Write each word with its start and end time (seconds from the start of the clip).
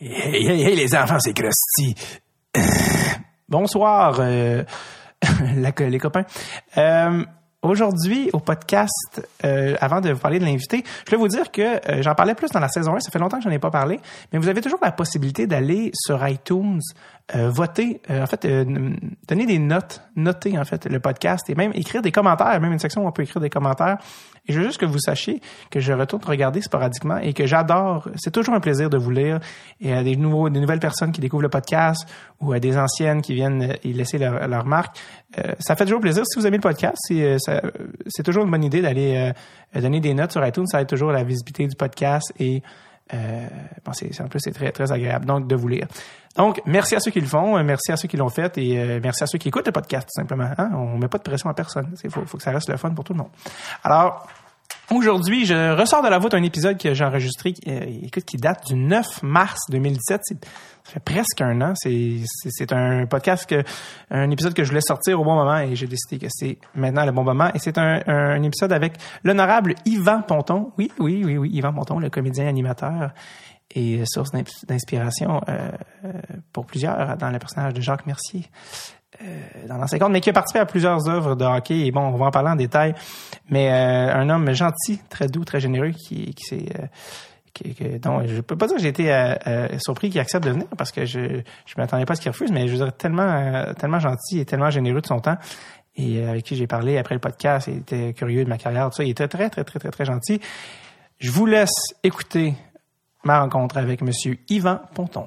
Hey, 0.00 0.46
hey, 0.46 0.62
hey, 0.62 0.76
les 0.76 0.94
enfants, 0.94 1.18
c'est 1.18 1.32
Krusty. 1.32 1.92
Bonsoir, 3.48 4.18
euh, 4.20 4.62
les 5.80 5.98
copains. 5.98 6.24
Euh, 6.76 7.24
Aujourd'hui, 7.62 8.30
au 8.32 8.38
podcast, 8.38 9.28
euh, 9.44 9.74
avant 9.80 10.00
de 10.00 10.12
vous 10.12 10.20
parler 10.20 10.38
de 10.38 10.44
l'invité, 10.44 10.84
je 10.86 11.10
voulais 11.10 11.20
vous 11.20 11.26
dire 11.26 11.50
que 11.50 11.60
euh, 11.90 12.02
j'en 12.02 12.14
parlais 12.14 12.36
plus 12.36 12.50
dans 12.50 12.60
la 12.60 12.68
saison 12.68 12.94
1, 12.94 13.00
ça 13.00 13.10
fait 13.10 13.18
longtemps 13.18 13.38
que 13.38 13.42
j'en 13.42 13.50
ai 13.50 13.58
pas 13.58 13.72
parlé, 13.72 13.98
mais 14.32 14.38
vous 14.38 14.46
avez 14.46 14.60
toujours 14.60 14.78
la 14.80 14.92
possibilité 14.92 15.48
d'aller 15.48 15.90
sur 15.92 16.24
iTunes, 16.28 16.78
euh, 17.34 17.50
voter, 17.50 18.00
en 18.08 18.26
fait, 18.26 18.46
donner 18.46 19.46
des 19.46 19.58
notes, 19.58 20.02
noter 20.14 20.56
en 20.56 20.64
fait 20.64 20.86
le 20.86 21.00
podcast 21.00 21.50
et 21.50 21.56
même 21.56 21.72
écrire 21.74 22.00
des 22.00 22.12
commentaires, 22.12 22.60
même 22.60 22.72
une 22.72 22.78
section 22.78 23.04
où 23.04 23.08
on 23.08 23.12
peut 23.12 23.22
écrire 23.22 23.42
des 23.42 23.50
commentaires. 23.50 23.98
Et 24.46 24.52
je 24.52 24.60
veux 24.60 24.66
juste 24.66 24.80
que 24.80 24.86
vous 24.86 25.00
sachiez 25.00 25.42
que 25.70 25.80
je 25.80 25.92
retourne 25.92 26.22
regarder 26.24 26.62
sporadiquement 26.62 27.18
et 27.18 27.34
que 27.34 27.44
j'adore, 27.44 28.08
c'est 28.16 28.30
toujours 28.30 28.54
un 28.54 28.60
plaisir 28.60 28.88
de 28.88 28.96
vous 28.96 29.10
lire 29.10 29.40
et 29.80 29.92
à 29.92 30.02
des 30.02 30.16
nouveaux, 30.16 30.48
des 30.48 30.60
nouvelles 30.60 30.78
personnes 30.78 31.12
qui 31.12 31.20
découvrent 31.20 31.42
le 31.42 31.50
podcast 31.50 32.08
ou 32.40 32.52
à 32.52 32.60
des 32.60 32.78
anciennes 32.78 33.20
qui 33.20 33.34
viennent 33.34 33.76
y 33.84 33.92
laisser 33.92 34.16
leur, 34.16 34.48
leur 34.48 34.64
marque. 34.64 34.96
Ça 35.58 35.76
fait 35.76 35.84
toujours 35.84 36.00
plaisir. 36.00 36.24
Si 36.24 36.38
vous 36.38 36.46
aimez 36.46 36.56
le 36.56 36.62
podcast, 36.62 36.96
c'est 38.06 38.22
toujours 38.22 38.44
une 38.44 38.50
bonne 38.50 38.64
idée 38.64 38.82
d'aller 38.82 39.32
euh, 39.76 39.80
donner 39.80 40.00
des 40.00 40.14
notes 40.14 40.32
sur 40.32 40.46
iTunes. 40.46 40.66
Ça 40.66 40.80
aide 40.80 40.88
toujours 40.88 41.10
à 41.10 41.14
la 41.14 41.24
visibilité 41.24 41.66
du 41.66 41.76
podcast 41.76 42.32
et 42.38 42.62
euh, 43.14 43.46
bon, 43.84 43.92
c'est, 43.92 44.20
en 44.20 44.28
plus, 44.28 44.40
c'est 44.40 44.52
très, 44.52 44.70
très 44.70 44.92
agréable 44.92 45.24
donc 45.24 45.46
de 45.46 45.56
vous 45.56 45.68
lire. 45.68 45.86
Donc, 46.36 46.60
merci 46.66 46.94
à 46.94 47.00
ceux 47.00 47.10
qui 47.10 47.20
le 47.20 47.26
font, 47.26 47.56
euh, 47.56 47.62
merci 47.62 47.90
à 47.90 47.96
ceux 47.96 48.08
qui 48.08 48.16
l'ont 48.16 48.28
fait 48.28 48.56
et 48.58 49.00
merci 49.00 49.24
à 49.24 49.26
ceux 49.26 49.38
qui 49.38 49.48
écoutent 49.48 49.66
le 49.66 49.72
podcast, 49.72 50.06
tout 50.06 50.20
simplement. 50.20 50.50
Hein? 50.56 50.70
On 50.74 50.98
met 50.98 51.08
pas 51.08 51.18
de 51.18 51.22
pression 51.22 51.48
à 51.50 51.54
personne. 51.54 51.94
Il 52.04 52.10
faut, 52.10 52.22
que 52.22 52.42
ça 52.42 52.50
reste 52.50 52.68
le 52.68 52.76
fun 52.76 52.90
pour 52.90 53.04
tout 53.04 53.12
le 53.12 53.18
monde. 53.18 53.30
Alors, 53.82 54.26
Aujourd'hui, 54.90 55.44
je 55.44 55.76
ressors 55.76 56.02
de 56.02 56.08
la 56.08 56.18
voûte 56.18 56.32
un 56.32 56.42
épisode 56.42 56.78
que 56.78 56.94
j'ai 56.94 57.04
enregistré, 57.04 57.52
écoute, 58.04 58.24
qui 58.24 58.38
date 58.38 58.68
du 58.68 58.74
9 58.74 59.22
mars 59.22 59.60
2017. 59.68 60.20
Ça 60.88 60.94
fait 60.94 61.00
presque 61.00 61.42
un 61.42 61.60
an. 61.60 61.74
C'est 61.76 62.72
un 62.72 63.04
podcast, 63.04 63.44
que, 63.44 63.62
un 64.10 64.30
épisode 64.30 64.54
que 64.54 64.64
je 64.64 64.68
voulais 64.70 64.80
sortir 64.80 65.20
au 65.20 65.24
bon 65.24 65.34
moment 65.34 65.58
et 65.58 65.76
j'ai 65.76 65.86
décidé 65.86 66.18
que 66.18 66.28
c'est 66.30 66.56
maintenant 66.74 67.04
le 67.04 67.12
bon 67.12 67.24
moment. 67.24 67.50
Et 67.52 67.58
c'est 67.58 67.76
un, 67.76 68.00
un 68.06 68.42
épisode 68.42 68.72
avec 68.72 68.94
l'honorable 69.22 69.74
Yvan 69.84 70.22
Ponton. 70.22 70.72
Oui, 70.78 70.90
oui, 70.98 71.22
oui, 71.26 71.36
oui, 71.36 71.50
Yvan 71.52 71.74
Ponton, 71.74 71.98
le 71.98 72.08
comédien 72.08 72.46
animateur 72.46 73.10
et 73.74 74.02
source 74.06 74.30
d'in- 74.30 74.44
d'inspiration 74.66 75.42
euh, 75.46 75.70
euh, 76.06 76.12
pour 76.54 76.64
plusieurs 76.64 77.18
dans 77.18 77.28
le 77.28 77.38
personnage 77.38 77.74
de 77.74 77.82
Jacques 77.82 78.06
Mercier 78.06 78.46
dans 79.68 79.76
l'ancien 79.76 79.98
compte, 79.98 80.12
mais 80.12 80.20
qui 80.20 80.30
a 80.30 80.32
participé 80.32 80.60
à 80.60 80.66
plusieurs 80.66 81.06
œuvres 81.08 81.34
de 81.34 81.44
hockey. 81.44 81.86
Et 81.86 81.90
bon, 81.90 82.00
on 82.00 82.16
va 82.16 82.26
en 82.26 82.30
parler 82.30 82.50
en 82.50 82.56
détail. 82.56 82.94
Mais 83.50 83.70
euh, 83.70 84.14
un 84.14 84.30
homme 84.30 84.52
gentil, 84.54 85.00
très 85.10 85.26
doux, 85.26 85.44
très 85.44 85.60
généreux, 85.60 85.90
qui, 85.90 86.32
qui 86.34 86.44
s'est... 86.44 86.72
dont 88.00 88.26
je 88.26 88.40
peux 88.40 88.56
pas 88.56 88.66
dire 88.66 88.76
que 88.76 88.82
j'ai 88.82 88.88
été 88.88 89.12
euh, 89.12 89.34
euh, 89.46 89.68
surpris 89.78 90.10
qu'il 90.10 90.20
accepte 90.20 90.44
de 90.44 90.50
venir 90.50 90.66
parce 90.76 90.92
que 90.92 91.04
je 91.04 91.42
je 91.66 91.74
m'attendais 91.76 92.04
pas 92.04 92.12
à 92.12 92.16
ce 92.16 92.20
qu'il 92.20 92.30
refuse, 92.30 92.50
mais 92.50 92.66
je 92.66 92.72
veux 92.72 92.84
dire 92.84 92.96
tellement 92.96 93.22
euh, 93.22 93.72
tellement 93.74 94.00
gentil 94.00 94.40
et 94.40 94.44
tellement 94.44 94.70
généreux 94.70 95.00
de 95.00 95.06
son 95.06 95.20
temps 95.20 95.36
et 95.96 96.24
avec 96.24 96.44
qui 96.44 96.56
j'ai 96.56 96.66
parlé 96.66 96.96
après 96.96 97.14
le 97.14 97.20
podcast, 97.20 97.68
il 97.70 97.78
était 97.78 98.12
curieux 98.12 98.44
de 98.44 98.48
ma 98.48 98.58
carrière, 98.58 98.90
tout 98.90 98.96
ça, 98.96 99.04
il 99.04 99.10
était 99.10 99.28
très 99.28 99.50
très 99.50 99.64
très 99.64 99.78
très 99.78 99.90
très 99.90 100.04
gentil. 100.04 100.40
Je 101.18 101.30
vous 101.30 101.46
laisse 101.46 101.94
écouter 102.04 102.54
ma 103.24 103.40
rencontre 103.40 103.76
avec 103.78 104.02
Monsieur 104.02 104.38
Yvan 104.48 104.80
Ponton. 104.94 105.26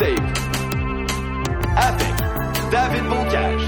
Avec 0.00 0.18
David 2.72 3.04
Bocage. 3.08 3.62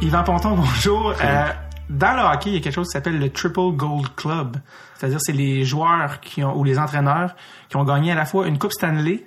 Yvan 0.00 0.24
Ponton, 0.24 0.54
bonjour. 0.56 1.12
Euh, 1.22 1.44
dans 1.90 2.14
le 2.16 2.22
hockey, 2.22 2.50
il 2.50 2.54
y 2.54 2.56
a 2.56 2.60
quelque 2.60 2.74
chose 2.74 2.86
qui 2.86 2.92
s'appelle 2.92 3.18
le 3.18 3.28
Triple 3.30 3.72
Gold 3.72 4.14
Club. 4.16 4.56
C'est-à-dire, 4.96 5.18
c'est 5.20 5.32
les 5.32 5.64
joueurs 5.64 6.20
qui 6.20 6.42
ont, 6.42 6.56
ou 6.56 6.64
les 6.64 6.78
entraîneurs 6.78 7.34
qui 7.68 7.76
ont 7.76 7.84
gagné 7.84 8.12
à 8.12 8.14
la 8.14 8.24
fois 8.24 8.46
une 8.46 8.58
Coupe 8.58 8.72
Stanley, 8.72 9.24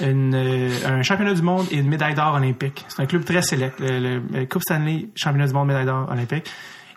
une, 0.00 0.34
euh, 0.34 0.70
un 0.86 1.02
championnat 1.02 1.34
du 1.34 1.42
monde 1.42 1.66
et 1.70 1.76
une 1.76 1.88
médaille 1.88 2.14
d'or 2.14 2.34
olympique. 2.34 2.84
C'est 2.88 3.00
un 3.02 3.06
club 3.06 3.24
très 3.24 3.42
sélect. 3.42 3.78
Le, 3.78 4.00
le- 4.00 4.22
le 4.32 4.46
Coupe 4.46 4.62
Stanley, 4.62 5.10
championnat 5.14 5.46
du 5.46 5.52
monde, 5.54 5.68
médaille 5.68 5.86
d'or 5.86 6.08
olympique. 6.10 6.50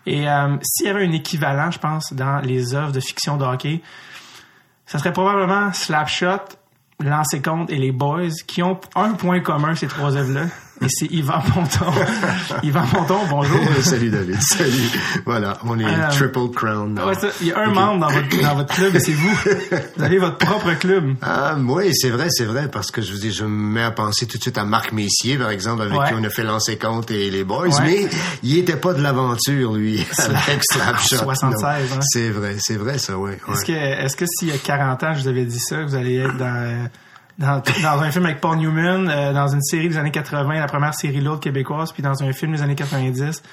Et 0.07 0.27
euh, 0.27 0.55
s'il 0.63 0.87
y 0.87 0.89
avait 0.89 1.05
un 1.05 1.11
équivalent, 1.11 1.69
je 1.69 1.77
pense, 1.77 2.11
dans 2.13 2.39
les 2.39 2.73
œuvres 2.73 2.91
de 2.91 2.99
fiction 3.01 3.37
de 3.37 3.45
hockey, 3.45 3.81
ça 4.87 4.97
serait 4.97 5.13
probablement 5.13 5.71
Slapshot, 5.73 6.39
Lancer 7.03 7.41
Compte 7.41 7.69
et 7.69 7.77
les 7.77 7.91
Boys 7.91 8.31
qui 8.47 8.63
ont 8.63 8.79
un 8.95 9.13
point 9.13 9.39
commun, 9.39 9.75
ces 9.75 9.87
trois 9.87 10.15
œuvres-là. 10.15 10.47
Et 10.79 10.85
c'est 10.89 11.07
Yvan 11.11 11.41
Ponton. 11.41 11.91
Yvan 12.63 12.85
Ponton, 12.85 13.19
bonjour. 13.31 13.59
Salut 13.81 14.11
David, 14.11 14.39
salut. 14.41 14.71
Voilà, 15.25 15.57
on 15.65 15.79
est 15.79 15.85
Euh, 15.85 16.09
Triple 16.11 16.49
Crown. 16.53 16.93
now. 16.93 17.07
Ouais, 17.07 17.15
ça, 17.15 17.27
il 17.41 17.47
y 17.47 17.51
a 17.51 17.59
un 17.61 17.71
membre 17.73 18.01
dans 18.07 18.13
votre, 18.13 18.41
dans 18.43 18.55
votre 18.55 18.75
club 18.75 18.95
et 18.95 18.99
c'est 18.99 19.11
vous. 19.13 19.35
Vous 19.97 20.03
avez 20.03 20.19
votre 20.19 20.37
propre 20.37 20.73
club. 20.73 21.15
Ah, 21.23 21.55
oui, 21.59 21.89
c'est 21.95 22.11
vrai, 22.11 22.27
c'est 22.29 22.45
vrai, 22.45 22.69
parce 22.71 22.91
que 22.91 23.01
je 23.01 23.11
vous 23.11 23.17
dis, 23.17 23.31
je 23.31 23.43
me 23.43 23.49
mets 23.73 23.81
à 23.83 23.89
penser 23.91 24.27
tout 24.27 24.37
de 24.37 24.41
suite 24.43 24.57
à 24.59 24.65
Marc 24.65 24.91
Messier, 24.91 25.37
par 25.39 25.49
exemple, 25.49 25.81
avec 25.81 25.97
Ouais. 25.97 26.07
qui 26.09 26.13
on 26.13 26.23
a 26.23 26.29
fait 26.29 26.43
lancer 26.43 26.77
compte 26.77 27.09
et 27.09 27.31
les 27.31 27.43
boys, 27.43 27.67
Ouais. 27.69 27.81
mais 27.83 28.07
il 28.43 28.57
était 28.59 28.75
pas 28.77 28.93
de 28.93 29.01
l'aventure, 29.01 29.73
lui, 29.73 30.05
avec 30.19 30.61
Slapshot. 30.71 31.17
76, 31.17 31.89
non. 31.89 31.95
hein. 31.95 31.99
C'est 32.03 32.29
vrai, 32.29 32.55
c'est 32.59 32.75
vrai, 32.77 32.99
ça, 32.99 33.17
oui. 33.17 33.31
Est-ce 33.51 33.65
que, 33.65 33.71
est-ce 33.71 34.15
que 34.15 34.25
s'il 34.27 34.49
y 34.49 34.51
a 34.51 34.57
40 34.59 35.03
ans, 35.03 35.13
je 35.15 35.21
vous 35.23 35.27
avais 35.27 35.45
dit 35.45 35.59
ça, 35.59 35.83
vous 35.83 35.95
allez 35.95 36.17
être 36.17 36.37
dans, 36.37 36.45
euh, 36.55 36.85
dans, 37.37 37.61
dans 37.83 38.01
un 38.01 38.11
film 38.11 38.25
avec 38.25 38.41
Paul 38.41 38.57
Newman, 38.57 39.09
euh, 39.09 39.33
dans 39.33 39.47
une 39.47 39.61
série 39.61 39.89
des 39.89 39.97
années 39.97 40.11
80, 40.11 40.59
la 40.59 40.67
première 40.67 40.93
série 40.93 41.21
lourde 41.21 41.41
québécoise, 41.41 41.91
puis 41.91 42.01
dans 42.01 42.23
un 42.23 42.33
film 42.33 42.53
des 42.53 42.61
années 42.61 42.75
90, 42.75 43.43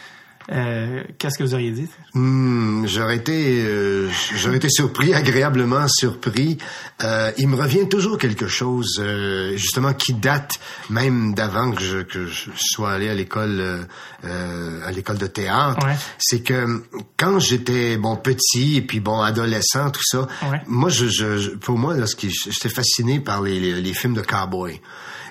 euh, 0.53 1.03
qu'est-ce 1.19 1.39
que 1.39 1.43
vous 1.45 1.55
auriez 1.55 1.71
dit? 1.71 1.89
Hmm, 2.15 2.87
j'aurais 2.87 3.17
été, 3.17 3.63
euh, 3.65 4.09
j'aurais 4.37 4.57
été 4.59 4.69
surpris, 4.69 5.15
agréablement 5.15 5.87
surpris. 5.89 6.59
Euh, 7.03 7.33
il 7.39 7.49
me 7.49 7.57
revient 7.57 7.89
toujours 7.89 8.19
quelque 8.19 8.47
chose, 8.47 8.99
euh, 9.01 9.57
justement, 9.57 9.95
qui 9.95 10.13
date 10.13 10.53
même 10.91 11.35
d'avant 11.35 11.71
que 11.73 11.83
je, 11.83 11.99
que 11.99 12.27
je 12.27 12.51
sois 12.57 12.93
allé 12.93 13.09
à 13.09 13.15
l'école, 13.15 13.87
euh, 14.25 14.81
à 14.87 14.93
l'école 14.93 15.19
de 15.19 15.27
théâtre. 15.27 15.85
Ouais. 15.87 15.97
C'est 16.19 16.43
que 16.43 16.83
quand 17.17 17.39
j'étais 17.39 17.97
bon 17.97 18.17
petit 18.17 18.77
et 18.77 18.83
puis 18.83 19.01
bon 19.01 19.21
adolescent, 19.21 19.91
tout 19.91 20.03
ça, 20.05 20.27
Ouais. 20.51 20.61
moi, 20.67 20.91
je, 20.91 21.07
je, 21.07 21.51
pour 21.57 21.79
moi, 21.79 21.95
qui- 22.17 22.31
j'étais 22.31 22.69
fasciné 22.69 23.19
par 23.21 23.41
les, 23.43 23.59
les, 23.59 23.81
les 23.81 23.95
films 23.95 24.15
de 24.15 24.23
cowboys. 24.23 24.79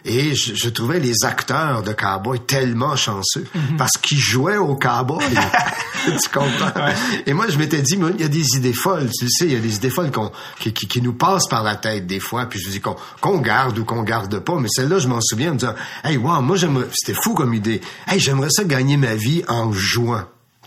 Et 0.05 0.35
je, 0.35 0.53
je 0.55 0.69
trouvais 0.69 0.99
les 0.99 1.23
acteurs 1.23 1.81
de 1.83 1.93
cowboys 1.93 2.39
tellement 2.45 2.95
chanceux 2.95 3.45
Mhm. 3.55 3.77
parce 3.77 3.93
qu'ils 4.01 4.19
jouaient 4.19 4.57
au 4.57 4.75
cowboy. 4.75 5.23
tu 6.05 6.29
comprends? 6.33 6.71
Et 7.25 7.33
moi, 7.33 7.45
je 7.47 7.57
m'étais 7.57 7.81
dit, 7.81 7.97
il 8.15 8.21
y 8.21 8.25
a 8.25 8.27
des 8.27 8.45
idées 8.57 8.73
folles, 8.73 9.09
tu 9.17 9.23
le 9.25 9.29
sais, 9.29 9.45
il 9.45 9.53
y 9.53 9.55
a 9.55 9.59
des 9.59 9.75
idées 9.75 9.89
folles 9.89 10.11
qui, 10.59 10.73
qui, 10.73 10.87
qui 10.87 11.01
nous 11.01 11.13
passent 11.13 11.47
par 11.47 11.63
la 11.63 11.75
tête 11.77 12.05
des 12.07 12.19
fois, 12.19 12.45
puis 12.47 12.59
je 12.59 12.69
dis 12.69 12.81
qu'on, 12.81 12.97
qu'on 13.21 13.37
garde 13.39 13.77
ou 13.79 13.85
qu'on 13.85 14.03
garde 14.03 14.39
pas, 14.39 14.55
mais 14.59 14.67
celle-là, 14.69 14.99
je 14.99 15.07
m'en 15.07 15.21
souviens 15.21 15.51
en 15.51 15.53
me 15.53 15.59
disant, 15.59 15.75
hey, 16.03 16.17
wow, 16.17 16.41
moi, 16.41 16.57
j'aimerais, 16.57 16.87
c'était 16.93 17.17
fou 17.19 17.33
comme 17.33 17.53
idée. 17.53 17.79
Hey, 18.07 18.19
j'aimerais 18.19 18.49
ça 18.49 18.65
gagner 18.65 18.97
ma 18.97 19.15
vie 19.15 19.43
en 19.47 19.71
jouant. 19.71 20.23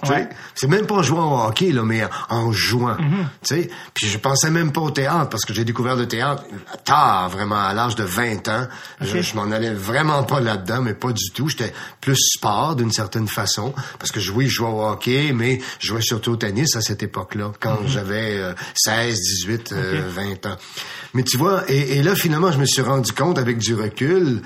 Ouais. 0.09 0.29
C'est 0.55 0.67
même 0.69 0.87
pas 0.87 0.97
en 0.97 1.03
jouant 1.03 1.33
au 1.45 1.49
hockey, 1.49 1.73
là, 1.73 1.83
mais 1.83 2.03
en 2.29 2.53
jouant. 2.53 2.97
Tu 2.97 3.05
sais, 3.43 3.71
puis 3.95 4.07
je 4.07 4.19
pensais 4.19 4.51
même 4.51 4.71
pas 4.71 4.81
au 4.83 4.91
théâtre 4.91 5.31
parce 5.31 5.45
que 5.45 5.53
j'ai 5.55 5.65
découvert 5.65 5.97
le 5.97 6.07
théâtre 6.07 6.45
tard, 6.85 7.31
vraiment 7.31 7.59
à 7.59 7.73
l'âge 7.73 7.97
de 7.97 8.05
20 8.05 8.47
ans. 8.49 8.67
Je, 9.01 9.23
je 9.23 9.35
m'en 9.35 9.51
allais 9.51 9.73
vraiment 9.73 10.23
pas 10.25 10.41
là-dedans, 10.41 10.83
mais 10.83 10.95
pas 10.95 11.13
du 11.13 11.31
tout. 11.31 11.49
J'étais 11.49 11.73
plus 12.01 12.17
sport 12.17 12.77
d'une 12.77 12.93
certaine 12.93 13.27
façon 13.27 13.75
parce 13.99 14.13
que 14.13 14.21
oui, 14.31 14.47
je 14.49 14.57
jouais 14.57 14.69
au 14.69 14.87
hockey, 14.87 15.33
mais 15.35 15.61
je 15.81 15.87
jouais 15.89 16.03
surtout 16.03 16.33
au 16.33 16.37
tennis 16.37 16.77
à 16.77 16.81
cette 16.83 17.03
époque-là, 17.03 17.53
quand 17.59 17.81
Mhm. 17.81 17.89
j'avais 17.89 18.37
euh, 18.39 18.53
16, 18.75 19.15
18, 19.19 19.73
euh, 19.73 20.03
20 20.15 20.47
ans. 20.47 20.57
Mais 21.15 21.23
tu 21.23 21.37
vois, 21.39 21.63
et, 21.71 21.97
et 21.99 22.03
là 22.03 22.15
finalement, 22.15 22.53
je 22.53 22.59
me 22.59 22.67
suis 22.67 22.83
rendu 22.83 23.13
compte 23.13 23.39
avec 23.39 23.59
du 23.59 23.75
recul. 23.75 24.43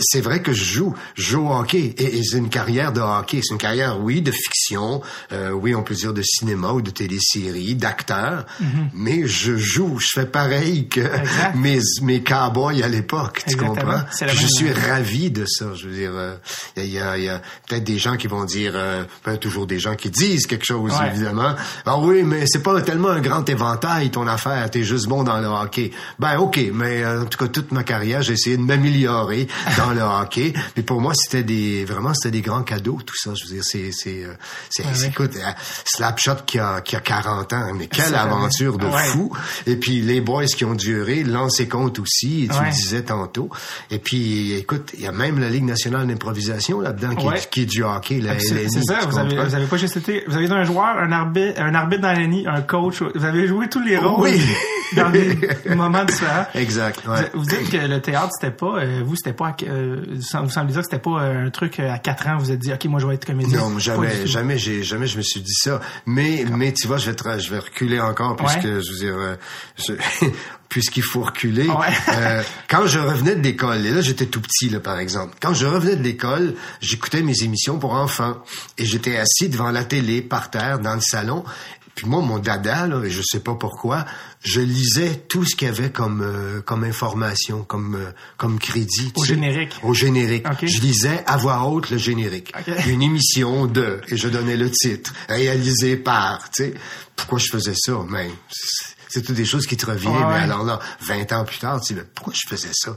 C'est 0.00 0.20
vrai 0.20 0.40
que 0.42 0.52
je 0.52 0.64
joue, 0.64 0.94
je 1.16 1.22
joue 1.22 1.48
au 1.48 1.52
hockey 1.52 1.94
et, 1.98 2.18
et 2.18 2.22
c'est 2.24 2.38
une 2.38 2.48
carrière 2.48 2.92
de 2.92 3.00
hockey, 3.00 3.40
c'est 3.42 3.52
une 3.52 3.58
carrière 3.58 4.00
oui 4.00 4.22
de 4.22 4.30
fiction, 4.30 5.02
euh, 5.32 5.50
oui 5.50 5.74
on 5.74 5.82
peut 5.82 5.94
dire 5.94 6.14
de 6.14 6.22
cinéma 6.22 6.70
ou 6.70 6.80
de 6.82 6.90
télésérie, 6.90 7.74
d'acteur, 7.74 8.46
mais 8.94 9.26
je 9.26 9.56
joue, 9.56 9.98
je 9.98 10.06
fais 10.20 10.26
pareil 10.26 10.88
que 10.88 11.00
Mhm. 11.00 11.20
Exact. 11.20 11.54
mes 11.56 11.78
mes 12.02 12.22
cowboys 12.22 12.82
à 12.82 12.88
l'époque, 12.88 13.42
tu 13.48 13.56
comprends? 13.56 14.02
Je 14.20 14.24
même- 14.24 14.36
suis 14.36 14.72
ravi 14.72 15.30
de 15.30 15.44
ça, 15.46 15.66
je 15.74 15.88
veux 15.88 15.94
dire, 15.94 16.12
euh, 16.14 16.36
il 16.76 16.86
y 16.86 16.98
a, 17.00 17.18
y 17.18 17.28
a- 17.28 17.40
peut-être 17.68 17.84
des 17.84 17.98
gens 17.98 18.16
qui 18.16 18.28
vont 18.28 18.44
dire, 18.44 18.72
euh, 18.74 19.04
ben, 19.24 19.36
toujours 19.36 19.66
des 19.66 19.78
gens 19.80 19.96
qui 19.96 20.10
disent 20.10 20.46
quelque 20.46 20.64
chose 20.64 20.92
Ouais. 20.92 21.08
évidemment. 21.12 21.54
Ah 21.84 21.98
oui, 21.98 22.22
mais 22.22 22.44
c'est 22.46 22.62
pas 22.62 22.80
tellement 22.82 23.08
un 23.10 23.20
grand 23.20 23.46
éventail 23.48 24.10
ton 24.10 24.26
affaire, 24.28 24.70
t'es 24.70 24.84
juste 24.84 25.06
bon 25.06 25.24
dans 25.24 25.40
le 25.40 25.46
hockey. 25.48 25.90
Ben 26.18 26.38
ok, 26.38 26.60
mais 26.72 27.02
euh, 27.02 27.22
en 27.22 27.26
tout 27.26 27.38
cas 27.38 27.48
toute 27.48 27.72
ma 27.72 27.82
carrière 27.82 28.22
j'ai 28.22 28.34
essayé 28.34 28.56
de 28.56 28.62
m'améliorer 28.62 29.48
dans 29.78 29.92
le 29.92 30.00
hockey. 30.02 30.52
Mais 30.76 30.82
pour 30.82 31.00
moi, 31.00 31.12
c'était 31.14 31.42
des 31.42 31.84
vraiment 31.84 32.14
c'était 32.14 32.30
des 32.32 32.42
grands 32.42 32.62
cadeaux 32.62 32.98
tout 33.04 33.14
ça. 33.16 33.32
Je 33.34 33.44
veux 33.46 33.54
dire, 33.54 33.64
c'est 33.64 33.90
c'est 33.92 34.24
euh, 34.24 34.34
c'est 34.70 34.84
ouais. 34.84 35.08
écoute, 35.08 35.36
euh, 35.36 35.50
Slapshot 35.84 36.36
qui 36.46 36.58
a 36.58 36.80
qui 36.80 36.96
a 36.96 37.00
40 37.00 37.52
ans, 37.52 37.72
mais 37.74 37.86
quelle 37.86 38.14
aventure 38.14 38.78
de 38.78 38.86
ouais. 38.86 39.04
fou. 39.06 39.32
Et 39.66 39.76
puis 39.76 40.00
les 40.00 40.20
boys 40.20 40.44
qui 40.46 40.64
ont 40.64 40.74
duré, 40.74 41.22
lancer 41.24 41.68
compte 41.68 41.98
aussi, 41.98 42.48
tu 42.50 42.56
Ouais. 42.58 42.66
le 42.66 42.70
disais 42.72 43.02
tantôt. 43.02 43.50
Et 43.90 43.98
puis 43.98 44.54
écoute, 44.54 44.90
il 44.94 45.00
y 45.02 45.06
a 45.06 45.12
même 45.12 45.38
la 45.40 45.48
Ligue 45.50 45.64
nationale 45.64 46.06
d'improvisation 46.06 46.80
là-dedans 46.80 47.14
qui, 47.14 47.26
Ouais. 47.26 47.40
qui 47.50 47.62
est 47.62 47.66
du 47.66 47.82
hockey, 47.82 48.20
la 48.20 48.38
C'est 48.38 48.54
LNI, 48.54 48.70
c'est 48.72 48.82
ça, 48.84 49.00
vous 49.08 49.18
avez, 49.18 49.36
vous 49.36 49.54
avez 49.54 49.66
pas 49.66 49.76
juste 49.76 49.96
été, 49.96 50.24
vous 50.28 50.36
avez 50.36 50.50
un 50.50 50.64
joueur, 50.64 50.96
un 50.98 51.12
arbitre, 51.12 51.60
un 51.60 51.74
arbitre 51.74 52.02
dans 52.02 52.12
l'année, 52.12 52.44
un 52.46 52.62
coach, 52.62 53.02
vous 53.14 53.24
avez 53.24 53.46
joué 53.46 53.68
tous 53.68 53.80
les 53.82 53.96
rôles 53.98 54.20
Oui. 54.30 54.40
dans 54.96 55.10
des 55.10 55.36
moments 55.74 56.04
différents. 56.04 56.46
Exact. 56.54 57.00
Vous, 57.04 57.40
vous 57.40 57.44
dites 57.46 57.70
que 57.70 57.76
le 57.76 58.00
théâtre 58.00 58.30
c'était 58.40 58.52
pas, 58.54 58.78
euh, 58.78 59.02
vous 59.04 59.16
c'était 59.16 59.32
pas, 59.32 59.45
à- 59.46 59.56
euh, 59.68 60.04
vous 60.42 60.50
semblez 60.50 60.72
dire 60.72 60.82
que 60.82 60.88
c'était 60.90 60.98
pas 61.02 61.22
euh, 61.22 61.46
un 61.46 61.50
truc 61.50 61.80
euh, 61.80 61.92
à 61.92 61.98
4 61.98 62.28
ans, 62.28 62.38
vous 62.38 62.50
êtes 62.52 62.58
dit 62.58 62.72
ok 62.72 62.84
moi 62.86 63.00
je 63.00 63.06
vais 63.06 63.14
être 63.14 63.24
comédien. 63.24 63.58
Non, 63.58 63.72
Pas 63.72 63.78
jamais, 63.78 64.26
jamais, 64.26 64.58
j'ai, 64.58 64.82
jamais 64.82 65.06
je 65.06 65.16
me 65.16 65.22
suis 65.22 65.40
dit 65.40 65.54
ça. 65.54 65.80
Mais, 66.06 66.44
mais 66.50 66.72
tu 66.72 66.86
vois, 66.86 66.98
je 66.98 67.06
vais, 67.10 67.14
te- 67.16 67.38
je 67.38 67.50
vais 67.50 67.58
reculer 67.58 68.00
encore 68.00 68.36
puisque, 68.36 68.56
Ouais. 68.64 68.80
je 68.82 68.90
veux 68.92 68.98
dire, 68.98 69.14
euh, 69.16 69.36
je- 69.76 69.92
puisqu'il 70.68 71.02
faut 71.04 71.22
reculer. 71.22 71.68
Ouais. 71.68 71.86
Euh, 72.10 72.42
quand 72.68 72.86
je 72.86 72.98
revenais 72.98 73.36
de 73.36 73.42
l'école, 73.42 73.86
et 73.86 73.90
là 73.90 74.00
j'étais 74.00 74.26
tout 74.26 74.40
petit, 74.40 74.68
là, 74.68 74.80
par 74.80 74.98
exemple. 74.98 75.34
Quand 75.40 75.54
je 75.54 75.64
revenais 75.66 75.96
de 75.96 76.02
l'école, 76.02 76.54
j'écoutais 76.80 77.22
mes 77.22 77.42
émissions 77.42 77.78
pour 77.78 77.92
enfants 77.94 78.36
et 78.78 78.84
j'étais 78.84 79.16
assis 79.16 79.48
devant 79.48 79.70
la 79.70 79.84
télé, 79.84 80.22
par 80.22 80.50
terre, 80.50 80.78
dans 80.80 80.94
le 80.94 81.00
salon. 81.00 81.44
Puis 81.96 82.06
moi, 82.06 82.20
mon 82.20 82.38
dada, 82.38 82.86
là, 82.86 83.02
et 83.04 83.10
je 83.10 83.22
sais 83.24 83.40
pas 83.40 83.54
pourquoi, 83.54 84.04
je 84.42 84.60
lisais 84.60 85.14
tout 85.28 85.46
ce 85.46 85.56
qu'il 85.56 85.66
y 85.66 85.70
avait 85.70 85.90
comme 85.90 86.20
euh, 86.20 86.60
comme 86.60 86.84
information, 86.84 87.64
comme 87.64 87.96
euh, 87.96 88.12
comme 88.36 88.58
crédit. 88.58 89.12
Au 89.16 89.24
sais. 89.24 89.34
générique. 89.34 89.80
Au 89.82 89.94
générique. 89.94 90.46
Ok. 90.46 90.66
Je 90.66 90.80
lisais 90.82 91.24
à 91.26 91.38
voix 91.38 91.62
haute 91.64 91.88
le 91.88 91.96
générique. 91.96 92.52
Ok. 92.56 92.86
Une 92.86 93.02
émission 93.02 93.66
de, 93.66 94.02
et 94.08 94.18
je 94.18 94.28
donnais 94.28 94.58
le 94.58 94.70
titre, 94.70 95.14
réalisé 95.28 95.96
par, 95.96 96.50
tu 96.50 96.64
sais. 96.64 96.74
Pourquoi 97.16 97.38
je 97.38 97.50
faisais 97.50 97.74
ça? 97.74 97.98
Mais 98.10 98.30
c'est- 99.20 99.22
toutes 99.22 99.36
des 99.36 99.44
choses 99.44 99.66
qui 99.66 99.76
te 99.76 99.86
reviennent. 99.86 100.12
Ouais, 100.14 100.24
mais 100.28 100.42
alors 100.44 100.64
là, 100.64 100.78
20 101.00 101.32
ans 101.32 101.44
plus 101.44 101.58
tard, 101.58 101.80
tu 101.80 101.94
dis, 101.94 102.00
pourquoi 102.14 102.32
je 102.34 102.48
faisais 102.48 102.68
ça? 102.72 102.96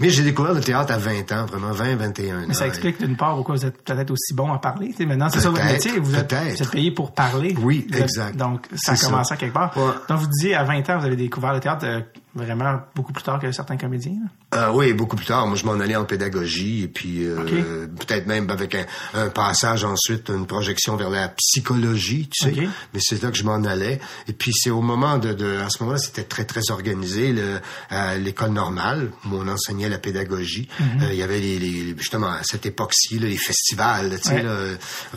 Mais 0.00 0.10
j'ai 0.10 0.22
découvert 0.22 0.52
le 0.54 0.60
théâtre 0.60 0.92
à 0.92 0.98
20 0.98 1.30
ans, 1.32 1.46
vraiment 1.46 1.72
20, 1.72 1.96
21 1.96 2.42
ans. 2.42 2.44
Mais 2.48 2.54
ça 2.54 2.66
explique 2.66 2.98
d'une 3.00 3.16
part 3.16 3.34
pourquoi 3.34 3.54
vous 3.56 3.64
êtes 3.66 3.82
peut-être 3.82 4.10
aussi 4.10 4.34
bon 4.34 4.52
à 4.52 4.58
parler. 4.58 4.88
Tu 4.90 4.96
sais, 4.98 5.06
maintenant, 5.06 5.28
c'est 5.30 5.40
ça 5.40 5.50
votre 5.50 5.64
métier. 5.64 5.98
Vous 5.98 6.14
êtes, 6.14 6.32
vous 6.32 6.62
êtes 6.62 6.70
payé 6.70 6.90
pour 6.90 7.12
parler. 7.12 7.54
Oui, 7.60 7.86
êtes- 7.92 8.02
exact. 8.02 8.36
donc, 8.36 8.66
ça 8.76 8.92
a 8.92 8.96
commencé 8.96 9.28
ça. 9.28 9.34
à 9.34 9.36
quelque 9.36 9.54
part. 9.54 9.76
Ouais. 9.76 9.92
Donc, 10.08 10.18
vous 10.20 10.26
disiez, 10.26 10.54
à 10.54 10.64
20 10.64 10.88
ans, 10.90 10.98
vous 10.98 11.06
avez 11.06 11.16
découvert 11.16 11.52
le 11.52 11.60
théâtre 11.60 11.84
euh, 11.86 12.00
vraiment 12.36 12.80
beaucoup 12.94 13.12
plus 13.12 13.22
tard 13.24 13.40
que 13.40 13.50
certains 13.50 13.76
comédiens. 13.76 14.12
Euh, 14.54 14.70
oui, 14.72 14.92
beaucoup 14.92 15.16
plus 15.16 15.26
tard. 15.26 15.46
Moi, 15.46 15.56
je 15.56 15.64
m'en 15.64 15.72
allais 15.80 15.96
en 15.96 16.04
pédagogie 16.04 16.82
et 16.84 16.88
puis 16.88 17.24
euh, 17.24 17.86
peut-être 17.88 18.26
même 18.26 18.48
avec 18.50 18.74
un, 18.74 18.84
un 19.14 19.28
passage 19.28 19.84
ensuite, 19.84 20.28
une 20.28 20.46
projection 20.46 20.96
vers 20.96 21.10
la 21.10 21.28
psychologie, 21.28 22.28
tu 22.32 22.44
sais. 22.54 22.68
Mais 22.94 23.00
c'est 23.02 23.22
là 23.22 23.30
que 23.30 23.36
je 23.36 23.44
m'en 23.44 23.64
allais. 23.64 24.00
Et 24.28 24.32
puis 24.32 24.52
c'est 24.54 24.70
au 24.70 24.80
moment 24.82 25.18
de, 25.18 25.32
de 25.32 25.58
à 25.58 25.68
ce 25.70 25.82
moment-là, 25.82 25.98
c'était 25.98 26.22
très 26.24 26.44
très 26.44 26.70
organisé. 26.70 27.32
Le, 27.32 27.60
à 27.90 28.16
l'école 28.16 28.50
normale, 28.50 29.10
où 29.24 29.34
on 29.34 29.48
enseignait 29.48 29.88
la 29.88 29.98
pédagogie, 29.98 30.68
Mhm. 30.78 31.02
euh, 31.02 31.12
il 31.12 31.16
y 31.18 31.22
avait 31.22 31.40
les, 31.40 31.58
les- 31.58 31.94
justement 31.96 32.28
à 32.28 32.42
cette 32.42 32.66
époque-ci 32.66 33.18
les 33.18 33.36
festivals, 33.36 34.10
tu 34.22 34.28
sais, 34.28 34.34
Ouais. 34.36 34.42
là, 34.42 34.56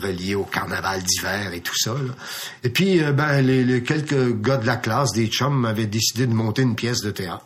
reliés 0.00 0.34
au 0.34 0.44
carnaval 0.44 1.02
d'hiver 1.02 1.52
et 1.52 1.60
tout 1.60 1.76
ça. 1.76 1.92
là. 1.92 2.14
Et 2.64 2.70
puis 2.70 3.00
ben 3.14 3.42
les, 3.42 3.64
les 3.64 3.82
quelques 3.82 4.40
gars 4.40 4.56
de 4.56 4.66
la 4.66 4.76
classe, 4.76 5.12
des 5.12 5.26
chums, 5.28 5.64
avaient 5.64 5.86
décidé 5.86 6.26
de 6.26 6.32
monter 6.34 6.62
une 6.62 6.74
pièce 6.74 7.00
de 7.02 7.09
théâtre. 7.12 7.44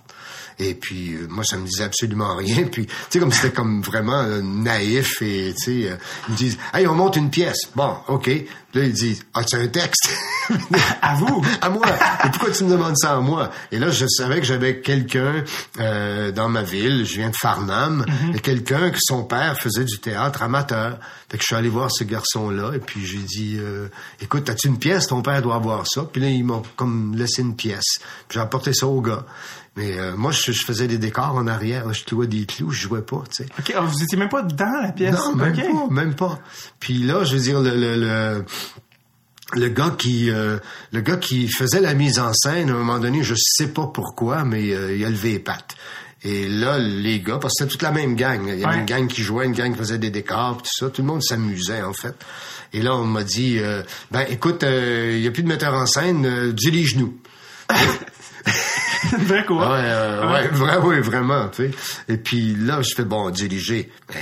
Et 0.58 0.74
puis 0.74 1.14
euh, 1.14 1.26
moi 1.28 1.44
ça 1.44 1.56
me 1.56 1.66
disait 1.66 1.84
absolument 1.84 2.36
rien. 2.36 2.64
Puis 2.64 2.86
tu 2.86 2.92
sais 3.10 3.18
comme 3.18 3.32
c'était 3.32 3.54
comme 3.54 3.82
vraiment 3.82 4.20
euh, 4.20 4.40
naïf 4.42 5.20
et 5.22 5.54
tu 5.56 5.82
sais 5.82 5.90
euh, 5.90 5.96
ils 6.28 6.32
me 6.32 6.36
disent 6.36 6.58
"Hey, 6.72 6.86
on 6.86 6.94
monte 6.94 7.16
une 7.16 7.30
pièce." 7.30 7.70
Bon, 7.74 7.96
OK. 8.08 8.30
Là 8.74 8.84
ils 8.84 8.92
disent 8.92 9.24
"Ah, 9.34 9.44
tu 9.44 9.56
un 9.56 9.66
texte? 9.68 10.10
À 11.00 11.14
vous? 11.14 11.42
à 11.62 11.70
moi. 11.70 11.86
Et 12.24 12.28
pourquoi 12.28 12.50
tu 12.50 12.64
me 12.64 12.70
demandes 12.70 12.96
ça 12.98 13.16
à 13.16 13.20
moi? 13.20 13.50
Et 13.72 13.78
là, 13.78 13.90
je 13.90 14.06
savais 14.06 14.40
que 14.40 14.46
j'avais 14.46 14.80
quelqu'un 14.80 15.42
euh, 15.80 16.32
dans 16.32 16.48
ma 16.50 16.62
ville, 16.62 17.06
je 17.06 17.14
viens 17.16 17.30
de 17.30 17.36
Farnham, 17.36 18.04
et 18.34 18.38
quelqu'un 18.40 18.90
que 18.90 18.98
son 19.00 19.24
père 19.24 19.58
faisait 19.58 19.84
du 19.84 19.98
théâtre 20.00 20.42
amateur. 20.42 20.98
Fait 21.30 21.38
que 21.38 21.42
je 21.42 21.46
suis 21.46 21.56
allé 21.56 21.70
voir 21.70 21.90
ce 21.90 22.04
garçon-là, 22.04 22.72
et 22.74 22.78
puis 22.78 23.04
j'ai 23.06 23.18
dit, 23.18 23.56
euh, 23.58 23.88
écoute, 24.20 24.48
as-tu 24.50 24.68
une 24.68 24.78
pièce? 24.78 25.06
Ton 25.06 25.22
père 25.22 25.40
doit 25.40 25.54
avoir 25.54 25.86
ça. 25.86 26.02
Puis 26.12 26.20
là, 26.20 26.28
ils 26.28 26.44
m'ont 26.44 26.62
comme 26.76 27.14
laissé 27.16 27.40
une 27.40 27.56
pièce. 27.56 27.98
Puis 28.28 28.34
j'ai 28.34 28.40
apporté 28.40 28.72
ça 28.74 28.86
au 28.86 29.00
gars. 29.00 29.24
Mais 29.76 29.98
euh, 29.98 30.14
moi, 30.16 30.30
je, 30.30 30.52
je 30.52 30.64
faisais 30.64 30.86
des 30.86 30.98
décors 30.98 31.34
en 31.34 31.48
arrière. 31.48 31.92
Je 31.92 32.04
clouais 32.04 32.28
des 32.28 32.46
clous, 32.46 32.70
je 32.70 32.82
jouais 32.82 33.02
pas, 33.02 33.24
tu 33.34 33.42
sais. 33.42 33.48
OK, 33.58 33.72
ah, 33.76 33.80
vous 33.80 34.02
étiez 34.04 34.16
même 34.16 34.28
pas 34.28 34.42
dans 34.42 34.80
la 34.82 34.92
pièce? 34.92 35.14
Non, 35.16 35.34
même 35.34 35.56
pas, 35.56 35.86
même 35.90 36.14
pas. 36.14 36.38
Puis 36.78 36.98
là, 36.98 37.24
je 37.24 37.34
veux 37.36 37.42
dire, 37.42 37.60
le, 37.60 37.70
le, 37.74 37.96
le, 37.96 38.44
le 39.56 39.68
gars 39.68 39.94
qui 39.96 40.30
euh, 40.30 40.58
le 40.92 41.00
gars 41.00 41.16
qui 41.16 41.48
faisait 41.48 41.80
la 41.80 41.94
mise 41.94 42.18
en 42.18 42.32
scène, 42.32 42.68
à 42.70 42.72
un 42.72 42.76
moment 42.76 42.98
donné, 42.98 43.22
je 43.22 43.34
sais 43.36 43.68
pas 43.68 43.86
pourquoi, 43.92 44.44
mais 44.44 44.72
euh, 44.74 44.94
il 44.96 45.04
a 45.04 45.10
levé 45.10 45.32
les 45.32 45.38
pattes. 45.38 45.74
Et 46.26 46.48
là, 46.48 46.78
les 46.78 47.20
gars, 47.20 47.36
parce 47.38 47.52
que 47.52 47.58
c'était 47.64 47.70
toute 47.72 47.82
la 47.82 47.90
même 47.92 48.16
gang. 48.16 48.40
Il 48.48 48.58
y 48.58 48.64
avait 48.64 48.74
Ouais. 48.74 48.80
une 48.80 48.86
gang 48.86 49.06
qui 49.08 49.22
jouait, 49.22 49.44
une 49.44 49.52
gang 49.52 49.70
qui 49.72 49.78
faisait 49.78 49.98
des 49.98 50.08
décors, 50.08 50.56
tout 50.62 50.70
ça. 50.72 50.88
Tout 50.88 51.02
le 51.02 51.08
monde 51.08 51.22
s'amusait, 51.22 51.82
en 51.82 51.92
fait. 51.92 52.14
Et 52.72 52.80
là, 52.80 52.94
on 52.96 53.04
m'a 53.04 53.24
dit, 53.24 53.58
euh, 53.58 53.82
ben 54.10 54.24
écoute, 54.30 54.62
euh, 54.64 55.12
il 55.16 55.22
y 55.22 55.26
a 55.26 55.30
plus 55.30 55.42
de 55.42 55.48
metteur 55.48 55.74
en 55.74 55.84
scène, 55.84 56.24
euh, 56.24 56.52
dirige-nous. 56.52 57.14
Vrai 59.18 59.44
quoi? 59.44 59.68
Ouais, 59.70 59.82
euh, 59.84 60.32
ouais, 60.32 60.48
vra- 60.48 60.80
oui, 60.82 61.00
vraiment, 61.00 61.48
tu 61.48 61.64
sais. 61.64 61.70
Et 62.08 62.16
puis 62.16 62.54
là, 62.56 62.80
je 62.82 62.94
fais 62.94 63.04
bon, 63.04 63.30
diriger. 63.30 63.90
Ben, 64.08 64.16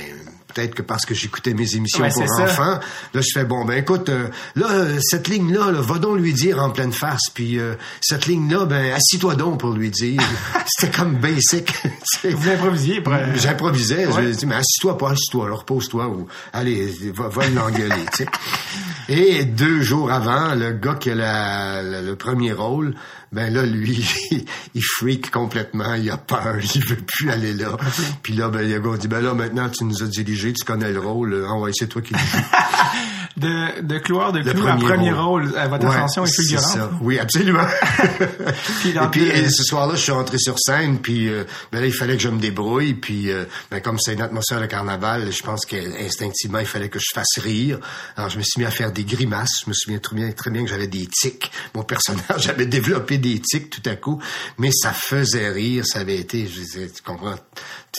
peut-être 0.53 0.75
que 0.75 0.81
parce 0.81 1.05
que 1.05 1.13
j'écoutais 1.13 1.53
mes 1.53 1.75
émissions 1.75 2.03
Ouais, 2.03 2.09
pour 2.13 2.27
ça. 2.27 2.43
enfants, 2.43 2.79
là, 3.13 3.21
je 3.21 3.27
fais 3.33 3.45
bon, 3.45 3.65
ben 3.65 3.77
écoute, 3.77 4.09
euh, 4.09 4.27
là, 4.55 4.67
euh, 4.71 4.99
cette 5.01 5.27
ligne-là, 5.27 5.71
là, 5.71 5.81
va 5.81 5.97
donc 5.99 6.17
lui 6.19 6.33
dire 6.33 6.59
en 6.61 6.69
pleine 6.69 6.91
face. 6.93 7.29
Puis 7.33 7.59
euh, 7.59 7.75
cette 8.01 8.25
ligne-là, 8.27 8.65
ben 8.65 8.93
assis-toi 8.93 9.35
donc 9.35 9.59
pour 9.59 9.71
lui 9.71 9.89
dire. 9.89 10.21
C'était 10.67 10.95
comme 10.97 11.15
basic. 11.15 11.73
Vous 12.23 12.49
improvisiez. 12.49 13.01
pour, 13.01 13.13
euh, 13.13 13.25
J'improvisais, 13.35 14.07
je 14.13 14.19
lui 14.19 14.29
ai 14.29 14.35
dit, 14.35 14.45
mais 14.45 14.55
assis-toi, 14.55 14.97
pas 14.97 15.11
assis-toi, 15.11 15.45
alors 15.45 15.59
repose-toi 15.59 16.07
ou 16.07 16.27
allez, 16.53 16.93
va, 17.13 17.27
va 17.27 17.47
l'engueuler, 17.49 18.05
tu 18.15 18.23
sais. 18.23 18.27
Et 19.09 19.43
deux 19.45 19.81
jours 19.81 20.11
avant, 20.11 20.55
le 20.55 20.71
gars 20.71 20.95
qui 20.95 21.11
a 21.11 21.15
la- 21.15 21.81
la- 21.83 22.01
le 22.01 22.15
premier 22.15 22.53
rôle, 22.53 22.95
ben 23.33 23.51
là, 23.51 23.65
lui, 23.65 24.07
il 24.75 24.83
freak 24.83 25.31
complètement, 25.31 25.95
il 25.95 26.09
a 26.11 26.17
peur, 26.17 26.57
il 26.75 26.85
veut 26.85 26.97
plus 26.97 27.31
aller 27.31 27.53
là. 27.53 27.77
Puis 28.21 28.33
là, 28.33 28.49
ben, 28.49 28.69
le 28.69 28.79
gars 28.79 28.97
dit, 28.97 29.07
ben 29.07 29.21
là, 29.21 29.33
maintenant, 29.33 29.69
tu 29.69 29.83
nous 29.83 30.03
as 30.03 30.07
dirigé, 30.07 30.53
tu 30.53 30.63
connais 30.63 30.91
le 30.91 30.99
rôle, 30.99 31.45
on 31.49 31.61
va 31.61 31.69
essayer 31.69 31.87
toi 31.87 32.01
qui 32.01 32.13
le. 32.13 32.19
de, 33.37 33.81
de 33.81 33.97
cloueur 33.99 34.31
de 34.31 34.41
clou 34.41 34.67
à 34.67 34.75
premier 34.75 35.11
rôle. 35.11 35.45
rôle. 35.47 35.57
À 35.57 35.67
votre 35.67 35.85
Ouais, 35.87 35.95
attention 35.95 36.25
est 36.25 36.33
fulgurante. 36.33 36.63
ça. 36.65 36.91
Oui, 37.01 37.19
absolument. 37.19 37.65
Puis 38.81 38.89
et 38.89 39.07
puis 39.11 39.51
ce 39.51 39.63
soir-là, 39.63 39.95
je 39.95 40.01
suis 40.01 40.11
rentré 40.11 40.37
sur 40.37 40.55
scène, 40.59 40.99
puis 40.99 41.29
euh, 41.29 41.43
ben 41.71 41.79
là, 41.81 41.87
il 41.87 41.93
fallait 41.93 42.15
que 42.15 42.21
je 42.23 42.29
me 42.29 42.39
débrouille, 42.39 42.93
puis 42.93 43.31
euh, 43.31 43.45
ben, 43.71 43.79
comme 43.81 43.97
c'est 43.99 44.13
une 44.13 44.21
atmosphère 44.21 44.61
de 44.61 44.65
carnaval, 44.65 45.31
je 45.31 45.43
pense 45.43 45.65
qu'instinctivement, 45.65 46.59
il 46.59 46.65
fallait 46.65 46.89
que 46.89 46.99
je 46.99 47.13
fasse 47.13 47.39
rire. 47.41 47.79
Alors, 48.15 48.29
je 48.29 48.37
me 48.37 48.43
suis 48.43 48.59
mis 48.59 48.65
à 48.65 48.71
faire 48.71 48.91
des 48.91 49.03
grimaces. 49.03 49.61
Je 49.63 49.69
me 49.69 49.73
souviens 49.73 49.99
très 49.99 50.15
bien, 50.15 50.31
très 50.31 50.51
bien 50.51 50.63
que 50.63 50.69
j'avais 50.69 50.87
des 50.87 51.07
tics. 51.07 51.51
Mon 51.73 51.83
personnage 51.93 52.47
avait 52.47 52.65
développé 52.65 53.17
des 53.17 53.39
tics 53.39 53.69
tout 53.69 53.87
à 53.89 53.95
coup, 53.95 54.21
mais 54.57 54.69
ça 54.71 54.91
faisait 54.93 55.49
rire. 55.49 55.83
Ça 55.85 55.99
avait 55.99 56.17
été, 56.17 56.47
je 56.47 56.59
disais, 56.59 56.89
tu 56.89 57.01
comprends, 57.01 57.35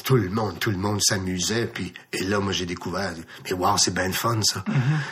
tout 0.03 0.17
le 0.17 0.29
monde, 0.29 0.59
tout 0.59 0.71
le 0.71 0.77
monde 0.77 1.01
s'amusait. 1.01 1.67
Puis 1.67 1.93
et 2.13 2.25
là, 2.25 2.41
moi, 2.41 2.53
j'ai 2.53 2.67
découvert, 2.67 3.13
mais 3.45 3.53
wow, 3.53 3.77
c'est 3.79 3.95
bien 3.95 4.07
le 4.07 4.13
fun 4.13 4.41
ça. 4.43 4.65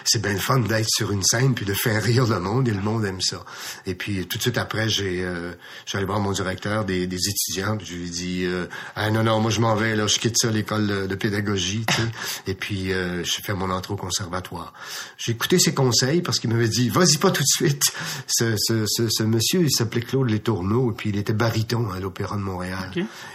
C'est 0.05 0.21
bien 0.21 0.33
le 0.33 0.39
fun 0.39 0.59
d'être 0.61 0.89
sur 0.89 1.13
une 1.13 1.23
scène 1.23 1.55
puis 1.55 1.65
de 1.65 1.75
faire 1.75 2.03
rire 2.03 2.27
le 2.27 2.41
monde 2.41 2.69
et 2.69 2.73
le 2.73 2.81
monde 2.81 3.05
aime 3.05 3.21
ça. 3.21 3.45
Et 3.87 3.95
puis 3.95 4.27
tout 4.27 4.39
de 4.39 4.43
suite 4.43 4.59
après, 4.59 4.89
j'ai, 4.89 5.23
euh, 5.23 5.53
j'allais 5.87 6.05
voir 6.05 6.21
mon 6.21 6.33
directeur 6.33 6.85
des, 6.85 7.07
des 7.07 7.29
étudiants. 7.29 7.77
Puis 7.77 7.87
je 7.87 7.95
lui 7.95 8.07
ai 8.07 8.11
dit, 8.11 8.45
euh, 8.45 8.67
ah 8.97 9.11
non 9.11 9.23
non, 9.23 9.41
moi 9.41 9.51
je 9.51 9.61
m'en 9.61 9.75
vais 9.77 9.95
là, 9.95 10.07
je 10.07 10.19
quitte 10.19 10.37
ça 10.39 10.51
l'école 10.51 10.87
de, 10.87 11.07
de 11.07 11.15
pédagogie. 11.15 11.85
tu 11.87 11.95
sais. 11.95 12.09
et 12.47 12.55
puis 12.55 12.93
euh, 12.93 13.23
j'ai 13.25 13.43
fait 13.43 13.55
mon 13.55 13.71
entrée 13.71 13.95
au 13.95 13.97
conservatoire. 13.97 14.73
J'ai 15.17 15.33
écouté 15.33 15.59
ses 15.59 15.75
conseils 15.75 16.23
parce 16.23 16.41
qu'il 16.41 16.51
m'avait 16.51 16.69
dit, 16.69 16.89
vas-y 16.89 17.19
pas 17.19 17.31
tout 17.31 17.43
de 17.43 17.47
suite. 17.47 17.83
Ce, 18.27 18.55
ce, 18.57 18.85
ce, 18.87 19.09
ce 19.11 19.23
monsieur, 19.23 19.63
il 19.63 19.71
s'appelait 19.71 20.01
Claude 20.01 20.31
Letourneau 20.31 20.91
et 20.91 20.95
puis 20.95 21.11
il 21.11 21.19
était 21.19 21.33
baryton 21.33 21.91
à 21.91 22.01
l'Opéra 22.01 22.37
de 22.37 22.41
Montréal. 22.41 22.91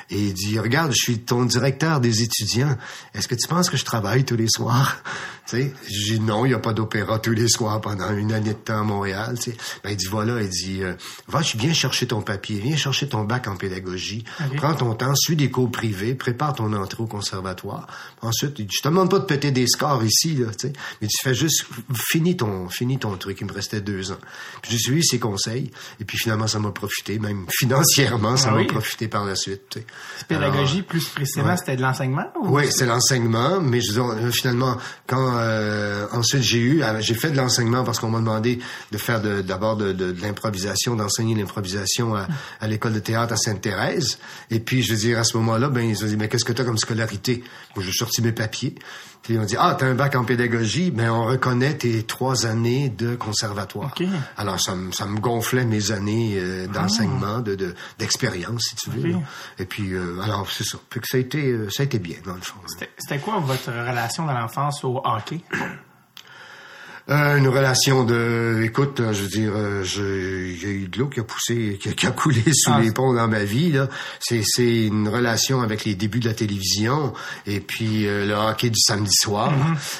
Et 0.10 0.20
il 0.27 0.34
dit, 0.34 0.58
regarde, 0.60 0.92
je 0.92 1.01
suis 1.04 1.20
ton 1.20 1.37
directeur 1.46 2.00
des 2.00 2.24
étudiants. 2.24 2.77
Est-ce 3.13 3.27
que 3.27 3.36
tu 3.36 3.48
penses 3.48 3.70
que 3.70 3.77
je 3.77 3.86
travaille 3.86 4.24
tous 4.25 4.36
les 4.38 4.48
soirs? 4.50 4.98
Tu 5.50 5.56
sais, 5.56 5.74
j'ai 5.88 6.15
dit, 6.15 6.20
non, 6.20 6.44
il 6.44 6.50
n'y 6.50 6.53
a 6.56 6.60
pas 6.60 6.74
d'opéra 6.74 7.20
tous 7.20 7.32
les 7.32 7.48
soirs 7.48 7.79
pendant 7.79 8.12
une 8.12 8.34
année 8.34 8.50
de 8.50 8.58
temps 8.58 8.82
à 8.82 8.84
Montréal. 8.84 9.38
tu 9.41 9.51
sais. 9.51 9.58
Ben, 9.82 9.91
il 9.91 9.96
dit, 9.96 10.08
voilà, 10.08 10.41
il 10.41 10.50
dit, 10.50 10.84
euh, 10.84 10.94
va, 11.29 11.39
viens 11.56 11.72
chercher 11.72 12.06
ton 12.06 12.22
papier, 12.22 12.60
viens 12.60 12.75
chercher 12.75 13.08
ton 13.08 13.24
bac 13.24 13.48
en 13.48 13.56
pédagogie, 13.56 14.25
prends 14.58 14.74
ton 14.75 14.94
temps, 14.94 15.15
suis 15.15 15.38
des 15.38 15.50
cours 15.50 15.72
privés, 15.72 16.15
prépare 16.15 16.53
ton 16.53 16.74
entrée 16.74 17.01
au 17.01 17.08
conservatoire. 17.08 17.88
Ensuite, 18.22 18.60
il 18.60 18.65
dit, 18.65 18.75
je 18.75 18.82
te 18.84 18.89
demande 18.89 19.10
pas 19.10 19.20
de 19.20 19.24
péter 19.24 19.51
des 19.51 19.67
scores 19.67 20.03
ici, 20.03 20.36
là, 20.36 20.48
tu 20.48 20.67
sais, 20.67 20.74
mais 21.01 21.08
tu 21.08 21.15
fais 21.24 21.34
juste, 21.34 21.63
finis 21.96 22.36
ton, 22.36 22.67
finis 22.67 23.00
ton 23.00 23.15
truc. 23.15 23.38
Il 23.39 23.48
me 23.48 23.53
restait 23.53 23.79
deux 23.79 24.12
ans. 24.12 24.20
Puis 24.62 24.74
j'ai 24.74 24.79
suivi 24.79 25.06
ses 25.06 25.17
conseils, 25.17 25.72
et 26.01 26.03
puis 26.03 26.17
finalement, 26.17 26.48
ça 26.48 26.60
m'a 26.60 26.72
profité, 26.72 27.20
même 27.20 27.46
financièrement, 27.58 28.36
ça 28.36 28.50
Ah 28.50 28.51
m'a 28.51 28.58
oui. 28.58 28.67
profité 28.67 29.08
par 29.08 29.24
la 29.24 29.38
suite. 29.38 29.79
pédagogie 30.27 30.74
Alors, 30.79 30.88
plus 30.88 31.08
précisément, 31.28 31.50
Ouais. 31.50 31.58
c'était 31.58 31.76
de 31.76 31.82
l'enseignement? 31.82 32.26
ou- 32.42 32.56
Oui, 32.56 32.64
c'est 32.72 32.86
l'enseignement, 32.86 33.60
mais 33.62 33.82
je 33.82 34.00
euh, 34.00 34.32
finalement, 34.32 34.78
quand 35.06 35.34
euh, 35.38 36.08
ensuite 36.14 36.42
j'ai 36.42 36.60
eu, 36.60 36.82
euh, 36.84 37.00
j'ai 37.02 37.14
fait 37.16 37.30
de 37.32 37.38
l'enseignement 37.38 37.84
parce 37.84 38.00
qu'on 38.00 38.10
m'a 38.10 38.20
demandé 38.20 38.60
de 38.92 38.98
faire 38.98 39.22
d'abord 39.22 39.78
de, 39.78 39.92
de, 39.94 40.12
de 40.12 40.22
l'improvisation, 40.22 40.96
d'enseigner 40.96 41.36
l'improvisation 41.36 42.16
à, 42.16 42.28
à 42.62 42.68
l'école 42.68 42.94
de 42.94 43.00
théâtre 43.00 43.34
à 43.34 43.38
Sainte-Thérèse. 43.38 44.20
Et 44.52 44.60
puis, 44.60 44.82
je 44.82 44.94
veux 44.94 45.00
dire, 45.00 45.20
à 45.20 45.24
ce 45.24 45.38
moment-là, 45.38 45.70
ben 45.70 45.82
ils 45.82 46.04
ont 46.04 46.08
dit, 46.08 46.18
mais 46.18 46.28
qu'est-ce 46.30 46.46
que 46.46 46.54
tu 46.54 46.62
as 46.62 46.66
comme 46.66 46.78
scolarité? 46.78 47.44
Moi, 47.76 47.84
j'ai 47.86 47.92
sorti 47.92 48.22
mes 48.22 48.32
papiers. 48.32 48.76
Puis 49.24 49.38
ont 49.38 49.44
dit, 49.44 49.56
ah, 49.60 49.76
t'as 49.78 49.88
un 49.88 49.94
bac 49.96 50.16
en 50.16 50.24
pédagogie, 50.24 50.92
mais 50.96 51.10
on 51.10 51.26
reconnaît 51.26 51.74
tes 51.76 52.04
trois 52.04 52.46
années 52.46 52.88
de 52.90 53.16
conservatoire. 53.16 53.94
Alors, 54.38 54.60
ça, 54.60 54.74
me- 54.76 54.92
ça 54.94 55.06
me 55.06 55.20
gonflait 55.20 55.66
mes 55.66 55.92
années 55.92 56.36
euh, 56.40 56.68
d'enseignement, 56.68 57.40
de 57.40 57.56
de- 57.56 57.76
d'expérience, 58.00 58.62
si 58.70 58.76
tu 58.78 58.90
veux. 58.92 59.02
Et 59.60 59.66
puis, 59.66 59.94
euh, 59.94 60.22
alors, 60.22 60.50
c'est 60.50 60.64
ça. 60.64 60.78
Fait 60.90 61.00
que 61.02 61.08
ça 61.08 61.18
a 61.18 61.20
été, 61.20 61.44
euh, 61.52 61.70
ça 61.70 61.84
a 61.84 61.86
été 61.86 62.00
bien, 62.00 62.18
dans 62.26 62.36
le 62.36 62.42
fond. 62.42 62.56
C'était- 62.68 62.92
C'était 62.98 63.20
quoi 63.20 63.40
votre 63.40 63.70
relation 63.72 64.26
dans 64.26 64.34
l'enfance 64.34 64.84
au 64.84 65.02
hockey? 65.04 65.42
Euh, 67.10 67.38
une 67.38 67.48
relation 67.48 68.04
de, 68.04 68.62
écoute, 68.66 69.00
là, 69.00 69.14
je 69.14 69.22
veux 69.24 69.30
dire, 69.30 69.52
euh, 69.56 69.82
je- 69.84 70.50
il 70.52 70.62
y 70.62 70.66
a 70.66 70.70
eu 70.70 70.88
de 70.90 71.00
l'eau 71.00 71.08
qui 71.08 71.22
a 71.22 71.24
poussé, 71.24 71.80
qui, 71.82 71.88
a- 71.88 71.94
qui 71.94 72.06
a 72.06 72.12
coulé 72.12 72.44
sous 72.54 72.70
Ah. 72.74 72.82
les 72.82 72.92
ponts 72.92 73.14
dans 73.14 73.30
ma 73.30 73.46
vie. 73.46 73.72
Là, 73.72 73.88
c'est 74.20 74.42
c'est 74.44 74.88
une 74.88 75.08
relation 75.08 75.62
avec 75.62 75.86
les 75.86 75.96
débuts 75.96 76.20
de 76.20 76.28
la 76.28 76.34
télévision 76.34 77.14
et 77.46 77.62
puis 77.62 78.06
euh, 78.08 78.26
le 78.26 78.34
hockey 78.34 78.70
du 78.70 78.80
samedi 78.80 79.14
soir 79.14 79.54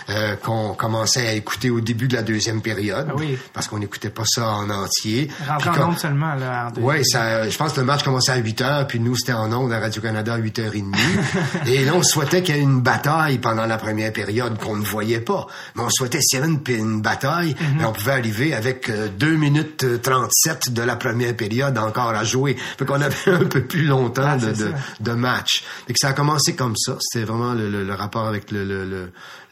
euh, 0.10 0.36
qu'on 0.36 0.74
commençait 0.74 1.28
à 1.28 1.34
écouter 1.34 1.70
au 1.70 1.80
début 1.80 2.10
de 2.10 2.16
la 2.16 2.24
deuxième 2.24 2.62
période, 2.62 3.08
Mm-hmm. 3.08 3.12
Ah 3.14 3.20
oui. 3.20 3.38
parce 3.54 3.68
qu'on 3.68 3.80
n'écoutait 3.80 4.10
pas 4.10 4.24
ça 4.26 4.50
en 4.50 4.70
entier. 4.70 5.30
Rentrer 5.48 5.70
en 5.82 5.90
ondes 5.92 5.98
seulement, 6.00 6.36
là. 6.36 6.72
en 6.76 6.82
Ouais, 6.82 7.04
ça, 7.06 7.48
je 7.50 7.58
pense 7.58 7.72
que 7.74 7.80
le 7.80 7.86
match 7.86 8.04
commençait 8.04 8.34
à 8.34 8.38
8 8.38 8.62
heures, 8.62 8.86
puis 8.88 9.00
nous, 9.00 9.16
c'était 9.16 9.34
en 9.34 9.52
ondes 9.54 9.72
à 9.72 9.80
Radio-Canada 9.80 10.34
à 10.34 10.40
8h30. 10.40 10.94
et 11.68 11.86
là, 11.86 11.94
on 11.96 12.04
souhaitait 12.04 12.44
qu'il 12.44 12.56
y 12.56 12.60
ait 12.60 12.62
une 12.62 12.82
bataille 12.82 13.38
pendant 13.40 13.66
la 13.66 13.78
première 13.78 14.12
période 14.12 14.58
qu'on 14.60 14.76
ne 14.76 14.84
voyait 14.86 15.22
pas. 15.22 15.48
Mais 15.76 15.84
on 15.84 15.90
souhaitait, 15.90 16.20
s'il 16.22 16.40
y 16.40 16.42
avait 16.44 16.52
une, 16.52 16.97
bataille, 17.02 17.56
Mhm. 17.60 17.78
ben, 17.80 17.86
on 17.86 17.92
pouvait 17.94 18.12
arriver 18.12 18.54
avec 18.54 18.90
euh, 18.90 19.08
2 19.10 19.36
minutes 19.36 19.84
euh, 19.84 19.98
37 19.98 20.72
de 20.74 20.82
la 20.82 20.96
première 20.96 21.36
période 21.36 21.78
encore 21.78 22.10
à 22.10 22.24
jouer. 22.24 22.56
Fait 22.78 22.86
qu'on 22.86 23.02
avait 23.02 23.16
un 23.32 23.46
peu 23.46 23.64
plus 23.66 23.86
longtemps 23.86 24.24
Ah, 24.26 24.38
de, 24.38 25.12
match. 25.14 25.64
Fait 25.88 25.94
que 25.94 26.00
ça 26.00 26.10
a 26.10 26.14
commencé 26.14 26.56
comme 26.56 26.76
ça. 26.78 26.98
C'était 27.02 27.26
vraiment 27.26 27.54
le, 27.54 27.70
le- 27.70 27.84
le 27.84 27.94
rapport 27.94 28.28
avec 28.28 28.52
le, 28.52 28.64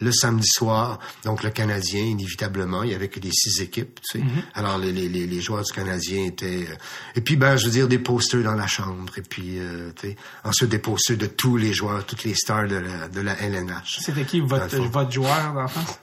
le, 0.02 0.12
samedi 0.12 0.48
soir. 0.48 1.00
Donc, 1.24 1.44
le 1.44 1.50
Canadien, 1.50 2.02
inévitablement, 2.04 2.84
il 2.84 2.92
y 2.92 2.96
avait 2.96 3.08
que 3.08 3.20
les 3.20 3.32
six 3.32 3.62
équipes, 3.62 4.00
tu 4.10 4.20
sais. 4.20 4.24
Mhm. 4.26 4.32
Alors, 4.54 4.78
les, 4.78 4.92
les, 4.92 5.08
les 5.10 5.42
joueurs 5.42 5.64
du 5.64 5.72
Canadien 5.72 6.26
étaient... 6.26 6.68
euh, 6.70 6.76
Et 7.16 7.22
puis, 7.22 7.36
ben, 7.36 7.56
je 7.58 7.66
veux 7.66 7.72
dire, 7.72 7.88
des 7.88 8.00
posters 8.00 8.44
dans 8.44 8.54
la 8.56 8.68
chambre. 8.68 9.12
Et 9.18 9.22
puis, 9.22 9.58
euh, 9.60 9.92
tu 10.00 10.10
sais, 10.10 10.16
ensuite, 10.44 10.70
des 10.70 10.80
posters 10.80 11.18
de 11.18 11.26
tous 11.28 11.58
les 11.58 11.74
joueurs, 11.74 12.06
toutes 12.06 12.24
les 12.24 12.36
stars 12.36 12.68
de 12.68 12.76
la, 12.76 13.08
de 13.08 13.22
la 13.22 13.34
LNH. 13.42 14.00
C'était 14.02 14.24
qui 14.26 14.40
votre, 14.42 14.78
votre 14.78 15.12
joueur 15.12 15.54
d'enfance? 15.54 16.00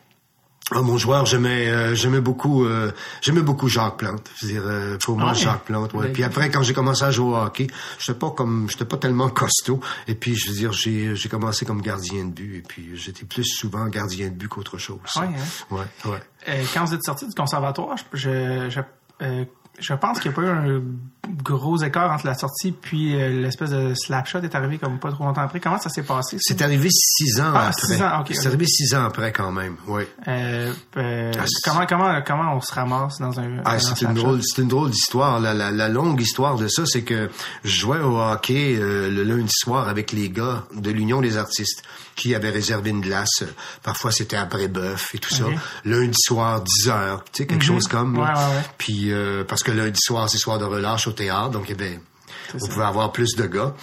Ah, 0.71 0.81
mon 0.81 0.97
joueur, 0.97 1.27
j'aimais, 1.27 1.69
euh, 1.69 1.95
j'aimais 1.95 2.21
beaucoup, 2.21 2.65
euh, 2.65 2.93
j'aimais 3.21 3.43
beaucoup 3.43 3.69
Jacques 3.69 3.99
Plante. 3.99 4.31
Je 4.37 4.47
veux 4.47 4.53
dire, 4.53 4.63
euh, 4.65 4.97
pour 5.05 5.17
moi, 5.19 5.31
Ah 5.31 5.33
ouais? 5.33 5.39
Jacques 5.39 5.65
Plante. 5.65 5.93
Ouais. 5.93 6.09
Puis 6.13 6.23
après, 6.23 6.51
quand 6.51 6.63
j'ai 6.63 6.73
commencé 6.73 7.03
à 7.05 7.11
jouer 7.11 7.33
au 7.33 7.37
hockey, 7.37 7.67
j'étais 7.99 8.19
pas 8.19 8.31
comme, 8.31 8.69
j'étais 8.71 8.85
pas 8.85 8.97
tellement 8.97 9.29
costaud. 9.31 9.81
Et 10.07 10.15
puis, 10.15 10.35
je 10.37 10.49
veux 10.51 10.57
dire, 10.57 10.73
j'ai, 10.73 11.15
j'ai 11.17 11.29
commencé 11.29 11.67
comme 11.67 11.83
gardien 11.83 12.25
de 12.25 12.31
but. 12.31 12.59
Et 12.59 12.63
puis, 12.63 12.91
j'étais 12.95 13.25
plus 13.25 13.45
souvent 13.45 13.87
gardien 13.89 14.29
de 14.29 14.35
but 14.35 14.49
qu'autre 14.49 14.79
chose. 14.79 14.99
Ouais, 15.17 15.23
hein? 15.27 15.31
Ouais, 15.71 16.11
ouais. 16.11 16.23
Euh, 16.49 16.63
quand 16.73 16.85
vous 16.85 16.95
êtes 16.95 17.05
sorti 17.05 17.27
du 17.27 17.35
conservatoire, 17.35 17.97
je, 18.13 18.71
je, 18.71 18.81
je, 19.79 19.95
pense 19.95 20.21
qu'il 20.21 20.31
n'y 20.31 20.37
a 20.37 20.41
pas 20.41 20.47
eu 20.47 20.51
un 20.51 20.83
gros 21.43 21.77
écart 21.83 22.11
entre 22.11 22.27
la 22.27 22.35
sortie 22.35 22.73
puis 22.73 23.15
euh, 23.15 23.29
l'espèce 23.43 23.71
de 23.71 23.95
slapshot 23.95 24.41
est 24.41 24.55
arrivé 24.55 24.79
comme 24.79 24.99
pas 24.99 25.11
trop 25.13 25.25
longtemps 25.25 25.43
après. 25.43 25.61
Comment 25.61 25.79
ça 25.79 25.89
s'est 25.89 26.03
passé? 26.03 26.37
C'est 26.41 26.61
arrivé 26.63 26.89
six 26.91 27.41
ans 27.41 27.53
Ah, 27.55 27.69
après. 27.69 27.87
six 27.95 28.03
ans, 28.03 28.21
ok, 28.21 28.27
C'est 28.35 28.47
arrivé 28.49 28.67
six 28.67 28.95
ans 28.95 29.05
après 29.05 29.33
quand 29.33 29.53
même. 29.53 29.77
Oui. 29.87 30.03
Euh, 30.29 30.73
euh, 30.97 31.33
Ah, 31.39 31.45
comment, 31.65 31.87
comment, 31.87 32.23
comment 32.27 32.55
on 32.57 32.61
se 32.61 32.75
ramasse 32.75 33.19
dans 33.21 33.39
un. 33.41 33.63
Ah, 33.65 33.79
c'est 33.79 34.03
une 34.03 34.15
drôle, 34.15 34.41
c'est 34.43 34.63
une 34.63 34.69
drôle 34.69 34.91
d'histoire. 34.91 35.41
La, 35.41 35.55
la, 35.55 35.71
la 35.71 35.89
longue 35.89 36.21
histoire 36.21 36.57
de 36.57 36.69
ça, 36.69 36.85
c'est 36.87 37.03
que 37.03 37.31
je 37.65 37.71
jouais 37.81 38.01
au 38.01 38.19
hockey 38.21 38.77
euh, 38.77 39.11
le 39.11 39.23
lundi 39.23 39.53
soir 39.55 39.89
avec 39.89 40.13
les 40.13 40.29
gars 40.29 40.65
de 40.75 40.91
l'Union 40.91 41.21
des 41.21 41.37
artistes 41.37 41.83
qui 42.15 42.35
avaient 42.35 42.51
réservé 42.51 42.91
une 42.91 43.01
glace. 43.01 43.45
Parfois, 43.83 44.13
c'était 44.13 44.37
après 44.37 44.69
bœuf 44.69 45.15
et 45.15 45.19
tout 45.19 45.35
ça. 45.35 45.45
Lundi 45.85 46.17
soir, 46.19 46.61
10 46.61 46.89
heures, 46.89 47.25
tu 47.33 47.43
sais, 47.43 47.47
quelque 47.47 47.65
chose 47.65 47.89
comme. 47.89 48.17
Ouais, 48.19 48.25
ouais, 48.25 48.35
ouais. 48.35 48.63
Puis 48.79 49.13
euh, 49.13 49.45
parce 49.45 49.63
que 49.63 49.71
lundi 49.73 49.99
soir, 50.03 50.29
c'est 50.29 50.39
soir 50.39 50.59
de 50.59 50.65
relâche 50.65 51.07
au 51.07 51.13
théâtre, 51.13 51.51
donc 51.51 51.67
eh 51.69 51.75
ben, 51.75 52.01
on 52.55 52.59
ça. 52.59 52.69
pouvait 52.69 52.85
avoir 52.85 53.13
plus 53.13 53.35
de 53.37 53.47
gars. 53.47 53.75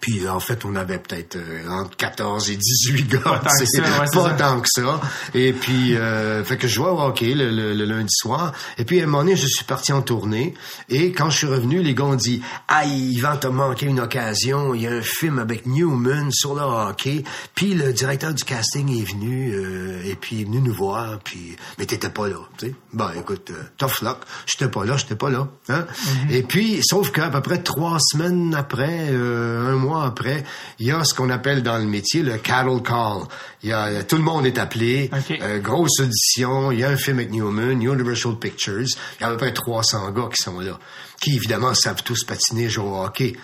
Puis 0.00 0.28
en 0.28 0.40
fait, 0.40 0.64
on 0.64 0.74
avait 0.74 0.98
peut-être 0.98 1.36
euh, 1.36 1.68
entre 1.68 1.96
14 1.96 2.50
et 2.50 2.56
18 2.56 3.08
gars. 3.08 3.18
Pas 3.20 3.38
tant 3.38 3.50
que 3.58 3.66
ça, 3.66 3.82
ouais, 3.82 4.06
pas 4.12 4.22
ça. 4.24 4.30
tant 4.30 4.60
que 4.60 4.66
ça. 4.68 5.00
Et 5.32 5.52
puis, 5.52 5.94
euh, 5.96 6.42
fait 6.44 6.56
que 6.56 6.66
je 6.66 6.74
jouais 6.74 6.88
au 6.90 7.00
hockey 7.00 7.34
le, 7.34 7.50
le- 7.50 7.72
le 7.72 7.84
lundi 7.84 8.10
soir. 8.10 8.52
Et 8.78 8.84
puis, 8.84 9.00
à 9.00 9.04
un 9.04 9.06
moment 9.06 9.18
donné, 9.22 9.36
je 9.36 9.46
suis 9.46 9.64
parti 9.64 9.92
en 9.92 10.02
tournée. 10.02 10.54
Et 10.88 11.12
quand 11.12 11.30
je 11.30 11.38
suis 11.38 11.46
revenu, 11.46 11.82
les 11.82 11.94
gars 11.94 12.02
ont 12.04 12.16
dit, 12.16 12.42
ah, 12.66 12.84
Yvan, 12.84 13.36
t'as 13.40 13.50
manqué 13.50 13.86
une 13.86 14.00
occasion. 14.00 14.74
Il 14.74 14.82
y 14.82 14.86
a 14.88 14.90
un 14.90 15.02
film 15.02 15.38
avec 15.38 15.66
Newman 15.66 16.32
sur 16.32 16.54
le 16.56 16.62
hockey. 16.62 17.22
Puis 17.54 17.74
le 17.74 17.92
directeur 17.92 18.34
du 18.34 18.42
casting 18.42 18.90
est 19.00 19.04
venu, 19.08 19.52
euh, 19.54 20.02
et 20.04 20.16
puis 20.16 20.36
il 20.36 20.42
est 20.42 20.44
venu 20.46 20.60
nous 20.62 20.74
voir. 20.74 21.20
Puis, 21.22 21.54
mais 21.78 21.86
t'étais 21.86 22.10
pas 22.10 22.26
là, 22.26 22.36
tu 22.58 22.66
sais. 22.66 22.74
Bon, 22.92 23.06
écoute, 23.16 23.50
euh, 23.52 23.62
tough 23.78 24.02
luck. 24.02 24.18
J'étais 24.46 24.68
pas 24.68 24.84
là, 24.84 24.96
j'étais 24.96 25.14
pas 25.16 25.30
là. 25.30 25.46
Hein? 25.68 25.86
Et 26.28 26.42
puis, 26.42 26.80
sauf 26.82 27.12
qu'à 27.12 27.28
peu 27.30 27.40
près 27.40 27.62
trois 27.62 27.98
semaines 28.00 28.52
après, 28.54 29.10
euh, 29.10 29.72
un 29.72 29.76
mois 29.76 29.85
après, 29.94 30.44
il 30.78 30.86
y 30.86 30.90
a 30.90 31.04
ce 31.04 31.14
qu'on 31.14 31.30
appelle 31.30 31.62
dans 31.62 31.78
le 31.78 31.84
métier 31.84 32.22
le 32.22 32.38
cattle 32.38 32.82
call. 32.82 33.22
Il 33.62 33.70
y 33.70 33.72
a, 33.72 34.02
tout 34.04 34.16
le 34.16 34.22
monde 34.22 34.46
est 34.46 34.58
appelé. 34.58 35.10
Euh, 35.42 35.58
grosse 35.58 36.00
audition. 36.00 36.70
Il 36.72 36.80
y 36.80 36.84
a 36.84 36.90
un 36.90 36.96
film 36.96 37.18
avec 37.18 37.30
Newman, 37.30 37.82
Universal 37.82 38.38
Pictures. 38.38 38.86
Il 39.18 39.22
y 39.22 39.24
a 39.24 39.28
à 39.28 39.30
peu 39.30 39.36
près 39.36 39.52
300 39.52 40.10
gars 40.12 40.28
qui 40.34 40.42
sont 40.42 40.60
là. 40.60 40.78
Qui, 41.20 41.36
évidemment, 41.36 41.74
savent 41.74 42.02
tous 42.02 42.24
patiner, 42.24 42.68
jouer 42.68 42.84
au 42.84 43.04
hockey. 43.04 43.36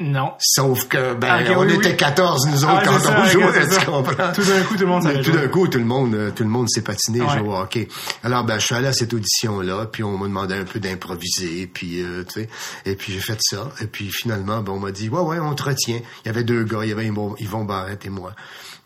Non. 0.00 0.32
Sauf 0.38 0.86
que, 0.86 1.14
ben, 1.14 1.28
Ah, 1.28 1.52
on 1.56 1.66
oui, 1.66 1.74
était 1.74 1.88
oui. 1.90 1.96
14, 1.96 2.46
nous 2.46 2.62
autres, 2.64 2.72
Ah, 2.76 2.82
quand 2.84 3.00
ça, 3.00 3.20
on 3.20 3.24
jouait, 3.28 3.66
tu 3.68 3.84
comprends? 3.84 4.32
Tout 4.32 4.44
d'un 4.44 4.62
coup, 4.62 4.74
tout 4.76 4.80
le 4.82 4.86
monde 4.86 5.02
savait 5.02 5.22
Tout 5.22 5.32
d'un 5.32 5.48
coup, 5.48 5.66
tout 5.66 5.78
le 5.78 5.84
monde, 5.84 6.14
euh, 6.14 6.30
tout 6.30 6.44
le 6.44 6.48
monde 6.48 6.68
s'est 6.70 6.82
patiné, 6.82 7.20
Ouais. 7.20 7.38
joué 7.38 7.48
au 7.48 7.54
hockey. 7.56 7.88
Alors, 8.22 8.44
ben, 8.44 8.60
je 8.60 8.66
suis 8.66 8.74
allé 8.76 8.86
à 8.86 8.92
cette 8.92 9.12
audition-là, 9.12 9.86
puis 9.90 10.04
on 10.04 10.16
m'a 10.16 10.26
demandé 10.28 10.54
un 10.54 10.62
peu 10.64 10.78
d'improviser, 10.78 11.66
puis, 11.66 12.00
euh, 12.02 12.22
tu 12.24 12.42
sais, 12.42 12.48
et 12.86 12.94
puis 12.94 13.12
j'ai 13.12 13.18
fait 13.20 13.38
ça. 13.40 13.70
Et 13.80 13.86
puis, 13.86 14.08
finalement, 14.12 14.60
ben, 14.60 14.70
on 14.72 14.78
m'a 14.78 14.92
dit, 14.92 15.08
ouais, 15.08 15.20
ouais, 15.20 15.38
on 15.40 15.54
te 15.56 15.64
retient. 15.64 15.98
Il 16.24 16.26
y 16.26 16.30
avait 16.30 16.44
deux 16.44 16.62
gars, 16.62 16.80
il 16.84 16.90
y 16.90 16.92
avait 16.92 17.06
Yvon, 17.06 17.34
Yvon 17.40 17.64
Barrette 17.64 18.06
et 18.06 18.10
moi. 18.10 18.32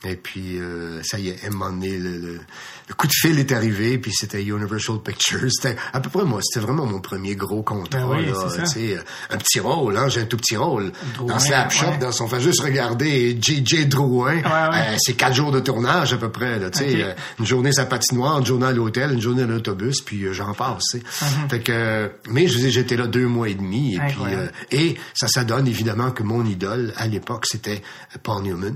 Et 0.05 0.17
puis, 0.17 0.59
euh, 0.59 1.01
ça 1.05 1.19
y 1.19 1.29
est, 1.29 1.45
à 1.45 1.47
un 1.47 1.51
moment 1.51 1.71
donné, 1.71 1.97
le, 1.97 2.19
le- 2.19 2.41
le 2.89 2.95
coup 2.95 3.07
de 3.07 3.13
fil 3.13 3.39
est 3.39 3.53
arrivé, 3.53 3.97
puis 3.99 4.11
c'était 4.13 4.43
Universal 4.43 4.97
Pictures. 5.05 5.49
C'était 5.51 5.77
à 5.93 6.01
peu 6.01 6.11
près 6.11 6.25
moi, 6.25 6.41
c'était 6.43 6.65
vraiment 6.67 6.85
mon 6.85 7.01
premier 7.01 7.37
gros 7.37 7.63
contrat. 7.63 8.01
Ben 8.01 8.07
oui, 8.11 8.27
là, 8.27 8.33
euh, 8.77 8.99
un 9.31 9.37
petit 9.39 9.61
rôle, 9.61 9.97
hein, 9.97 10.09
j'ai 10.09 10.23
un 10.23 10.25
tout 10.27 10.37
petit 10.37 10.57
rôle. 10.57 10.91
Drouin, 11.15 11.29
dans 11.35 11.39
Slapshot, 11.39 11.87
ouais. 11.87 11.99
dans 11.99 12.11
son 12.11 12.27
fait 12.27 12.41
juste 12.41 12.61
regarder 12.61 13.39
J.J. 13.41 13.87
Drouin. 13.87 14.35
ouais. 14.39 14.43
Euh, 14.45 14.97
c'est 14.99 15.15
quatre 15.15 15.35
jours 15.35 15.53
de 15.53 15.61
tournage 15.61 16.13
à 16.13 16.17
peu 16.19 16.31
près. 16.31 16.59
Là, 16.59 16.71
tu 16.71 16.81
sais, 16.81 16.95
Ok. 16.95 17.01
euh, 17.01 17.15
une 17.39 17.47
journée 17.47 17.73
sa 17.73 17.87
patinoire, 17.87 18.39
une 18.41 18.47
journée 18.47 18.67
à 18.67 18.73
l'hôtel, 18.73 19.13
une 19.13 19.21
journée 19.21 19.45
à 19.45 19.47
l'autobus, 19.47 20.01
puis 20.01 20.25
j'en 20.33 20.53
passe. 20.53 20.83
tu 20.91 20.99
sais. 20.99 21.05
Fait 21.49 21.61
que, 21.61 22.11
mais 22.29 22.49
je 22.49 22.69
j'étais 22.69 22.97
là 22.97 23.07
deux 23.07 23.29
mois 23.29 23.49
et 23.49 23.55
demi. 23.55 23.95
Et, 23.95 23.99
puis, 24.01 24.35
euh, 24.35 24.49
et 24.73 24.97
ça, 25.15 25.29
ça 25.29 25.45
donne 25.45 25.69
évidemment 25.69 26.11
que 26.11 26.25
mon 26.25 26.45
idole 26.45 26.93
à 26.97 27.07
l'époque, 27.07 27.47
c'était 27.47 27.83
Paul 28.25 28.43
Newman. 28.43 28.75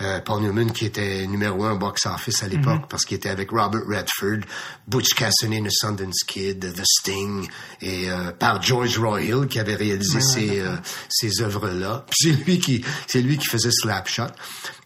Euh, 0.00 0.20
Paul 0.20 0.40
Newman 0.42 0.61
qui 0.70 0.84
était 0.84 1.26
numéro 1.26 1.64
un 1.64 1.74
box-office 1.74 2.42
à 2.42 2.48
l'époque 2.48 2.82
parce 2.88 3.04
qu'il 3.04 3.16
était 3.16 3.30
avec 3.30 3.50
Robert 3.50 3.82
Redford, 3.86 4.46
Butch 4.86 5.14
Cassidy 5.14 5.58
and 5.58 5.64
the 5.64 5.70
Sundance 5.70 6.22
Kid, 6.26 6.60
The 6.60 6.84
Sting, 6.84 7.48
et 7.80 8.10
euh, 8.10 8.30
par 8.32 8.62
George 8.62 8.98
Royal 8.98 9.46
qui 9.48 9.58
avait 9.58 9.74
réalisé 9.74 10.20
ces, 10.20 10.60
euh, 10.60 10.76
ces 11.08 11.42
œuvres-là. 11.42 12.06
C'est 12.12 12.30
lui 12.30 12.58
qui 12.58 12.84
c'est 13.06 13.22
lui 13.22 13.38
qui 13.38 13.46
faisait 13.46 13.72
Slapshot. 13.72 14.28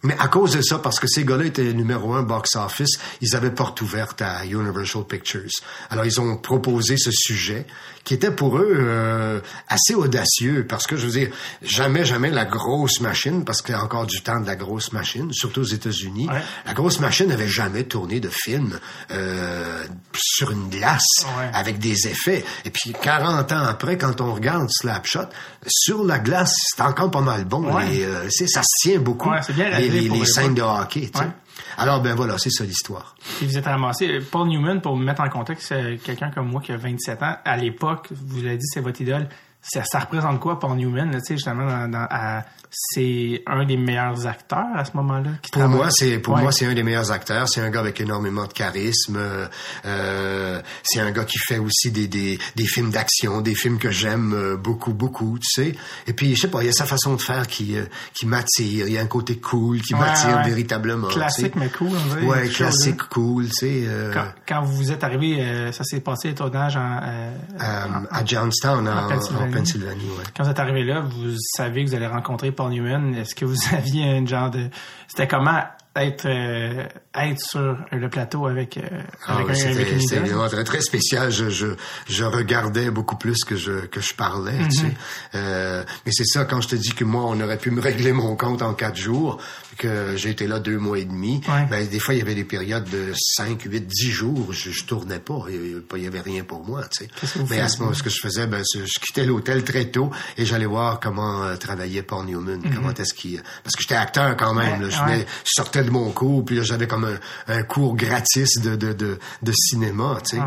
Mais 0.06 0.16
à 0.18 0.28
cause 0.28 0.52
de 0.56 0.62
ça, 0.62 0.78
parce 0.78 0.98
que 1.00 1.06
ces 1.06 1.24
gars-là 1.24 1.44
étaient 1.44 1.72
numéro 1.72 2.14
un 2.14 2.22
box-office, 2.22 2.98
ils 3.20 3.34
avaient 3.36 3.50
porte 3.50 3.80
ouverte 3.82 4.22
à 4.22 4.44
Universal 4.46 5.04
Pictures. 5.04 5.50
Alors 5.90 6.04
ils 6.06 6.20
ont 6.20 6.36
proposé 6.36 6.96
ce 6.96 7.10
sujet 7.10 7.66
qui 8.04 8.14
était 8.14 8.30
pour 8.30 8.56
eux 8.58 8.68
euh, 8.78 9.40
assez 9.68 9.94
audacieux 9.94 10.64
parce 10.68 10.86
que 10.86 10.96
je 10.96 11.06
veux 11.06 11.12
dire 11.12 11.30
jamais 11.62 12.04
jamais 12.04 12.30
la 12.30 12.44
grosse 12.44 13.00
machine 13.00 13.44
parce 13.44 13.62
qu'il 13.62 13.74
y 13.74 13.78
a 13.78 13.82
encore 13.82 14.06
du 14.06 14.22
temps 14.22 14.38
de 14.40 14.46
la 14.46 14.54
grosse 14.54 14.92
machine 14.92 15.32
surtout 15.32 15.62
aux 15.62 15.64
États-Unis 15.64 16.28
Ouais. 16.30 16.40
la 16.66 16.72
grosse 16.72 17.00
machine 17.00 17.26
n'avait 17.26 17.48
jamais 17.48 17.82
tourné 17.82 18.20
de 18.20 18.28
film 18.28 18.78
euh, 19.10 19.84
sur 20.14 20.52
une 20.52 20.68
glace 20.68 21.02
Ouais. 21.36 21.50
avec 21.52 21.80
des 21.80 22.06
effets 22.06 22.44
et 22.64 22.70
puis 22.70 22.92
40 23.02 23.50
ans 23.50 23.64
après 23.64 23.98
quand 23.98 24.20
on 24.20 24.32
regarde 24.34 24.68
Slapshot 24.70 25.26
sur 25.66 26.04
la 26.04 26.20
glace 26.20 26.54
c'est 26.76 26.82
encore 26.82 27.10
pas 27.10 27.20
mal 27.22 27.44
bon 27.44 27.74
Ouais. 27.74 27.92
et 27.96 28.04
euh, 28.04 28.28
c'est 28.30 28.46
ça 28.46 28.62
se 28.62 28.88
tient 28.88 29.00
beaucoup 29.00 29.30
Ouais, 29.30 29.40
c'est 29.44 29.52
bien 29.54 29.68
réalisé 29.68 29.95
les- 30.00 30.08
les 30.08 30.24
scènes 30.24 30.54
de 30.54 30.62
hockey 30.62 31.10
tu 31.12 31.18
sais. 31.18 31.24
Ouais. 31.24 31.30
alors 31.78 32.00
ben 32.02 32.14
voilà 32.14 32.38
c'est 32.38 32.50
ça 32.50 32.64
l'histoire 32.64 33.14
Puis 33.38 33.46
vous 33.46 33.56
êtes 33.58 33.64
ramassé. 33.64 34.20
Paul 34.30 34.48
Newman, 34.48 34.80
pour 34.80 34.96
me 34.96 35.04
mettre 35.04 35.22
en 35.22 35.28
contexte, 35.28 35.74
quelqu'un 36.04 36.30
comme 36.30 36.48
moi 36.48 36.60
qui 36.60 36.72
a 36.72 36.76
27 36.76 37.22
ans, 37.22 37.36
à 37.44 37.56
l'époque, 37.56 38.08
vous 38.12 38.42
l'avez 38.42 38.56
dit, 38.58 38.66
c'est 38.66 38.80
votre 38.80 39.00
idole. 39.00 39.28
Ça, 39.68 39.82
ça 39.84 39.98
représente 40.00 40.40
quoi 40.40 40.58
Paul 40.58 40.76
Newman, 40.76 41.10
là, 41.10 41.20
tu 41.20 41.26
sais, 41.28 41.34
justement, 41.34 41.66
dans, 41.66 41.88
dans- 41.90 42.06
à- 42.10 42.44
c'est 42.78 43.42
un 43.46 43.64
des 43.64 43.76
meilleurs 43.78 44.26
acteurs 44.26 44.66
à 44.74 44.84
ce 44.84 44.90
moment-là. 44.96 45.30
qui 45.40 45.50
Pour 45.50 45.60
travaille? 45.62 45.76
moi, 45.78 45.86
c'est 45.90 46.18
pour 46.18 46.34
Ouais. 46.34 46.42
moi 46.42 46.52
c'est 46.52 46.66
un 46.66 46.74
des 46.74 46.82
meilleurs 46.82 47.10
acteurs. 47.10 47.48
C'est 47.48 47.60
un 47.62 47.70
gars 47.70 47.80
avec 47.80 48.00
énormément 48.00 48.44
de 48.46 48.52
charisme. 48.52 49.16
Euh, 49.16 49.46
euh, 49.86 50.60
c'est 50.82 51.00
un 51.00 51.10
gars 51.10 51.24
qui 51.24 51.38
fait 51.38 51.58
aussi 51.58 51.90
des 51.90 52.08
des, 52.08 52.38
des 52.56 52.66
films 52.66 52.90
d'action, 52.90 53.40
des 53.40 53.54
films 53.54 53.78
que 53.78 53.90
j'aime 53.90 54.32
euh, 54.34 54.56
beaucoup 54.56 54.92
beaucoup, 54.92 55.38
tu 55.38 55.46
sais. 55.48 55.74
Et 56.06 56.12
puis 56.12 56.34
je 56.34 56.42
sais 56.42 56.48
pas, 56.48 56.62
il 56.62 56.66
y 56.66 56.68
a 56.68 56.72
sa 56.72 56.84
façon 56.84 57.14
de 57.14 57.20
faire 57.22 57.46
qui 57.46 57.76
euh, 57.76 57.84
qui 58.14 58.26
m'attire. 58.26 58.86
Il 58.88 58.92
y 58.92 58.98
a 58.98 59.00
un 59.00 59.06
côté 59.06 59.38
cool 59.38 59.80
qui 59.80 59.94
Ouais, 59.94 60.00
m'attire 60.00 60.36
ouais. 60.38 60.42
véritablement. 60.48 61.08
Classique, 61.08 61.54
mais 61.56 61.68
cool, 61.68 61.96
dirait. 62.08 62.22
Ouais, 62.24 62.44
chose, 62.46 62.56
classique 62.56 63.00
hein. 63.00 63.06
cool, 63.10 63.46
tu 63.48 63.52
sais. 63.54 63.84
euh, 63.86 64.12
Quand, 64.12 64.26
quand 64.46 64.62
vous 64.64 64.90
êtes 64.92 65.02
arrivé, 65.04 65.40
euh, 65.40 65.72
ça 65.72 65.84
s'est 65.84 66.00
passé 66.00 66.28
le 66.28 66.34
tournage 66.34 66.76
en, 66.76 66.98
euh, 67.02 67.30
euh, 67.60 67.84
à 68.10 68.24
Johnstown, 68.24 68.86
en, 68.88 68.92
en 68.92 69.04
en 69.04 69.08
Pennsylvanie. 69.08 69.52
Pennsylvanie. 69.58 70.04
ouais. 70.18 70.24
Quand 70.36 70.44
vous 70.44 70.50
êtes 70.50 70.58
arrivé 70.58 70.84
là, 70.84 71.00
vous 71.00 71.34
savez 71.56 71.84
que 71.84 71.90
vous 71.90 71.94
allez 71.96 72.06
rencontrer 72.06 72.52
Paul 72.52 72.70
Newman. 72.70 73.14
Est-ce 73.14 73.34
que 73.34 73.44
vous 73.44 73.56
aviez 73.72 74.04
un 74.04 74.26
genre 74.26 74.50
de... 74.50 74.68
C'était 75.08 75.26
comment 75.28 75.60
être, 75.98 76.26
euh, 76.26 76.84
être 77.14 77.40
sur 77.40 77.76
le 77.90 78.08
plateau 78.10 78.46
avec, 78.46 78.76
euh, 78.76 78.82
Ah 79.26 79.38
avec 79.38 79.48
un, 79.56 79.70
avec 79.70 79.92
une 79.92 80.00
idole? 80.02 80.48
très, 80.50 80.64
très 80.64 80.80
spécial. 80.82 81.30
Je, 81.30 81.48
je, 81.48 81.68
je 82.06 82.24
regardais 82.24 82.90
beaucoup 82.90 83.16
plus 83.16 83.44
que 83.44 83.56
je, 83.56 83.86
que 83.86 84.00
je 84.00 84.12
parlais. 84.14 84.58
tu 84.68 84.76
sais. 84.76 84.82
Mhm. 84.84 84.92
Euh, 85.36 85.84
mais 86.04 86.12
c'est 86.12 86.26
ça, 86.26 86.44
quand 86.44 86.60
je 86.60 86.68
te 86.68 86.76
dis 86.76 86.92
que 86.92 87.04
moi, 87.04 87.22
on 87.26 87.40
aurait 87.40 87.56
pu 87.58 87.70
me 87.70 87.80
régler 87.80 88.12
mon 88.12 88.36
compte 88.36 88.60
en 88.62 88.74
quatre 88.74 88.96
jours, 88.96 89.38
que 89.76 90.16
j'ai 90.16 90.30
été 90.30 90.46
là 90.46 90.58
deux 90.58 90.78
mois 90.78 90.98
et 90.98 91.04
demi, 91.04 91.40
Ouais. 91.48 91.66
ben, 91.70 91.86
des 91.86 91.98
fois, 91.98 92.14
il 92.14 92.18
y 92.18 92.22
avait 92.22 92.34
des 92.34 92.44
périodes 92.44 92.88
de 92.90 93.12
cinq, 93.16 93.62
huit, 93.62 93.86
dix 93.86 94.10
jours, 94.10 94.52
je, 94.52 94.70
je 94.70 94.84
tournais 94.84 95.18
pas. 95.20 95.44
Il 95.50 96.02
y 96.02 96.06
avait 96.06 96.20
rien 96.20 96.42
pour 96.44 96.64
moi. 96.64 96.84
tu 96.88 97.04
sais. 97.04 97.10
Mais 97.50 97.60
à 97.60 97.68
ce 97.68 97.78
moment, 97.80 97.94
ce 97.94 98.02
que 98.02 98.10
je 98.10 98.20
faisais, 98.20 98.46
ben, 98.46 98.62
je 98.74 99.00
quittais 99.00 99.24
l'hôtel 99.24 99.64
très 99.64 99.86
tôt 99.86 100.10
et 100.36 100.44
j'allais 100.44 100.66
voir 100.66 101.00
comment 101.00 101.44
euh, 101.44 101.56
travaillait 101.56 102.02
Paul 102.02 102.26
Newman. 102.26 102.60
Comment 102.74 102.92
est-ce 102.94 103.14
qu'il... 103.14 103.42
Parce 103.62 103.74
que 103.76 103.82
j'étais 103.82 103.94
acteur 103.94 104.36
quand 104.36 104.54
même. 104.54 104.82
là. 104.82 104.88
je. 104.88 104.96
Ouais, 104.98 105.04
venais- 105.04 105.16
ouais. 105.18 105.26
je 105.44 105.50
sortais 105.54 105.84
de 105.84 105.90
mon 105.90 106.10
cours, 106.10 106.44
puis 106.44 106.56
là, 106.56 106.62
j'avais 106.62 106.86
comme 106.86 107.04
un, 107.04 107.18
un 107.54 107.62
cours 107.62 107.96
gratis 107.96 108.58
de, 108.60 108.76
de, 108.76 108.92
de, 108.92 109.18
de 109.42 109.52
cinéma, 109.52 110.18
tu 110.28 110.36
sais. 110.36 110.42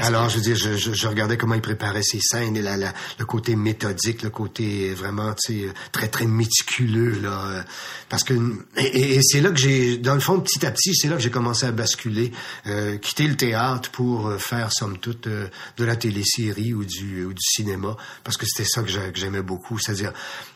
Alors, 0.00 0.28
je 0.28 0.36
veux 0.36 0.42
dire, 0.42 0.56
je, 0.56 0.76
je, 0.76 0.92
je 0.92 1.06
regardais 1.08 1.36
comment 1.36 1.54
il 1.54 1.60
préparait 1.62 2.02
ses 2.02 2.20
scènes, 2.20 2.56
et 2.56 2.62
la, 2.62 2.76
la- 2.76 2.92
le 3.18 3.24
côté 3.24 3.56
méthodique, 3.56 4.22
le 4.22 4.30
côté 4.30 4.92
vraiment, 4.94 5.34
tu 5.34 5.60
sais, 5.66 5.72
très, 5.92 6.08
très 6.08 6.26
méticuleux, 6.26 7.20
là. 7.22 7.42
euh, 7.46 7.62
Parce 8.08 8.24
que, 8.24 8.34
et, 8.76 9.20
c'est 9.22 9.40
là 9.40 9.50
que 9.50 9.58
j'ai, 9.58 9.98
dans 9.98 10.14
le 10.14 10.20
fond, 10.20 10.40
petit 10.40 10.64
à 10.64 10.70
petit, 10.70 10.94
c'est 10.94 11.08
là 11.08 11.16
que 11.16 11.22
j'ai 11.22 11.30
commencé 11.30 11.66
à 11.66 11.72
basculer, 11.72 12.32
euh, 12.66 12.96
quitter 12.96 13.26
le 13.26 13.36
théâtre 13.36 13.90
pour 13.90 14.28
euh, 14.28 14.38
faire, 14.38 14.72
somme 14.72 14.98
toute, 14.98 15.26
euh, 15.26 15.48
de 15.76 15.84
la 15.84 15.96
télésérie 15.96 16.72
ou 16.72 16.84
du, 16.84 17.24
ou 17.24 17.34
du 17.34 17.42
cinéma, 17.42 17.96
parce 18.24 18.36
que 18.36 18.46
c'était 18.46 18.68
ça 18.68 18.82
que 18.82 18.90
j'aimais 19.14 19.42
beaucoup, 19.42 19.78
c'est-à-dire, 19.78 20.12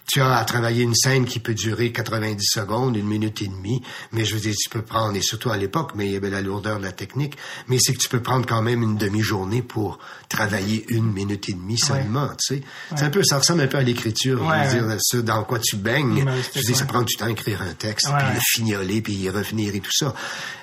tu 0.07 0.21
as 0.21 0.37
à 0.37 0.45
travailler 0.45 0.83
une 0.83 0.95
scène 0.95 1.25
qui 1.27 1.41
peut 1.41 1.55
durer 1.55 1.93
90 1.93 2.45
secondes, 2.45 2.97
une 2.97 3.07
minute 3.07 3.43
et 3.43 3.49
demie, 3.49 3.83
mais 4.13 4.25
je 4.25 4.35
veux 4.35 4.41
dire, 4.41 4.55
tu 4.57 4.69
peux 4.69 4.83
prendre, 4.83 5.17
et 5.17 5.23
surtout 5.23 5.51
à 5.51 5.57
l'époque, 5.57 5.93
mais 5.95 6.07
il 6.07 6.13
y 6.13 6.17
avait 6.17 6.31
la 6.31 6.41
lourdeur 6.41 6.79
de 6.79 6.85
la 6.85 6.93
technique, 6.93 7.37
mais 7.69 7.79
c'est 7.81 7.93
que 7.93 7.99
tu 7.99 8.09
peux 8.09 8.23
prendre 8.23 8.47
quand 8.47 8.63
même 8.63 8.83
une 8.83 8.97
demi-journée 8.97 9.63
pour 9.63 9.99
travailler 10.29 10.85
une 10.89 11.13
minute 11.13 11.49
et 11.49 11.55
demie 11.55 11.79
seulement, 11.79 12.29
tu 12.39 12.57
sais. 12.57 12.63
C'est 12.95 13.05
un 13.05 13.11
peu, 13.11 13.23
ça 13.25 13.39
ressemble 13.39 13.63
un 13.63 13.67
peu 13.67 13.79
à 13.79 13.83
l'écriture, 13.83 14.43
Ouais, 14.47 14.71
je 14.71 14.79
veux 14.79 14.89
dire, 14.89 14.99
ce 15.01 15.17
dans 15.17 15.43
quoi 15.45 15.59
tu 15.59 15.77
baignes. 15.77 16.25
Je 16.55 16.59
veux 16.59 16.65
dire, 16.65 16.77
ça 16.77 16.85
prend 16.85 17.03
du 17.03 17.15
temps 17.17 17.27
à 17.27 17.31
écrire 17.31 17.63
un 17.63 17.75
texte, 17.75 18.07
puis 18.07 18.35
le 18.35 18.41
fignoler, 18.41 19.03
puis 19.03 19.15
y 19.15 19.31
revenir 19.31 19.75
et 19.75 19.81
tout 19.81 19.93
ça. 19.93 20.15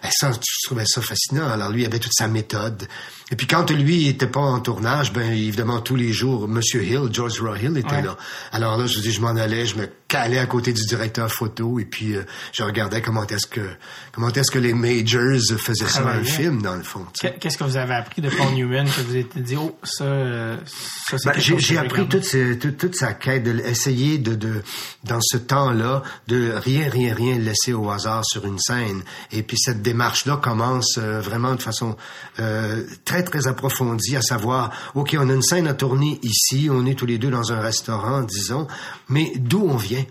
Et 0.04 0.10
ça, 0.12 0.32
je 0.32 0.68
trouvais 0.68 0.86
ça 0.86 1.02
fascinant. 1.02 1.50
Alors 1.50 1.70
lui, 1.70 1.82
il 1.82 1.86
avait 1.86 2.00
toute 2.00 2.14
sa 2.14 2.28
méthode. 2.28 2.88
Et 3.32 3.36
puis 3.36 3.48
quand 3.48 3.72
lui 3.72 4.08
était 4.08 4.28
pas 4.28 4.42
en 4.42 4.60
tournage, 4.60 5.14
ben 5.14 5.32
évidemment 5.32 5.80
tous 5.82 5.96
les 5.96 6.12
jours, 6.12 6.48
Monsieur 6.48 6.84
Hill, 6.84 7.10
George 7.12 7.40
Roy 7.42 7.58
Hill 7.60 7.78
était 7.78 7.96
Ouais. 7.96 8.02
là. 8.02 8.18
Alors 8.52 8.78
là, 8.78 8.86
je 8.86 9.00
dis, 9.00 9.12
je 9.12 9.22
m'en 9.22 9.30
allais, 9.30 9.66
je 9.66 9.78
me 9.78 9.88
calais 10.14 10.38
à 10.38 10.46
côté 10.46 10.74
du 10.74 10.86
directeur 10.86 11.32
photo 11.32 11.80
et 11.80 11.86
puis 11.86 12.16
euh, 12.16 12.24
je 12.52 12.62
regardais 12.64 13.02
comment 13.02 13.26
est-ce 13.26 13.48
que 13.48 13.68
comment 14.12 14.30
est-ce 14.30 14.52
que 14.52 14.60
les 14.60 14.74
majors 14.74 15.58
faisaient 15.58 15.88
ça 15.88 16.02
dans 16.02 16.08
le 16.10 16.14
Travaillaient. 16.24 16.32
film 16.32 16.62
dans 16.62 16.76
le 16.76 16.84
fond. 16.84 17.06
Qu'est-ce 17.40 17.58
que 17.58 17.64
vous 17.64 17.78
avez 17.78 17.96
appris 17.96 18.22
de 18.22 18.30
Paul 18.30 18.54
Newman 18.54 18.86
que 18.86 19.02
vous 19.02 19.12
avez 19.16 19.28
dit, 19.36 19.56
oh, 19.58 19.76
ça, 19.84 20.04
euh, 20.04 20.58
ça 21.10 21.18
c'est 21.18 21.30
Ben, 21.32 21.60
j'ai 21.60 21.78
appris 21.78 22.08
toute, 22.08 22.26
ce- 22.26 22.54
toute, 22.54 22.78
toute 22.78 22.96
sa 22.96 23.14
quête, 23.14 23.44
de 23.44 23.52
l- 23.52 23.64
essayer 23.66 24.20
de, 24.20 24.36
de, 24.36 24.62
dans 25.04 25.20
ce 25.22 25.38
temps-là, 25.38 26.04
de 26.28 26.52
rien, 26.56 26.90
rien, 26.90 27.16
rien 27.16 27.40
laisser 27.40 27.74
au 27.74 27.90
hasard 27.90 28.24
sur 28.26 28.46
une 28.46 28.60
scène. 28.60 29.02
Et 29.32 29.42
puis 29.42 29.58
cette 29.58 29.82
démarche-là 29.82 30.38
commence 30.38 30.98
euh, 31.00 31.22
vraiment 31.22 31.56
de 31.56 31.62
façon 31.62 31.96
euh, 32.40 32.84
très, 33.06 33.24
très 33.24 33.48
approfondie, 33.48 34.16
à 34.16 34.22
savoir, 34.22 34.72
OK, 34.94 35.16
on 35.20 35.30
a 35.30 35.34
une 35.34 35.42
scène 35.42 35.68
à 35.68 35.74
tourner 35.74 36.20
ici, 36.24 36.70
on 36.72 36.86
est 36.86 36.94
tous 36.96 37.06
les 37.08 37.18
deux 37.18 37.32
dans 37.32 37.52
un 37.52 37.60
restaurant, 37.62 38.22
disons, 38.22 38.68
mais 39.10 39.32
d'où 39.38 39.66
on 39.68 39.76
vient? 39.78 40.03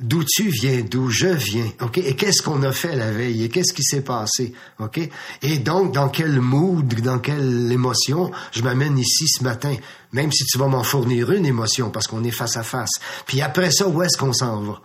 D'où 0.00 0.24
tu 0.24 0.48
viens, 0.48 0.80
d'où 0.80 1.10
je 1.10 1.26
viens, 1.26 1.70
et 1.96 2.16
qu'est-ce 2.16 2.42
qu'on 2.42 2.62
a 2.62 2.72
fait 2.72 2.96
la 2.96 3.12
veille, 3.12 3.44
et 3.44 3.48
qu'est-ce 3.48 3.74
qui 3.74 3.82
s'est 3.82 4.02
passé, 4.02 4.54
et 5.42 5.58
donc 5.58 5.92
dans 5.92 6.08
quel 6.08 6.40
mood, 6.40 6.92
dans 7.02 7.18
quelle 7.18 7.70
émotion 7.70 8.30
je 8.52 8.62
m'amène 8.62 8.98
ici 8.98 9.28
ce 9.28 9.44
matin, 9.44 9.74
même 10.12 10.32
si 10.32 10.44
tu 10.44 10.58
vas 10.58 10.68
m'en 10.68 10.82
fournir 10.82 11.30
une 11.32 11.44
émotion 11.46 11.90
parce 11.90 12.06
qu'on 12.06 12.24
est 12.24 12.30
face 12.30 12.56
à 12.56 12.62
face. 12.62 12.92
Puis 13.26 13.42
après 13.42 13.70
ça, 13.70 13.86
où 13.88 14.02
est-ce 14.02 14.16
qu'on 14.16 14.32
s'en 14.32 14.60
va? 14.62 14.80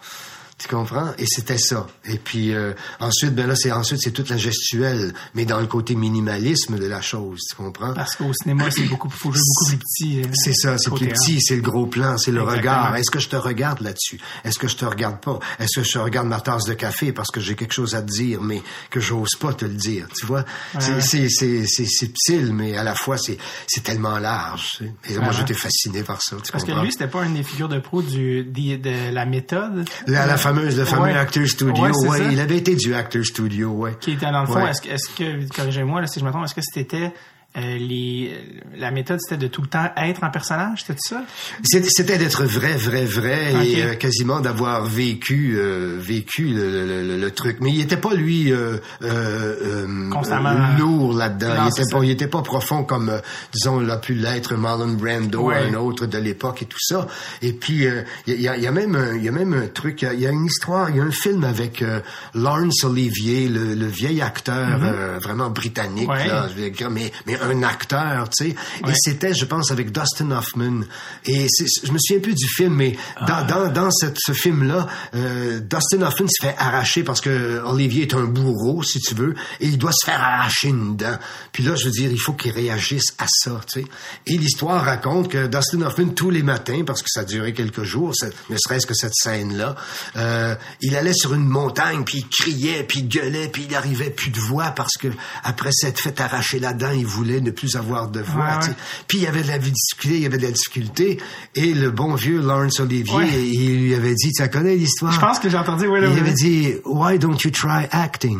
Tu 0.67 0.73
comprends? 0.75 1.11
Et 1.19 1.25
c'était 1.27 1.59
ça. 1.59 1.85
Et 2.05 2.17
puis 2.17 2.53
euh, 2.53 2.73
ensuite, 2.99 3.35
ben 3.35 3.45
là, 3.47 3.55
c'est 3.55 3.71
ensuite 3.71 3.99
c'est 4.01 4.09
toute 4.11 4.29
la 4.29 4.37
gestuelle, 4.37 5.13
mais 5.35 5.45
dans 5.45 5.59
le 5.59 5.67
côté 5.67 5.93
minimalisme 5.95 6.79
de 6.79 6.85
la 6.87 7.01
chose. 7.01 7.41
Tu 7.49 7.55
comprends? 7.55 7.93
Parce 7.93 8.15
qu'au 8.15 8.33
cinéma, 8.33 8.71
c'est 8.71 8.83
beaucoup, 8.87 9.09
faut 9.09 9.31
jouer 9.31 9.41
beaucoup 9.45 9.69
plus 9.69 9.77
petit. 9.77 10.21
euh, 10.21 10.27
C'est 10.33 10.53
ça, 10.55 10.77
c'est 10.79 10.89
plus 10.91 11.07
petit, 11.07 11.39
c'est 11.39 11.55
le 11.55 11.61
gros 11.61 11.85
plan, 11.85 12.17
c'est 12.17 12.31
le 12.31 12.41
Exactement. 12.41 12.57
regard. 12.81 12.95
Est-ce 12.95 13.11
que 13.11 13.19
je 13.19 13.29
te 13.29 13.35
regarde 13.35 13.81
là-dessus? 13.81 14.19
Est-ce 14.43 14.57
que 14.57 14.67
je 14.67 14.75
te 14.75 14.85
regarde 14.85 15.19
pas? 15.19 15.39
Est-ce 15.59 15.81
que 15.81 15.85
je 15.85 15.99
regarde 15.99 16.27
ma 16.27 16.41
tasse 16.41 16.63
de 16.63 16.73
café 16.73 17.11
parce 17.11 17.29
que 17.29 17.39
j'ai 17.39 17.55
quelque 17.55 17.73
chose 17.73 17.93
à 17.93 18.01
te 18.01 18.11
dire, 18.11 18.41
mais 18.41 18.63
que 18.89 18.99
j'ose 18.99 19.35
pas 19.39 19.53
te 19.53 19.65
le 19.65 19.73
dire? 19.75 20.07
Tu 20.17 20.25
vois? 20.25 20.45
C'est- 20.79 20.93
ouais. 20.93 21.01
C'est, 21.01 21.29
c'est, 21.29 21.65
c'est 21.67 21.85
subtil, 21.85 22.53
mais 22.53 22.75
à 22.75 22.83
la 22.83 22.95
fois, 22.95 23.17
c'est, 23.19 23.37
c'est 23.67 23.83
tellement 23.83 24.17
large. 24.17 24.77
tu 24.77 24.85
sais. 24.85 25.13
Et 25.13 25.17
moi, 25.19 25.27
Ouais. 25.27 25.33
j'étais 25.37 25.53
fasciné 25.53 26.01
par 26.03 26.21
ça. 26.21 26.37
Tu 26.43 26.51
Parce 26.51 26.63
que 26.63 26.71
lui, 26.71 26.91
c'était 26.91 27.07
pas 27.07 27.23
une 27.23 27.35
des 27.35 27.43
figures 27.43 27.69
de 27.69 27.77
pro 27.79 28.01
du, 28.01 28.43
de 28.43 29.11
la 29.13 29.25
méthode? 29.25 29.85
la, 30.07 30.25
la 30.25 30.37
fameuse, 30.55 30.77
le 30.79 30.85
fameux 30.85 31.03
Ouais. 31.03 31.13
Actor 31.17 31.45
Studio, 31.47 31.83
Ouais, 31.83 31.91
il 32.31 32.39
avait 32.39 32.57
été 32.57 32.75
du 32.75 32.93
Actor 32.95 33.23
Studio, 33.23 33.69
ouais. 33.71 33.95
Qui 33.99 34.11
était 34.13 34.31
dans 34.31 34.41
le 34.41 34.47
fond, 34.47 34.55
Ouais. 34.63 34.69
est-ce 34.69 34.81
que, 34.81 34.89
est-ce 34.89 35.09
que, 35.09 35.55
corrigez-moi 35.55 36.01
là, 36.01 36.07
si 36.07 36.19
je 36.19 36.25
me 36.25 36.31
trompe, 36.31 36.45
est-ce 36.45 36.55
que 36.55 36.61
c'était 36.61 37.11
euh, 37.57 37.77
les, 37.77 38.33
la 38.77 38.91
méthode, 38.91 39.19
c'était 39.21 39.37
de 39.41 39.47
tout 39.47 39.61
le 39.61 39.67
temps 39.67 39.89
être 39.97 40.23
en 40.23 40.29
personnage, 40.29 40.83
c'était 40.85 40.99
ça? 40.99 41.23
C'était 41.63 42.17
d'être 42.17 42.43
vrai, 42.43 42.75
vrai, 42.75 43.05
vrai 43.05 43.53
et 43.65 43.83
euh, 43.83 43.95
quasiment 43.95 44.39
d'avoir 44.41 44.85
vécu, 44.85 45.55
euh, 45.57 45.97
vécu 45.99 46.47
le, 46.47 46.85
le- 46.85 47.03
le- 47.07 47.17
le 47.17 47.31
truc. 47.31 47.57
Mais 47.61 47.71
il 47.71 47.81
était 47.81 47.97
pas 47.97 48.13
lui 48.13 48.51
euh, 48.51 48.77
euh, 49.01 49.55
euh, 49.85 50.09
Constamment. 50.09 50.49
euh, 50.49 50.77
lourd 50.79 51.13
là-dedans. 51.13 51.65
Il 51.65 51.67
était 51.69 51.89
pas, 51.91 52.03
il 52.03 52.09
était 52.11 52.27
pas 52.27 52.41
profond 52.41 52.83
comme 52.83 53.09
euh, 53.09 53.19
disons 53.53 53.79
l'a 53.79 53.97
pu 53.97 54.13
l'être 54.15 54.55
Marlon 54.55 54.93
Brando, 54.93 55.43
Ouais. 55.45 55.67
un 55.69 55.73
autre 55.75 56.05
de 56.05 56.17
l'époque 56.17 56.61
et 56.63 56.65
tout 56.65 56.79
ça. 56.81 57.07
Et 57.41 57.53
puis 57.53 57.85
euh, 57.87 58.01
il 58.27 58.41
y, 58.41 58.47
a, 58.47 58.57
y 58.57 58.67
a 58.67 58.71
même, 58.71 58.95
un- 58.95 59.15
il 59.15 59.23
y 59.23 59.29
a 59.29 59.31
même 59.31 59.53
un 59.53 59.67
truc. 59.67 60.01
Il 60.01 60.19
y 60.19 60.23
y, 60.23 60.27
a 60.27 60.31
une 60.31 60.45
histoire. 60.45 60.89
Il 60.89 60.97
y 60.97 60.99
a 60.99 61.03
un 61.03 61.11
film 61.11 61.43
avec 61.43 61.81
euh, 61.81 61.99
Laurence 62.33 62.83
Olivier, 62.83 63.47
le, 63.47 63.75
le 63.75 63.85
vieil 63.85 64.21
acteur 64.21 64.79
euh, 64.83 65.19
vraiment 65.21 65.49
britannique, 65.49 66.05
Mm-hmm. 66.05 66.09
Ouais. 66.09 66.27
là, 66.27 66.89
mais 66.89 67.11
mais 67.25 67.35
un 67.47 67.63
acteur, 67.63 68.29
tu 68.29 68.49
sais. 68.49 68.55
Ouais. 68.83 68.91
Et 68.91 68.95
c'était, 68.95 69.33
je 69.33 69.45
pense, 69.45 69.71
avec 69.71 69.91
Dustin 69.91 70.31
Hoffman. 70.31 70.81
Et 71.25 71.47
je 71.83 71.91
me 71.91 71.97
souviens 71.99 72.21
plus 72.21 72.35
du 72.35 72.47
film, 72.47 72.73
mais 72.75 72.95
Ah. 73.17 73.25
dans, 73.25 73.45
dans, 73.65 73.71
dans 73.71 73.91
cette- 73.91 74.17
ce 74.19 74.33
film-là, 74.33 74.87
euh, 75.15 75.59
Dustin 75.59 76.01
Hoffman 76.01 76.27
se 76.27 76.45
fait 76.45 76.55
arracher 76.57 77.03
parce 77.03 77.21
que 77.21 77.61
Olivier 77.65 78.03
est 78.03 78.13
un 78.13 78.25
bourreau, 78.25 78.83
si 78.83 78.99
tu 78.99 79.15
veux, 79.15 79.33
et 79.59 79.67
il 79.67 79.77
doit 79.77 79.91
se 79.93 80.05
faire 80.05 80.21
arracher 80.21 80.69
une 80.69 80.95
dent. 80.95 81.17
Puis 81.51 81.63
là, 81.63 81.75
je 81.75 81.85
veux 81.85 81.91
dire, 81.91 82.11
il 82.11 82.19
faut 82.19 82.33
qu'il 82.33 82.51
réagisse 82.51 83.13
à 83.17 83.25
ça, 83.27 83.61
tu 83.71 83.81
sais. 83.81 83.87
Et 84.27 84.37
l'histoire 84.37 84.83
raconte 84.83 85.29
que 85.29 85.47
Dustin 85.47 85.81
Hoffman, 85.81 86.09
tous 86.09 86.29
les 86.29 86.43
matins, 86.43 86.83
parce 86.85 87.01
que 87.01 87.07
ça 87.09 87.21
a 87.21 87.23
duré 87.25 87.53
quelques 87.53 87.83
jours, 87.83 88.13
ne 88.49 88.57
serait-ce 88.57 88.85
que 88.85 88.93
cette 88.93 89.13
scène-là, 89.15 89.75
euh, 90.15 90.55
il 90.81 90.95
allait 90.95 91.13
sur 91.13 91.33
une 91.33 91.45
montagne, 91.47 92.03
puis 92.03 92.19
il 92.19 92.27
criait, 92.27 92.83
puis 92.83 92.99
il 92.99 93.07
gueulait, 93.07 93.47
puis 93.49 93.65
il 93.69 93.75
arrivait 93.75 94.09
plus 94.09 94.29
de 94.31 94.39
voix 94.39 94.71
parce 94.71 94.93
que 94.97 95.07
après 95.43 95.71
s'être 95.71 95.99
fait 95.99 96.19
arracher 96.21 96.59
la 96.59 96.73
dent, 96.73 96.91
il 96.91 97.05
voulait 97.05 97.34
ne 97.41 97.51
plus 97.51 97.75
avoir 97.75 98.09
de 98.09 98.21
voix. 98.21 98.43
Ouais, 98.59 98.67
ouais. 98.67 98.73
Puis 99.07 99.19
il 99.19 99.23
y 99.23 99.27
avait 99.27 99.43
de 99.43 99.47
la 99.47 99.57
difficulté, 99.59 100.15
il 100.15 100.21
y 100.21 100.25
avait 100.25 100.37
de 100.37 100.43
la 100.43 100.51
difficulté, 100.51 101.19
et 101.55 101.73
le 101.73 101.91
bon 101.91 102.15
vieux 102.15 102.41
Laurence 102.41 102.79
Olivier, 102.79 103.13
Ouais. 103.15 103.29
il 103.47 103.81
lui 103.81 103.93
avait 103.95 104.13
dit, 104.13 104.31
tu 104.31 104.49
connais 104.49 104.75
l'histoire? 104.75 105.11
Je 105.11 105.19
pense 105.19 105.39
que 105.39 105.49
j'ai 105.49 105.57
entendu, 105.57 105.87
oui, 105.87 106.01
là, 106.01 106.07
Il 106.07 106.13
oui. 106.13 106.19
avait 106.19 106.33
dit, 106.33 106.73
why 106.85 107.17
don't 107.19 107.37
you 107.43 107.51
try 107.51 107.87
acting? 107.91 108.39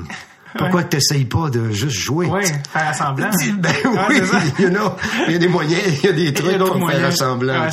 Pourquoi 0.58 0.84
tu 0.84 0.89
t'essayes 0.89 1.26
pas 1.26 1.50
de 1.50 1.72
juste 1.72 1.98
jouer? 1.98 2.28
Oui, 2.28 2.44
faire 2.72 2.96
semblant. 2.96 3.30
Ben 3.58 3.74
Ouais, 3.86 4.22
oui, 4.22 4.39
you 4.63 4.70
know, 4.70 4.91
il 5.28 5.34
y 5.34 5.36
a 5.36 5.39
des 5.39 5.48
moyens, 5.48 5.82
il 6.04 6.06
y 6.06 6.10
a 6.10 6.12
des 6.13 6.28
a 6.30 6.32
trucs 6.32 6.58
pour 6.58 6.68
faire 6.68 6.78
moyens. 6.78 7.15
semblant. 7.15 7.62
Ouais. 7.62 7.70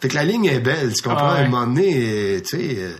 Fait 0.00 0.08
que 0.08 0.14
la 0.14 0.24
ligne 0.24 0.46
est 0.46 0.60
belle, 0.60 0.92
tu 0.92 1.02
comprends? 1.02 1.26
Ah 1.28 1.34
ouais. 1.34 1.40
À 1.40 1.42
un 1.44 1.48
moment 1.48 1.66
donné, 1.66 2.42
tu 2.42 2.56
sais, 2.58 2.76
euh, 2.78 2.92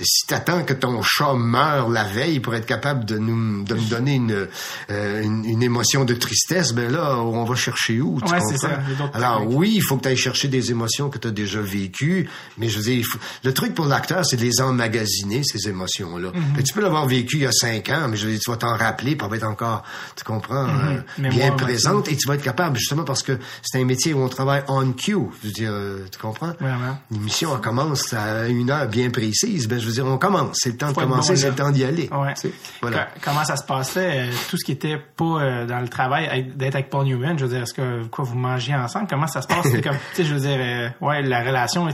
si 0.00 0.26
t'attends 0.26 0.62
que 0.64 0.72
ton 0.72 1.02
chat 1.02 1.34
meure 1.34 1.88
la 1.88 2.04
veille 2.04 2.40
pour 2.40 2.54
être 2.54 2.66
capable 2.66 3.04
de 3.04 3.18
nous, 3.18 3.64
de 3.64 3.74
me 3.74 3.90
donner 3.90 4.14
une, 4.14 4.46
euh, 4.90 5.22
une, 5.22 5.44
une 5.44 5.62
émotion 5.62 6.04
de 6.04 6.14
tristesse, 6.14 6.72
ben 6.72 6.90
là, 6.90 7.16
on 7.18 7.44
va 7.44 7.54
chercher 7.56 8.00
où, 8.00 8.20
tu 8.24 8.32
Ouais, 8.32 8.38
comprends? 8.38 8.56
ça. 8.56 8.80
Alors 9.14 9.46
oui, 9.46 9.72
il 9.76 9.82
faut 9.82 9.96
que 9.96 10.02
tu 10.02 10.08
ailles 10.08 10.16
chercher 10.16 10.48
des 10.48 10.70
émotions 10.70 11.10
que 11.10 11.18
tu 11.18 11.28
as 11.28 11.32
déjà 11.32 11.60
vécues, 11.60 12.28
mais 12.56 12.68
je 12.68 12.78
veux 12.78 12.84
dire, 12.84 13.04
faut- 13.10 13.18
le 13.44 13.52
truc 13.52 13.74
pour 13.74 13.86
l'acteur, 13.86 14.24
c'est 14.24 14.36
de 14.36 14.42
les 14.42 14.60
emmagasiner, 14.60 15.42
ces 15.44 15.68
émotions-là. 15.68 16.30
Mhm. 16.34 16.56
Que 16.56 16.62
Tu 16.62 16.72
peux 16.74 16.80
l'avoir 16.82 17.06
vécu 17.06 17.36
il 17.36 17.42
y 17.42 17.46
a 17.46 17.52
cinq 17.52 17.88
ans, 17.90 18.08
mais 18.08 18.16
je 18.16 18.26
veux 18.26 18.32
dire, 18.32 18.40
tu 18.42 18.50
vas 18.50 18.56
t'en 18.56 18.76
rappeler, 18.78 19.16
pour 19.16 19.34
être 19.34 19.44
encore, 19.44 19.82
tu 20.16 20.24
comprends, 20.24 20.66
euh, 20.66 21.00
Mémoire 21.18 21.36
bien 21.36 21.50
présente, 21.52 22.08
et 22.10 22.16
tu 22.16 22.26
vas 22.28 22.34
être 22.36 22.42
capable, 22.42 22.76
justement, 22.78 23.04
parce 23.04 23.22
que 23.22 23.38
c'est 23.62 23.80
un 23.80 23.84
métier 23.84 24.14
où 24.14 24.22
on 24.22 24.28
travaille 24.28 24.62
on 24.68 24.92
cue. 24.92 25.16
Je 25.42 25.46
veux 25.48 25.52
dire, 25.52 25.70
euh, 25.72 26.06
tu 26.10 26.18
comprends? 26.18 26.52
Vraiment. 26.60 26.98
L'émission, 27.10 27.54
elle 27.54 27.60
commence 27.60 28.12
à 28.14 28.46
une 28.48 28.70
heure 28.70 28.86
bien 28.88 29.10
précise. 29.10 29.68
Ben, 29.68 29.78
je 29.78 29.86
veux 29.86 29.92
dire, 29.92 30.06
on 30.06 30.18
commence. 30.18 30.56
C'est 30.60 30.70
le 30.70 30.76
temps 30.76 30.88
de 30.88 30.94
Faut 30.94 31.00
commencer, 31.00 31.36
c'est 31.36 31.48
le 31.50 31.54
temps 31.54 31.70
d'y 31.70 31.84
aller. 31.84 32.08
Ouais. 32.12 32.34
Tu 32.34 32.48
sais, 32.48 32.52
Voilà. 32.80 33.04
Co- 33.04 33.20
Comment 33.24 33.44
ça 33.44 33.56
se 33.56 33.64
passait, 33.64 34.28
euh, 34.28 34.32
tout 34.48 34.56
ce 34.56 34.64
qui 34.64 34.72
était 34.72 34.96
pas 35.16 35.24
euh, 35.42 35.66
dans 35.66 35.80
le 35.80 35.88
travail, 35.88 36.52
d'être 36.56 36.74
avec 36.76 36.90
Paul 36.90 37.04
Newman, 37.06 37.38
je 37.38 37.44
veux 37.44 37.50
dire, 37.50 37.62
est-ce 37.62 37.74
que 37.74 38.04
quoi 38.06 38.24
vous 38.24 38.36
mangez 38.36 38.74
ensemble, 38.74 39.06
comment 39.08 39.26
ça 39.26 39.42
se 39.42 39.46
passe, 39.46 39.64
comme, 39.82 39.96
tu 40.14 40.16
sais, 40.16 40.24
je 40.24 40.34
veux 40.34 40.40
dire, 40.40 40.58
euh, 40.58 40.88
ouais, 41.00 41.22
la 41.22 41.40
relation, 41.42 41.86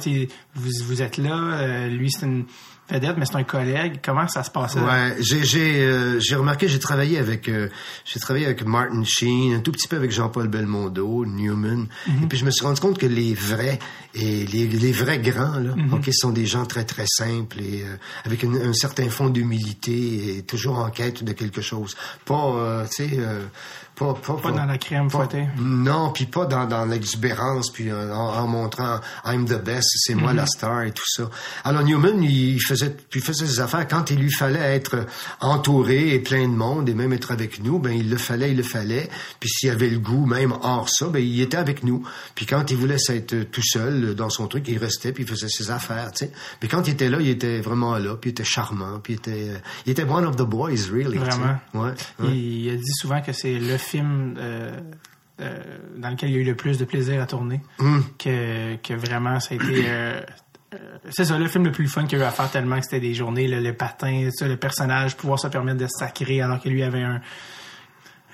vous, 0.54 0.70
vous 0.86 1.02
êtes 1.02 1.16
là, 1.16 1.34
euh, 1.34 1.88
lui 1.88 2.10
c'est 2.12 2.26
une 2.26 2.44
vedette, 2.90 3.16
mais 3.16 3.24
c'est 3.24 3.36
un 3.36 3.44
collègue, 3.44 4.00
comment 4.04 4.28
ça 4.28 4.42
se 4.44 4.50
passait? 4.50 4.78
Ouais, 4.78 5.16
j'ai 5.20 5.42
j'ai 5.44 5.80
euh, 5.84 6.20
j'ai 6.20 6.34
remarqué, 6.36 6.68
j'ai 6.68 6.78
travaillé 6.78 7.18
avec 7.18 7.48
euh, 7.48 7.68
j'ai 8.04 8.20
travaillé 8.20 8.44
avec 8.46 8.64
Martin 8.64 9.02
Sheen, 9.04 9.54
un 9.54 9.60
tout 9.60 9.72
petit 9.72 9.88
peu 9.88 9.96
avec 9.96 10.10
Jean-Paul 10.10 10.48
Belmondo, 10.48 11.24
Newman, 11.26 11.86
et 12.22 12.26
puis 12.26 12.38
je 12.38 12.44
me 12.44 12.50
suis 12.50 12.64
rendu 12.64 12.80
compte 12.80 12.98
que 12.98 13.06
les 13.06 13.34
vrais 13.34 13.78
et 14.14 14.46
les, 14.46 14.66
les 14.66 14.92
vrais 14.92 15.18
grands 15.18 15.58
là, 15.58 15.74
ok, 15.92 16.08
sont 16.12 16.30
des 16.30 16.46
gens 16.46 16.66
très 16.66 16.84
très 16.84 17.06
simples 17.06 17.60
et 17.60 17.82
euh, 17.82 17.96
avec 18.24 18.42
une- 18.42 18.56
un 18.60 18.72
certain 18.72 19.08
fond 19.08 19.28
d'humilité 19.30 20.36
et 20.38 20.42
toujours 20.42 20.78
en 20.78 20.90
quête 20.90 21.24
de 21.24 21.32
quelque 21.32 21.60
chose. 21.62 21.96
Pas 22.24 22.34
euh, 22.54 22.84
tu 22.86 23.08
sais 23.08 23.10
euh, 23.18 23.44
pas, 23.96 24.14
pas, 24.14 24.34
Pas 24.34 24.50
dans 24.50 24.66
la 24.66 24.78
crème 24.78 25.08
fouettée. 25.08 25.46
Non, 25.56 26.10
puis 26.10 26.26
pas 26.26 26.46
dans, 26.46 26.66
dans 26.66 26.84
l'exubérance, 26.84 27.70
puis 27.70 27.90
euh, 27.90 28.12
en, 28.12 28.38
en 28.38 28.46
montrant 28.48 28.98
I'm 29.24 29.46
the 29.46 29.62
best, 29.62 29.88
c'est 29.96 30.14
moi 30.14 30.32
la 30.32 30.46
star 30.46 30.82
et 30.82 30.90
tout 30.90 31.04
ça. 31.06 31.30
Alors 31.62 31.84
Newman, 31.84 32.22
il 32.22 32.60
faisait, 32.60 32.96
il 33.14 33.20
faisait 33.20 33.46
ses 33.46 33.60
affaires 33.60 33.86
quand 33.86 34.10
il 34.10 34.18
lui 34.18 34.32
fallait 34.32 34.74
être 34.74 35.06
entouré 35.40 36.14
et 36.14 36.18
plein 36.18 36.48
de 36.48 36.54
monde 36.54 36.88
et 36.88 36.94
même 36.94 37.12
être 37.12 37.30
avec 37.30 37.62
nous, 37.62 37.78
ben 37.78 37.92
il 37.92 38.10
le 38.10 38.16
fallait, 38.16 38.50
il 38.50 38.56
le 38.56 38.64
fallait. 38.64 39.08
Puis 39.38 39.48
s'il 39.48 39.70
avait 39.70 39.90
le 39.90 40.00
goût, 40.00 40.26
même 40.26 40.52
hors 40.62 40.88
ça, 40.88 41.06
ben 41.06 41.22
il 41.22 41.40
était 41.40 41.56
avec 41.56 41.84
nous. 41.84 42.04
Puis 42.34 42.46
quand 42.46 42.70
il 42.72 42.76
voulait 42.76 42.98
s'être 42.98 43.44
tout 43.50 43.62
seul 43.64 44.16
dans 44.16 44.30
son 44.30 44.48
truc, 44.48 44.66
il 44.66 44.78
restait 44.78 45.12
puis 45.12 45.22
il 45.22 45.28
faisait 45.28 45.48
ses 45.48 45.70
affaires, 45.70 46.10
tu 46.12 46.26
sais. 46.26 46.32
Puis 46.58 46.68
quand 46.68 46.86
il 46.88 46.94
était 46.94 47.08
là, 47.10 47.18
il 47.20 47.28
était 47.28 47.60
vraiment 47.60 47.96
là, 47.98 48.16
puis 48.16 48.30
il 48.30 48.32
était 48.32 48.44
charmant, 48.44 48.98
puis 48.98 49.14
il 49.14 49.16
était, 49.16 49.50
euh, 49.50 49.58
il 49.86 49.92
était 49.92 50.04
one 50.04 50.24
of 50.24 50.34
the 50.34 50.42
boys, 50.42 50.90
really. 50.92 51.18
Vraiment. 51.18 51.58
Ouais. 51.74 51.92
ouais. 52.20 52.36
Il, 52.36 52.70
a 52.70 52.76
dit 52.76 52.92
souvent 52.98 53.20
que 53.22 53.32
c'est 53.32 53.58
le 53.58 53.78
film 53.84 54.36
euh, 54.38 54.76
euh, 55.40 55.58
dans 55.96 56.10
lequel 56.10 56.30
il 56.30 56.34
y 56.34 56.38
a 56.38 56.40
eu 56.40 56.44
le 56.44 56.54
plus 56.54 56.78
de 56.78 56.84
plaisir 56.84 57.22
à 57.22 57.26
tourner. 57.26 57.60
Hmm. 57.78 58.00
Que, 58.18 58.76
que 58.76 58.94
vraiment, 58.94 59.40
ça 59.40 59.54
a 59.54 59.56
été... 59.56 59.84
euh, 59.86 60.20
c'est 61.10 61.24
ça, 61.24 61.38
le 61.38 61.46
film 61.46 61.64
le 61.64 61.72
plus 61.72 61.86
fun 61.86 62.04
qu'il 62.04 62.18
y 62.18 62.20
a 62.20 62.24
eu 62.24 62.26
à 62.26 62.30
faire 62.30 62.50
tellement 62.50 62.78
que 62.78 62.84
c'était 62.84 63.00
des 63.00 63.14
journées, 63.14 63.46
le, 63.46 63.60
le 63.60 63.72
patin, 63.74 64.28
ça, 64.32 64.48
le 64.48 64.56
personnage, 64.56 65.16
pouvoir 65.16 65.38
se 65.38 65.46
permettre 65.46 65.78
de 65.78 65.86
sacrer 65.86 66.40
alors 66.40 66.60
que 66.60 66.68
lui 66.68 66.82
avait 66.82 67.02
un, 67.02 67.20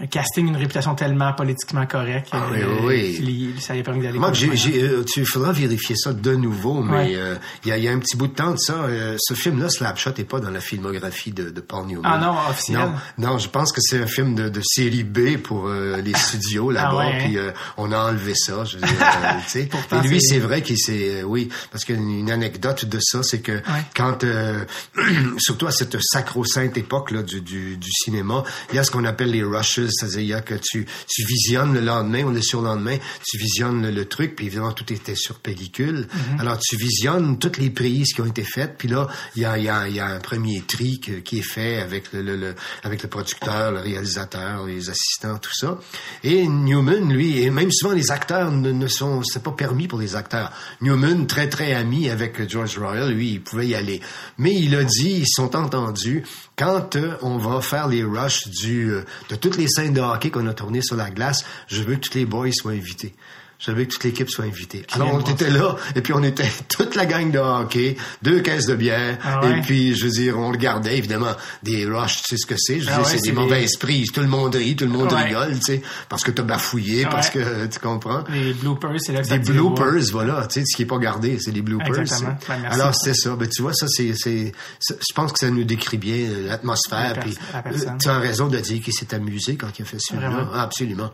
un 0.02 0.06
casting, 0.06 0.46
une 0.48 0.56
réputation 0.56 0.94
tellement 0.94 1.32
politiquement 1.34 1.86
correcte. 1.86 2.28
Ah, 2.32 2.46
euh, 2.54 2.78
oui, 2.84 3.54
ça 3.60 3.74
lui 3.74 3.80
a 3.80 3.82
permis 3.82 4.02
d'aller... 4.02 4.18
Moi, 4.18 4.32
j'ai, 4.32 4.48
complètement. 4.48 4.72
j'ai, 4.72 4.82
euh, 4.82 5.04
tu 5.04 5.24
faudra 5.26 5.52
vérifier 5.52 5.94
ça 5.96 6.12
de 6.12 6.34
nouveau, 6.34 6.82
mais 6.82 6.92
Ouais. 6.92 7.12
euh, 7.16 7.34
il 7.64 7.68
y, 7.68 7.72
a, 7.72 7.78
y 7.78 7.86
a 7.88 7.92
un 7.92 7.98
petit 7.98 8.16
bout 8.16 8.26
de 8.28 8.32
temps 8.34 8.52
de 8.52 8.58
ça. 8.58 8.74
euh, 8.84 9.16
ce 9.20 9.34
film-là, 9.34 9.68
Slapshot, 9.68 10.12
n'est 10.16 10.24
pas 10.24 10.40
dans 10.40 10.50
la 10.50 10.60
filmographie 10.60 11.32
de, 11.32 11.50
de 11.50 11.60
Paul 11.60 11.86
Newman. 11.86 12.02
Ah 12.04 12.18
non, 12.18 12.34
officiel? 12.50 12.78
Non, 12.78 12.92
non, 13.18 13.38
je 13.38 13.48
pense 13.48 13.72
que 13.72 13.80
c'est 13.82 14.02
un 14.02 14.06
film 14.06 14.34
de, 14.34 14.48
de 14.48 14.60
série 14.64 15.04
B 15.04 15.36
pour 15.36 15.66
euh, 15.68 16.00
les 16.00 16.14
studios 16.14 16.70
là-bas, 16.70 16.88
Ah 16.92 16.96
ouais, 16.96 17.12
hein? 17.14 17.18
puis 17.24 17.36
euh, 17.38 17.50
on 17.76 17.92
a 17.92 17.98
enlevé 18.10 18.32
ça. 18.34 18.64
Je 18.64 18.76
veux 18.78 18.82
dire, 18.86 18.96
tu 19.44 19.50
sais. 19.50 19.66
Pourtant, 19.70 20.02
Et 20.02 20.08
lui, 20.08 20.20
c'est- 20.22 20.38
vrai 20.38 20.62
qu'il 20.62 20.78
s'est, 20.78 21.20
euh, 21.20 21.22
oui, 21.24 21.50
parce 21.70 21.84
qu'une 21.84 22.10
une 22.10 22.30
anecdote 22.30 22.86
de 22.86 22.98
ça, 23.02 23.22
c'est 23.22 23.40
que 23.42 23.60
quand, 23.94 24.24
euh, 24.24 24.64
surtout 25.38 25.66
à 25.66 25.70
cette 25.72 25.96
sacro-sainte 26.00 26.76
époque 26.78 27.10
là 27.10 27.22
du, 27.22 27.40
du, 27.42 27.76
du 27.76 27.90
cinéma, 27.92 28.42
il 28.70 28.76
y 28.76 28.78
a 28.78 28.84
ce 28.84 28.90
qu'on 28.90 29.04
appelle 29.04 29.30
les 29.30 29.42
rushes, 29.42 29.80
c'est-à-dire 29.90 30.44
que 30.44 30.54
tu, 30.54 30.86
tu 31.08 31.24
visionnes 31.26 31.74
le 31.74 31.80
lendemain 31.80 32.24
ou 32.24 32.30
le 32.30 32.42
surlendemain, 32.42 32.96
tu 33.26 33.38
visionnes 33.38 33.82
le, 33.82 33.90
le 33.90 34.04
truc, 34.06 34.36
puis 34.36 34.46
évidemment 34.46 34.72
tout 34.72 34.92
était 34.92 35.14
sur 35.14 35.38
pellicule. 35.40 36.08
Alors 36.38 36.58
tu 36.58 36.76
visionnes 36.76 37.38
toutes 37.38 37.58
les 37.58 37.70
prises 37.70 38.12
qui 38.12 38.20
ont 38.20 38.26
été 38.26 38.42
faites, 38.44 38.76
puis 38.78 38.88
là 38.88 39.08
il 39.36 39.42
y 39.42 39.44
a, 39.44 39.58
y 39.58 39.68
a, 39.68 39.88
y 39.88 40.00
a 40.00 40.06
un 40.06 40.20
premier 40.20 40.62
tri 40.66 41.00
que- 41.00 41.20
qui 41.20 41.38
est 41.38 41.42
fait 41.48 41.78
avec 41.80 42.12
le, 42.12 42.22
le, 42.22 42.36
le- 42.36 42.54
avec 42.82 43.02
le 43.02 43.08
producteur, 43.08 43.72
le 43.72 43.80
réalisateur, 43.80 44.66
les 44.66 44.90
assistants, 44.90 45.38
tout 45.38 45.52
ça. 45.54 45.78
Et 46.24 46.46
Newman, 46.46 47.12
lui, 47.12 47.42
et 47.42 47.50
même 47.50 47.70
souvent 47.72 47.94
les 47.94 48.10
acteurs 48.10 48.50
ne, 48.50 48.70
ne 48.72 48.86
sont, 48.88 49.22
c'est 49.22 49.42
pas 49.42 49.52
permis 49.52 49.88
pour 49.88 49.98
les 49.98 50.16
acteurs. 50.16 50.52
Newman, 50.80 51.26
très 51.26 51.48
très 51.48 51.74
ami 51.74 52.08
avec 52.10 52.48
George 52.48 52.78
Royal, 52.78 53.12
lui, 53.12 53.32
il 53.32 53.40
pouvait 53.42 53.68
y 53.68 53.74
aller. 53.74 54.00
Mais 54.38 54.54
il 54.54 54.74
a 54.74 54.84
dit, 54.84 55.20
ils 55.20 55.28
sont 55.28 55.54
entendus, 55.56 56.24
quand 56.60 56.94
euh, 56.96 57.16
on 57.22 57.38
va 57.38 57.62
faire 57.62 57.88
les 57.88 58.04
rushs 58.04 58.46
du, 58.48 58.90
euh, 58.90 59.02
de 59.30 59.36
toutes 59.36 59.56
les 59.56 59.66
scènes 59.66 59.94
de 59.94 60.00
hockey 60.02 60.30
qu'on 60.30 60.46
a 60.46 60.52
tournées 60.52 60.82
sur 60.82 60.94
la 60.94 61.10
glace, 61.10 61.42
je 61.68 61.82
veux 61.82 61.94
que 61.94 62.00
tous 62.00 62.14
les 62.14 62.26
boys 62.26 62.52
soient 62.52 62.72
invités. 62.72 63.14
Je 63.60 63.72
que 63.72 63.82
toute 63.82 64.04
l'équipe 64.04 64.30
soit 64.30 64.46
invitée. 64.46 64.86
Alors, 64.92 65.12
on 65.12 65.20
était 65.20 65.50
là, 65.50 65.76
et 65.94 66.00
puis 66.00 66.14
on 66.14 66.22
était 66.22 66.48
toute 66.68 66.94
la 66.94 67.04
gang 67.04 67.30
de 67.30 67.38
hockey, 67.38 67.96
deux 68.22 68.40
caisses 68.40 68.64
de 68.66 68.74
bière, 68.74 69.18
Ah 69.22 69.42
ouais? 69.44 69.58
et 69.58 69.60
puis, 69.60 69.94
je 69.94 70.04
veux 70.06 70.10
dire, 70.10 70.38
on 70.38 70.50
regardait, 70.50 70.96
évidemment, 70.96 71.32
des 71.62 71.84
rushs, 71.84 72.22
tu 72.22 72.28
sais 72.30 72.36
ce 72.38 72.46
que 72.46 72.54
c'est? 72.58 72.80
Je 72.80 72.86
veux 72.86 72.90
Ah 72.92 72.96
dire, 73.02 73.04
ouais, 73.04 73.10
c'est 73.10 73.20
des 73.20 73.28
des- 73.28 73.32
mauvais 73.32 73.62
esprits. 73.64 74.06
Tout 74.14 74.20
le 74.22 74.28
monde 74.28 74.54
rit, 74.54 74.76
tout 74.76 74.84
le 74.86 74.90
monde 74.90 75.12
Ouais. 75.12 75.24
rigole, 75.24 75.54
tu 75.58 75.60
sais, 75.74 75.82
parce 76.08 76.24
que 76.24 76.30
t'as 76.30 76.42
bafouillé, 76.42 77.04
parce 77.04 77.28
que, 77.28 77.66
tu 77.70 77.78
comprends? 77.80 78.24
Les 78.32 78.54
bloopers, 78.54 78.94
c'est 78.98 79.12
là 79.12 79.22
que 79.22 79.28
Des 79.28 79.38
bloopers, 79.38 80.04
voilà, 80.10 80.46
tu 80.46 80.60
sais, 80.60 80.66
ce 80.66 80.74
qui 80.74 80.82
est 80.82 80.86
pas 80.86 80.98
gardé, 80.98 81.38
c'est 81.38 81.52
des 81.52 81.60
bloopers. 81.62 81.98
Exactement. 82.00 82.36
Ben, 82.48 82.58
merci. 82.62 82.80
Alors, 82.80 82.94
c'est 82.94 83.14
ça. 83.14 83.36
Ben, 83.36 83.46
tu 83.48 83.60
vois, 83.60 83.74
ça, 83.74 83.86
c'est, 83.88 84.14
c'est, 84.16 84.52
je 84.88 85.14
pense 85.14 85.32
que 85.32 85.38
ça 85.38 85.50
nous 85.50 85.64
décrit 85.64 85.98
bien 85.98 86.16
euh, 86.30 86.48
l'atmosphère. 86.48 87.14
La 87.14 87.20
puis, 87.22 87.36
euh, 87.54 87.90
tu 88.00 88.08
as 88.08 88.18
raison 88.18 88.46
de 88.48 88.58
dire 88.58 88.82
qu'il 88.82 88.94
s'est 88.94 89.14
amusé 89.14 89.56
quand 89.56 89.68
il 89.78 89.82
a 89.82 89.84
fait 89.84 89.98
ce. 90.00 90.14
Ah, 90.18 90.62
absolument. 90.62 91.10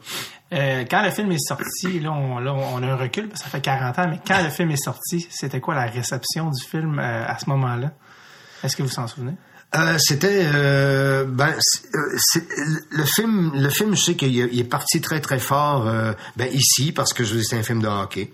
Euh, 0.52 0.84
quand 0.88 1.02
le 1.02 1.10
film 1.10 1.32
est 1.32 1.44
sorti, 1.44 1.98
là 1.98 2.12
on, 2.12 2.38
là, 2.38 2.54
on 2.54 2.82
a 2.82 2.86
un 2.86 2.96
recul, 2.96 3.30
ça 3.34 3.46
fait 3.46 3.60
40 3.60 3.98
ans, 3.98 4.06
mais 4.08 4.20
quand 4.24 4.42
le 4.42 4.50
film 4.50 4.70
est 4.70 4.82
sorti, 4.82 5.26
c'était 5.28 5.60
quoi 5.60 5.74
la 5.74 5.86
réception 5.86 6.50
du 6.50 6.64
film 6.64 7.00
euh, 7.00 7.26
à 7.26 7.36
ce 7.38 7.50
moment-là? 7.50 7.92
Est-ce 8.62 8.76
que 8.76 8.82
vous 8.82 8.88
s'en 8.88 9.08
souvenez? 9.08 9.34
Euh, 9.74 9.98
c'était 9.98 10.44
ben 11.26 11.52
le 12.92 13.04
film 13.04 13.50
le 13.52 13.68
film 13.68 13.96
je 13.96 14.00
sais 14.00 14.14
qu'il 14.14 14.38
est, 14.38 14.64
parti 14.64 15.00
très 15.00 15.20
très 15.20 15.40
fort 15.40 15.90
ben 16.36 16.48
ici 16.52 16.92
parce 16.92 17.12
que 17.12 17.24
je 17.24 17.40
c'est 17.40 17.58
un 17.58 17.64
film 17.64 17.82
de 17.82 17.88
hockey 17.88 18.32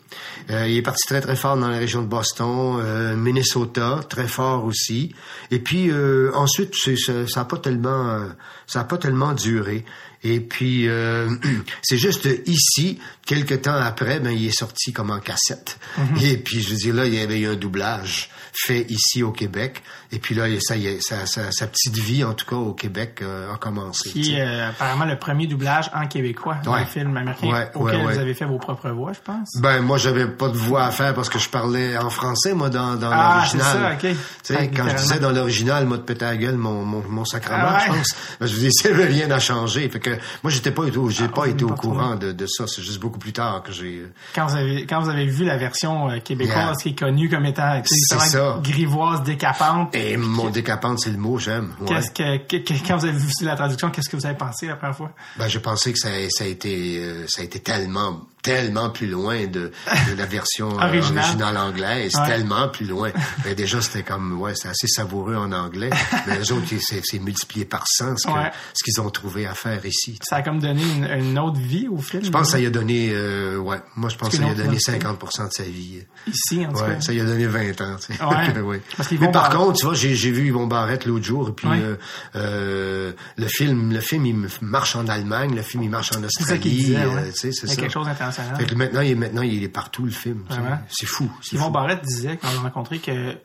il 0.50 0.76
est 0.76 0.82
parti 0.82 1.08
très 1.08 1.22
très 1.22 1.34
fort 1.34 1.56
dans 1.56 1.70
la 1.70 1.78
région 1.78 2.02
de 2.02 2.06
Boston 2.06 3.16
Minnesota 3.16 4.00
très 4.10 4.28
fort 4.28 4.66
aussi 4.66 5.14
et 5.50 5.58
puis 5.58 5.90
ensuite 6.34 6.74
ça 6.74 7.26
ça 7.26 7.40
a 7.40 7.44
pas 7.46 7.56
tellement 7.56 8.26
ça 8.66 8.80
a 8.80 8.84
pas 8.84 8.98
tellement 8.98 9.32
duré 9.32 9.86
et 10.24 10.40
puis 10.40 10.88
euh, 10.88 11.28
c'est 11.82 11.98
juste 11.98 12.28
ici 12.46 12.98
quelques 13.26 13.62
temps 13.62 13.74
après 13.74 14.20
ben 14.20 14.30
il 14.30 14.46
est 14.46 14.56
sorti 14.56 14.92
comme 14.92 15.10
en 15.10 15.20
cassette. 15.20 15.78
Et 16.22 16.36
puis 16.36 16.60
je 16.62 16.70
veux 16.70 16.76
dire 16.76 16.94
là 16.94 17.06
il 17.06 17.14
y 17.14 17.20
avait 17.20 17.40
eu 17.40 17.46
un 17.46 17.56
doublage 17.56 18.30
fait 18.52 18.86
ici 18.90 19.22
au 19.22 19.32
Québec 19.32 19.82
et 20.12 20.18
puis 20.18 20.34
là 20.34 20.44
ça 20.60 20.76
y 20.76 20.86
est 20.86 21.00
sa, 21.00 21.26
sa, 21.26 21.50
sa 21.50 21.66
petite 21.66 21.96
vie 21.98 22.22
en 22.24 22.34
tout 22.34 22.46
cas 22.46 22.56
au 22.56 22.72
Québec 22.74 23.20
euh, 23.22 23.52
a 23.52 23.56
commencé 23.56 24.10
Qui 24.10 24.34
est 24.36 24.42
euh, 24.42 24.68
apparemment 24.70 25.04
le 25.06 25.18
premier 25.18 25.46
doublage 25.46 25.90
en 25.94 26.06
québécois 26.06 26.56
d'un 26.64 26.72
Ouais. 26.72 26.84
film 26.86 27.16
américain 27.16 27.48
Ouais, 27.48 27.70
auquel 27.74 28.04
ouais, 28.04 28.12
vous 28.14 28.18
avez 28.18 28.34
fait 28.34 28.44
vos 28.44 28.58
propres 28.58 28.90
voix, 28.90 29.12
je 29.12 29.20
pense. 29.24 29.48
Ben 29.60 29.80
moi 29.80 29.98
j'avais 29.98 30.26
pas 30.26 30.48
de 30.48 30.56
voix 30.56 30.84
à 30.84 30.90
faire 30.90 31.14
parce 31.14 31.28
que 31.28 31.38
je 31.38 31.48
parlais 31.48 31.96
en 31.96 32.10
français 32.10 32.54
moi 32.54 32.68
dans, 32.70 32.96
dans 32.96 33.10
Ah, 33.12 33.44
c'est 33.50 33.56
l'original. 33.58 33.98
ça, 34.00 34.08
ok. 34.08 34.16
Tu 34.16 34.18
sais 34.42 34.56
Ouais, 34.56 34.70
quand 34.74 34.88
je 34.88 34.96
disais 34.96 35.18
dans 35.18 35.30
l'original 35.32 35.86
moi 35.86 35.96
de 35.96 36.02
péter 36.02 36.24
la 36.24 36.36
gueule 36.36 36.56
mon 36.56 36.84
mon, 36.84 37.02
mon 37.08 37.24
sacrement 37.24 37.58
Ah 37.66 37.74
ouais? 37.78 37.80
je 37.86 37.92
pense. 37.98 38.14
Ben, 38.40 38.46
je 38.46 38.54
vous 38.54 38.60
dis 38.60 38.72
ça 38.72 38.88
avait 38.90 39.06
rien 39.06 39.30
à 39.30 39.38
changer. 39.38 39.88
Fait 39.88 40.00
que 40.00 40.10
moi 40.42 40.50
j'étais 40.50 40.70
pas 40.70 40.82
j'ai 41.08 41.24
Ah, 41.24 41.28
pas 41.28 41.46
été 41.46 41.64
au 41.64 41.68
courant 41.74 42.16
de, 42.16 42.32
de 42.32 42.46
ça, 42.46 42.64
c'est 42.66 42.82
juste 42.82 43.00
beaucoup 43.00 43.18
plus 43.18 43.32
tard 43.32 43.62
que 43.62 43.72
j'ai 43.72 44.00
euh, 44.00 44.12
Quand 44.34 44.46
vous 44.46 44.56
avez 44.56 44.86
quand 44.86 45.00
vous 45.00 45.08
avez 45.10 45.26
vu 45.26 45.44
la 45.44 45.56
version 45.56 46.08
québécoise 46.20 46.52
Yeah. 46.52 46.72
qui 46.82 46.88
est 46.90 46.98
connue 46.98 47.28
comme 47.30 47.46
étant 47.46 47.80
C'est 47.84 48.18
ça. 48.18 48.58
grivoise, 48.62 49.22
décapante, 49.22 49.94
et 49.94 50.01
mon 50.16 50.50
décapante 50.50 51.00
c'est 51.00 51.10
le 51.10 51.18
mot 51.18 51.38
j'aime. 51.38 51.72
Ouais. 51.80 51.88
qu'est-ce 51.88 52.10
que, 52.10 52.58
que- 52.58 52.86
quand 52.86 52.96
vous 52.98 53.06
avez 53.06 53.18
vu 53.18 53.26
la 53.42 53.56
traduction, 53.56 53.90
qu'est-ce 53.90 54.08
que 54.10 54.16
vous 54.16 54.26
avez 54.26 54.36
pensé 54.36 54.66
la 54.66 54.76
première 54.76 54.96
fois? 54.96 55.12
Ben, 55.38 55.48
je 55.48 55.58
pensais 55.58 55.92
que 55.92 55.98
ça, 55.98 56.08
ça 56.30 56.44
a 56.44 56.46
été, 56.46 56.98
euh, 56.98 57.26
ça 57.28 57.42
a 57.42 57.44
été 57.44 57.60
tellement, 57.60 58.22
tellement 58.42 58.90
plus 58.90 59.06
loin 59.08 59.46
de, 59.46 59.70
de 60.10 60.14
la 60.16 60.26
version 60.26 60.78
euh, 60.80 60.84
Originale. 60.86 61.56
anglaise, 61.56 62.14
Ouais. 62.16 62.26
tellement 62.26 62.68
plus 62.68 62.86
loin. 62.86 63.10
Mais 63.44 63.54
déjà, 63.54 63.80
c'était 63.80 64.02
comme, 64.02 64.40
ouais, 64.40 64.54
c'est 64.54 64.68
assez 64.68 64.88
savoureux 64.88 65.36
en 65.36 65.52
anglais. 65.52 65.90
Mais 66.26 66.38
les 66.38 66.52
autres, 66.52 66.66
c'est, 66.80 67.18
multiplié 67.20 67.64
par 67.64 67.84
100 67.86 68.16
ce, 68.16 68.28
Ouais. 68.28 68.50
qu'ils 68.84 69.00
ont 69.00 69.10
trouvé 69.10 69.46
à 69.46 69.54
faire 69.54 69.84
ici. 69.86 70.18
Ça 70.22 70.36
a 70.36 70.42
comme 70.42 70.58
donné 70.60 70.82
une, 70.82 71.04
une 71.04 71.38
autre 71.38 71.58
vie 71.60 71.86
au 71.88 71.98
film. 71.98 72.24
Je 72.24 72.30
pense 72.30 72.46
que 72.48 72.52
ça 72.52 72.60
y 72.60 72.66
a 72.66 72.70
donné, 72.70 73.10
euh, 73.12 73.56
ouais, 73.58 73.78
moi 73.96 74.08
je 74.10 74.16
pense 74.16 74.30
que 74.30 74.36
ça 74.36 74.42
y 74.42 74.46
a 74.50 74.54
donné 74.54 74.68
moitié. 74.70 74.98
50% 74.98 75.48
de 75.48 75.52
sa 75.52 75.62
vie. 75.64 76.02
Ici, 76.26 76.66
en 76.66 76.72
tout 76.72 76.80
Ouais, 76.80 76.94
cas. 76.94 77.00
ça 77.00 77.12
y 77.12 77.20
a 77.20 77.24
donné 77.24 77.46
20 77.46 77.80
ans. 77.80 77.96
Tu 78.04 78.14
sais. 78.14 78.24
Ouais. 78.24 78.52
Oui. 78.62 78.76
Parce 78.96 79.08
qu'ils 79.08 79.18
Mais 79.20 79.30
par- 79.30 79.50
contre, 79.50 79.78
tu 79.78 79.86
vois, 79.86 79.91
j'ai, 79.94 80.14
j'ai 80.14 80.30
vu 80.30 80.46
Yvon 80.48 80.66
Barrette 80.66 81.06
l'autre 81.06 81.24
jour, 81.24 81.48
et 81.48 81.52
puis 81.52 81.68
Ouais. 81.68 81.78
euh, 81.80 81.96
euh, 82.36 83.12
le 83.36 83.46
film, 83.46 83.92
le 83.92 84.00
film, 84.00 84.26
il 84.26 84.36
marche 84.60 84.96
en 84.96 85.06
Allemagne, 85.08 85.54
le 85.54 85.62
film, 85.62 85.82
il 85.82 85.90
marche 85.90 86.10
en 86.12 86.20
C'est 86.28 86.44
ça 86.44 86.58
qu'il 86.58 86.72
Australie. 86.72 86.76
disait, 86.76 86.96
euh, 87.02 87.14
ouais. 87.14 87.30
c'est 87.34 87.52
ça. 87.52 87.74
quelque 87.76 87.92
chose 87.92 88.06
d'international. 88.06 88.56
Fait 88.56 88.66
que 88.66 88.74
maintenant, 88.74 89.00
il 89.00 89.10
est, 89.10 89.14
maintenant, 89.14 89.42
il 89.42 89.62
est 89.62 89.68
partout, 89.68 90.04
le 90.04 90.10
film. 90.10 90.44
C'est 90.88 91.06
fou. 91.06 91.30
C'est 91.40 91.56
Yvon 91.56 91.66
fou. 91.66 91.70
Barrette 91.70 92.02
disait 92.02 92.36
quand 92.36 92.48
on 92.50 92.54
l'a 92.54 92.60
rencontré 92.60 92.98
que 92.98 93.36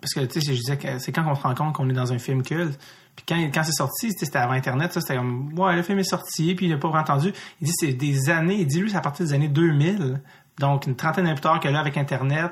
parce 0.00 0.14
que 0.14 0.20
tu 0.20 0.40
sais 0.40 0.54
je 0.54 0.58
disais 0.58 0.78
que 0.78 0.98
c'est 0.98 1.12
quand 1.12 1.30
on 1.30 1.34
se 1.34 1.42
rend 1.42 1.54
compte 1.54 1.74
qu'on 1.74 1.86
est 1.90 1.92
dans 1.92 2.10
un 2.10 2.18
film 2.18 2.42
culte 2.42 2.80
puis 3.16 3.24
quand, 3.28 3.36
quand 3.52 3.62
c'est 3.64 3.72
sorti 3.72 4.10
c'était 4.18 4.38
avant 4.38 4.54
internet 4.54 4.94
ça 4.94 5.02
c'était 5.02 5.16
comme 5.16 5.52
ouais 5.58 5.76
le 5.76 5.82
film 5.82 5.98
est 5.98 6.04
sorti 6.04 6.54
puis 6.54 6.64
il 6.64 6.68
n'a 6.70 6.78
pas 6.78 6.88
entendu 6.88 7.34
il 7.60 7.66
dit 7.66 7.72
c'est 7.78 7.92
des 7.92 8.30
années 8.30 8.60
il 8.60 8.66
dit 8.66 8.80
lui 8.80 8.90
c'est 8.90 8.96
à 8.96 9.02
partir 9.02 9.26
des 9.26 9.34
années 9.34 9.48
2000 9.48 10.22
donc 10.58 10.86
une 10.86 10.96
trentaine 10.96 11.24
d'années 11.24 11.34
plus 11.34 11.42
tard 11.42 11.60
que 11.60 11.68
là 11.68 11.80
avec 11.80 11.98
internet 11.98 12.50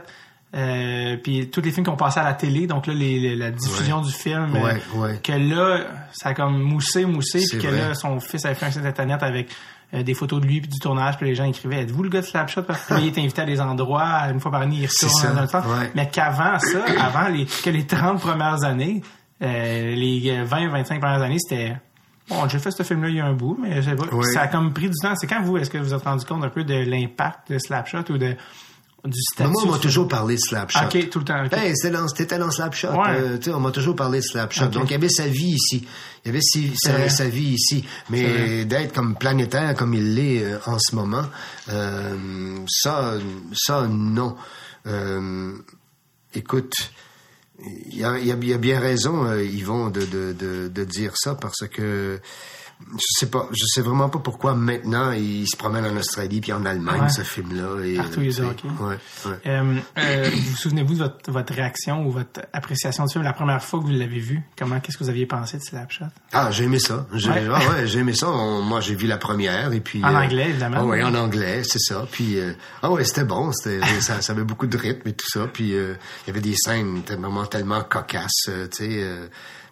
euh, 0.54 1.16
puis 1.22 1.50
tous 1.50 1.60
les 1.60 1.70
films 1.70 1.84
qui 1.84 1.90
ont 1.90 1.96
passé 1.96 2.20
à 2.20 2.24
la 2.24 2.32
télé 2.32 2.66
donc 2.66 2.86
là 2.86 2.94
les, 2.94 3.20
les- 3.20 3.36
la 3.36 3.50
diffusion 3.50 4.00
du 4.00 4.10
film 4.10 4.54
euh, 4.56 4.60
Ouais, 4.64 4.82
ouais. 4.96 5.20
que 5.22 5.32
là 5.32 5.80
ça 6.12 6.30
a 6.30 6.34
comme 6.34 6.58
moussé 6.62 7.04
moussé 7.04 7.44
puis 7.50 7.58
que 7.58 7.66
vrai. 7.68 7.88
là 7.88 7.94
son 7.94 8.18
fils 8.18 8.46
avait 8.46 8.54
fait 8.54 8.66
un 8.66 8.70
site 8.70 8.84
internet 8.86 9.22
avec 9.22 9.50
euh, 9.92 10.02
des 10.02 10.14
photos 10.14 10.40
de 10.40 10.46
lui 10.46 10.60
puis 10.62 10.70
du 10.70 10.78
tournage 10.78 11.18
puis 11.18 11.26
les 11.26 11.34
gens 11.34 11.44
écrivaient 11.44 11.82
êtes-vous 11.82 12.02
le 12.02 12.08
gars 12.08 12.20
de 12.22 12.26
Slapshot? 12.26 12.62
Parce 12.62 12.84
que 12.86 12.94
là, 12.94 13.00
il 13.00 13.06
est 13.08 13.18
invité 13.18 13.42
à 13.42 13.44
des 13.44 13.60
endroits 13.60 14.22
une 14.32 14.40
fois 14.40 14.50
par 14.50 14.62
année 14.62 14.76
il 14.76 14.86
retourne 14.86 15.34
dans 15.34 15.42
le 15.42 15.48
temps 15.48 15.60
ouais. 15.60 15.90
mais 15.94 16.08
qu'avant 16.08 16.58
ça 16.58 16.84
avant 16.98 17.28
les 17.28 17.44
que 17.44 17.68
les 17.70 17.86
30 17.86 18.18
premières 18.20 18.64
années 18.64 19.02
euh, 19.42 19.94
les 19.94 20.42
20 20.44 20.68
25 20.70 20.98
premières 21.00 21.22
années 21.22 21.38
c'était 21.38 21.76
Bon, 22.30 22.46
j'ai 22.46 22.58
fait 22.58 22.70
ce 22.70 22.82
film-là 22.82 23.08
il 23.08 23.14
y 23.16 23.20
a 23.20 23.24
un 23.24 23.32
bout, 23.32 23.58
mais 23.58 23.80
je 23.80 23.88
sais 23.88 23.96
pas. 23.96 24.04
Ouais. 24.14 24.22
ça 24.34 24.42
a 24.42 24.48
comme 24.48 24.74
pris 24.74 24.90
du 24.90 24.94
temps. 25.00 25.14
C'est 25.16 25.26
quand 25.26 25.40
vous, 25.40 25.56
est-ce 25.56 25.70
que 25.70 25.78
vous 25.78 25.84
vous 25.84 25.94
êtes 25.94 26.02
rendu 26.04 26.26
compte 26.26 26.44
un 26.44 26.50
peu 26.50 26.62
de 26.62 26.74
l'impact 26.74 27.50
de 27.50 27.58
Slapshot 27.58 28.04
ou 28.10 28.18
de, 28.18 28.36
du 29.04 29.20
statut? 29.32 29.50
Moi, 29.50 29.62
on 29.64 29.70
m'a 29.72 29.78
toujours 29.78 30.08
parlé 30.08 30.34
de 30.34 30.40
Slapshot. 30.40 30.84
Ok, 30.86 31.08
tout 31.10 31.18
le 31.20 31.24
temps. 31.24 31.44
ok. 31.44 31.52
Hey, 31.52 31.72
c'était 31.76 31.94
dans, 31.96 32.08
c'était 32.08 32.38
dans 32.38 32.50
Slapshot. 32.50 32.88
Ouais. 32.92 33.08
euh, 33.10 33.38
tu 33.38 33.44
sais, 33.44 33.50
on 33.52 33.60
m'a 33.60 33.70
toujours 33.70 33.94
parlé 33.96 34.18
de 34.18 34.24
Slapshot. 34.24 34.64
Ok. 34.66 34.70
Donc, 34.72 34.84
il 34.90 34.92
y 34.92 34.96
avait 34.96 35.08
sa 35.08 35.26
vie 35.26 35.52
ici. 35.54 35.86
Il 36.24 36.28
y 36.28 36.30
avait 36.30 36.40
si- 36.42 36.72
sa, 36.76 37.08
sa 37.08 37.28
vie 37.28 37.54
ici. 37.54 37.84
Mais 38.10 38.64
d'être 38.64 38.92
comme 38.94 39.14
planétaire 39.16 39.74
comme 39.74 39.94
il 39.94 40.14
l'est 40.14 40.42
euh, 40.44 40.58
en 40.66 40.78
ce 40.78 40.94
moment, 40.94 41.24
euh, 41.70 42.58
ça, 42.68 43.14
ça, 43.54 43.86
non. 43.88 44.36
Euh, 44.86 45.52
écoute, 46.34 46.72
il 47.64 47.96
y 47.98 48.04
a, 48.04 48.18
il 48.18 48.26
y 48.26 48.32
a- 48.32 48.36
il 48.40 48.48
y 48.48 48.52
a 48.52 48.58
bien 48.58 48.78
raison, 48.80 49.24
euh, 49.24 49.42
Yvon, 49.44 49.90
de, 49.90 50.00
de, 50.02 50.32
de, 50.32 50.68
de 50.68 50.84
dire 50.84 51.12
ça 51.16 51.34
parce 51.34 51.66
que 51.68 52.20
je 52.92 53.04
sais 53.18 53.26
pas, 53.26 53.48
je 53.50 53.64
sais 53.66 53.80
vraiment 53.80 54.08
pas 54.08 54.20
pourquoi 54.20 54.54
maintenant 54.54 55.10
il 55.10 55.48
se 55.48 55.56
promène 55.56 55.84
en 55.84 55.96
Australie 55.96 56.40
puis 56.40 56.52
en 56.52 56.64
Allemagne 56.64 57.02
Ouais. 57.02 57.08
ce 57.08 57.22
film-là. 57.22 57.84
Et, 57.84 57.96
Partout, 57.96 58.20
il 58.20 58.28
est 58.28 58.30
tu 58.30 58.34
sais, 58.36 58.42
hockey. 58.42 58.68
Ouais, 58.78 58.96
ouais. 59.26 59.36
Euh, 59.48 59.74
euh, 59.98 60.30
vous 60.32 60.50
vous 60.50 60.56
souvenez-vous 60.56 60.92
de 60.94 60.98
votre, 61.00 61.32
votre 61.32 61.52
réaction 61.54 62.06
ou 62.06 62.12
votre 62.12 62.40
appréciation 62.52 63.04
du 63.06 63.12
film? 63.12 63.24
La 63.24 63.32
première 63.32 63.60
fois 63.64 63.80
que 63.80 63.84
vous 63.86 63.90
l'avez 63.90 64.20
vu? 64.20 64.42
Comment, 64.56 64.78
qu'est-ce 64.78 64.96
que 64.96 65.02
vous 65.02 65.10
aviez 65.10 65.26
pensé 65.26 65.56
de 65.58 65.62
Slapshot? 65.64 66.04
Ah, 66.32 66.52
j'ai 66.52 66.64
aimé 66.64 66.78
ça. 66.78 67.08
J'ai, 67.14 67.30
Ouais. 67.30 67.48
ah 67.52 67.58
ouais, 67.58 67.86
j'ai 67.88 67.98
aimé 67.98 68.14
ça. 68.14 68.28
On- 68.30 68.62
moi, 68.62 68.80
j'ai 68.80 68.94
vu 68.94 69.08
la 69.08 69.18
première 69.18 69.72
et 69.72 69.80
puis. 69.80 70.04
En 70.04 70.14
euh, 70.14 70.18
anglais, 70.22 70.50
évidemment. 70.50 70.76
Ah 70.78 70.84
ouais, 70.84 71.02
en 71.02 71.16
anglais, 71.16 71.62
c'est 71.64 71.80
ça. 71.80 72.06
Puis 72.12 72.38
ah 72.82 72.92
ouais, 72.92 73.02
c'était 73.02 73.24
bon. 73.24 73.50
C'était, 73.50 73.80
ça, 74.00 74.22
ça 74.22 74.32
avait 74.32 74.44
beaucoup 74.44 74.68
de 74.68 74.76
rythme 74.78 75.08
et 75.08 75.14
tout 75.14 75.26
ça. 75.28 75.48
Puis 75.52 75.70
il 75.70 75.96
y 76.28 76.30
avait 76.30 76.40
des 76.40 76.54
scènes 76.56 77.02
tellement, 77.02 77.32
tellement 77.48 77.82
cocasses, 77.82 78.46
euh, 78.48 78.66
tu 78.68 78.84
sais. 78.84 78.88
euh. 79.02 79.26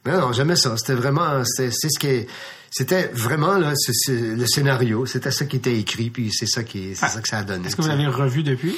mais 0.05 0.13
non, 0.13 0.33
j'aimais 0.33 0.57
ça. 0.57 0.77
C'était 0.77 0.95
vraiment, 0.95 1.43
c'était, 1.45 1.71
c'est 1.73 1.89
ce 1.91 1.99
qui, 1.99 2.07
est- 2.09 2.29
c'était 2.71 3.09
vraiment 3.15 3.57
là, 3.59 3.73
le 4.09 4.47
scénario. 4.47 5.07
C'était 5.07 5.31
ça 5.31 5.45
qui 5.47 5.57
était 5.57 5.79
écrit. 5.79 6.11
Puis 6.11 6.31
c'est 6.33 6.47
ça 6.47 6.63
qui, 6.65 6.95
c'est 6.95 7.05
Ah, 7.07 7.09
ça 7.09 7.21
que 7.23 7.29
ça 7.29 7.39
a 7.39 7.43
donné. 7.45 7.67
Est-ce 7.69 7.77
que 7.77 7.83
vous 7.83 7.89
l'avez 7.89 8.07
revu 8.07 8.43
depuis? 8.43 8.77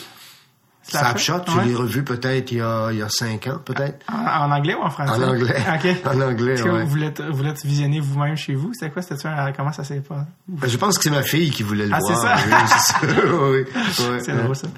Slapshot, 0.83 1.43
je 1.47 1.53
Ouais. 1.53 1.65
l'ai 1.67 1.75
revu 1.75 2.03
peut-être 2.03 2.51
il 2.51 2.59
y 2.59 2.61
a, 2.63 2.91
il 2.93 2.97
y 2.99 3.03
a 3.03 3.11
cinq 3.11 3.47
ans, 3.47 3.59
peut-être. 3.63 4.07
En, 4.11 4.25
en 4.25 4.51
anglais 4.51 4.75
ou 4.75 4.81
en 4.81 4.89
français? 4.89 5.13
En 5.23 5.29
anglais. 5.29 5.63
OK. 5.75 5.97
En 6.07 6.21
anglais, 6.23 6.55
Est-ce 6.55 6.63
que 6.63 6.69
ouais. 6.71 6.85
vous 6.85 6.97
l'êtes, 6.97 7.21
vous 7.21 7.45
visionné 7.65 8.01
vous-même 8.01 8.37
chez 8.37 8.55
vous? 8.55 8.73
C'était 8.73 8.91
quoi? 8.91 9.03
C'était 9.03 9.29
comment 9.55 9.73
ça 9.73 9.85
s'est 9.85 10.01
passé? 10.01 10.25
Ben, 10.49 10.67
Je 10.67 10.77
pense 10.79 10.97
que 10.97 11.05
c'est 11.05 11.11
ma 11.11 11.23
fille 11.23 11.51
qui 11.51 11.63
voulait 11.63 11.87
le 11.87 11.93
Ah, 11.95 11.99
c'est 12.01 12.13
voir. 12.15 12.39
ça? 12.39 12.45
Oui, 12.47 12.55
c'est 12.69 12.93
ça. 12.93 12.99
oui, 13.03 13.65
oui. 13.67 14.19
C'est 14.25 14.33
Ouais. 14.33 14.43
drôle, 14.43 14.57
ça. 14.57 14.69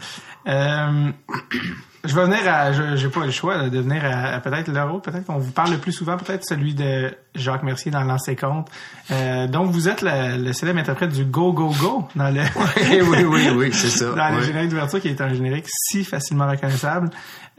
Euh, 0.48 1.12
je 2.04 2.14
vais 2.14 2.24
venir 2.24 2.38
à, 2.46 2.72
je- 2.72 2.96
j'ai 2.96 3.08
pas 3.08 3.24
le 3.26 3.30
choix 3.30 3.56
là, 3.58 3.68
de 3.68 3.78
venir 3.80 4.04
à, 4.04 4.34
à 4.34 4.40
peut-être 4.40 4.68
le 4.68 4.82
rôle, 4.82 5.00
peut-être 5.02 5.26
qu'on 5.26 5.38
vous 5.38 5.50
parle 5.52 5.72
le 5.72 5.78
plus 5.78 5.92
souvent, 5.92 6.16
peut-être 6.16 6.44
celui 6.44 6.74
de 6.74 7.14
Jacques 7.34 7.62
Mercier 7.62 7.90
dans 7.90 8.02
Lancer 8.04 8.36
Compte. 8.36 8.68
Euh, 9.10 9.46
donc 9.46 9.70
vous 9.70 9.88
êtes 9.88 10.00
le, 10.02 10.42
le 10.42 10.52
célèbre 10.52 10.78
interprète 10.80 11.12
du 11.12 11.24
Go 11.24 11.52
Go 11.52 11.72
Go 11.78 12.08
dans 12.16 12.30
le, 12.30 12.40
oui, 13.04 13.24
oui, 13.24 13.48
oui, 13.54 13.70
c'est 13.72 13.90
ça. 13.90 14.12
dans 14.14 14.36
le 14.36 14.42
générique 14.42 14.70
d'ouverture 14.70 15.00
qui 15.00 15.08
est 15.08 15.20
un 15.20 15.32
générique 15.34 15.66
si 15.68 16.04
facilement 16.04 16.48
reconnaissable. 16.48 17.10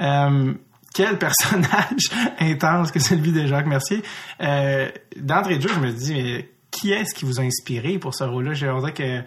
Euh, 0.02 0.54
quel 0.94 1.18
personnage 1.18 2.10
intense 2.40 2.92
que 2.92 3.00
celui 3.00 3.32
de 3.32 3.46
Jacques 3.46 3.68
Mercier. 3.68 4.02
Euh, 4.42 4.90
D'entrée 5.18 5.58
de 5.58 5.62
jeu, 5.62 5.70
je 5.74 5.80
me 5.80 5.92
dis, 5.92 6.14
mais 6.14 6.50
qui 6.72 6.92
est-ce 6.92 7.14
qui 7.14 7.26
vous 7.26 7.40
a 7.40 7.44
inspiré 7.44 7.98
pour 8.00 8.14
ce 8.16 8.24
rôle-là? 8.24 8.54
J'ai 8.54 8.66
l'impression 8.66 8.94
que 8.96 9.22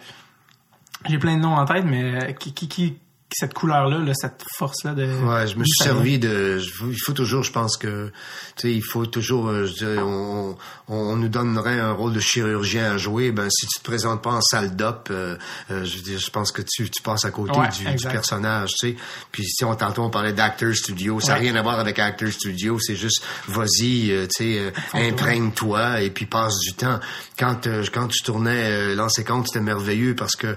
j'ai 1.08 1.18
plein 1.18 1.36
de 1.36 1.42
noms 1.42 1.54
en 1.56 1.64
tête, 1.64 1.84
mais 1.86 2.02
euh, 2.02 2.32
qui, 2.32 2.52
qui, 2.52 2.68
qui 2.68 2.98
cette 3.34 3.54
couleur-là, 3.54 3.98
là, 3.98 4.12
cette 4.14 4.42
force-là 4.56 4.94
de. 4.94 5.04
Ouais, 5.04 5.46
je 5.46 5.56
me 5.56 5.64
suis 5.64 5.82
servi 5.84 6.18
de. 6.18 6.60
Il 6.88 6.98
faut 7.04 7.12
toujours, 7.12 7.42
je 7.42 7.52
pense 7.52 7.76
que, 7.76 8.10
tu 8.56 8.68
sais, 8.68 8.74
il 8.74 8.82
faut 8.82 9.06
toujours, 9.06 9.48
euh, 9.48 9.66
je 9.66 9.72
dirais, 9.74 9.98
on, 9.98 10.56
on, 10.88 11.16
nous 11.16 11.28
donnerait 11.28 11.78
un 11.80 11.92
rôle 11.92 12.12
de 12.12 12.20
chirurgien 12.20 12.92
à 12.92 12.96
jouer. 12.96 13.32
Ben, 13.32 13.48
si 13.50 13.66
tu 13.66 13.78
te 13.80 13.84
présentes 13.84 14.22
pas 14.22 14.32
en 14.32 14.40
salle 14.40 14.76
d'op, 14.76 15.08
euh, 15.10 15.36
euh, 15.70 15.84
je 15.84 15.96
veux 15.96 16.02
dire, 16.02 16.18
je 16.18 16.30
pense 16.30 16.52
que 16.52 16.62
tu, 16.62 16.88
tu 16.90 17.02
passes 17.02 17.24
à 17.24 17.30
côté 17.30 17.58
Ouais, 17.58 17.68
du, 17.68 17.84
du 17.94 18.04
personnage, 18.08 18.70
tu 18.78 18.90
sais. 18.90 18.96
Puis 19.32 19.44
si 19.44 19.64
on 19.64 19.74
tantôt 19.74 20.02
on 20.02 20.10
parlait 20.10 20.32
d'acteur 20.32 20.74
studio, 20.74 21.20
ça 21.20 21.28
n'a 21.28 21.34
Ouais. 21.34 21.40
rien 21.50 21.56
à 21.56 21.62
voir 21.62 21.78
avec 21.80 21.98
acteur 21.98 22.30
studio, 22.32 22.78
c'est 22.80 22.96
juste, 22.96 23.22
vas-y, 23.48 24.10
euh, 24.12 24.26
tu 24.34 24.54
sais, 24.54 24.72
imprègne-toi 24.92 26.02
et 26.02 26.10
puis 26.10 26.26
passe 26.26 26.58
du 26.58 26.74
temps. 26.74 27.00
Quand 27.38 27.66
quand 27.92 28.08
tu 28.08 28.22
tournais 28.22 28.70
euh, 28.70 28.94
Lancer 28.94 29.24
compte, 29.24 29.46
c'était 29.48 29.64
merveilleux 29.64 30.14
parce 30.14 30.36
que 30.36 30.56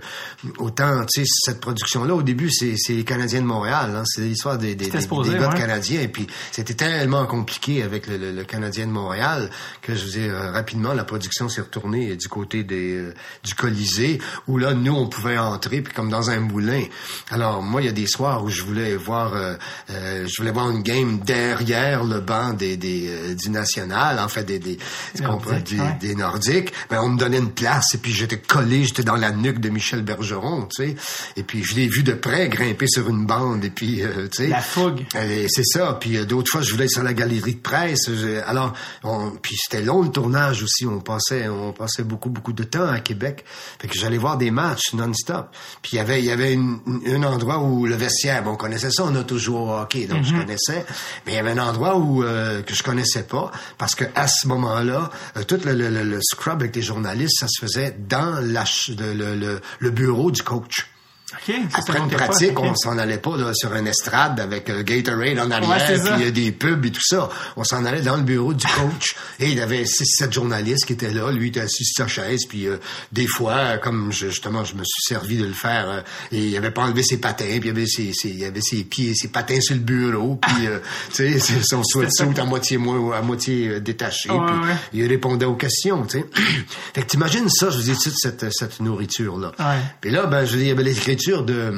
autant, 0.57 1.05
tu 1.05 1.23
sais, 1.23 1.29
cette 1.45 1.59
production-là 1.59 2.13
au 2.15 2.21
début, 2.23 2.51
c'est 2.51 2.66
c'est 2.75 2.93
les 2.93 3.03
Canadiens 3.03 3.41
de 3.41 3.45
Montréal, 3.45 3.93
hein, 3.95 4.03
c'est 4.05 4.21
l'histoire 4.21 4.57
des 4.57 4.75
des, 4.75 4.85
C'était 4.85 4.97
des, 4.97 5.03
supposé, 5.03 5.31
des 5.31 5.39
gars 5.39 5.47
de. 5.47 5.57
Canadiens 5.57 6.01
et 6.01 6.07
puis 6.07 6.27
c'était 6.51 6.73
tellement 6.73 7.25
compliqué 7.25 7.83
avec 7.83 8.07
le, 8.07 8.17
le, 8.17 8.31
le 8.31 8.43
Canadien 8.43 8.87
de 8.87 8.91
Montréal 8.91 9.49
que 9.81 9.95
je 9.95 10.05
veux 10.05 10.11
dire 10.11 10.33
euh, 10.33 10.51
rapidement 10.51 10.93
la 10.93 11.03
production 11.03 11.49
s'est 11.49 11.61
retournée 11.61 12.15
du 12.15 12.27
côté 12.27 12.63
des 12.63 12.95
euh, 12.95 13.13
du 13.43 13.53
Colisée 13.55 14.19
où 14.47 14.57
là 14.57 14.73
nous 14.73 14.93
on 14.93 15.07
pouvait 15.07 15.37
entrer 15.37 15.81
puis 15.81 15.93
comme 15.93 16.09
dans 16.09 16.29
un 16.29 16.39
moulin. 16.39 16.83
Alors 17.29 17.61
moi 17.61 17.81
il 17.81 17.85
y 17.85 17.89
a 17.89 17.93
des 17.93 18.07
soirs 18.07 18.43
où 18.43 18.49
je 18.49 18.63
voulais 18.63 18.95
voir 18.95 19.33
euh, 19.33 19.55
euh, 19.89 20.25
je 20.27 20.41
voulais 20.41 20.51
voir 20.51 20.69
une 20.69 20.81
game 20.81 21.19
derrière 21.19 22.03
le 22.03 22.19
banc 22.19 22.53
des, 22.53 22.77
des 22.77 23.07
euh, 23.07 23.35
du 23.35 23.49
national 23.49 24.19
en 24.19 24.27
fait 24.27 24.43
des 24.43 24.59
ouais. 24.59 25.97
des 25.99 26.15
Nordiques, 26.15 26.73
ben 26.89 27.01
on 27.01 27.09
me 27.09 27.17
donnait 27.17 27.37
une 27.37 27.51
place 27.51 27.95
et 27.95 27.97
puis 27.97 28.11
j'étais 28.11 28.37
collé, 28.37 28.85
j'étais 28.85 29.03
dans 29.03 29.15
la 29.15 29.31
nuque 29.31 29.59
de 29.59 29.69
Michel 29.69 30.01
Bergeron, 30.01 30.67
tu 30.75 30.83
sais. 30.89 30.95
Et 31.35 31.43
puis 31.43 31.63
je 31.63 31.75
l'ai 31.75 31.87
vu 31.87 32.03
de 32.03 32.13
près 32.13 32.46
grimper 32.47 32.87
sur 32.87 33.09
une 33.09 33.25
bande 33.25 33.63
et 33.65 33.69
puis 33.69 34.01
euh, 34.03 34.27
tu 34.29 34.43
sais. 34.43 34.47
La 34.47 34.61
fougue. 34.61 35.05
C'est 35.13 35.63
ça. 35.65 35.97
Puis 35.99 36.17
euh, 36.17 36.25
d'autres 36.25 36.51
fois, 36.51 36.61
je 36.61 36.71
voulais 36.71 36.85
être 36.85 36.91
sur 36.91 37.03
la 37.03 37.13
galerie 37.13 37.55
de 37.55 37.59
presse. 37.59 38.09
Je- 38.09 38.41
alors, 38.45 38.73
on- 39.03 39.31
puis 39.31 39.55
c'était 39.57 39.83
long 39.83 40.01
le 40.03 40.09
tournage 40.09 40.63
aussi. 40.63 40.85
On 40.85 40.99
passait, 40.99 41.47
on 41.47 41.73
passait 41.73 42.03
beaucoup, 42.03 42.29
beaucoup 42.29 42.53
de 42.53 42.63
temps 42.63 42.87
à 42.87 42.99
Québec. 42.99 43.43
Fait 43.79 43.87
que 43.87 43.97
j'allais 43.97 44.17
voir 44.17 44.37
des 44.37 44.51
matchs 44.51 44.93
non-stop. 44.93 45.47
Puis 45.81 45.91
il 45.93 45.95
y 45.97 45.99
avait, 45.99 46.19
il 46.19 46.25
y 46.25 46.31
avait 46.31 46.53
une- 46.53 46.79
un 47.07 47.23
endroit 47.23 47.59
où 47.59 47.85
le 47.85 47.95
vestiaire, 47.95 48.43
bon, 48.43 48.51
on 48.51 48.55
connaissait 48.55 48.91
ça. 48.91 49.03
On 49.05 49.15
a 49.15 49.23
toujours 49.23 49.61
au 49.69 49.79
hockey, 49.79 50.05
donc 50.05 50.23
je 50.23 50.33
connaissais. 50.35 50.85
Mais 51.25 51.33
il 51.33 51.35
y 51.35 51.39
avait 51.39 51.51
un 51.51 51.57
endroit 51.67 51.97
où 51.97 52.23
euh, 52.23 52.61
que 52.61 52.73
je 52.75 52.83
connaissais 52.83 53.23
pas 53.23 53.51
parce 53.77 53.95
que 53.95 54.05
à 54.15 54.27
ce 54.27 54.47
moment-là, 54.47 55.09
euh, 55.37 55.43
tout 55.43 55.59
le, 55.65 55.73
le- 55.73 55.89
le- 55.89 56.03
le 56.03 56.19
scrub 56.21 56.61
avec 56.61 56.75
les 56.75 56.81
journalistes, 56.81 57.39
ça 57.39 57.47
se 57.49 57.59
faisait 57.65 57.95
dans 58.07 58.39
la 58.41 58.63
le- 58.97 59.61
le 59.79 59.89
bureau 59.89 60.31
du 60.31 60.43
coach. 60.43 60.87
OK. 61.33 61.39
ça, 61.47 61.53
c'est 61.69 61.77
Après 61.89 61.97
une 61.97 62.03
une 62.05 62.09
pratique, 62.11 62.57
OK. 62.57 62.65
on 62.69 62.75
s'en 62.75 62.97
allait 62.97 63.17
pas 63.17 63.35
là, 63.35 63.51
sur 63.53 63.73
un 63.73 63.85
estrade 63.85 64.39
avec 64.39 64.69
euh, 64.69 64.81
Gatorade 64.83 65.37
en 65.39 65.51
arrière, 65.51 65.83
c'est 65.85 65.97
ça. 65.97 66.15
puis 66.15 66.25
euh, 66.25 66.31
des 66.31 66.53
pubs 66.53 66.85
et 66.85 66.91
tout 66.91 67.01
ça. 67.03 67.27
On 67.57 67.65
s'en 67.65 67.83
allait 67.83 68.01
dans 68.01 68.15
le 68.15 68.21
bureau 68.23 68.53
du 68.53 68.65
coach 68.65 69.15
et 69.39 69.49
il 69.49 69.57
y 69.57 69.61
avait 69.61 69.85
six, 69.85 70.05
sept 70.05 70.31
journalistes 70.31 70.85
qui 70.85 70.93
étaient 70.93 71.11
là. 71.11 71.29
Lui 71.31 71.49
était 71.49 71.59
assis 71.59 71.83
sur 71.83 72.05
sa 72.05 72.07
chaise, 72.07 72.45
puis 72.47 72.65
euh, 72.67 72.77
des 73.11 73.27
fois, 73.27 73.55
euh, 73.55 73.77
comme 73.77 74.09
je- 74.13 74.29
justement, 74.29 74.63
je 74.63 74.75
me 74.75 74.83
suis 74.85 75.01
servi 75.13 75.35
de 75.37 75.45
le 75.45 75.53
faire, 75.53 76.03
et 76.31 76.39
il 76.47 76.55
avait 76.57 76.71
pas 76.71 76.83
enlevé 76.83 77.03
ses 77.03 77.17
patins, 77.17 77.43
puis 77.59 77.67
il 77.67 77.69
avait 77.71 77.85
ses, 77.87 78.13
ses- 78.13 78.29
il 78.29 78.45
avait 78.45 78.61
ses 78.61 78.85
pieds, 78.85 79.13
ses 79.13 79.27
patins 79.27 79.59
sur 79.59 79.75
le 79.75 79.81
bureau, 79.81 80.37
puis 80.41 80.67
tu 81.13 81.37
sais, 81.39 81.61
son 81.61 81.83
sweatsuit 81.83 82.39
à 82.39 82.45
moitié 82.45 82.77
moins, 82.77 83.17
à 83.17 83.21
moitié 83.21 83.81
détaché, 83.81 84.29
puis 84.29 84.37
ouais. 84.39 84.75
il 84.93 85.05
répondait 85.07 85.45
aux 85.45 85.55
questions, 85.55 86.05
tu 86.05 86.19
sais. 86.19 86.25
fait 86.93 87.01
que 87.01 87.07
t'imagines 87.07 87.49
ça, 87.49 87.69
je 87.69 87.77
vous 87.79 87.83
dis 87.83 87.97
toute 88.01 88.17
cette, 88.17 88.45
cette 88.53 88.79
nourriture 88.79 89.37
là. 89.37 89.51
Puis 89.99 90.09
là, 90.11 90.25
ben, 90.25 90.45
je 90.45 90.51
dire, 90.55 90.61
il 90.61 90.67
y 90.69 90.71
avait 90.71 90.83
l'écriture 91.17 91.43
de 91.43 91.73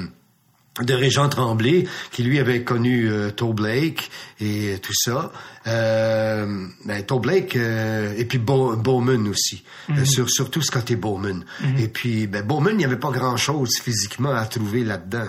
de 0.83 0.93
Régent 0.93 1.27
Tremblay, 1.27 1.85
qui 2.11 2.23
lui 2.23 2.39
avait 2.39 2.63
connu 2.63 3.09
euh, 3.11 3.31
Toe 3.31 3.53
Blake 3.53 4.09
et 4.39 4.77
tout 4.81 4.93
ça. 4.93 5.29
Euh, 5.67 6.67
ben, 6.85 7.03
Toe 7.03 7.19
Blake 7.19 7.55
euh, 7.57 8.13
et 8.17 8.23
puis 8.23 8.37
Bow- 8.37 8.77
Bowman 8.77 9.27
aussi. 9.27 9.65
Euh, 9.89 10.05
sur, 10.05 10.29
surtout 10.29 10.61
Scotty 10.61 10.95
Bowman. 10.95 11.43
Et 11.79 11.89
puis, 11.89 12.27
ben, 12.27 12.43
Bowman, 12.45 12.71
il 12.73 12.77
n'y 12.77 12.85
avait 12.85 12.95
pas 12.99 13.11
grand-chose 13.11 13.71
physiquement 13.83 14.31
à 14.33 14.45
trouver 14.45 14.85
là-dedans. 14.85 15.25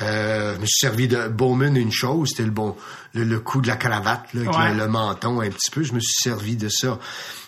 Euh, 0.00 0.54
je 0.54 0.60
me 0.60 0.64
suis 0.66 0.78
servi 0.80 1.08
de 1.08 1.28
Bowman 1.28 1.76
une 1.76 1.92
chose, 1.92 2.30
c'était 2.30 2.44
le 2.44 2.50
bon 2.50 2.74
le, 3.12 3.24
le 3.24 3.38
coup 3.40 3.60
de 3.60 3.66
la 3.68 3.76
cravate, 3.76 4.32
là, 4.32 4.42
avec 4.42 4.56
Ouais. 4.56 4.70
le, 4.72 4.78
le 4.78 4.88
menton 4.88 5.40
un 5.42 5.50
petit 5.50 5.70
peu. 5.72 5.82
Je 5.82 5.92
me 5.92 6.00
suis 6.00 6.14
servi 6.22 6.56
de 6.56 6.70
ça. 6.70 6.98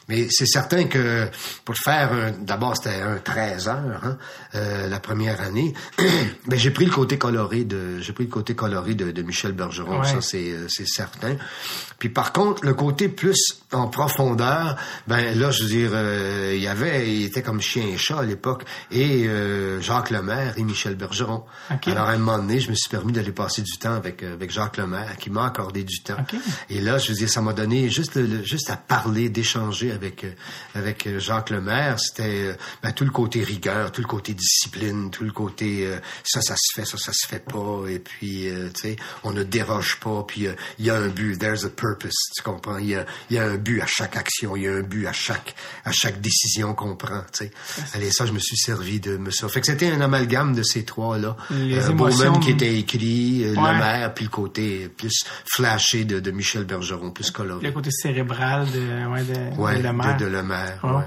Mais 0.09 0.27
c'est 0.31 0.47
certain 0.47 0.85
que 0.85 1.29
pour 1.65 1.77
faire, 1.77 2.13
un- 2.13 2.33
d'abord 2.33 2.77
c'était 2.77 3.01
un 3.01 3.17
13 3.19 3.69
heures, 3.69 4.01
hein, 4.05 4.19
euh, 4.55 4.89
la 4.89 4.99
première 5.01 5.41
année. 5.41 5.75
ben, 6.47 6.59
j'ai 6.59 6.71
pris 6.71 6.85
le 6.87 6.91
côté 6.91 7.19
coloré 7.19 7.65
de, 7.65 8.01
j'ai 8.01 8.13
pris 8.13 8.25
le 8.25 8.31
côté 8.31 8.55
coloré 8.55 8.95
de, 8.95 9.11
de 9.11 9.23
Michel 9.23 9.53
Bergeron, 9.53 10.01
Ouais. 10.01 10.07
ça 10.09 10.21
c'est, 10.21 10.51
euh, 10.53 10.67
c'est 10.69 10.87
certain. 10.89 11.37
Puis 11.99 12.09
par 12.09 12.33
contre, 12.33 12.65
le 12.65 12.75
côté 12.75 13.09
plus 13.09 13.61
en 13.73 13.89
profondeur, 13.89 14.77
ben 15.07 15.39
là, 15.39 15.51
je 15.51 15.63
veux 15.63 15.69
dire, 15.69 15.91
euh, 15.93 16.53
il 16.57 16.63
y 16.63 16.69
avait, 16.69 17.09
il 17.17 17.25
était 17.25 17.43
comme 17.43 17.61
chien 17.61 17.85
et 17.87 17.97
chat 17.97 18.19
à 18.19 18.23
l'époque, 18.25 18.65
et 18.91 19.27
euh, 19.29 19.81
Jacques 19.81 20.11
Lemaire 20.11 20.55
et 20.57 20.65
Michel 20.65 20.95
Bergeron. 20.97 21.45
Ok. 21.71 21.89
Alors 21.89 22.09
à 22.09 22.13
un 22.13 22.19
moment 22.19 22.39
donné, 22.39 22.59
je 22.61 22.71
me 22.71 22.75
suis 22.75 22.91
permis 22.91 23.13
d'aller 23.13 23.33
passer 23.33 23.63
du 23.63 23.79
temps 23.79 23.95
avec 23.95 24.23
euh, 24.23 24.35
avec 24.35 24.51
Jacques 24.51 24.77
Lemaire, 24.79 25.17
qui 25.19 25.31
m'a 25.31 25.47
accordé 25.47 25.85
du 25.85 26.03
temps. 26.03 26.17
Ok. 26.19 26.39
Et 26.71 26.81
là, 26.81 26.99
je 26.99 27.09
veux 27.13 27.15
dire, 27.19 27.29
ça 27.31 27.41
m'a 27.41 27.53
donné 27.53 27.89
juste 27.89 28.17
le- 28.17 28.43
juste 28.43 28.69
à 28.71 28.77
parler, 28.77 29.29
d'échanger 29.29 29.92
avec 29.93 30.25
euh, 30.25 30.33
avec 30.75 31.07
euh, 31.07 31.19
Jacques 31.19 31.51
Lemaire. 31.51 31.99
C'était 31.99 32.47
euh, 32.49 32.55
ben, 32.83 32.93
tout 32.93 33.05
le 33.05 33.11
côté 33.11 33.43
rigueur, 33.43 33.93
tout 33.93 34.01
le 34.01 34.07
côté 34.07 34.35
discipline, 34.35 35.11
tout 35.11 35.25
le 35.25 35.33
côté 35.33 35.87
euh, 35.87 35.99
ça, 36.25 36.41
ça 36.41 36.55
se 36.57 36.81
fait, 36.81 36.85
ça, 36.87 36.97
ça 36.99 37.13
se 37.13 37.27
fait 37.27 37.45
pas. 37.45 37.85
Et 37.89 37.99
puis, 37.99 38.49
euh, 38.49 38.69
tu 38.75 38.89
sais, 38.89 38.97
on 39.25 39.33
ne 39.33 39.43
déroge 39.43 39.99
pas. 40.01 40.25
Puis 40.27 40.47
euh, 40.47 40.55
il 40.79 40.87
y 40.87 40.91
a 40.91 40.97
un 40.97 41.09
but. 41.09 41.39
There's 41.39 41.65
a 41.65 41.69
purpose. 41.71 42.15
Tu 42.37 42.43
comprends? 42.43 42.79
Il 42.79 42.89
y 42.89 42.97
a 42.97 43.05
il 43.31 43.37
y 43.37 43.39
a 43.39 43.45
un 43.45 43.57
but 43.57 43.81
à 43.81 43.87
chaque 43.87 44.17
action. 44.17 44.57
Il 44.57 44.65
y 44.65 44.69
a 44.69 44.73
un 44.73 44.83
but 44.83 45.07
à 45.07 45.13
chaque 45.13 45.55
à 45.85 45.93
chaque 45.93 46.21
décision 46.21 46.75
qu'on 46.75 46.97
prend. 46.97 47.23
Tu 47.33 47.47
sais. 47.47 47.51
Allez, 47.95 48.11
ça, 48.11 48.27
je 48.27 48.33
me 48.33 48.39
suis 48.39 48.57
servi 48.57 49.01
de 49.01 49.17
me 49.17 49.31
ça. 49.31 49.49
Fait 49.49 49.61
que 49.61 49.67
c'était 49.67 49.91
un 49.91 50.01
amalgame 50.01 50.55
de 50.55 50.63
ces 50.63 50.85
trois 50.85 51.19
là. 51.19 51.37
Les 51.51 51.91
émotions 51.91 52.39
qui 52.39 52.51
était 52.51 52.79
écrit, 52.79 53.43
Ouais. 53.43 53.49
Lemaire, 53.73 54.15
puis 54.15 54.25
le 54.25 54.31
côté 54.31 54.89
plus 54.89 55.25
flashé 55.47 56.05
de, 56.05 56.21
de 56.21 56.31
Michel 56.31 56.65
Bergeron, 56.65 57.11
plus 57.11 57.31
coloré. 57.31 57.67
Le 57.67 57.73
côté 57.73 57.91
cérébral 57.91 58.67
de, 58.71 59.07
ouais, 59.07 59.25
de, 59.25 59.57
Ouais, 59.61 59.79
de 59.79 59.82
Lemaire. 59.83 60.17
de, 60.17 60.25
de 60.25 60.31
Lemaire. 60.31 60.79
Ouais. 60.83 60.91
ouais. 60.91 61.05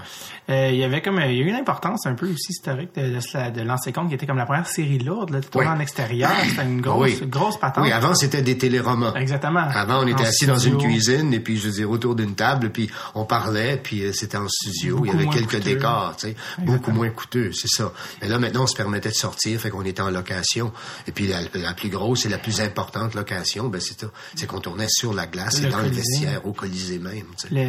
Euh, 0.47 0.69
il 0.69 0.75
y 0.77 0.83
avait 0.83 1.01
comme, 1.01 1.17
euh, 1.17 1.25
il 1.25 1.37
y 1.37 1.41
a 1.41 1.43
eu 1.43 1.49
une 1.49 1.55
importance 1.55 2.05
un 2.05 2.13
peu 2.13 2.27
aussi 2.27 2.51
historique 2.51 2.93
de, 2.95 3.01
de, 3.01 3.13
de 3.15 4.07
qui 4.07 4.13
était 4.13 4.27
comme 4.27 4.37
la 4.37 4.45
première 4.45 4.67
série 4.67 4.99
lourde, 4.99 5.31
là, 5.31 5.41
tournée 5.41 5.67
en 5.67 5.79
extérieur, 5.79 6.29
c'était 6.49 6.61
une 6.61 6.81
grosse, 6.81 7.19
oui. 7.19 7.27
grosse 7.27 7.59
patente. 7.59 7.83
Oui, 7.83 7.91
avant, 7.91 8.13
c'était 8.13 8.43
des 8.43 8.55
téléromans. 8.55 9.15
Exactement. 9.15 9.61
Avant, 9.61 10.03
on 10.03 10.07
était 10.07 10.21
En 10.21 10.27
assis 10.27 10.45
dans 10.45 10.59
une 10.59 10.77
cuisine, 10.77 11.33
et 11.33 11.39
puis, 11.39 11.57
je 11.57 11.65
veux 11.67 11.73
dire, 11.73 11.89
autour 11.89 12.13
d'une 12.13 12.35
table, 12.35 12.69
puis 12.69 12.91
on 13.15 13.25
parlait, 13.25 13.77
puis 13.81 14.03
euh, 14.03 14.13
c'était 14.13 14.37
en 14.37 14.47
studio. 14.47 14.97
Beaucoup 14.97 15.07
il 15.07 15.13
y 15.13 15.15
avait 15.15 15.25
quelques 15.35 15.49
coûteux. 15.49 15.59
décors, 15.61 16.15
tu 16.19 16.27
sais. 16.27 16.35
Beaucoup 16.59 16.91
moins 16.91 17.09
coûteux, 17.09 17.51
c'est 17.51 17.67
ça. 17.69 17.91
Mais 18.21 18.27
là, 18.27 18.37
maintenant, 18.37 18.63
on 18.63 18.67
se 18.67 18.75
permettait 18.77 19.09
de 19.09 19.15
sortir, 19.15 19.59
fait 19.59 19.71
qu'on 19.71 19.83
était 19.83 20.03
en 20.03 20.11
location. 20.11 20.71
Et 21.07 21.11
puis, 21.11 21.25
la, 21.25 21.39
la 21.55 21.73
plus 21.73 21.89
grosse 21.89 22.27
et 22.27 22.29
la 22.29 22.37
plus 22.37 22.61
importante 22.61 23.15
location, 23.15 23.67
ben, 23.67 23.81
c'est 23.81 23.99
ça. 23.99 24.07
C'est 24.35 24.45
qu'on 24.45 24.59
tournait 24.59 24.89
sur 24.89 25.11
la 25.11 25.25
glace 25.25 25.59
Le 25.59 25.69
et 25.69 25.71
dans 25.71 25.77
le 25.77 25.83
Colisée. 25.85 26.01
vestiaire, 26.01 26.45
au 26.45 26.53
Colisée 26.53 26.99
même, 26.99 27.25
tu 27.41 27.47
sais. 27.47 27.49
Le, 27.49 27.63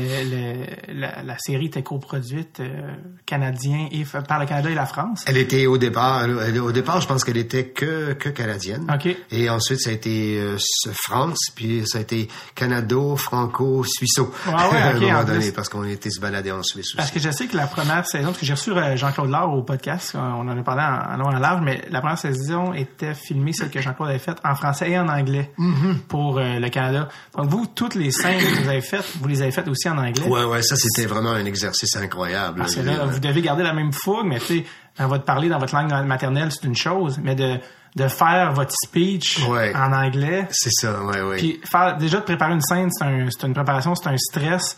le- 0.94 0.95
la, 0.96 1.22
la 1.22 1.38
série 1.38 1.66
était 1.66 1.82
coproduite 1.82 2.60
euh, 2.60 2.92
canadien 3.26 3.88
et 3.90 4.04
par 4.26 4.38
le 4.40 4.46
Canada 4.46 4.70
et 4.70 4.74
la 4.74 4.86
France. 4.86 5.24
Elle 5.26 5.36
était 5.36 5.66
au 5.66 5.78
départ, 5.78 6.24
elle- 6.24 6.60
au 6.60 6.72
départ, 6.72 7.00
je 7.00 7.06
pense 7.06 7.24
qu'elle 7.24 7.36
était 7.36 7.66
que, 7.68 8.12
que 8.14 8.28
canadienne. 8.28 8.86
OK. 8.92 9.14
Et 9.30 9.50
ensuite, 9.50 9.80
ça 9.80 9.90
a 9.90 9.92
été 9.92 10.38
euh, 10.40 10.56
France, 11.02 11.38
puis 11.54 11.86
ça 11.86 11.98
a 11.98 12.00
été 12.00 12.28
Canado, 12.54 13.16
Franco, 13.16 13.84
Suisseau. 13.84 14.32
Ah 14.46 14.68
ouais, 14.70 14.76
à 14.82 14.88
un 14.90 14.92
moment 14.94 15.18
en 15.18 15.24
donné, 15.24 15.38
plus. 15.40 15.52
parce 15.52 15.68
qu'on 15.68 15.84
était 15.84 16.10
se 16.10 16.20
balader 16.20 16.52
en 16.52 16.62
Suisse 16.62 16.86
aussi. 16.86 16.96
Parce 16.96 17.10
que 17.10 17.20
je 17.20 17.30
sais 17.30 17.46
que 17.46 17.56
la 17.56 17.66
première 17.66 18.06
saison, 18.06 18.26
parce 18.28 18.38
que 18.38 18.46
j'ai 18.46 18.54
reçu 18.54 18.70
euh, 18.70 18.96
Jean-Claude 18.96 19.30
Laure 19.30 19.52
au 19.52 19.62
podcast, 19.62 20.12
on 20.14 20.48
en 20.48 20.48
a 20.58 20.62
parlé 20.62 20.82
en, 20.82 21.16
long 21.18 21.30
et 21.32 21.36
en 21.36 21.38
large, 21.38 21.60
mais 21.62 21.82
la 21.90 22.00
première 22.00 22.18
saison 22.18 22.72
était 22.72 23.14
filmée, 23.14 23.52
celle 23.52 23.70
que 23.70 23.80
Jean-Claude 23.80 24.08
avait 24.10 24.18
faite, 24.18 24.38
en 24.44 24.54
français 24.54 24.90
et 24.90 24.98
en 24.98 25.08
anglais 25.08 25.50
Mm-hmm. 25.58 25.98
pour 26.08 26.38
euh, 26.38 26.58
le 26.58 26.68
Canada. 26.68 27.08
Donc 27.36 27.48
vous, 27.48 27.66
toutes 27.66 27.94
les 27.94 28.10
scènes 28.10 28.38
que 28.38 28.62
vous 28.62 28.68
avez 28.68 28.80
faites, 28.80 29.04
vous 29.20 29.28
les 29.28 29.42
avez 29.42 29.50
faites 29.50 29.68
aussi 29.68 29.88
en 29.88 29.98
anglais? 29.98 30.26
Ouais, 30.26 30.44
ouais, 30.44 30.62
ça 30.62 30.76
c'était 30.90 31.08
vraiment 31.08 31.32
un 31.32 31.44
exercice 31.44 31.94
incroyable. 31.96 32.64
Là, 32.84 33.04
vous 33.06 33.18
devez 33.20 33.42
garder 33.42 33.62
la 33.62 33.72
même 33.72 33.92
fougue, 33.92 34.26
mais 34.26 34.38
tu 34.38 34.58
sais, 34.58 34.64
votre 35.06 35.24
parler 35.24 35.48
dans 35.48 35.58
votre 35.58 35.74
langue 35.74 35.92
maternelle, 36.06 36.50
c'est 36.52 36.64
une 36.64 36.76
chose, 36.76 37.18
mais 37.22 37.34
de, 37.34 37.58
de 37.96 38.08
faire 38.08 38.52
votre 38.52 38.72
speech 38.84 39.40
Ouais. 39.48 39.74
en 39.74 39.92
anglais, 39.92 40.46
C'est 40.50 40.70
ça, 40.72 41.02
ouais, 41.02 41.20
ouais. 41.22 41.36
puis 41.36 41.60
faire, 41.70 41.96
déjà 41.96 42.18
de 42.18 42.24
préparer 42.24 42.52
une 42.52 42.60
scène, 42.62 42.88
c'est 42.90 43.04
un, 43.04 43.28
c'est 43.30 43.46
une 43.46 43.54
préparation, 43.54 43.94
c'est 43.94 44.08
un 44.08 44.16
stress. 44.16 44.76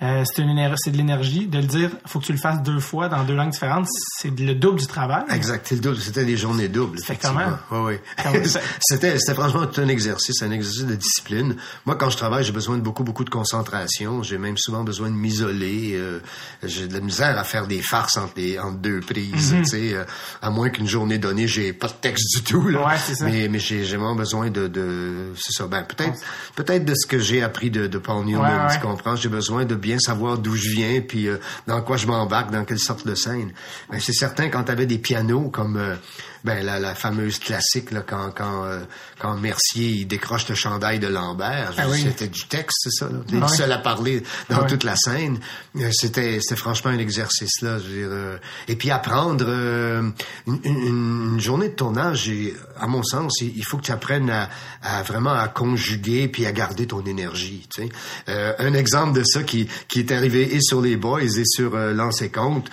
Euh, 0.00 0.22
c'est 0.24 0.42
une 0.42 0.50
éner- 0.50 0.72
c'est 0.76 0.92
de 0.92 0.96
l'énergie 0.96 1.48
de 1.48 1.58
le 1.58 1.64
dire 1.64 1.90
faut 2.06 2.20
que 2.20 2.24
tu 2.26 2.32
le 2.32 2.38
fasses 2.38 2.62
deux 2.62 2.78
fois 2.78 3.08
dans 3.08 3.24
deux 3.24 3.34
langues 3.34 3.50
différentes 3.50 3.88
c'est 4.20 4.30
le 4.38 4.54
double 4.54 4.78
du 4.78 4.86
travail 4.86 5.24
Exact, 5.32 5.66
c'est 5.68 5.74
le 5.74 5.80
double. 5.80 5.96
C'était 5.98 6.24
des 6.24 6.36
journées 6.36 6.68
doubles, 6.68 6.98
effectivement. 7.00 7.40
ouais. 7.72 8.00
Comment 8.22 8.44
ça- 8.44 8.60
c'était, 8.80 9.18
c'était 9.18 9.34
franchement 9.34 9.66
tout 9.66 9.80
un 9.80 9.88
exercice, 9.88 10.40
un 10.42 10.50
exercice 10.52 10.84
de 10.84 10.94
discipline. 10.94 11.56
Moi, 11.86 11.96
quand 11.96 12.10
je 12.10 12.16
travaille, 12.16 12.44
j'ai 12.44 12.52
besoin 12.52 12.76
de 12.76 12.82
beaucoup, 12.82 13.02
beaucoup 13.02 13.24
de 13.24 13.30
concentration. 13.30 14.22
J'ai 14.22 14.38
même 14.38 14.56
souvent 14.56 14.84
besoin 14.84 15.08
de 15.10 15.14
m'isoler. 15.16 15.92
Euh, 15.94 16.20
j'ai 16.62 16.86
de 16.86 16.94
la 16.94 17.00
misère 17.00 17.36
à 17.38 17.42
faire 17.44 17.66
des 17.66 17.80
farces 17.80 18.16
entre, 18.18 18.34
les, 18.36 18.58
entre 18.58 18.78
deux 18.78 19.00
prises, 19.00 19.52
Mhm. 19.54 19.62
tu 19.62 19.68
sais. 19.68 19.94
euh, 19.94 20.04
à 20.42 20.50
moins 20.50 20.68
qu'une 20.70 20.86
journée 20.86 21.18
donnée, 21.18 21.48
j'ai 21.48 21.72
pas 21.72 21.88
de 21.88 21.92
texte 21.94 22.36
du 22.36 22.42
tout, 22.44 22.68
là. 22.68 22.86
Ouais, 22.86 22.94
c'est 23.04 23.14
ça. 23.16 23.24
Mais, 23.24 23.48
mais 23.48 23.58
j'ai, 23.58 23.84
j'ai 23.84 23.96
vraiment 23.96 24.14
besoin 24.14 24.50
de, 24.50 24.68
de 24.68 25.32
c'est 25.36 25.52
ça. 25.52 25.66
Ben, 25.66 25.82
peut-être, 25.82 26.18
peut-être 26.54 26.84
de 26.84 26.94
ce 26.94 27.06
que 27.06 27.18
j'ai 27.18 27.42
appris 27.42 27.70
de, 27.70 27.86
de 27.88 27.98
Paul 27.98 28.24
Newman, 28.24 28.42
Ouais, 28.66 28.66
ouais. 28.68 28.74
tu 28.74 28.80
comprends? 28.80 29.16
J'ai 29.16 29.28
besoin 29.28 29.64
de 29.64 29.74
bien 29.74 29.87
savoir 29.98 30.38
d'où 30.38 30.54
je 30.54 30.68
viens, 30.70 31.00
puis 31.00 31.28
euh, 31.28 31.38
dans 31.66 31.80
quoi 31.82 31.96
je 31.96 32.06
m'embarque, 32.06 32.50
dans 32.50 32.64
quelle 32.64 32.78
sorte 32.78 33.06
de 33.06 33.14
scène. 33.14 33.52
Ben, 33.90 33.98
c'est 34.00 34.12
certain, 34.12 34.48
quand 34.48 34.64
tu 34.64 34.86
des 34.86 34.98
pianos 34.98 35.48
comme 35.50 35.76
euh, 35.76 35.96
ben, 36.44 36.64
la, 36.64 36.78
la 36.78 36.94
fameuse 36.94 37.38
classique, 37.38 37.90
là, 37.90 38.02
quand, 38.06 38.30
quand, 38.36 38.64
euh, 38.64 38.80
quand 39.18 39.36
Mercier 39.36 39.88
il 39.88 40.06
décroche 40.06 40.48
le 40.48 40.54
chandail 40.54 40.98
de 40.98 41.06
Lambert, 41.08 41.74
Ah 41.76 41.86
oui. 41.90 42.00
c'était 42.02 42.28
du 42.28 42.46
texte, 42.46 42.76
c'est 42.82 42.90
ça. 42.90 43.08
Il 43.30 43.38
Ah 43.42 43.46
oui. 43.50 43.56
seul 43.56 43.72
à 43.72 43.78
parler 43.78 44.22
dans 44.50 44.60
Ouais. 44.62 44.66
toute 44.66 44.84
la 44.84 44.96
scène. 44.96 45.38
Euh, 45.76 45.90
C'était, 45.92 46.38
c'était 46.40 46.56
franchement 46.56 46.90
un 46.90 46.98
exercice 46.98 47.60
là. 47.62 47.78
Je 47.78 47.84
veux 47.84 47.94
dire, 48.00 48.08
euh, 48.10 48.38
et 48.68 48.76
puis 48.76 48.90
apprendre 48.90 49.44
euh, 49.48 50.02
une, 50.46 50.60
une- 50.64 51.32
une 51.34 51.40
journée 51.40 51.68
de 51.68 51.74
tournage, 51.74 52.30
à 52.78 52.86
mon 52.86 53.02
sens, 53.02 53.40
il 53.40 53.56
il 53.56 53.64
faut 53.64 53.76
que 53.78 53.82
tu 53.82 53.92
apprennes 53.92 54.30
à, 54.30 54.48
à 54.82 55.02
vraiment 55.02 55.32
à 55.32 55.48
conjuguer 55.48 56.28
puis 56.28 56.46
à 56.46 56.52
garder 56.52 56.86
ton 56.86 57.04
énergie. 57.04 57.66
Tu 57.74 57.82
sais. 57.82 57.88
Euh, 58.28 58.52
un 58.58 58.74
exemple 58.74 59.18
de 59.18 59.24
ça 59.24 59.42
qui, 59.42 59.68
qui 59.88 59.98
est 60.00 60.12
arrivé 60.12 60.54
et 60.54 60.60
sur 60.60 60.80
les 60.80 60.96
boys 60.96 61.22
et 61.22 61.44
sur 61.44 61.74
euh, 61.74 61.92
Lancer 61.92 62.30
Compte, 62.30 62.70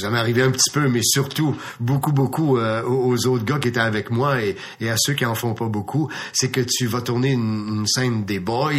ça 0.00 0.10
m'est 0.10 0.18
arrivé 0.18 0.42
un 0.42 0.50
petit 0.50 0.70
peu, 0.70 0.88
mais 0.88 1.00
surtout 1.02 1.56
beaucoup 1.80 2.12
beaucoup 2.12 2.58
euh, 2.58 2.82
aux 2.98 3.26
autres 3.26 3.44
gars 3.44 3.58
qui 3.58 3.68
étaient 3.68 3.80
avec 3.80 4.10
moi 4.10 4.42
et, 4.42 4.56
et 4.80 4.90
à 4.90 4.94
ceux 4.98 5.14
qui 5.14 5.24
en 5.24 5.34
font 5.34 5.54
pas 5.54 5.66
beaucoup, 5.66 6.10
c'est 6.32 6.50
que 6.50 6.60
tu 6.60 6.86
vas 6.86 7.00
tourner 7.00 7.32
une, 7.32 7.78
une 7.80 7.86
scène 7.86 8.24
des 8.24 8.40
boys 8.40 8.72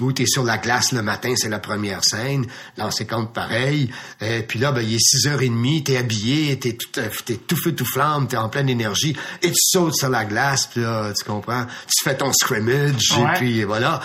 où 0.00 0.12
tu 0.12 0.22
es 0.22 0.26
sur 0.26 0.44
la 0.44 0.58
glace 0.58 0.92
le 0.92 1.02
matin, 1.02 1.34
c'est 1.36 1.48
la 1.48 1.58
première 1.58 2.04
scène, 2.04 2.46
Lancer 2.78 3.06
Compte 3.06 3.32
pareil, 3.32 3.90
et 4.20 4.42
puis 4.42 4.58
là 4.58 4.72
ben 4.72 4.82
il 4.82 4.94
est 4.94 5.26
6h30, 5.26 5.82
t'es 5.84 5.96
habillé, 5.96 6.58
t'es 6.58 6.74
tout 6.74 6.88
euh, 6.98 7.08
t'es 7.24 7.36
tout 7.36 7.56
feu 7.56 7.72
tout 7.74 7.84
flamme, 7.86 8.28
t'es 8.28 8.36
en 8.36 8.48
pleine 8.48 8.68
énergie 8.68 9.16
et 9.42 9.48
tu 9.48 9.58
sautes 9.58 9.94
sur 9.96 10.08
la 10.08 10.24
glace, 10.24 10.66
puis 10.66 10.82
là 10.82 11.12
tu 11.16 11.24
comprends, 11.24 11.64
tu 11.64 12.04
fais 12.04 12.16
ton 12.16 12.32
scrimmage 12.32 13.12
Ouais. 13.12 13.22
et 13.34 13.38
puis 13.38 13.64
voilà. 13.64 14.00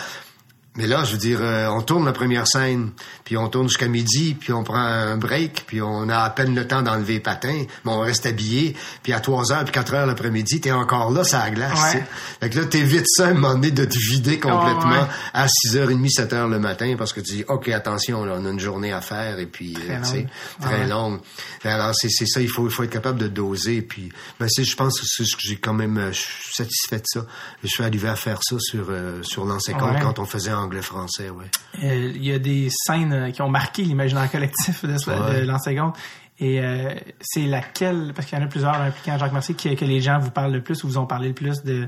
Mais 0.77 0.87
là, 0.87 1.03
je 1.03 1.11
veux 1.13 1.17
dire, 1.17 1.39
euh, 1.41 1.67
on 1.67 1.81
tourne 1.81 2.05
la 2.05 2.13
première 2.13 2.47
scène, 2.47 2.91
puis 3.23 3.35
on 3.35 3.49
tourne 3.49 3.67
jusqu'à 3.67 3.87
midi, 3.87 4.35
puis 4.39 4.53
on 4.53 4.63
prend 4.63 4.77
un 4.77 5.17
break, 5.17 5.63
puis 5.67 5.81
on 5.81 6.07
a 6.09 6.17
à 6.19 6.29
peine 6.29 6.55
le 6.55 6.67
temps 6.67 6.81
d'enlever 6.83 7.13
les 7.13 7.19
patins, 7.19 7.63
mais 7.83 7.91
on 7.91 7.99
reste 7.99 8.25
habillé, 8.25 8.75
puis 9.03 9.11
à 9.13 9.19
3 9.19 9.51
heures, 9.51 9.63
puis 9.63 9.73
4 9.73 9.93
heures 9.95 10.05
l'après-midi, 10.05 10.61
t'es 10.61 10.71
encore 10.71 11.11
là, 11.11 11.23
ça 11.23 11.49
glace, 11.49 11.93
Ouais. 11.95 12.03
Fait 12.39 12.49
que 12.49 12.59
là, 12.59 12.65
t'évites 12.65 13.05
ça 13.07 13.25
à 13.27 13.29
un 13.29 13.33
moment 13.33 13.53
donné 13.55 13.71
de 13.71 13.85
te 13.85 13.97
vider 13.97 14.39
complètement 14.39 14.91
Ouais, 14.91 14.97
ouais. 14.99 15.07
à 15.33 15.47
6h30, 15.47 16.09
7h 16.09 16.47
le 16.49 16.59
matin, 16.59 16.95
parce 16.97 17.11
que 17.11 17.21
tu 17.21 17.33
dis, 17.37 17.43
OK, 17.47 17.69
attention, 17.69 18.23
là, 18.23 18.35
on 18.37 18.45
a 18.45 18.49
une 18.49 18.59
journée 18.59 18.93
à 18.93 19.01
faire, 19.01 19.39
et 19.39 19.45
puis, 19.47 19.75
euh, 19.75 19.99
Très 20.01 20.13
longue. 20.19 20.27
très 20.61 20.79
Ouais. 20.81 20.87
longue. 20.87 21.19
Alors, 21.63 21.93
c'est 21.95 22.09
ça, 22.09 22.39
il 22.39 22.49
faut, 22.49 22.65
il 22.67 22.71
faut 22.71 22.83
être 22.83 22.89
capable 22.91 23.19
de 23.19 23.27
doser, 23.27 23.81
puis, 23.81 24.09
ben, 24.39 24.47
je 24.55 24.75
pense 24.75 24.99
que 25.01 25.05
c'est 25.07 25.25
ce 25.25 25.35
que 25.35 25.41
j'ai 25.41 25.57
quand 25.57 25.73
même, 25.73 25.97
euh, 25.97 26.11
je 26.11 26.19
suis 26.19 26.53
satisfait 26.53 26.97
de 26.97 27.05
ça. 27.05 27.25
Je 27.63 27.67
suis 27.67 27.83
arrivé 27.83 28.07
à 28.09 28.15
faire 28.15 28.39
ça 28.43 28.55
sur, 28.59 28.85
euh, 28.89 29.21
sur 29.23 29.45
Ouais. 29.93 29.99
quand 30.01 30.19
on 30.19 30.25
faisait 30.25 30.51
anglais-français, 30.67 31.29
ouais. 31.29 31.45
Euh, 31.83 32.11
Il 32.15 32.23
y 32.23 32.31
a 32.31 32.39
des 32.39 32.69
scènes 32.69 33.13
euh, 33.13 33.31
qui 33.31 33.41
ont 33.41 33.49
marqué 33.49 33.81
l'imaginaire 33.83 34.29
collectif 34.31 34.85
de, 34.85 34.93
Ouais. 35.09 35.41
de 35.41 35.45
l'enseignement. 35.47 35.93
Et 36.39 36.61
euh, 36.61 36.93
c'est 37.19 37.47
laquelle, 37.47 38.11
parce 38.15 38.27
qu'il 38.27 38.37
y 38.37 38.41
en 38.41 38.45
a 38.45 38.47
plusieurs 38.47 38.75
impliquant 38.79 39.17
Jacques 39.17 39.33
Mercier, 39.33 39.55
que, 39.55 39.73
que 39.73 39.85
les 39.85 40.01
gens 40.01 40.19
vous 40.19 40.29
parlent 40.29 40.53
le 40.53 40.61
plus 40.61 40.83
ou 40.83 40.87
vous 40.87 40.97
ont 40.99 41.07
parlé 41.07 41.29
le 41.29 41.33
plus 41.33 41.63
de 41.63 41.87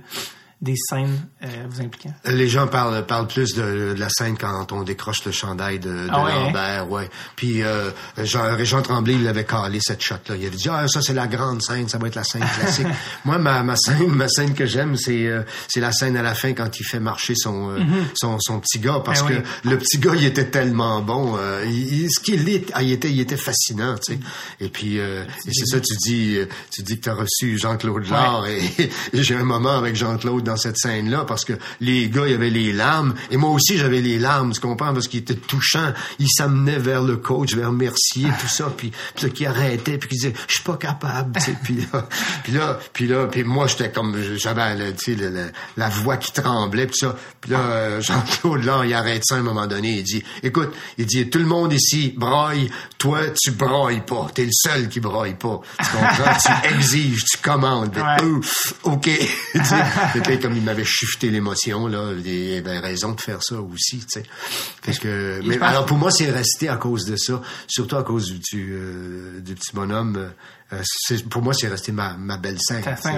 des 0.62 0.76
scènes 0.76 1.26
euh, 1.44 1.48
vous 1.70 1.82
impliquant? 1.82 2.14
Les 2.26 2.50
gens 2.50 2.68
parlent, 2.68 3.06
parlent 3.06 3.28
plus 3.28 3.54
de, 3.56 3.94
de 3.94 4.00
la 4.00 4.10
scène 4.10 4.38
quand 4.38 4.72
on 4.74 4.84
décroche 4.84 5.24
le 5.26 5.32
chandail 5.32 5.80
de, 5.80 5.90
de 5.90 6.08
Ah 6.10 6.24
ouais, 6.26 6.34
Lambert, 6.34 6.92
ouais. 6.92 7.10
Puis 7.38 7.64
euh, 7.64 7.92
Jean, 8.18 8.56
Régent 8.58 8.82
Tremblay, 8.82 9.14
il 9.16 9.28
avait 9.28 9.46
calé 9.46 9.80
cette 9.82 10.02
shot-là. 10.02 10.36
Il 10.36 10.46
avait 10.46 10.58
dit 10.58 10.68
ah 10.70 10.86
ça 10.90 11.02
c'est 11.02 11.14
la 11.14 11.28
grande 11.28 11.62
scène, 11.62 11.88
ça 11.88 11.98
va 11.98 12.08
être 12.08 12.16
la 12.16 12.26
scène 12.26 12.44
classique. 12.60 12.88
Moi 13.26 13.38
ma, 13.38 13.64
ma 13.64 13.78
scène, 13.78 14.08
ma 14.10 14.28
scène 14.28 14.54
que 14.54 14.66
j'aime 14.66 14.98
c'est 14.98 15.28
euh, 15.28 15.44
c'est 15.70 15.80
la 15.80 15.94
scène 15.94 16.18
à 16.18 16.22
la 16.22 16.36
fin 16.36 16.52
quand 16.54 16.78
il 16.80 16.84
fait 16.84 17.00
marcher 17.00 17.36
son 17.38 17.70
euh, 17.72 17.80
son, 18.16 18.38
son 18.42 18.60
petit 18.60 18.80
gars 18.80 19.02
parce 19.06 19.22
Ben 19.24 19.30
que 19.30 19.34
oui. 19.36 19.72
le 19.72 19.78
petit 19.78 19.98
gars 19.98 20.16
il 20.16 20.26
était 20.26 20.50
tellement 20.50 21.02
bon. 21.02 21.38
euh, 21.38 21.64
il, 21.66 22.02
il- 22.04 22.10
ce 22.12 22.20
qu'il 22.20 22.50
est, 22.50 22.70
ah, 22.74 22.84
il 22.84 22.92
était 22.92 23.10
il 23.12 23.20
était 23.22 23.38
fascinant, 23.38 23.96
tu 23.98 24.14
sais. 24.16 24.20
Et 24.60 24.68
puis 24.68 25.00
euh, 25.00 25.24
et 25.48 25.52
c'est 25.54 25.66
ça 25.68 25.80
tu 25.80 25.96
dis 26.06 26.38
tu 26.70 26.84
dis 26.84 26.98
que 26.98 27.04
tu 27.04 27.10
as 27.10 27.14
reçu 27.14 27.58
Jean-Claude 27.58 28.10
Lard 28.10 28.46
et, 28.48 28.62
et 29.14 29.24
j'ai 29.24 29.36
un 29.36 29.44
moment 29.46 29.78
avec 29.78 29.96
Jean-Claude 29.96 30.49
dans 30.50 30.58
cette 30.58 30.78
scène 30.78 31.10
là 31.10 31.26
parce 31.26 31.46
que 31.46 31.54
les 31.80 32.10
gars, 32.10 32.26
il 32.26 32.32
y 32.32 32.36
avait 32.36 32.50
les 32.50 32.74
larmes. 32.74 33.14
Et 33.32 33.38
moi 33.38 33.52
aussi, 33.52 33.78
j'avais 33.78 34.02
les 34.02 34.18
larmes, 34.18 34.52
tu 34.52 34.60
comprends? 34.60 34.94
Parce 34.94 35.08
qu'il 35.08 35.20
était 35.20 35.36
touchant. 35.36 35.94
Il 36.18 36.28
s'amenait 36.30 36.80
vers 36.80 37.04
le 37.04 37.18
coach, 37.18 37.56
vers 37.56 37.72
Mercier, 37.72 38.28
tout 38.40 38.48
ça. 38.48 38.72
Puis, 38.76 38.92
puis 39.16 39.32
qui 39.32 39.46
arrêtait, 39.46 39.98
puis 39.98 40.10
qui 40.10 40.16
disait, 40.16 40.34
je 40.48 40.56
suis 40.56 40.64
pas 40.64 40.78
capable, 40.78 41.38
tu 41.38 41.46
sais. 41.46 41.56
Puis 41.64 41.88
là, 41.92 42.08
puis 42.44 42.54
là, 42.54 42.80
puis 42.94 43.08
là, 43.08 43.28
puis 43.28 43.44
moi, 43.44 43.68
j'étais 43.68 43.92
comme, 43.92 44.16
j'avais, 44.38 44.94
tu 44.94 45.16
sais, 45.16 45.52
la 45.78 45.90
voix 45.90 46.18
qui 46.18 46.32
tremblait, 46.32 46.88
puis 46.88 46.98
ça. 46.98 47.16
Puis 47.42 47.52
là, 47.52 47.60
euh, 47.60 48.02
Jean-Claude, 48.02 48.64
là, 48.64 48.84
il 48.86 48.94
arrête 48.94 49.24
ça 49.26 49.36
à 49.36 49.38
un 49.38 49.44
moment 49.44 49.68
donné. 49.68 49.98
Il 50.00 50.04
dit, 50.04 50.24
écoute, 50.44 50.74
il 50.98 51.06
dit, 51.06 51.30
tout 51.30 51.40
le 51.40 51.46
monde 51.46 51.74
ici 51.74 52.14
braille. 52.18 52.70
Toi, 52.98 53.20
tu 53.42 53.52
brailles 53.52 54.02
pas. 54.02 54.28
T'es 54.34 54.46
le 54.46 54.52
seul 54.52 54.90
qui 54.90 55.00
braille 55.00 55.36
pas. 55.36 55.62
Tu 55.80 55.90
comprends? 55.92 56.34
tu 56.42 56.68
exiges, 56.76 57.24
tu 57.26 57.38
commandes. 57.38 57.96
Ouais. 57.96 58.26
Ouf, 58.26 58.74
OK. 58.84 59.10
sais, 60.40 60.48
comme 60.48 60.56
il 60.56 60.64
m'avait 60.64 60.86
shifté 60.86 61.30
l'émotion, 61.30 61.88
là, 61.88 62.12
il 62.14 62.58
avait 62.58 62.80
raison 62.80 63.14
de 63.14 63.22
faire 63.22 63.44
ça 63.44 63.60
aussi, 63.60 64.00
tu 64.00 64.06
sais. 64.08 64.24
Fait 64.82 64.94
que, 64.94 65.42
mais 65.44 65.60
alors 65.60 65.86
pour 65.86 65.98
moi, 65.98 66.12
c'est 66.12 66.30
resté 66.30 66.70
à 66.70 66.78
cause 66.78 67.06
de 67.06 67.16
ça, 67.16 67.42
surtout 67.68 67.98
à 67.98 68.04
cause 68.04 68.32
du, 68.32 68.70
euh, 68.74 69.40
du 69.40 69.56
petit 69.56 69.72
bonhomme. 69.74 70.32
Euh, 70.74 70.80
c'est- 70.84 71.28
pour 71.28 71.42
moi, 71.42 71.54
c'est 71.54 71.68
resté 71.68 71.92
ma, 71.92 72.14
ma 72.18 72.38
belle 72.38 72.58
scène. 72.60 72.84
C'est 72.96 73.10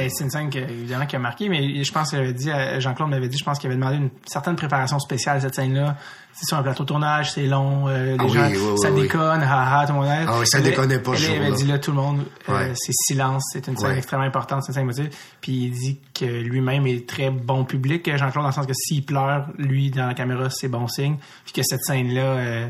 ouais. 0.00 0.08
une 0.20 0.30
scène 0.30 0.50
que, 0.50 0.58
évidemment 0.58 1.06
qui 1.06 1.16
a 1.16 1.18
marqué, 1.18 1.48
mais 1.48 1.84
je 1.84 1.92
pense 1.92 2.10
qu'il 2.10 2.18
avait 2.18 2.32
dit, 2.32 2.50
Jean-Claude 2.78 3.10
m'avait 3.10 3.28
dit, 3.28 3.38
je 3.38 3.44
pense 3.44 3.58
qu'il 3.58 3.68
avait 3.68 3.76
demandé 3.78 3.96
une 3.96 4.10
certaine 4.26 4.56
préparation 4.56 4.98
spéciale 4.98 5.36
à 5.36 5.40
cette 5.40 5.54
scène-là. 5.54 5.96
C'est 6.32 6.46
sur 6.46 6.56
un 6.56 6.62
plateau 6.62 6.84
de 6.84 6.88
tournage, 6.88 7.32
c'est 7.32 7.46
long, 7.46 7.88
euh, 7.88 8.12
les 8.12 8.16
Ah 8.18 8.28
gens, 8.28 8.48
oui, 8.48 8.56
oui, 8.56 8.78
ça 8.80 8.90
oui. 8.92 9.02
déconne, 9.02 9.42
haha, 9.42 9.84
tout 9.86 9.92
le 9.92 9.98
monde. 9.98 10.08
Ah 10.08 10.36
oui, 10.38 10.46
ça 10.46 10.60
déconnait 10.60 11.00
pas 11.00 11.12
là, 11.12 11.18
Il 11.20 11.42
avait 11.42 11.52
dit 11.52 11.66
là, 11.66 11.78
tout 11.80 11.90
le 11.90 11.96
monde, 11.96 12.24
euh, 12.48 12.72
c'est 12.76 12.92
silence, 12.92 13.50
c'est 13.52 13.66
une 13.66 13.76
scène 13.76 13.90
Ouais. 13.90 13.98
extrêmement 13.98 14.26
importante, 14.26 14.62
c'est 14.62 14.68
une 14.70 14.74
scène 14.74 14.82
émotive. 14.84 15.10
Puis 15.40 15.52
il 15.52 15.70
dit 15.72 15.98
que 16.14 16.24
lui-même 16.24 16.86
est 16.86 17.06
très 17.08 17.30
bon 17.30 17.64
public, 17.64 18.08
Jean-Claude, 18.16 18.44
dans 18.44 18.48
le 18.48 18.54
sens 18.54 18.66
que 18.66 18.72
s'il 18.74 19.04
pleure, 19.04 19.48
lui, 19.58 19.90
dans 19.90 20.06
la 20.06 20.14
caméra, 20.14 20.48
c'est 20.50 20.68
bon 20.68 20.86
signe. 20.86 21.16
Puis 21.44 21.52
que 21.52 21.62
cette 21.64 21.82
scène-là, 21.82 22.22
euh, 22.22 22.68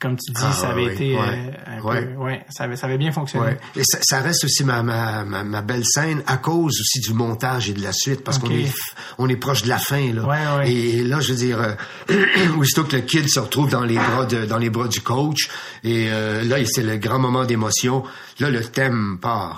comme 0.00 0.16
tu 0.16 0.32
dis, 0.32 0.40
Ah, 0.42 0.52
ça 0.52 0.68
avait 0.70 0.86
oui, 0.86 0.92
été 0.94 1.14
ouais. 1.14 1.20
euh, 1.20 1.76
un 1.78 1.80
Ouais. 1.82 2.04
peu, 2.04 2.14
ouais, 2.16 2.42
ça 2.50 2.64
avait, 2.64 2.76
ça 2.76 2.86
avait 2.86 2.98
bien 2.98 3.12
fonctionné. 3.12 3.46
Ouais. 3.46 3.58
Et 3.76 3.82
ça, 3.84 3.98
ça 4.02 4.20
reste 4.20 4.44
aussi 4.44 4.64
ma, 4.64 4.82
ma, 4.82 5.24
ma, 5.24 5.44
ma 5.44 5.62
belle 5.62 5.84
scène 5.84 6.22
à 6.26 6.36
cause 6.38 6.78
aussi 6.80 7.00
du 7.00 7.14
montage 7.14 7.68
et 7.70 7.72
de 7.74 7.82
la 7.82 7.92
suite 7.92 8.22
parce 8.24 8.38
qu'on 8.38 8.50
est 8.50 8.72
on 9.18 9.28
est 9.28 9.36
proche 9.36 9.62
de 9.62 9.68
la 9.68 9.78
fin 9.78 10.12
là. 10.12 10.24
Ouais, 10.24 10.58
ouais. 10.64 10.72
Et 10.72 11.04
là 11.04 11.20
je 11.20 11.32
veux 11.32 11.38
dire 11.38 11.58
euh, 11.60 12.14
aussitôt 12.58 12.84
que 12.84 12.96
le 12.96 13.02
kid 13.02 13.28
se 13.28 13.40
retrouve 13.40 13.70
dans 13.70 13.84
les 13.84 13.94
bras 13.96 14.24
de 14.26 14.44
dans 14.46 14.58
les 14.58 14.70
bras 14.70 14.88
du 14.88 15.00
coach 15.00 15.48
et 15.84 16.06
euh, 16.10 16.42
là 16.44 16.56
c'est 16.66 16.82
le 16.82 16.96
grand 16.96 17.18
moment 17.18 17.44
d'émotion. 17.44 18.02
Là 18.40 18.50
le 18.50 18.62
thème 18.64 19.18
part. 19.20 19.56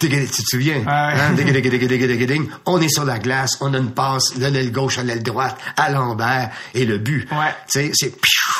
Tu 0.00 0.08
te 0.08 0.42
souviens? 0.50 0.82
Hein? 0.86 1.34
On 2.66 2.80
est 2.80 2.88
sur 2.88 3.04
la 3.04 3.18
glace, 3.18 3.56
on 3.60 3.72
a 3.74 3.78
une 3.78 3.90
passe 3.92 4.36
de 4.38 4.46
l'aile 4.46 4.72
gauche 4.72 4.98
à 4.98 5.02
l'aile 5.04 5.22
droite, 5.22 5.56
à 5.76 5.90
Lambert, 5.90 6.50
et 6.74 6.84
le 6.84 6.98
but. 6.98 7.28
Ouais. 7.30 7.54
C'est 7.66 7.90
C'est 7.94 8.12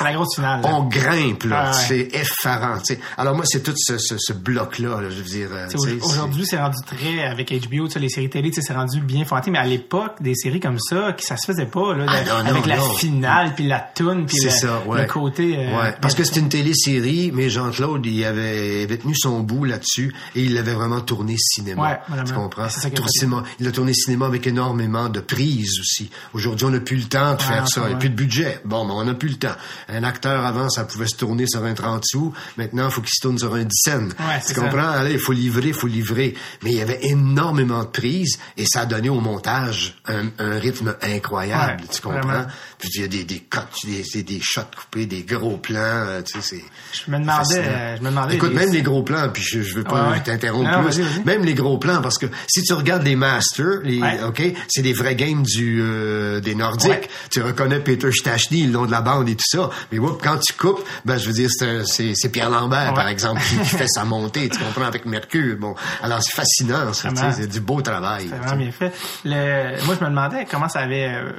la 0.05 0.12
grosse 0.12 0.34
finale. 0.36 0.62
là. 0.62 0.68
on 0.74 0.84
grimpe 0.88 1.45
là, 1.45 1.62
Ouais, 1.62 1.68
ouais. 1.68 1.84
c'est 1.88 2.20
effarant. 2.20 2.78
Alors 3.16 3.34
moi 3.34 3.45
c'est 3.47 3.62
tout 3.62 3.74
ce, 3.76 3.99
ce, 3.99 4.16
ce 4.18 4.32
bloc 4.32 4.78
là, 4.78 4.99
je 5.09 5.16
veux 5.16 5.22
dire. 5.22 5.49
euh, 5.53 5.66
Aujourd'hui, 6.03 6.45
c'est 6.47 6.59
rendu 6.59 6.76
très, 6.86 7.24
avec 7.24 7.51
HBO, 7.51 7.88
les 7.99 8.09
séries 8.09 8.30
télé, 8.30 8.51
c'est 8.53 8.72
rendu 8.72 9.01
bien 9.01 9.24
formaté, 9.24 9.51
mais 9.51 9.59
à 9.59 9.64
l'époque, 9.66 10.16
des 10.20 10.34
séries 10.34 10.61
comme 10.61 10.78
ça, 10.78 11.14
ça 11.18 11.36
se 11.36 11.47
faisait 11.47 11.66
pas, 11.66 11.95
là, 11.95 12.07
Ah, 12.09 12.22
non, 12.24 12.45
non, 12.45 12.51
avec 12.51 12.66
la 12.66 12.80
finale, 12.99 13.55
puis 13.55 13.66
la 13.66 13.80
toune, 13.80 14.26
puis 14.26 14.36
le, 14.45 14.51
ça, 14.51 14.82
ouais. 14.86 15.03
le 15.03 15.07
côté... 15.09 15.57
euh, 15.57 15.78
Ouais, 15.80 15.95
parce 16.01 16.14
que 16.14 16.24
c'était 16.24 16.41
une 16.41 16.49
télésérie, 16.49 17.30
mais 17.34 17.49
Jean-Claude, 17.51 18.05
il 18.07 18.24
avait, 18.24 18.80
il 18.80 18.84
avait 18.84 18.97
tenu 18.99 19.14
son 19.14 19.30
bout 19.39 19.64
là-dessus 19.64 20.12
et 20.35 20.43
il 20.43 20.55
l'avait 20.55 20.72
vraiment 20.74 21.01
tourné 21.01 21.37
cinéma. 21.39 22.01
Ouais. 22.11 22.24
Tu 22.26 22.33
comprends? 22.33 22.68
Ça 22.68 22.89
cinéma. 23.09 23.45
Il 23.61 23.68
a 23.68 23.70
tourné 23.70 23.95
cinéma 23.95 24.26
avec 24.26 24.49
énormément 24.49 25.09
de 25.09 25.20
prises 25.20 25.78
aussi. 25.78 26.11
Aujourd'hui, 26.35 26.66
on 26.66 26.70
n'a 26.70 26.81
plus 26.81 26.97
le 26.97 27.05
temps 27.05 27.35
de 27.35 27.39
Ouais, 27.41 27.47
faire 27.47 27.68
ça. 27.68 27.83
ouais. 27.85 27.93
Et 27.93 27.97
plus 27.97 28.11
de 28.11 28.14
budget. 28.16 28.61
Bon, 28.64 28.85
mais 28.85 28.93
on 28.93 29.05
n'a 29.05 29.14
plus 29.14 29.28
le 29.28 29.37
temps. 29.37 29.55
Un 29.89 30.03
acteur, 30.03 30.45
avant, 30.45 30.68
ça 30.68 30.85
pouvait 30.85 31.07
se 31.07 31.14
tourner 31.16 31.47
sur 31.49 31.64
un 31.64 31.74
30 31.74 32.03
sous. 32.05 32.35
Maintenant, 32.57 32.87
il 32.89 32.91
faut 32.91 33.01
qu'il 33.01 33.12
se 33.14 33.20
tourne 33.22 33.39
sur 33.39 33.55
un 33.55 33.62
10 33.64 33.68
cents. 33.85 34.09
tu 34.47 34.55
comprends? 34.55 34.89
Allez, 34.91 35.12
il 35.12 35.18
faut 35.20 35.33
livrer, 35.33 35.68
il 35.68 35.74
faut 35.74 35.87
livrer. 35.87 36.35
Mais 36.64 36.72
il 36.72 36.76
y 36.78 36.83
avait 36.83 36.99
énormément 37.03 37.81
de 37.85 37.89
prises 37.89 38.39
et 38.57 38.64
ça 38.66 38.81
a 38.81 38.87
donné 38.87 39.09
au 39.09 39.20
montage 39.20 39.95
un, 40.07 40.26
un 40.39 40.59
rythme 40.59 40.95
incroyable. 41.03 41.83
Ouais, 41.83 41.89
tu 41.93 42.01
comprends? 42.01 42.20
vraiment. 42.20 42.47
Puis 42.78 42.89
il 42.95 43.01
y 43.03 43.05
a 43.05 43.09
des, 43.09 43.24
des 43.24 43.41
cuts, 43.41 44.22
des, 44.22 44.41
shots 44.41 44.62
coupés, 44.78 45.07
des 45.07 45.22
gros 45.22 45.59
plans. 45.59 45.78
euh, 45.81 46.22
tu 46.22 46.41
sais. 46.41 46.64
Je 46.93 47.11
me 47.11 47.18
demandais, 47.18 47.59
euh, 47.59 47.97
je 47.99 48.03
me 48.03 48.09
demandais... 48.09 48.35
Écoute, 48.37 48.51
les- 48.51 48.57
même 48.57 48.72
les 48.72 48.83
gros 48.83 49.03
plans, 49.03 49.19
puis 49.28 49.42
je, 49.42 49.62
je 49.62 49.74
veux 49.74 49.84
pas 49.84 50.04
Ouais, 50.06 50.10
ouais. 50.12 50.22
t'interrompre 50.22 50.80
plus, 50.82 51.00
même 51.24 51.44
les 51.44 51.54
gros 51.54 51.78
plans, 51.78 52.00
parce 52.00 52.18
que 52.18 52.26
si 52.48 52.62
tu 52.62 52.72
regardes 52.72 53.02
les 53.02 53.16
Masters, 53.16 53.80
les, 53.84 54.00
Ouais. 54.00 54.22
ok, 54.22 54.42
c'est 54.68 54.82
des 54.82 54.92
vrais 54.92 55.14
games 55.14 55.42
du 55.42 55.80
euh, 55.82 56.40
des 56.40 56.54
Nordiques. 56.54 56.90
Ouais. 56.90 57.08
Tu 57.30 57.42
reconnais 57.42 57.80
Peter 57.80 58.10
Stachny, 58.12 58.62
le 58.66 58.72
nom 58.72 58.86
de 58.86 58.90
la 58.90 59.00
bande 59.02 59.28
et 59.28 59.34
tout 59.36 59.44
ça. 59.46 59.70
Mais 59.92 59.98
whoop, 59.98 60.20
quand 60.22 60.38
tu 60.38 60.52
coupes, 60.54 60.82
ben 61.04 61.18
je 61.18 61.26
veux 61.26 61.32
dire, 61.34 61.48
c'est 61.50 62.28
Pierre 62.32 62.50
Lambert, 62.50 62.94
par 62.94 63.08
exemple, 63.08 63.40
qui, 63.48 63.56
qui 63.58 63.76
fait 63.76 63.88
sa 63.88 64.04
montée. 64.04 64.48
Tu 64.48 64.58
comprends 64.58 64.84
avec 64.86 65.04
Mercure. 65.06 65.56
Bon, 65.58 65.74
alors 66.02 66.22
c'est 66.22 66.34
fascinant, 66.36 66.92
c'est 66.92 67.46
du 67.48 67.60
beau 67.60 67.82
travail. 67.82 68.26
C'est 68.30 68.36
vraiment 68.36 68.56
bien 68.56 68.70
fait. 68.72 68.92
Le, 69.24 69.84
moi, 69.84 69.94
je 69.98 70.04
me 70.04 70.10
demandais 70.10 70.46
comment 70.50 70.68
ça 70.68 70.80
avait, 70.80 71.08
euh, 71.14 71.32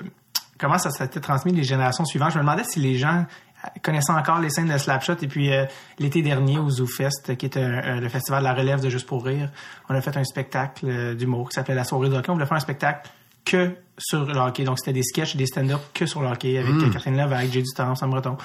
comment 0.60 0.78
ça 0.78 0.92
s'était 0.92 1.20
transmis 1.20 1.52
les 1.54 1.64
générations 1.64 2.06
suivantes. 2.06 2.32
Je 2.34 2.38
me 2.38 2.44
demandais 2.44 2.64
si 2.64 2.80
les 2.80 2.98
gens 2.98 3.26
euh, 3.66 3.68
connaissaient 3.82 4.12
encore 4.14 4.40
les 4.40 4.50
scènes 4.50 4.70
de 4.72 4.78
Slapshot. 4.78 5.16
Et 5.22 5.28
puis, 5.28 5.52
euh, 5.54 5.66
l'été 6.00 6.22
dernier, 6.22 6.58
au 6.60 6.70
ZooFest, 6.70 7.36
qui 7.38 7.46
était 7.46 7.62
un- 7.62 7.84
un- 7.84 8.00
le 8.00 8.10
festival 8.10 8.40
de 8.42 8.48
la 8.48 8.54
relève 8.54 8.82
de 8.82 8.90
Juste 8.90 9.08
pour 9.08 9.26
rire, 9.26 9.50
on 9.90 9.96
a 9.96 10.02
fait 10.02 10.16
un 10.18 10.24
spectacle 10.24 10.86
euh, 10.88 11.16
d'humour 11.16 11.50
qui 11.50 11.56
s'appelait 11.56 11.76
La 11.76 11.84
soirée 11.84 12.10
de 12.10 12.16
hockey. 12.16 12.30
On 12.30 12.34
voulait 12.34 12.46
faire 12.46 12.58
un 12.58 12.62
spectacle 12.62 13.10
que 13.46 13.76
sur 13.98 14.26
le 14.26 14.38
hockey. 14.40 14.64
Donc, 14.64 14.80
c'était 14.80 14.94
des 14.94 15.04
sketchs 15.04 15.36
et 15.36 15.38
des 15.38 15.46
stand-up 15.48 15.82
que 15.94 16.06
sur 16.06 16.22
le 16.22 16.28
hockey 16.28 16.58
avec 16.58 16.72
euh, 16.74 16.90
Catherine 16.92 17.18
Levac, 17.18 17.52
J.D. 17.52 17.66
Torrance, 17.76 18.00
Sam 18.00 18.10
Breton. 18.12 18.38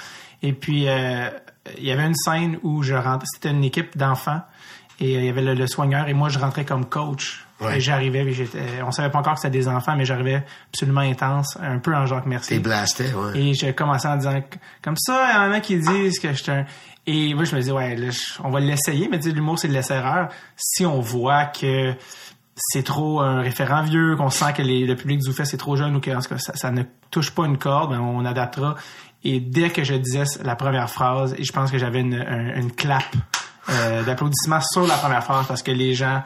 Et 0.42 0.52
puis, 0.52 0.88
euh, 0.88 1.28
il 1.78 1.84
y 1.84 1.90
avait 1.92 2.04
une 2.06 2.14
scène 2.14 2.58
où 2.62 2.82
je 2.82 2.94
rentrais, 2.94 3.26
c'était 3.34 3.50
une 3.50 3.64
équipe 3.64 3.96
d'enfants 3.96 4.42
et 5.00 5.16
euh, 5.16 5.20
il 5.20 5.24
y 5.26 5.28
avait 5.28 5.42
le, 5.42 5.54
le 5.54 5.66
soigneur 5.66 6.08
et 6.08 6.14
moi, 6.14 6.28
je 6.28 6.38
rentrais 6.38 6.64
comme 6.64 6.84
coach. 6.86 7.45
Ouais. 7.60 7.78
Et 7.78 7.80
j'arrivais, 7.80 8.30
j'étais, 8.32 8.82
on 8.86 8.90
savait 8.90 9.08
pas 9.10 9.18
encore 9.20 9.34
que 9.34 9.40
c'était 9.40 9.56
des 9.56 9.66
enfants, 9.66 9.96
mais 9.96 10.04
j'arrivais 10.04 10.44
absolument 10.68 11.00
intense, 11.00 11.56
un 11.62 11.78
peu 11.78 11.94
en 11.94 12.04
Jacques 12.04 12.24
T'es 12.24 12.28
Mercier. 12.28 12.58
blasté, 12.58 13.04
ouais. 13.14 13.38
Et 13.40 13.54
j'ai 13.54 13.72
commencé 13.74 14.06
en 14.06 14.16
disant, 14.16 14.42
comme 14.82 14.96
ça, 14.98 15.30
il 15.30 15.34
y 15.34 15.38
en 15.38 15.52
a 15.52 15.60
qui 15.60 15.78
disent 15.78 16.18
que 16.18 16.28
je 16.32 16.42
suis 16.42 16.52
un... 16.52 16.66
Et 17.06 17.32
moi, 17.34 17.44
je 17.44 17.56
me 17.56 17.60
dis, 17.62 17.70
ouais, 17.72 17.96
là, 17.96 18.08
on 18.44 18.50
va 18.50 18.60
l'essayer, 18.60 19.08
mais 19.10 19.18
l'humour, 19.18 19.58
c'est 19.58 19.68
de 19.68 19.72
laisser-erreur. 19.72 20.28
Si 20.56 20.84
on 20.84 21.00
voit 21.00 21.46
que 21.46 21.94
c'est 22.56 22.82
trop 22.82 23.20
un 23.20 23.40
référent 23.40 23.82
vieux, 23.82 24.16
qu'on 24.16 24.28
sent 24.30 24.52
que 24.54 24.62
les- 24.62 24.86
le 24.86 24.96
public 24.96 25.20
du 25.20 25.32
fait 25.32 25.44
c'est 25.44 25.56
trop 25.58 25.76
jeune 25.76 25.94
ou 25.96 26.00
que 26.00 26.10
en 26.10 26.20
tout 26.20 26.28
cas, 26.30 26.38
ça, 26.38 26.56
ça 26.56 26.70
ne 26.70 26.82
touche 27.10 27.30
pas 27.30 27.44
une 27.46 27.58
corde, 27.58 27.90
ben, 27.92 28.00
on 28.00 28.24
adaptera. 28.24 28.74
Et 29.24 29.40
dès 29.40 29.70
que 29.70 29.84
je 29.84 29.94
disais 29.94 30.24
la 30.42 30.56
première 30.56 30.88
phrase, 30.90 31.34
et 31.38 31.44
je 31.44 31.52
pense 31.52 31.70
que 31.70 31.78
j'avais 31.78 32.00
une, 32.00 32.14
un- 32.14 32.56
une 32.56 32.72
clap 32.72 33.04
euh, 33.68 34.02
d'applaudissements 34.04 34.60
sur 34.60 34.86
la 34.86 34.94
première 34.96 35.22
phrase 35.24 35.46
parce 35.46 35.62
que 35.62 35.70
les 35.70 35.94
gens 35.94 36.22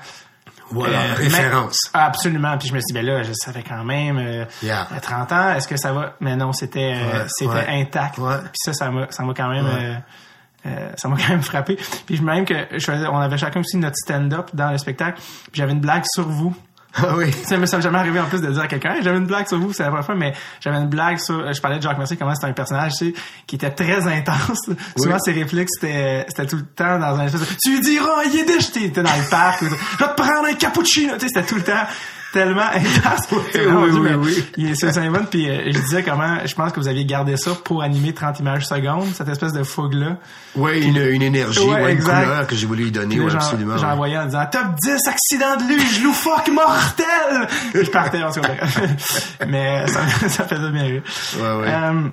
Voilà, 0.71 0.99
Euh, 1.01 1.15
référence. 1.17 1.79
mais- 1.95 2.01
absolument. 2.01 2.57
Puis 2.59 2.69
je 2.69 2.75
me 2.75 2.79
suis 2.81 2.87
dit, 2.87 2.93
ben 2.95 3.05
là, 3.05 3.23
je 3.23 3.33
savais 3.35 3.63
quand 3.63 3.85
même, 3.85 4.19
euh, 4.19 4.45
Yeah. 4.63 4.87
à 4.95 5.01
30 5.01 5.33
ans, 5.33 5.53
est-ce 5.55 5.67
que 5.69 5.77
ça 5.77 5.93
va? 5.93 6.15
Mais 6.21 6.37
non, 6.37 6.53
c'était 6.53 6.95
euh, 6.95 7.19
Ouais, 7.23 7.25
c'était 7.29 7.51
ouais. 7.53 7.81
intact. 7.83 8.19
Ouais. 8.19 8.37
Puis 8.39 8.53
ça, 8.65 8.73
ça 8.73 8.91
m'a 8.91 9.07
ça 9.11 9.23
m'a 9.25 9.35
quand 9.35 9.49
même... 9.49 10.03
Ça 10.97 11.09
m'a 11.09 11.17
quand 11.21 11.29
même 11.31 11.43
frappé. 11.43 11.77
Puis 12.07 12.17
je 12.17 12.23
même 12.23 12.45
que 12.45 12.55
je 12.73 12.85
faisais- 12.85 13.07
on 13.07 13.17
avait 13.19 13.39
chacun 13.39 13.61
aussi 13.61 13.79
notre 13.79 13.97
stand-up 13.97 14.51
dans 14.53 14.71
le 14.71 14.79
spectacle. 14.79 15.19
Puis 15.21 15.55
j'avais 15.55 15.73
une 15.73 15.81
blague 15.81 16.05
sur 16.07 16.29
vous. 16.29 16.55
Ah 16.97 17.15
oui. 17.17 17.33
Ça 17.33 17.65
ça 17.67 17.77
m'est 17.77 17.83
jamais 17.83 17.99
arrivé 17.99 18.19
en 18.19 18.25
plus 18.27 18.41
de 18.41 18.51
dire 18.51 18.61
à 18.63 18.67
quelqu'un 18.67 18.95
Hey, 18.95 19.03
j'avais 19.03 19.19
une 19.19 19.27
blague 19.27 19.47
sur 19.47 19.59
vous, 19.59 19.73
c'est 19.73 19.83
la 19.85 19.91
première 19.91 20.05
fois, 20.07 20.15
mais 20.17 20.33
j'avais 20.61 20.77
une 20.79 20.89
blague 20.89 21.19
sur. 21.19 21.39
euh, 21.39 21.53
Je 21.53 21.61
parlais 21.61 21.77
de 21.79 21.83
Jacques 21.83 21.99
Mercier, 21.99 22.17
comment 22.17 22.35
c'était 22.35 22.49
un 22.49 22.53
personnage, 22.53 22.93
tu 22.99 23.07
sais, 23.13 23.15
qui 23.47 23.55
était 23.57 23.71
très 23.71 24.07
intense. 24.09 24.71
Souvent 24.99 25.19
ses 25.21 25.33
répliques 25.33 25.69
c'était 25.73 26.25
c'était 26.29 26.47
tout 26.47 26.57
le 26.57 26.67
temps 26.67 26.99
dans 26.99 27.19
un 27.19 27.27
espèce 27.27 27.41
de 27.43 27.47
Tu 27.63 27.71
lui 27.75 27.81
diras 27.81 28.19
en 28.19 28.29
yiddish, 28.29 28.73
tu 28.73 28.85
étais 28.85 29.03
dans 29.03 29.15
le 29.17 29.31
parc, 29.31 29.63
ou, 29.63 29.67
je 29.67 29.71
vais 29.71 30.11
te 30.11 30.15
prendre 30.23 30.47
un 30.49 30.55
cappuccino, 30.55 31.15
tu 31.15 31.21
sais, 31.21 31.27
c'était 31.29 31.47
tout 31.47 31.57
le 31.57 31.63
temps 31.65 31.87
tellement 32.33 32.63
intense. 32.75 33.27
Oui, 33.33 33.41
oui, 33.93 34.11
oui. 34.19 34.45
il 34.57 34.71
est 34.71 34.75
sur 34.75 34.91
Saint-Yvonne, 34.93 35.27
puis 35.31 35.49
euh, 35.49 35.63
je 35.67 35.79
disais 35.79 36.03
comment 36.03 36.39
je 36.45 36.55
pense 36.55 36.73
que 36.73 36.81
vous 36.81 36.89
aviez 36.89 37.05
gardé 37.05 37.37
ça 37.37 37.53
pour 37.65 37.83
animer 37.83 38.13
30 38.13 38.41
images 38.41 38.67
secondes, 38.67 39.09
cette 39.15 39.29
espèce 39.29 39.53
de 39.53 39.63
fougue-là. 39.63 40.17
Oui, 40.57 40.81
une, 40.83 40.97
une 40.97 41.23
énergie, 41.23 41.61
Ouais, 41.61 41.83
ouais, 41.83 41.93
une 41.93 41.99
couleur 42.01 42.47
que 42.47 42.55
j'ai 42.57 42.67
voulu 42.67 42.85
lui 42.85 42.91
donner, 42.93 43.21
ouais, 43.21 43.31
j'en- 43.31 43.37
absolument. 43.39 43.75
Ouais. 43.77 43.85
envoyé 43.85 44.19
en 44.19 44.27
disant 44.27 44.47
top 44.51 44.67
10 44.83 45.09
accident 45.09 45.57
de 45.57 45.69
luge 45.75 46.03
loufoque 46.03 46.49
mortel. 46.53 47.49
Je 47.75 47.91
partais 47.91 48.23
en 48.23 48.31
tout 48.33 48.41
cas. 48.41 48.55
Mais 49.49 49.87
ça, 49.89 50.01
ça 50.29 50.45
faisait 50.47 50.71
bien 50.71 50.83
rire. 50.83 51.03
Ouais, 51.37 51.43
ouais. 51.63 51.69
Euh, 51.69 52.09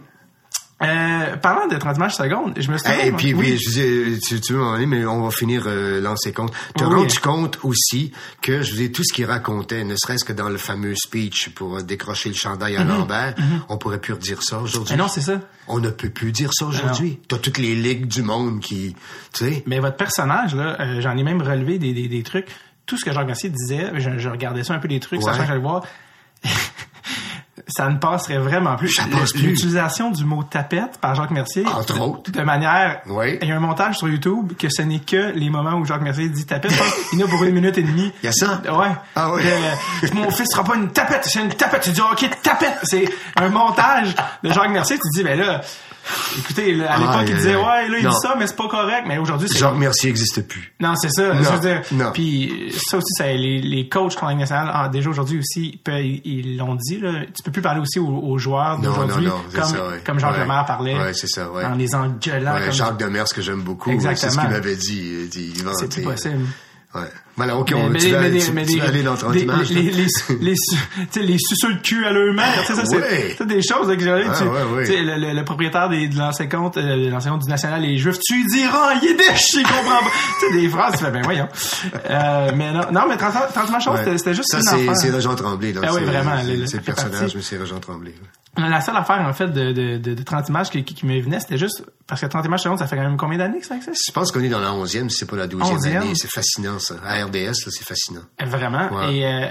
euh, 0.84 1.36
parlant 1.38 1.68
de 1.68 1.76
30 1.76 1.98
images 1.98 2.16
secondes, 2.16 2.54
je 2.56 2.72
me 2.72 2.78
suis 2.78 2.88
Et 3.04 3.12
puis, 3.12 3.34
oui. 3.34 3.40
puis, 3.56 3.58
je 3.58 3.68
disais, 3.70 4.20
tu, 4.20 4.40
tu 4.40 4.54
veux 4.54 4.60
m'en 4.60 4.74
aller, 4.74 4.86
mais 4.86 5.06
on 5.08 5.24
va 5.24 5.32
finir 5.32 5.64
euh, 5.66 6.00
lancer 6.00 6.32
compte. 6.34 6.54
Te 6.76 6.84
Oui. 6.84 6.94
rends-tu 6.94 7.20
compte 7.20 7.58
aussi 7.64 8.12
que 8.44 8.62
je 8.62 8.72
disais 8.74 8.90
tout 8.90 9.04
ce 9.04 9.12
qu'il 9.12 9.26
racontait, 9.26 9.84
ne 9.84 9.96
serait-ce 9.96 10.24
que 10.24 10.34
dans 10.34 10.50
le 10.50 10.58
fameux 10.58 10.94
speech 10.96 11.50
pour 11.56 11.78
euh, 11.78 11.82
décrocher 11.82 12.30
le 12.30 12.36
chandail 12.36 12.76
à 12.78 12.84
Lambert, 12.84 13.34
on 13.70 13.78
pourrait 13.78 14.00
plus 14.00 14.14
redire 14.14 14.44
ça 14.44 14.60
aujourd'hui. 14.60 14.94
Mhm. 14.94 15.02
non, 15.02 15.08
c'est 15.08 15.22
ça. 15.22 15.40
On 15.68 15.80
ne 15.80 15.90
peut 15.90 16.10
plus 16.10 16.32
dire 16.32 16.52
ça 16.54 16.66
aujourd'hui. 16.66 17.20
T'as 17.28 17.38
toutes 17.40 17.58
les 17.58 17.76
ligues 17.76 18.06
du 18.06 18.22
monde 18.22 18.60
qui, 18.60 18.96
tu 19.34 19.46
sais. 19.46 19.64
Mais 19.66 19.80
votre 19.80 19.98
personnage, 19.98 20.54
là, 20.54 20.78
euh, 20.80 21.02
j'en 21.02 21.18
ai 21.18 21.24
même 21.24 21.42
relevé 21.42 21.80
des, 21.80 21.94
des, 21.94 22.08
des 22.08 22.22
trucs. 22.24 22.48
Tout 22.86 22.98
ce 22.98 23.04
que 23.04 23.12
Jacques 23.12 23.26
Mercier 23.28 23.50
disait, 23.50 23.92
je, 23.96 24.18
je 24.20 24.30
regardais 24.30 24.64
ça 24.64 24.76
un 24.76 24.80
peu 24.80 24.88
des 24.88 25.00
trucs, 25.00 25.20
Ouais. 25.22 25.26
sachant 25.26 25.42
que 25.42 25.48
j'allais 25.48 25.60
voir. 25.60 25.84
Ça 27.68 27.90
ne 27.90 27.98
passerait 27.98 28.38
vraiment 28.38 28.76
plus. 28.76 29.00
L'utilisation 29.36 30.12
du 30.12 30.26
mot 30.26 30.44
tapette 30.44 30.98
par 31.00 31.16
Jacques 31.16 31.32
Mercier. 31.32 31.66
Entre 31.66 32.00
autres. 32.02 32.32
De 32.32 32.42
manière. 32.42 33.02
Oui. 33.08 33.38
Il 33.42 33.48
y 33.48 33.52
a 33.52 33.56
un 33.56 33.60
montage 33.60 33.98
sur 33.98 34.08
YouTube 34.08 34.54
que 34.58 34.70
ce 34.70 34.82
n'est 34.82 35.00
que 35.00 35.32
les 35.34 35.50
moments 35.50 35.76
où 35.76 35.86
Jacques 35.86 36.02
Mercier 36.02 36.30
dit 36.30 36.46
tapette. 36.46 36.72
Qu'il 37.10 37.20
y 37.20 37.24
en 37.24 37.28
a 37.28 37.30
pour 37.30 37.44
une 37.44 37.54
minute 37.54 37.78
et 37.78 37.84
demie. 37.84 38.12
Il 38.24 38.26
y 38.26 38.30
a 38.30 38.32
ça? 38.32 38.62
Ouais. 38.66 38.92
Ah 39.16 39.32
oui. 39.34 39.42
Que, 40.02 40.14
mon 40.14 40.30
fils 40.30 40.50
sera 40.52 40.64
pas 40.64 40.76
une 40.76 40.92
tapette, 40.92 41.26
c'est 41.26 41.40
une 41.40 41.50
tapette. 41.50 41.82
Tu 41.82 41.92
dis, 41.92 42.02
OK, 42.02 42.30
tapette. 42.44 42.78
C'est 42.84 43.06
un 43.36 43.50
montage 43.50 44.16
de 44.44 44.52
Jacques 44.52 44.70
Mercier. 44.70 44.98
Tu 44.98 45.10
dis, 45.14 45.24
ben 45.24 45.40
là, 45.40 45.62
écoutez, 46.40 46.84
à 46.86 46.98
l'époque, 46.98 47.16
Aïe, 47.16 47.26
il 47.28 47.32
aïe, 47.32 47.36
disait, 47.36 47.50
aïe. 47.52 47.56
ouais, 47.58 47.90
là, 47.90 47.98
il 48.00 48.04
Non. 48.04 48.10
dit 48.12 48.16
ça, 48.22 48.36
mais 48.38 48.48
c'est 48.48 48.56
pas 48.56 48.68
correct. 48.68 49.04
Mais 49.08 49.18
aujourd'hui, 49.18 49.48
c'est 49.50 49.58
Jacques 49.60 49.76
Mercier 49.78 50.10
n'existe 50.10 50.48
plus. 50.48 50.74
non, 50.80 50.96
c'est 50.96 51.10
ça. 51.10 51.34
Non, 51.34 51.44
je 51.44 51.50
veux 51.50 51.60
dire. 51.60 51.82
Puis 52.14 52.74
ça 52.88 52.98
aussi, 52.98 53.14
ça, 53.18 53.26
les, 53.28 53.60
les 53.62 53.90
coachs 53.90 54.22
en 54.22 54.30
Ligue 54.30 54.40
nationale, 54.40 54.70
ah, 54.74 54.90
déjà 54.90 55.10
aujourd'hui 55.10 55.40
aussi, 55.40 55.80
ils 55.88 56.22
ils 56.26 56.58
l'ont 56.58 56.76
dit. 56.76 57.00
Là, 57.00 57.26
tu 57.36 57.44
peux 57.44 57.52
plus 57.52 57.62
parler 57.62 57.82
aussi 57.82 58.00
aux, 58.00 58.08
aux 58.08 58.38
joueurs 58.38 58.78
d'aujourd'hui, 58.80 59.26
non, 59.28 59.36
non, 59.36 59.42
c'est 59.50 59.60
comme, 59.60 59.70
ça, 59.70 59.88
ouais. 59.88 60.02
comme 60.06 60.20
Jacques 60.20 60.34
Ouais. 60.34 60.40
Lemaire 60.42 60.66
parlait, 60.66 60.98
Ouais, 60.98 61.14
c'est 61.14 61.28
ça, 61.28 61.50
ouais. 61.52 61.66
en 61.66 61.76
les 61.76 61.96
engueulant. 61.96 62.54
Ouais, 62.56 62.62
comme... 62.66 62.72
Jacques 62.72 62.98
Demers, 62.98 63.26
que 63.34 63.42
j'aime 63.42 63.62
beaucoup, 63.62 63.90
Exactement. 63.92 64.32
c'est 64.32 64.36
ce 64.36 64.42
qu'il 64.42 64.50
m'avait 64.50 64.76
dit. 64.76 65.28
Dit, 65.30 65.54
C'est 65.80 66.04
possible. 66.04 66.46
Ouais. 66.96 67.02
Voilà, 67.38 67.56
ok, 67.56 67.70
Mais- 67.72 67.76
on, 67.78 67.90
mais 67.92 68.00
tu 68.00 68.06
des- 68.08 68.12
vas, 68.12 68.22
mais 68.22 68.40
tu- 68.40 68.52
mais 68.52 68.66
tu 68.66 68.80
vas 68.80 68.86
aller 68.88 69.04
dans 69.04 69.16
30 69.16 69.34
des- 69.34 69.42
images. 69.44 69.70
Les, 69.70 69.84
là? 69.84 69.92
les, 69.92 69.92
les, 70.40 70.56
les, 70.56 70.56
les 71.28 71.38
suceux 71.38 71.74
de 71.76 71.80
cul 71.82 72.04
à 72.06 72.12
leur 72.12 72.34
mère, 72.34 72.62
tu 72.62 72.74
sais, 72.74 72.76
ça, 72.76 72.86
c'est 72.86 72.98
Ouais. 72.98 73.36
des 73.46 73.62
choses 73.62 73.88
là, 73.88 73.96
que 73.96 74.04
j'avais. 74.04 74.26
Ah, 74.28 74.34
tu 74.36 74.44
ouais, 74.44 74.64
ouais. 74.76 75.02
le, 75.04 75.18
le, 75.28 75.34
le 75.34 75.46
propriétaire 75.46 75.88
des, 75.88 76.08
de 76.08 76.18
l'ancien 76.18 76.48
compte, 76.48 76.78
euh, 76.78 77.12
compte 77.20 77.44
du 77.44 77.50
National, 77.50 77.82
les 77.84 77.98
Juifs, 77.98 78.18
tu 78.20 78.44
diras 78.48 78.96
en 78.96 79.00
yiddish, 79.00 79.54
il 79.54 79.64
comprend 79.64 80.00
pas. 80.00 80.12
tu 80.40 80.48
sais, 80.56 80.62
des 80.62 80.68
phrases, 80.70 80.94
tu 80.98 81.06
fais, 81.06 81.12
ben 81.12 81.22
voyons. 81.24 81.48
Euh, 82.10 82.52
mais 82.56 82.74
non, 82.74 82.82
non, 82.92 83.02
mais 83.08 83.18
30, 83.18 83.34
30 83.54 83.70
images, 83.70 83.88
Ouais. 83.88 84.18
c'était 84.18 84.34
juste 84.34 84.50
Ça, 84.50 84.58
une 84.58 84.96
c'est, 84.96 85.12
Roger 85.12 85.36
Tremblay. 85.36 85.74
là. 85.74 85.82
Ah 85.84 85.90
oui, 85.94 86.00
C'est- 86.00 86.06
vraiment, 86.06 86.32
c'est- 86.44 86.76
le- 86.78 86.82
personnage, 86.82 87.36
mais 87.36 87.42
c'est 87.44 87.58
Roger 87.58 87.76
Tremblay. 87.80 88.14
La 88.58 88.82
seule 88.82 88.98
affaire, 88.98 89.20
en 89.22 89.34
fait, 89.34 89.50
de, 89.50 89.72
de, 89.72 89.98
de, 89.98 90.16
de 90.16 90.24
30 90.24 90.50
images 90.50 90.72
qui, 90.72 90.84
qui, 90.84 90.96
qui 90.96 91.06
me 91.06 91.22
venait, 91.22 91.40
c'était 91.40 91.60
juste, 91.60 91.84
parce 92.08 92.22
que 92.22 92.26
30 92.26 92.44
images 92.46 92.62
secondes, 92.62 92.80
ça 92.80 92.88
fait 92.88 92.96
quand 92.96 93.04
même 93.04 93.16
combien 93.16 93.38
d'années 93.38 93.60
que 93.60 93.68
ça 93.68 93.76
existe? 93.76 94.02
Je 94.08 94.12
pense 94.12 94.32
qu'on 94.32 94.40
est 94.42 94.50
dans 94.50 94.60
la 94.60 94.72
11e, 94.72 95.12
si 95.12 95.18
c'est 95.20 95.28
pas 95.30 95.36
la 95.36 95.46
12e 95.46 95.62
11e. 95.78 95.98
année. 95.98 96.14
C'est 96.16 96.32
fascinant, 96.32 96.80
ça. 96.80 96.96
À 97.06 97.24
RDS, 97.28 97.54
c'est 97.54 97.84
fascinant. 97.84 98.22
Vraiment. 98.40 98.90
Ouais. 98.92 99.16
Et 99.16 99.26
euh, 99.26 99.48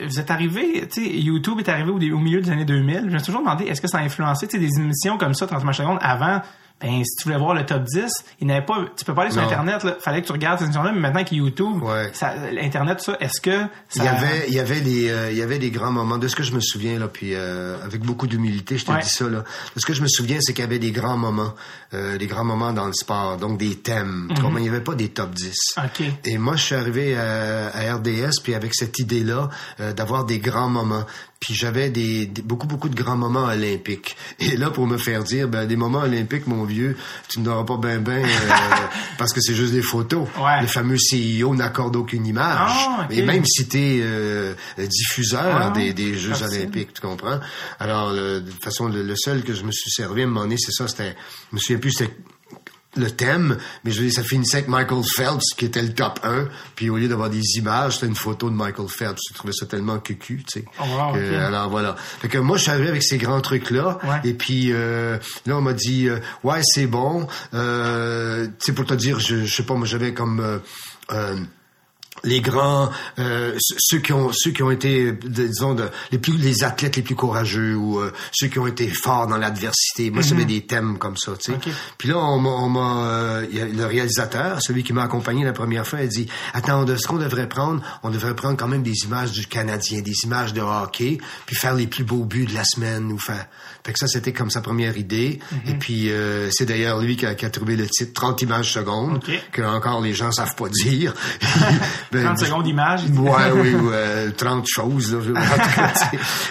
vous 0.00 0.20
êtes 0.20 0.30
arrivé, 0.30 0.86
tu 0.88 1.04
sais, 1.04 1.10
YouTube 1.10 1.58
est 1.58 1.68
arrivé 1.68 1.90
au, 1.90 2.18
milieu 2.18 2.40
des 2.40 2.50
années 2.50 2.64
2000. 2.64 2.96
Je 2.96 3.02
me 3.04 3.18
suis 3.18 3.26
toujours 3.26 3.40
demandé, 3.40 3.64
est-ce 3.64 3.80
que 3.80 3.88
ça 3.88 3.98
a 3.98 4.02
influencé, 4.02 4.46
tu 4.46 4.52
sais, 4.52 4.58
des 4.58 4.78
émissions 4.78 5.18
comme 5.18 5.34
ça, 5.34 5.46
30 5.46 5.62
images 5.62 5.78
secondes, 5.78 5.98
avant, 6.00 6.40
ben, 6.82 7.04
si 7.04 7.16
tu 7.16 7.24
voulais 7.24 7.38
voir 7.38 7.54
le 7.54 7.64
top 7.64 7.84
10, 7.84 8.10
il 8.40 8.46
n'avait 8.46 8.64
pas, 8.66 8.84
tu 8.96 9.04
peux 9.04 9.14
pas 9.14 9.22
aller 9.22 9.30
sur 9.30 9.40
Non. 9.42 9.48
Internet, 9.48 9.84
là. 9.84 9.96
Fallait 10.00 10.20
que 10.22 10.26
tu 10.26 10.32
regardes 10.32 10.58
cette 10.58 10.66
émission-là, 10.66 10.92
mais 10.92 11.00
maintenant 11.00 11.20
avec 11.20 11.32
YouTube, 11.32 11.82
Ouais. 11.82 12.10
ça, 12.12 12.34
l'Internet, 12.52 13.00
ça, 13.00 13.16
est-ce 13.20 13.40
que 13.40 13.62
ça... 13.88 13.96
Il 13.96 14.04
y 14.04 14.08
avait, 14.08 14.44
il 14.48 14.54
y 14.54 14.60
avait 14.60 14.80
des, 14.80 15.10
euh, 15.10 15.30
il 15.30 15.38
y 15.38 15.42
avait 15.42 15.58
des 15.58 15.70
grands 15.70 15.92
moments. 15.92 16.18
De 16.18 16.28
ce 16.28 16.36
que 16.36 16.42
je 16.42 16.52
me 16.52 16.60
souviens 16.60 16.98
là, 16.98 17.08
puis 17.08 17.34
euh, 17.34 17.76
avec 17.84 18.02
beaucoup 18.02 18.26
d'humilité, 18.26 18.78
je 18.78 18.84
te 18.84 18.90
Ouais. 18.92 19.00
dis 19.00 19.08
ça 19.08 19.24
là. 19.28 19.38
De 19.74 19.80
ce 19.80 19.86
que 19.86 19.92
je 19.94 20.02
me 20.02 20.08
souviens, 20.08 20.38
c'est 20.40 20.52
qu'il 20.52 20.62
y 20.64 20.66
avait 20.66 20.78
des 20.78 20.90
grands 20.92 21.16
moments, 21.16 21.54
euh, 21.94 22.18
des 22.18 22.26
grands 22.26 22.44
moments 22.44 22.72
dans 22.72 22.86
le 22.86 22.92
sport, 22.92 23.36
donc 23.36 23.58
des 23.58 23.76
thèmes. 23.76 24.28
Comprends? 24.34 24.56
Il 24.58 24.62
n'y 24.62 24.68
avait 24.68 24.80
pas 24.80 24.94
des 24.94 25.08
top 25.10 25.30
10. 25.34 25.54
OK. 25.78 26.04
Et 26.24 26.38
moi, 26.38 26.56
je 26.56 26.62
suis 26.64 26.74
arrivé 26.74 27.16
à, 27.16 27.68
à 27.74 27.94
RDS, 27.96 28.40
puis 28.42 28.54
avec 28.54 28.74
cette 28.74 28.98
idée-là 28.98 29.48
d'avoir 29.96 30.24
des 30.24 30.38
grands 30.38 30.68
moments. 30.68 31.04
Puis 31.42 31.54
j'avais 31.54 31.90
des, 31.90 32.26
des- 32.26 32.40
beaucoup, 32.40 32.68
beaucoup 32.68 32.88
de 32.88 32.94
grands 32.94 33.16
moments 33.16 33.46
olympiques. 33.46 34.16
Et 34.38 34.56
là, 34.56 34.70
pour 34.70 34.86
me 34.86 34.96
faire 34.96 35.24
dire, 35.24 35.48
ben, 35.48 35.66
des 35.66 35.74
moments 35.74 35.98
olympiques, 36.02 36.46
mon 36.46 36.62
vieux, 36.64 36.96
tu 37.28 37.40
n'auras 37.40 37.64
pas 37.64 37.76
ben 37.78 38.00
ben, 38.00 38.24
euh, 38.24 38.28
parce 39.18 39.32
que 39.32 39.40
c'est 39.40 39.54
juste 39.56 39.72
des 39.72 39.82
photos. 39.82 40.28
Ouais. 40.38 40.60
Le 40.60 40.68
fameux 40.68 40.96
CIO 40.98 41.52
n'accorde 41.56 41.96
aucune 41.96 42.24
image. 42.26 42.70
Ah. 42.72 43.08
Et 43.10 43.22
même 43.22 43.44
si 43.44 43.66
t'es 43.66 43.98
euh, 44.02 44.54
diffuseur 44.78 45.56
Ah, 45.60 45.70
des, 45.70 45.92
des 45.92 46.14
Jeux 46.14 46.40
olympiques, 46.44 46.94
tu 46.94 47.00
comprends? 47.00 47.40
Alors, 47.80 48.10
euh, 48.10 48.38
de 48.38 48.48
toute 48.48 48.62
façon, 48.62 48.86
le, 48.86 49.02
le 49.02 49.16
seul 49.16 49.42
que 49.42 49.52
je 49.52 49.64
me 49.64 49.72
suis 49.72 49.90
servi 49.90 50.20
à 50.22 50.24
un 50.24 50.28
moment 50.28 50.42
donné, 50.42 50.56
c'est 50.58 50.70
ça, 50.72 50.86
c'était, 50.86 51.16
je 51.50 51.56
me 51.56 51.60
souviens 51.60 51.78
plus, 51.78 51.90
c'était 51.90 52.14
le 52.96 53.10
thème, 53.10 53.56
mais 53.84 53.90
je 53.90 54.00
veux 54.00 54.06
dire, 54.06 54.14
ça 54.14 54.22
finissait 54.22 54.58
avec 54.58 54.68
Michael 54.68 55.02
Phelps, 55.16 55.54
qui 55.56 55.64
était 55.64 55.80
le 55.82 55.94
top 55.94 56.20
1, 56.24 56.48
puis 56.76 56.90
au 56.90 56.98
lieu 56.98 57.08
d'avoir 57.08 57.30
des 57.30 57.40
images, 57.56 57.94
c'était 57.94 58.06
une 58.06 58.14
photo 58.14 58.50
de 58.50 58.54
Michael 58.54 58.88
Phelps. 58.88 59.20
Je 59.30 59.34
trouvais 59.34 59.52
ça 59.54 59.64
tellement 59.66 59.98
cucu, 59.98 60.44
tu 60.46 60.60
sais. 60.60 60.64
Oh, 60.78 60.84
wow. 60.84 61.14
Alors 61.16 61.70
voilà. 61.70 61.96
Fait 61.96 62.28
que 62.28 62.36
moi, 62.38 62.56
je 62.58 62.62
suis 62.64 62.70
arrivé 62.70 62.88
avec 62.88 63.02
ces 63.02 63.16
grands 63.18 63.40
trucs-là, 63.40 63.98
Ouais. 64.04 64.20
et 64.24 64.34
puis 64.34 64.72
euh, 64.72 65.16
là, 65.46 65.56
on 65.56 65.62
m'a 65.62 65.72
dit, 65.72 66.08
euh, 66.08 66.18
ouais, 66.44 66.60
c'est 66.62 66.86
bon. 66.86 67.26
Euh, 67.54 68.46
tu 68.58 68.66
sais, 68.66 68.72
pour 68.72 68.84
te 68.84 68.94
dire, 68.94 69.18
je, 69.20 69.44
je 69.44 69.54
sais 69.54 69.62
pas, 69.64 69.74
moi, 69.74 69.86
j'avais 69.86 70.12
comme... 70.12 70.60
les 72.24 72.40
grands 72.40 72.90
euh, 73.18 73.56
ceux- 73.78 73.98
qui 73.98 74.12
ont 74.12 74.30
ceux 74.32 74.50
qui 74.52 74.62
ont 74.62 74.70
été 74.70 75.12
disons 75.12 75.74
de, 75.74 75.88
les 76.10 76.18
plus 76.18 76.36
les 76.38 76.64
athlètes 76.64 76.96
les 76.96 77.02
plus 77.02 77.14
courageux 77.14 77.74
ou 77.76 77.98
euh, 77.98 78.12
ceux 78.32 78.48
qui 78.48 78.58
ont 78.58 78.66
été 78.66 78.88
forts 78.88 79.26
dans 79.26 79.36
l'adversité. 79.38 80.10
Moi 80.10 80.22
j'avais 80.22 80.44
des 80.44 80.64
thèmes 80.66 80.98
comme 80.98 81.16
ça 81.16 81.32
tu 81.38 81.52
sais. 81.52 81.58
Puis 81.98 82.08
là 82.08 82.18
on 82.18 82.38
m'a 82.38 82.50
on 82.50 82.68
m'a 82.68 83.04
euh, 83.06 83.42
a 83.42 83.64
le 83.64 83.86
réalisateur 83.86 84.58
celui 84.62 84.82
qui 84.84 84.92
m'a 84.92 85.02
accompagné 85.02 85.44
la 85.44 85.52
première 85.52 85.86
fois 85.86 86.02
il 86.02 86.08
dit 86.08 86.28
attends 86.54 86.84
de 86.84 86.96
ce 86.96 87.06
qu'on 87.06 87.16
devrait 87.18 87.48
prendre 87.48 87.82
on 88.02 88.10
devrait 88.10 88.36
prendre 88.36 88.56
quand 88.56 88.68
même 88.68 88.82
des 88.82 89.04
images 89.04 89.32
du 89.32 89.46
Canadien 89.46 90.00
des 90.00 90.14
images 90.24 90.52
de 90.52 90.60
hockey 90.60 91.18
puis 91.46 91.56
faire 91.56 91.74
les 91.74 91.86
plus 91.86 92.04
beaux 92.04 92.24
buts 92.24 92.46
de 92.46 92.54
la 92.54 92.64
semaine 92.64 93.10
ou 93.10 93.18
faire 93.18 93.46
fait 93.84 93.92
que 93.92 93.98
ça 93.98 94.06
c'était 94.06 94.32
comme 94.32 94.50
sa 94.50 94.60
première 94.60 94.96
idée 94.96 95.38
et 95.66 95.74
puis 95.74 96.10
euh, 96.10 96.48
c'est 96.50 96.66
d'ailleurs 96.66 97.00
lui 97.00 97.16
qui 97.16 97.26
a, 97.26 97.34
qui 97.34 97.44
a 97.44 97.50
trouvé 97.50 97.76
le 97.76 97.86
titre 97.86 98.12
30 98.12 98.42
images 98.42 98.72
secondes 98.72 99.16
Ok. 99.16 99.30
que 99.52 99.62
encore 99.62 100.00
les 100.00 100.14
gens 100.14 100.30
savent 100.32 100.54
pas 100.54 100.68
dire 100.68 101.14
Ben, 102.12 102.24
30 102.24 102.38
secondes 102.38 102.66
dit. 102.66 103.18
Ouais, 103.18 103.50
oui, 103.54 103.74
ouais, 103.74 104.30
30 104.36 104.66
choses. 104.66 105.14
Là, 105.14 105.20
cas. 105.74 105.92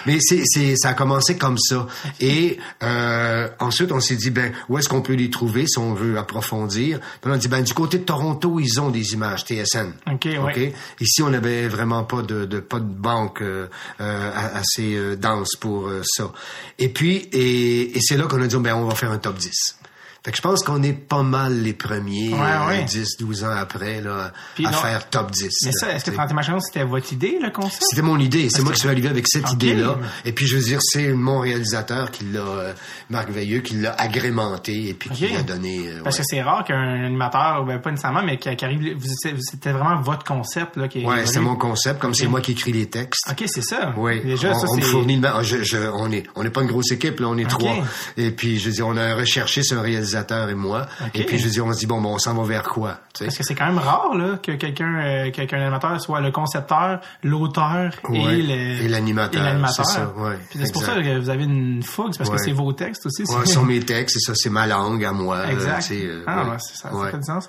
Mais 0.06 0.18
c'est, 0.20 0.42
c'est, 0.44 0.76
ça 0.76 0.90
a 0.90 0.94
commencé 0.94 1.36
comme 1.36 1.58
ça. 1.58 1.86
Et 2.20 2.58
euh, 2.82 3.48
ensuite, 3.60 3.92
on 3.92 4.00
s'est 4.00 4.16
dit, 4.16 4.30
ben, 4.30 4.52
où 4.68 4.78
est-ce 4.78 4.88
qu'on 4.88 5.02
peut 5.02 5.14
les 5.14 5.30
trouver 5.30 5.66
si 5.66 5.78
on 5.78 5.94
veut 5.94 6.18
approfondir? 6.18 6.98
Puis 7.20 7.30
on 7.30 7.32
a 7.32 7.38
dit, 7.38 7.48
ben, 7.48 7.62
du 7.62 7.74
côté 7.74 7.98
de 7.98 8.04
Toronto, 8.04 8.58
ils 8.60 8.80
ont 8.80 8.90
des 8.90 9.12
images 9.12 9.44
TSN. 9.44 9.92
OK, 10.12 10.24
ouais. 10.24 10.72
Ici, 11.00 11.22
on 11.22 11.30
n'avait 11.30 11.68
vraiment 11.68 12.04
pas 12.04 12.22
de, 12.22 12.44
de 12.44 12.60
pas 12.60 12.80
de 12.80 12.84
banque 12.92 13.42
euh, 13.42 13.66
euh, 14.00 14.30
assez 14.54 14.94
euh, 14.94 15.16
dense 15.16 15.56
pour 15.60 15.88
euh, 15.88 16.02
ça. 16.04 16.32
Et 16.78 16.88
puis, 16.88 17.21
et, 17.32 17.96
et 17.96 18.00
c'est 18.00 18.16
là 18.16 18.26
qu'on 18.26 18.40
a 18.42 18.46
dit, 18.46 18.56
ben, 18.56 18.74
on 18.74 18.86
va 18.86 18.94
faire 18.94 19.10
un 19.10 19.18
top 19.18 19.36
10. 19.36 19.76
Fait 20.24 20.30
que 20.30 20.36
je 20.36 20.42
pense 20.42 20.62
qu'on 20.62 20.82
est 20.84 20.92
pas 20.92 21.22
mal 21.24 21.62
les 21.62 21.72
premiers, 21.72 22.32
Ouais, 22.32 22.38
euh, 22.40 22.68
ouais. 22.68 22.84
10, 22.84 23.16
12 23.18 23.42
ans 23.42 23.50
après, 23.50 24.00
là, 24.00 24.32
Puis 24.54 24.64
à 24.66 24.70
non. 24.70 24.78
faire 24.78 25.10
top 25.10 25.32
10. 25.32 25.48
Mais 25.64 25.72
ça, 25.72 25.92
est-ce 25.92 26.04
que. 26.04 26.10
31 26.12 26.34
machins, 26.34 26.60
c'était 26.60 26.84
votre 26.84 27.12
idée, 27.12 27.38
le 27.42 27.50
concept? 27.50 27.82
C'était 27.90 28.02
mon 28.02 28.18
idée. 28.20 28.48
C'est 28.48 28.62
moi 28.62 28.72
qui 28.72 28.78
suis 28.80 28.88
arrivé 28.88 29.08
avec 29.08 29.26
cette 29.26 29.50
idée-là. 29.52 29.96
Et 30.24 30.32
puis, 30.32 30.46
je 30.46 30.56
veux 30.56 30.62
dire, 30.62 30.78
c'est 30.80 31.12
mon 31.12 31.40
réalisateur 31.40 32.10
qui 32.12 32.24
l'a, 32.26 32.40
euh, 32.40 32.72
Marc 33.10 33.30
Veilleux, 33.30 33.60
qui 33.60 33.74
l'a 33.74 33.94
agrémenté 34.00 34.88
et 34.90 34.94
puis 34.94 35.10
qui 35.10 35.26
l'a 35.28 35.42
donné. 35.42 35.88
euh, 35.88 36.00
Parce 36.04 36.16
ouais. 36.18 36.22
que 36.22 36.28
c'est 36.30 36.42
rare 36.42 36.62
qu'un 36.64 37.04
animateur, 37.04 37.64
ben 37.64 37.80
pas 37.80 37.90
nécessairement, 37.90 38.22
mais 38.22 38.38
qui, 38.38 38.48
arrive, 38.48 38.96
c'était 39.40 39.72
vraiment 39.72 40.00
votre 40.00 40.24
concept, 40.24 40.76
là, 40.76 40.86
qui 40.86 41.02
est 41.02 41.04
Ouais, 41.04 41.26
c'est 41.26 41.40
mon 41.40 41.56
concept. 41.56 42.00
Comme 42.00 42.14
c'est 42.14 42.28
moi 42.28 42.40
qui 42.40 42.52
écris 42.52 42.72
les 42.72 42.86
textes. 42.86 43.24
Ok, 43.28 43.42
c'est 43.46 43.62
ça. 43.64 43.92
Oui, 43.96 44.20
Déjà, 44.22 44.52
on, 44.52 44.58
ça, 44.60 44.66
on 44.70 44.76
me 44.76 44.82
fournit 44.82 45.16
le 45.20 45.28
je, 45.42 45.62
je- 45.64 45.90
on 45.94 46.12
est 46.12 46.24
on 46.36 46.44
n'est 46.44 46.50
pas 46.50 46.62
une 46.62 46.68
grosse 46.68 46.92
équipe 46.92 47.18
là, 47.20 47.26
on 47.28 47.38
est 47.38 47.48
trois. 47.48 47.74
Et 48.16 48.30
puis 48.30 48.58
je 48.60 48.66
veux 48.68 48.74
dire, 48.74 48.86
on 48.86 48.96
a 48.96 49.14
recherché 49.16 49.62
sur 49.64 49.78
un 49.78 49.82
réalisateur 50.12 50.48
et 50.48 50.54
moi. 50.54 50.86
Et 51.14 51.24
puis 51.24 51.38
je 51.38 51.48
dire, 51.48 51.66
on 51.66 51.72
se 51.72 51.78
dit 51.80 51.86
bon, 51.86 52.00
bon 52.00 52.14
on 52.14 52.18
s'en 52.18 52.34
va 52.34 52.44
vers 52.44 52.62
quoi 52.64 52.98
tu 53.14 53.24
Parce 53.24 53.36
que 53.36 53.44
c'est 53.44 53.54
quand 53.54 53.66
même 53.66 53.78
rare, 53.78 54.14
là, 54.14 54.36
que 54.42 54.52
quelqu'un, 54.52 54.96
euh, 55.00 55.30
que- 55.30 55.42
qu'un 55.44 55.60
animateur 55.60 56.00
soit 56.00 56.20
le 56.20 56.30
concepteur, 56.30 57.00
l'auteur 57.22 57.90
Ouais. 58.08 58.38
et 58.38 58.42
le- 58.42 58.84
Et 58.84 58.88
l'animateur, 58.88 59.42
c'est 59.70 59.84
ça, 59.84 60.12
ouais, 60.16 60.38
Puis 60.50 60.60
c'est 60.62 60.72
pour 60.72 60.82
ça 60.82 60.94
que 60.94 61.18
vous 61.18 61.28
avez 61.30 61.44
une 61.44 61.82
fougue, 61.82 62.16
parce 62.16 62.30
Ouais. 62.30 62.36
que 62.36 62.42
c'est 62.42 62.52
vos 62.52 62.72
textes 62.72 63.06
aussi. 63.06 63.22
Ouais, 63.24 63.26
ce 63.46 63.54
sont 63.54 63.64
mes 63.64 63.80
textes, 63.80 64.16
c'est 64.18 64.32
ça, 64.32 64.34
c'est 64.34 64.50
ma 64.50 64.66
langue 64.66 65.04
à 65.04 65.12
moi. 65.12 65.36
euh, 65.36 65.48
Exact. 65.50 65.88
euh, 65.92 66.24
ah, 66.26 66.44
ouais. 66.44 66.56
ça, 66.58 66.90
ça 66.90 67.10
fait 67.10 67.16
du 67.18 67.24
sens. 67.24 67.48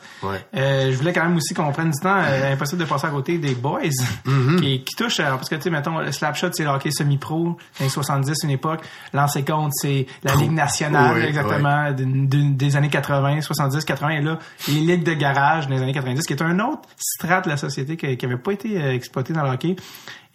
Euh, 0.55 0.91
je 0.91 0.97
voulais 0.97 1.13
quand 1.13 1.23
même 1.23 1.35
aussi 1.37 1.53
qu'on 1.53 1.71
prenne 1.71 1.91
du 1.91 1.99
temps, 1.99 2.15
impossible 2.51 2.81
de 2.81 2.85
passer 2.87 3.07
à 3.07 3.09
côté 3.09 3.37
des 3.37 3.55
boys, 3.55 3.79
Mm-hmm. 4.25 4.55
qui, 4.61 4.83
qui 4.83 4.95
touchent, 4.95 5.17
parce 5.17 5.49
que 5.49 5.55
tu 5.55 5.63
sais, 5.63 5.69
mettons, 5.69 5.99
le 5.99 6.11
Slapshot, 6.11 6.49
c'est 6.53 6.63
le 6.63 6.69
hockey 6.69 6.91
semi-pro, 6.91 7.43
dans 7.79 7.83
les 7.85 7.89
70, 7.89 8.37
une 8.43 8.49
époque. 8.51 8.81
Lancé 9.13 9.43
compte, 9.43 9.71
c'est 9.73 10.05
la 10.23 10.35
Ligue 10.35 10.51
nationale, 10.51 11.21
exactement, 11.23 11.91
d'une- 11.91 12.27
des 12.55 12.75
années 12.75 12.89
80, 12.89 13.41
70, 13.41 13.83
80, 13.85 14.09
et 14.09 14.21
là, 14.21 14.39
les 14.67 14.73
ligues 14.75 15.03
de 15.03 15.13
garage 15.13 15.67
des 15.67 15.81
années 15.81 15.93
90, 15.93 16.25
qui 16.25 16.33
est 16.33 16.41
un 16.41 16.59
autre 16.59 16.81
strat 16.97 17.41
de 17.41 17.49
la 17.49 17.57
société 17.57 17.97
qui 17.97 18.05
n'avait 18.25 18.37
pas 18.41 18.51
été 18.53 18.81
euh, 18.81 18.93
exploité 18.93 19.33
dans 19.33 19.43
le 19.43 19.49
hockey. 19.49 19.75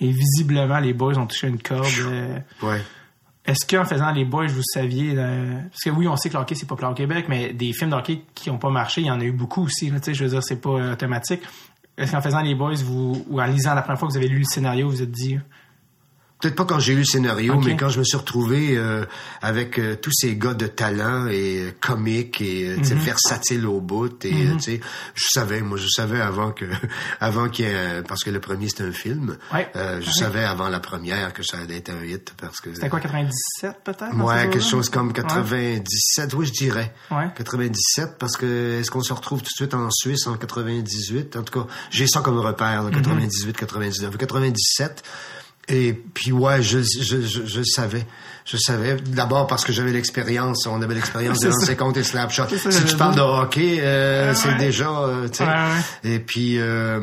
Et 0.01 0.11
visiblement, 0.11 0.79
les 0.79 0.93
boys 0.93 1.16
ont 1.19 1.27
touché 1.27 1.49
une 1.49 1.61
corde. 1.62 1.87
euh, 2.07 2.39
Ouais. 2.62 2.81
est-ce 3.47 3.66
qu'en 3.66 3.85
faisant 3.85 4.11
les 4.12 4.25
boys, 4.25 4.47
vous 4.47 4.62
saviez, 4.62 5.14
euh, 5.16 5.61
parce 5.71 5.83
que 5.83 5.91
oui, 5.91 6.07
on 6.07 6.16
sait 6.16 6.29
que 6.29 6.35
le 6.35 6.41
hockey, 6.43 6.55
c'est 6.55 6.66
populaire 6.66 6.91
au 6.91 6.95
Québec, 6.95 7.27
mais 7.29 7.53
des 7.53 7.73
films 7.73 7.91
de 7.91 7.97
hockey 7.97 8.23
qui 8.35 8.51
n'ont 8.51 8.59
pas 8.59 8.71
marché, 8.71 9.01
il 9.01 9.07
y 9.07 9.11
en 9.11 9.21
a 9.21 9.25
eu 9.25 9.33
beaucoup 9.33 9.64
aussi, 9.64 9.91
là, 9.91 9.99
tu 10.01 10.07
sais, 10.07 10.14
je 10.14 10.25
veux 10.25 10.31
dire, 10.31 10.43
c'est 10.43 10.61
pas 10.61 10.93
automatique. 10.93 11.41
Est-ce 11.97 12.12
qu'en 12.12 12.21
faisant 12.23 12.41
les 12.43 12.55
boys, 12.55 12.75
vous, 12.85 13.25
ou 13.29 13.41
en 13.41 13.45
lisant 13.47 13.75
la 13.75 13.83
première 13.83 13.99
fois 13.99 14.07
que 14.09 14.12
vous 14.12 14.19
avez 14.19 14.29
lu 14.29 14.39
le 14.39 14.45
scénario, 14.45 14.89
vous 14.89 14.97
vous 14.97 15.03
êtes 15.03 15.11
dit, 15.11 15.39
Peut-être 16.41 16.55
pas 16.55 16.64
quand 16.64 16.78
j'ai 16.78 16.93
lu 16.93 17.01
le 17.01 17.05
scénario, 17.05 17.59
mais 17.61 17.76
quand 17.76 17.89
je 17.89 17.99
me 17.99 18.05
suis 18.05 18.16
retrouvé 18.16 18.76
euh, 18.76 19.05
avec 19.43 19.76
euh, 19.78 19.97
tous 19.97 20.12
ces 20.12 20.36
gars 20.36 20.55
de 20.55 20.68
talent 20.68 21.26
et 21.26 21.62
euh, 21.66 21.70
comiques 21.80 22.41
et 22.41 22.68
euh, 22.68 22.82
sais, 22.84 22.95
Mhm. 22.95 23.01
versatiles 23.01 23.66
au 23.66 23.80
bout 23.80 24.24
et 24.24 24.32
euh, 24.47 24.53
tu 24.55 24.61
sais, 24.61 24.80
je 25.16 25.24
savais, 25.32 25.61
moi 25.62 25.78
je 25.78 25.89
savais 25.89 26.20
avant 26.20 26.53
que 26.53 26.64
avant 27.20 27.49
qu'il 27.49 27.64
y 27.64 27.68
ait 27.68 28.03
parce 28.07 28.22
que 28.22 28.30
le 28.30 28.39
premier 28.39 28.68
c'était 28.68 28.84
un 28.84 28.93
film, 28.93 29.36
Ouais. 29.53 29.68
euh, 29.74 30.01
je 30.01 30.07
Ouais. 30.07 30.12
savais 30.12 30.45
avant 30.45 30.68
la 30.68 30.78
première 30.78 31.32
que 31.32 31.43
ça 31.43 31.59
allait 31.59 31.78
être 31.78 31.91
un 31.91 32.05
hit 32.05 32.32
parce 32.41 32.61
que 32.61 32.72
c'était 32.72 32.89
quoi, 32.89 33.01
97 33.01 33.74
peut-être? 33.82 34.14
Ouais, 34.16 34.49
quelque 34.49 34.61
chose 34.64 34.89
comme 34.91 35.09
Ouais. 35.09 35.12
97, 35.14 36.34
oui, 36.34 36.47
je 36.47 36.53
dirais. 36.53 36.95
Ouais. 37.11 37.28
97, 37.34 38.16
parce 38.16 38.36
que 38.36 38.78
est-ce 38.78 38.93
qu'on 38.93 39.03
se 39.03 39.12
retrouve 39.12 39.41
tout 39.41 39.47
de 39.47 39.57
suite 39.57 39.74
en 39.74 39.91
Suisse 39.91 40.26
en 40.28 40.36
98? 40.36 41.36
En 41.36 41.43
tout 41.43 41.61
cas, 41.62 41.66
j'ai 41.91 42.07
ça 42.07 42.20
comme 42.20 42.39
repère, 42.39 42.84
Mhm. 42.84 42.91
là, 42.91 42.97
98, 42.99 43.57
99. 43.57 44.16
97. 44.16 45.03
Et 45.69 45.93
puis, 45.93 46.33
ouais, 46.33 46.62
je, 46.62 46.79
je, 46.81 47.21
je, 47.23 47.45
je 47.47 47.62
savais. 47.62 48.07
Je 48.47 48.57
savais. 48.57 48.97
D'abord 48.97 49.47
parce 49.47 49.64
que 49.64 49.73
j'avais 49.73 49.93
l'expérience. 49.93 50.66
On 50.66 50.81
avait 50.81 50.95
l'expérience 50.95 51.39
de 51.43 51.49
lancer 51.49 51.77
compte 51.77 51.97
et 51.99 52.03
slapshot. 52.03 52.45
Si 52.49 52.85
tu 52.87 52.97
parles 52.97 53.14
de 53.16 53.21
hockey, 53.21 53.79
euh, 53.81 54.31
Ouais, 54.31 54.35
c'est 54.35 54.49
ouais. 54.49 54.57
déjà, 54.57 54.89
euh. 54.91 55.29
Ouais. 55.41 56.11
Et 56.11 56.19
puis, 56.19 56.59
euh, 56.59 57.01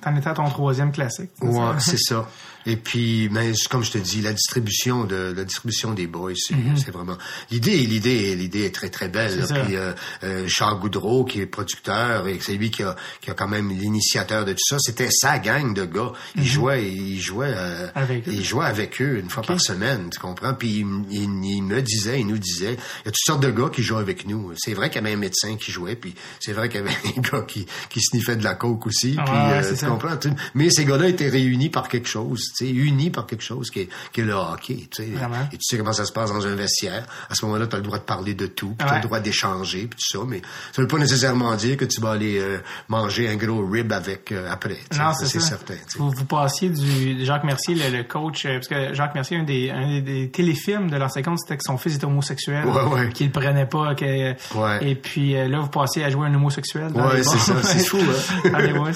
T'en 0.00 0.16
étais 0.16 0.28
à 0.30 0.34
ton 0.34 0.48
troisième 0.48 0.92
classique. 0.92 1.30
Ouais, 1.42 1.52
ça? 1.78 1.90
c'est 1.90 1.98
ça. 1.98 2.26
Et 2.66 2.76
puis, 2.76 3.30
c'est 3.54 3.68
comme 3.68 3.84
je 3.84 3.92
te 3.92 3.98
dis, 3.98 4.20
la 4.22 4.32
distribution 4.32 5.04
de 5.04 5.32
la 5.36 5.44
distribution 5.44 5.92
des 5.94 6.06
boys, 6.06 6.32
c'est 6.36 6.54
c'est 6.76 6.90
vraiment 6.90 7.16
l'idée. 7.50 7.76
L'idée, 7.78 8.34
l'idée 8.34 8.64
est 8.64 8.74
très 8.74 8.88
très 8.90 9.08
belle. 9.08 9.34
Mhm. 9.40 9.40
Là. 9.56 9.64
Puis 9.64 9.76
euh, 9.76 9.92
euh, 10.24 10.44
Charles 10.48 10.80
Goudreau, 10.80 11.24
qui 11.24 11.40
est 11.40 11.46
producteur 11.46 12.26
et 12.28 12.38
c'est 12.40 12.54
lui 12.54 12.70
qui 12.70 12.82
a 12.82 12.96
qui 13.20 13.30
a 13.30 13.34
quand 13.34 13.48
même 13.48 13.70
l'initiateur 13.70 14.44
de 14.44 14.52
tout 14.52 14.58
ça. 14.68 14.76
C'était 14.80 15.08
sa 15.10 15.38
gang 15.38 15.74
de 15.74 15.84
gars. 15.84 16.12
Il 16.36 16.44
jouait, 16.44 16.90
il 16.90 17.20
jouait, 17.20 17.52
euh, 17.56 17.86
Mhm. 17.86 17.90
Avec 17.94 18.28
eux. 18.28 18.32
il 18.32 18.44
jouait 18.44 18.64
avec 18.66 19.00
eux 19.00 19.18
une 19.18 19.30
fois 19.30 19.42
par 19.42 19.60
semaine. 19.60 20.10
Tu 20.12 20.18
comprends? 20.18 20.54
Puis 20.54 20.80
il, 20.80 20.86
il- 21.10 21.44
il 21.44 21.62
me 21.62 21.80
disait, 21.82 22.20
il 22.20 22.26
nous 22.26 22.38
disait, 22.38 22.72
il 22.74 23.06
y 23.06 23.08
a 23.08 23.12
toutes 23.12 23.16
sortes 23.24 23.42
de 23.42 23.50
gars 23.50 23.70
qui 23.72 23.82
jouent 23.82 23.96
avec 23.98 24.26
nous. 24.26 24.52
C'est 24.56 24.74
vrai 24.74 24.90
qu'il 24.90 25.00
y 25.02 25.04
avait 25.04 25.14
un 25.14 25.18
médecin 25.18 25.56
qui 25.56 25.70
jouait, 25.72 25.96
puis 25.96 26.14
c'est 26.40 26.52
vrai 26.52 26.68
qu'il 26.68 26.80
y 26.80 26.82
avait 26.82 26.90
un 27.16 27.20
gars 27.20 27.42
qui 27.46 27.66
qui 27.88 28.00
sniffaient 28.00 28.36
de 28.36 28.44
la 28.44 28.54
coke 28.54 28.86
aussi. 28.86 29.14
Ah 29.18 29.24
puis 29.24 29.34
ouais, 29.34 29.64
euh, 29.72 29.76
tu 29.78 29.86
comprends? 29.86 30.16
Mais 30.54 30.70
ces 30.70 30.84
gars-là 30.84 31.08
étaient 31.08 31.28
réunis 31.28 31.68
par 31.70 31.88
quelque 31.88 32.08
chose, 32.08 32.50
tu 32.56 32.66
sais, 32.66 32.70
unis 32.72 33.10
par 33.10 33.26
quelque 33.26 33.42
chose 33.42 33.70
qui 33.70 33.80
est, 33.80 33.88
qui 34.12 34.20
est 34.20 34.24
le 34.24 34.32
hockey, 34.34 34.88
tu 34.90 35.02
sais. 35.04 35.10
Vraiment. 35.10 35.48
Et 35.52 35.56
tu 35.56 35.62
sais 35.62 35.78
comment 35.78 35.92
ça 35.92 36.04
se 36.04 36.12
passe 36.12 36.32
dans 36.32 36.46
un 36.46 36.54
vestiaire. 36.54 37.04
À 37.28 37.34
ce 37.34 37.44
moment-là, 37.46 37.66
tu 37.66 37.74
as 37.76 37.78
le 37.78 37.84
droit 37.84 37.98
de 37.98 38.04
parler 38.04 38.34
de 38.34 38.46
tout, 38.46 38.74
puis 38.76 38.76
tu 38.78 38.84
as 38.84 38.88
Ouais. 38.92 38.96
le 39.02 39.06
droit 39.06 39.20
d'échanger, 39.20 39.86
puis 39.86 39.98
tout 39.98 40.18
ça, 40.18 40.24
mais 40.26 40.40
ça 40.72 40.82
veut 40.82 40.88
pas 40.88 40.98
nécessairement 40.98 41.54
dire 41.56 41.76
que 41.76 41.84
tu 41.84 42.00
vas 42.00 42.12
aller 42.12 42.38
euh, 42.38 42.58
manger 42.88 43.28
un 43.28 43.36
gros 43.36 43.66
rib 43.66 43.92
avec 43.92 44.32
euh, 44.32 44.48
après. 44.50 44.78
Non, 44.96 45.12
c'est 45.14 45.40
certain. 45.40 45.74
Vous, 45.98 46.10
vous 46.10 46.24
passiez 46.24 46.70
du 46.70 47.24
Jacques 47.24 47.44
Mercier, 47.44 47.74
le, 47.74 47.96
le 47.98 48.04
coach, 48.04 48.46
euh, 48.46 48.54
parce 48.54 48.68
que 48.68 48.94
Jacques 48.94 49.14
Mercier, 49.14 49.38
un 49.38 49.42
des, 49.44 49.70
un 49.70 49.86
des, 49.86 50.00
des 50.02 50.30
téléfilms 50.30 50.90
de 50.90 50.96
l'ancien 50.96 51.22
compte, 51.22 51.38
c'était 51.40 51.56
que 51.56 51.62
son 51.64 51.76
fils 51.78 51.96
était 51.96 52.06
homosexuel, 52.06 52.64
Ouais, 52.66 52.82
ouais. 52.84 53.08
qu'il 53.12 53.30
prenait 53.30 53.66
pas, 53.66 53.94
que, 53.94 54.34
et 54.82 54.94
puis 54.96 55.32
là, 55.34 55.60
vous 55.60 55.68
passiez 55.68 56.04
à 56.04 56.10
jouer 56.10 56.26
un 56.28 56.34
homosexuel. 56.34 56.92
les 57.14 57.22
c'est 57.22 57.38
ça, 57.38 57.62
c'est 57.62 57.84
fou, 57.86 57.98
hein. 57.98 58.42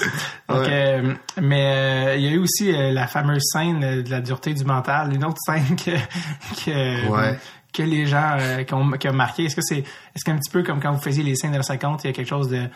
Donc, 0.49 0.67
mais 1.41 2.15
il 2.17 2.23
y 2.25 2.27
a 2.27 2.31
eu 2.31 2.37
aussi 2.39 2.71
la 2.71 3.07
fameuse 3.07 3.40
scène 3.41 4.03
de 4.03 4.09
la 4.09 4.21
dureté 4.21 4.53
du 4.53 4.63
mental, 4.63 5.13
une 5.13 5.25
autre 5.25 5.39
scène 5.45 5.75
que, 5.75 5.91
que, 6.65 7.09
Ouais. 7.09 7.37
que 7.73 7.83
les 7.83 8.05
gens 8.05 8.37
euh, 8.39 8.63
qui, 8.63 8.73
ont, 8.73 8.91
qui 8.91 9.07
ont 9.09 9.13
marqué. 9.13 9.45
Est-ce 9.45 9.55
que 9.55 9.61
c'est 9.61 9.79
est-ce 9.79 10.23
qu'un 10.25 10.37
petit 10.37 10.51
peu 10.51 10.63
comme 10.63 10.79
quand 10.81 10.91
vous 10.93 11.01
faisiez 11.01 11.23
les 11.23 11.35
scènes 11.35 11.51
de 11.51 11.57
la 11.57 11.63
50, 11.63 12.03
il 12.03 12.07
y 12.07 12.09
a 12.09 12.13
quelque 12.13 12.27
chose 12.29 12.49
de 12.49 12.67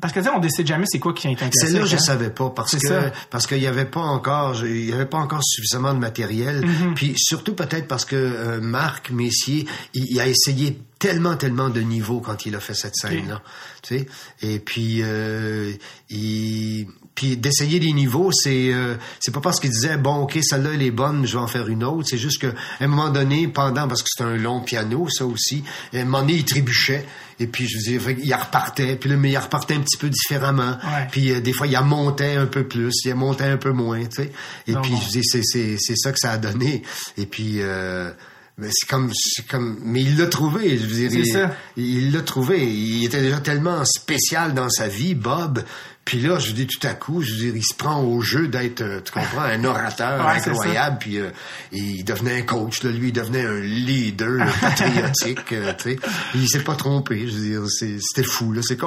parce 0.00 0.12
que 0.12 0.18
tu 0.18 0.24
sais, 0.26 0.32
on 0.34 0.40
décide 0.40 0.66
jamais 0.66 0.86
c'est 0.88 0.98
quoi 0.98 1.12
qui 1.12 1.28
est 1.28 1.30
un 1.30 1.34
classique. 1.36 1.52
Celle-là, 1.68 1.84
je 1.84 1.94
hein. 1.94 1.98
savais 2.00 2.30
pas 2.30 2.50
parce 2.50 2.72
C'est 2.72 2.80
que 2.80 2.88
ça. 2.88 3.12
parce 3.30 3.46
qu'il 3.46 3.58
y 3.62 3.66
avait 3.68 3.84
pas 3.84 4.00
encore 4.00 4.54
je- 4.54 4.66
il 4.66 4.86
y 4.90 4.92
avait 4.92 5.06
pas 5.06 5.18
encore 5.18 5.40
suffisamment 5.44 5.94
de 5.94 6.00
matériel. 6.00 6.64
Mm-hmm. 6.66 6.94
Puis 6.94 7.14
surtout 7.16 7.54
peut-être 7.54 7.86
parce 7.86 8.04
que 8.04 8.16
euh, 8.16 8.60
Marc 8.60 9.10
Messier, 9.12 9.66
il, 9.94 10.04
il 10.10 10.20
a 10.20 10.26
essayé 10.26 10.80
tellement 10.98 11.36
tellement 11.36 11.68
de 11.70 11.80
niveaux 11.80 12.20
quand 12.20 12.44
il 12.44 12.56
a 12.56 12.60
fait 12.60 12.74
cette 12.74 12.96
scène-là, 12.96 13.40
tu 13.82 13.98
sais. 13.98 14.06
Et 14.42 14.58
puis 14.58 14.98
euh, 15.02 15.72
il 16.10 16.88
puis 17.18 17.36
d'essayer 17.36 17.80
des 17.80 17.92
niveaux, 17.92 18.30
c'est 18.30 18.72
euh, 18.72 18.94
c'est 19.18 19.32
pas 19.34 19.40
parce 19.40 19.58
qu'il 19.58 19.70
disait 19.70 19.96
bon 19.96 20.18
ok 20.22 20.38
celle-là 20.40 20.70
elle 20.74 20.82
est 20.82 20.92
bonne, 20.92 21.26
je 21.26 21.32
vais 21.36 21.42
en 21.42 21.48
faire 21.48 21.66
une 21.66 21.82
autre. 21.82 22.06
C'est 22.08 22.16
juste 22.16 22.40
que 22.40 22.46
à 22.46 22.52
un 22.84 22.86
moment 22.86 23.08
donné, 23.08 23.48
pendant 23.48 23.88
parce 23.88 24.04
que 24.04 24.08
c'est 24.08 24.22
un 24.22 24.36
long 24.36 24.60
piano 24.60 25.08
ça 25.10 25.26
aussi, 25.26 25.64
à 25.92 25.96
un 25.96 26.04
moment 26.04 26.20
donné 26.20 26.34
il 26.34 26.44
trébuchait 26.44 27.04
et 27.40 27.48
puis 27.48 27.66
je 27.66 27.76
veux 27.76 27.98
dire 27.98 28.16
qu'il 28.16 28.32
repartait, 28.32 28.94
puis 28.94 29.10
là 29.10 29.16
mais 29.16 29.32
il 29.32 29.36
repartait 29.36 29.74
un 29.74 29.80
petit 29.80 29.96
peu 29.96 30.08
différemment. 30.08 30.78
Ouais. 30.84 31.08
Puis 31.10 31.32
euh, 31.32 31.40
des 31.40 31.52
fois 31.52 31.66
il 31.66 31.74
a 31.74 31.82
monté 31.82 32.36
un 32.36 32.46
peu 32.46 32.68
plus, 32.68 32.94
il 33.04 33.10
a 33.10 33.16
monté 33.16 33.42
un 33.42 33.56
peu 33.56 33.72
moins, 33.72 33.98
tu 34.04 34.22
sais. 34.22 34.32
Et 34.68 34.74
Non, 34.74 34.80
puis 34.82 34.92
je 35.12 35.18
c'est 35.24 35.40
c'est 35.42 35.76
c'est 35.76 35.96
ça 35.96 36.12
que 36.12 36.18
ça 36.20 36.30
a 36.30 36.38
donné. 36.38 36.84
Et 37.16 37.26
puis 37.26 37.56
euh, 37.58 38.12
mais 38.58 38.68
c'est 38.72 38.88
comme 38.88 39.10
c'est 39.12 39.44
comme 39.46 39.78
mais 39.82 40.02
il 40.02 40.16
l'a 40.18 40.26
trouvé, 40.28 40.78
je 40.78 40.86
veux 40.86 40.94
dire 40.94 41.10
il- 41.18 41.32
il 41.76 42.12
l'a 42.12 42.20
trouvé. 42.22 42.64
Il 42.64 43.04
était 43.04 43.22
déjà 43.22 43.38
tellement 43.38 43.84
spécial 43.84 44.54
dans 44.54 44.68
sa 44.68 44.86
vie, 44.86 45.14
Bob. 45.16 45.64
Puis 46.08 46.20
là, 46.20 46.38
je 46.38 46.46
veux 46.48 46.52
dire, 46.54 46.66
tout 46.66 46.86
à 46.86 46.94
coup, 46.94 47.20
je 47.20 47.32
veux 47.32 47.38
dire, 47.38 47.52
il 47.54 47.62
se 47.62 47.74
prend 47.74 48.02
au 48.02 48.22
jeu 48.22 48.48
d'être, 48.48 48.80
euh, 48.80 49.00
tu 49.04 49.12
comprends, 49.12 49.42
un 49.42 49.62
orateur 49.62 50.24
Ouais, 50.26 50.40
incroyable. 50.50 50.96
Puis 51.00 51.18
euh, 51.18 51.28
il 51.70 52.02
devenait 52.02 52.38
un 52.38 52.42
coach, 52.42 52.82
là, 52.82 52.90
lui, 52.90 53.08
il 53.08 53.12
devenait 53.12 53.44
un 53.44 53.60
leader 53.60 54.30
là, 54.38 54.46
patriotique. 54.60 55.52
euh, 55.52 55.74
tu 55.76 55.90
sais. 55.90 55.98
Il 56.34 56.48
s'est 56.48 56.64
pas 56.64 56.76
trompé. 56.76 57.28
Je 57.28 57.36
veux 57.36 57.42
dire, 57.42 57.60
c'était 58.00 58.22
fou. 58.26 58.52
là. 58.54 58.62
C'est 58.66 58.78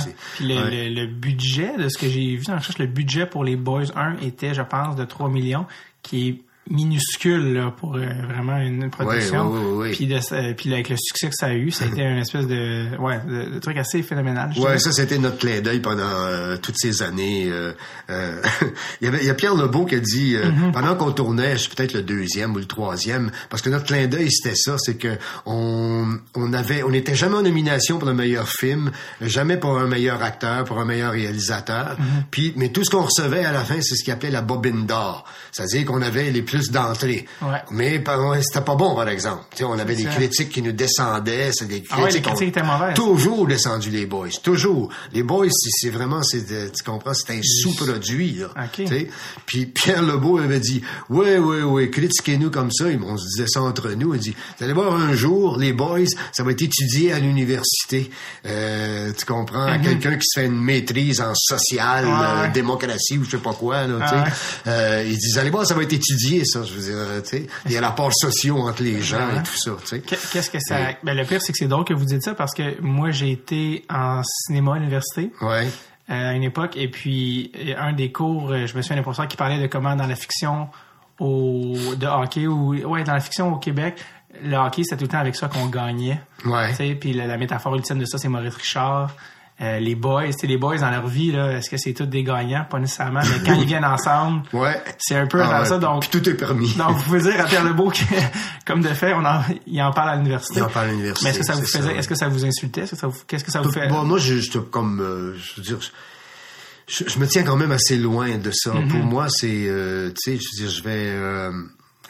c'est- 0.00 0.16
Puis 0.36 0.48
le, 0.48 0.54
ouais. 0.54 0.88
le- 0.88 1.02
le 1.02 1.06
budget 1.08 1.76
de 1.76 1.90
ce 1.90 1.98
que 1.98 2.08
j'ai 2.08 2.36
vu 2.36 2.44
dans 2.44 2.54
la 2.54 2.60
recherche, 2.60 2.78
le 2.78 2.86
budget 2.86 3.26
pour 3.26 3.44
les 3.44 3.56
Boys 3.56 3.92
1 3.94 4.16
était, 4.22 4.54
je 4.54 4.62
pense, 4.62 4.96
de 4.96 5.04
3 5.04 5.28
millions, 5.28 5.66
qui 6.02 6.28
est 6.28 6.40
minuscule 6.70 7.52
là, 7.52 7.72
pour 7.76 7.96
euh, 7.96 8.06
vraiment 8.28 8.56
une 8.56 8.90
production. 8.90 9.50
Ouais, 9.50 9.58
ouais, 9.58 9.72
ouais. 9.76 9.90
Puis, 9.92 10.06
de, 10.06 10.18
euh, 10.32 10.54
puis 10.56 10.72
avec 10.72 10.88
le 10.88 10.96
succès 10.96 11.28
que 11.28 11.34
ça 11.36 11.46
a 11.46 11.54
eu, 11.54 11.70
ça 11.70 11.84
a 11.84 11.88
été 11.88 12.02
une 12.02 12.18
espèce 12.18 12.46
de, 12.46 12.96
ouais, 12.98 13.20
de, 13.28 13.54
de 13.54 13.58
truc 13.58 13.76
assez 13.76 14.02
phénoménal. 14.02 14.50
je 14.54 14.60
Ouais, 14.60 14.78
ça 14.78 14.90
c'était 14.90 15.18
notre 15.18 15.38
clin 15.38 15.60
d'œil 15.60 15.80
pendant 15.80 16.02
euh, 16.02 16.56
toutes 16.56 16.76
ces 16.78 17.02
années. 17.02 17.48
euh, 17.50 17.72
il, 19.00 19.04
y 19.04 19.08
avait, 19.08 19.18
il 19.20 19.26
y 19.26 19.30
a 19.30 19.34
Pierre 19.34 19.54
Lebeau 19.54 19.84
qui 19.84 19.94
a 19.94 20.00
dit 20.00 20.34
euh, 20.34 20.46
Mm-hmm. 20.46 20.72
pendant 20.72 20.94
qu'on 20.94 21.12
tournait, 21.12 21.58
c'est 21.58 21.74
peut-être 21.74 21.92
le 21.92 22.02
deuxième 22.02 22.54
ou 22.54 22.58
le 22.58 22.64
troisième, 22.66 23.30
parce 23.50 23.62
que 23.62 23.68
notre 23.68 23.84
clin 23.84 24.06
d'œil 24.06 24.30
c'était 24.30 24.54
ça, 24.54 24.76
c'est 24.78 24.96
que 24.96 25.16
on 25.44 26.18
on 26.34 26.52
avait, 26.52 26.82
on 26.82 26.90
n'était 26.90 27.14
jamais 27.14 27.36
en 27.36 27.42
nomination 27.42 27.98
pour 27.98 28.08
le 28.08 28.14
meilleur 28.14 28.48
film, 28.48 28.90
jamais 29.20 29.56
pour 29.56 29.76
un 29.78 29.86
meilleur 29.86 30.22
acteur, 30.22 30.64
pour 30.64 30.78
un 30.78 30.84
meilleur 30.84 31.12
réalisateur. 31.12 31.96
Mm-hmm. 31.98 32.22
Puis, 32.30 32.52
mais 32.56 32.68
tout 32.70 32.84
ce 32.84 32.90
qu'on 32.90 33.02
recevait 33.02 33.44
à 33.44 33.52
la 33.52 33.64
fin, 33.64 33.80
c'est 33.80 33.96
ce 33.96 34.04
qu'il 34.04 34.12
appelait 34.12 34.30
la 34.30 34.42
bobine 34.42 34.86
d'or, 34.86 35.24
c'est-à-dire 35.52 35.84
qu'on 35.84 36.00
avait 36.02 36.30
les 36.30 36.42
plus 36.42 36.55
plus 36.56 36.70
d'entrée. 36.70 37.26
Ouais. 37.42 37.62
Mais 37.70 38.02
c'était 38.42 38.60
pas 38.64 38.74
bon, 38.76 38.94
par 38.94 39.08
exemple. 39.08 39.42
Tu 39.50 39.58
sais, 39.58 39.64
on 39.64 39.78
avait 39.78 39.94
des 39.94 40.04
ça. 40.04 40.10
critiques 40.10 40.48
qui 40.50 40.62
nous 40.62 40.72
descendaient. 40.72 41.50
C'est 41.52 41.66
des 41.68 41.82
Ah 41.90 41.96
ouais, 42.00 42.04
les 42.10 42.20
critiques 42.20 42.24
critiques 42.24 42.48
étaient 42.48 42.62
mauvaises. 42.62 42.94
Toujours 42.94 43.46
descendu 43.46 43.90
les 43.90 44.06
boys. 44.06 44.28
Toujours. 44.42 44.88
Les 45.12 45.22
boys, 45.22 45.46
c'est 45.50 45.90
vraiment, 45.90 46.20
euh, 46.34 46.68
tu 46.74 46.82
comprends, 46.84 47.12
c'est 47.14 47.32
un 47.32 47.40
sous-produit, 47.42 48.32
là. 48.40 48.48
Ok. 48.56 48.70
Tu 48.76 48.86
sais. 48.88 49.08
Puis 49.44 49.66
Pierre 49.66 50.02
Lebeau 50.02 50.38
avait 50.38 50.60
dit, 50.60 50.82
ouais, 51.10 51.38
ouais, 51.38 51.62
ouais, 51.62 51.90
critiquez-nous 51.90 52.50
comme 52.50 52.70
ça. 52.72 52.84
On 53.06 53.16
se 53.16 53.24
disait 53.26 53.48
ça 53.48 53.62
entre 53.62 53.90
nous. 53.92 54.14
Il 54.14 54.20
dit, 54.20 54.34
vous 54.58 54.64
allez 54.64 54.72
voir 54.72 54.94
un 54.94 55.14
jour, 55.14 55.58
les 55.58 55.72
boys, 55.72 56.00
ça 56.32 56.42
va 56.42 56.52
être 56.52 56.62
étudié 56.62 57.12
à 57.12 57.18
l'université. 57.18 58.10
Euh, 58.46 59.12
tu 59.16 59.24
comprends? 59.24 59.66
Quelqu'un 59.82 60.16
qui 60.16 60.26
se 60.26 60.40
fait 60.40 60.46
une 60.46 60.60
maîtrise 60.62 61.20
en 61.20 61.32
social, 61.34 62.04
Mhm. 62.06 62.12
Ouais, 62.12 62.26
euh, 62.48 62.52
démocratie 62.52 63.18
ou 63.18 63.24
je 63.24 63.30
sais 63.32 63.36
pas 63.38 63.52
quoi, 63.52 63.86
là, 63.86 63.98
Ah 64.00 64.14
ouais. 64.24 64.30
Euh, 64.68 65.04
il 65.06 65.16
dit, 65.18 65.38
allez 65.38 65.50
voir, 65.50 65.66
ça 65.66 65.74
va 65.74 65.82
être 65.82 65.92
étudié, 65.92 66.42
ça. 66.46 66.62
Je 66.62 66.72
veux 66.72 66.80
dire, 66.82 66.96
euh, 66.96 67.20
tu 67.20 67.28
sais. 67.28 67.46
Il 67.66 67.72
y 67.72 67.76
a 67.76 67.80
rapports 67.82 68.12
sociaux 68.14 68.58
entre 68.58 68.82
les 68.82 69.02
gens 69.02 69.28
et 69.38 69.42
tout 69.42 69.56
ça, 69.56 69.72
tu 69.80 69.86
sais. 69.86 70.00
Qu'est- 70.00 70.30
Qu'est-ce 70.32 70.50
que 70.50 70.58
ça. 70.60 70.76
Ben, 71.02 71.14
le 71.16 71.24
pire, 71.24 71.42
c'est 71.42 71.52
que 71.52 71.58
c'est 71.58 71.68
drôle 71.68 71.84
que 71.84 71.94
vous 71.94 72.04
dites 72.06 72.22
ça 72.22 72.34
parce 72.34 72.54
que 72.54 72.80
moi, 72.80 73.10
j'ai 73.10 73.30
été 73.32 73.84
en 73.90 74.22
cinéma 74.24 74.74
à 74.74 74.78
l'université. 74.78 75.30
Ouais. 75.42 75.68
euh, 76.08 76.30
à 76.30 76.32
une 76.34 76.44
époque. 76.44 76.76
Et 76.76 76.88
puis, 76.88 77.50
euh, 77.56 77.74
un 77.78 77.92
des 77.92 78.12
cours, 78.12 78.48
je 78.56 78.76
me 78.76 78.82
souviens 78.82 78.96
d'un 78.96 79.02
professeur 79.02 79.26
qui 79.28 79.36
parlait 79.36 79.60
de 79.60 79.66
comment 79.66 79.96
dans 79.96 80.06
la 80.06 80.14
fiction 80.16 80.68
au, 81.18 81.74
de 81.96 82.06
hockey, 82.06 82.46
ou 82.46 82.74
ouais, 82.90 83.02
dans 83.04 83.14
la 83.14 83.20
fiction 83.20 83.52
au 83.54 83.56
Québec, 83.58 83.98
le 84.44 84.56
hockey, 84.56 84.82
c'était 84.84 84.96
tout 84.96 85.04
le 85.04 85.08
temps 85.08 85.18
avec 85.18 85.34
ça 85.34 85.48
qu'on 85.48 85.66
gagnait. 85.66 86.20
Ouais. 86.44 86.70
Tu 86.70 86.76
sais, 86.76 86.94
Puis 86.94 87.12
la, 87.12 87.26
la 87.26 87.36
métaphore 87.38 87.74
ultime 87.74 87.98
de 87.98 88.04
ça, 88.04 88.18
c'est 88.18 88.28
Maurice 88.28 88.54
Richard. 88.54 89.14
Euh, 89.58 89.78
les 89.78 89.94
boys, 89.94 90.26
tu 90.26 90.32
sais, 90.40 90.46
les 90.46 90.58
boys 90.58 90.76
dans 90.76 90.90
leur 90.90 91.06
vie, 91.06 91.32
là, 91.32 91.52
est-ce 91.52 91.70
que 91.70 91.78
c'est 91.78 91.94
tous 91.94 92.04
des 92.04 92.22
gagnants? 92.22 92.66
Pas 92.68 92.78
nécessairement, 92.78 93.20
mais 93.22 93.42
quand 93.42 93.58
ils 93.58 93.66
viennent 93.66 93.86
ensemble, 93.86 94.42
Ouais. 94.52 94.82
c'est 94.98 95.16
un 95.16 95.26
peu 95.26 95.40
Ah 95.42 95.64
ça. 95.64 95.78
Donc, 95.78 96.02
Puis 96.06 96.20
tout 96.20 96.28
est 96.28 96.34
permis. 96.34 96.74
donc, 96.74 96.96
vous 96.98 97.02
pouvez 97.04 97.22
dire 97.22 97.40
à 97.40 97.44
Pierre 97.44 97.64
Lebeau 97.64 97.88
que, 97.90 98.00
comme 98.66 98.82
de 98.82 98.88
fait, 98.88 99.14
on 99.14 99.24
en, 99.24 99.40
il 99.66 99.80
en 99.80 99.92
parle 99.92 100.10
à 100.10 100.16
l'université. 100.16 100.60
Il 100.60 100.62
en 100.62 100.68
parle 100.68 100.88
à 100.88 100.90
l'université, 100.92 101.24
Mais 101.24 101.30
est-ce 101.30 101.38
que 101.38 101.46
ça 101.46 101.54
vous 101.54 101.64
c'est 101.66 101.78
faisait, 101.78 101.96
est-ce 101.96 102.08
que 102.08 102.14
ça 102.14 102.28
vous 102.28 102.44
insultait? 102.44 102.82
Est-ce 102.82 102.90
que 102.90 102.96
ça 102.98 103.06
vous, 103.06 103.18
qu'est-ce 103.26 103.44
que 103.44 103.50
ça 103.50 103.62
vous 103.62 103.72
fait? 103.72 103.88
Bon, 103.88 104.04
moi, 104.04 104.18
je, 104.18 104.40
je, 104.40 104.58
comme, 104.58 105.00
euh, 105.00 105.34
je 105.38 105.56
veux 105.56 105.62
dire, 105.62 105.78
je, 106.86 107.04
je 107.08 107.18
me 107.18 107.26
tiens 107.26 107.42
quand 107.42 107.56
même 107.56 107.72
assez 107.72 107.96
loin 107.96 108.36
de 108.36 108.50
ça. 108.52 108.72
Mm-hmm. 108.72 108.88
Pour 108.88 109.04
moi, 109.04 109.26
c'est, 109.30 109.48
euh, 109.68 110.10
tu 110.22 110.32
sais, 110.32 110.38
je 110.38 110.62
veux 110.62 110.66
dire, 110.68 110.76
je 110.76 110.82
vais, 110.82 110.90
euh, 111.08 111.50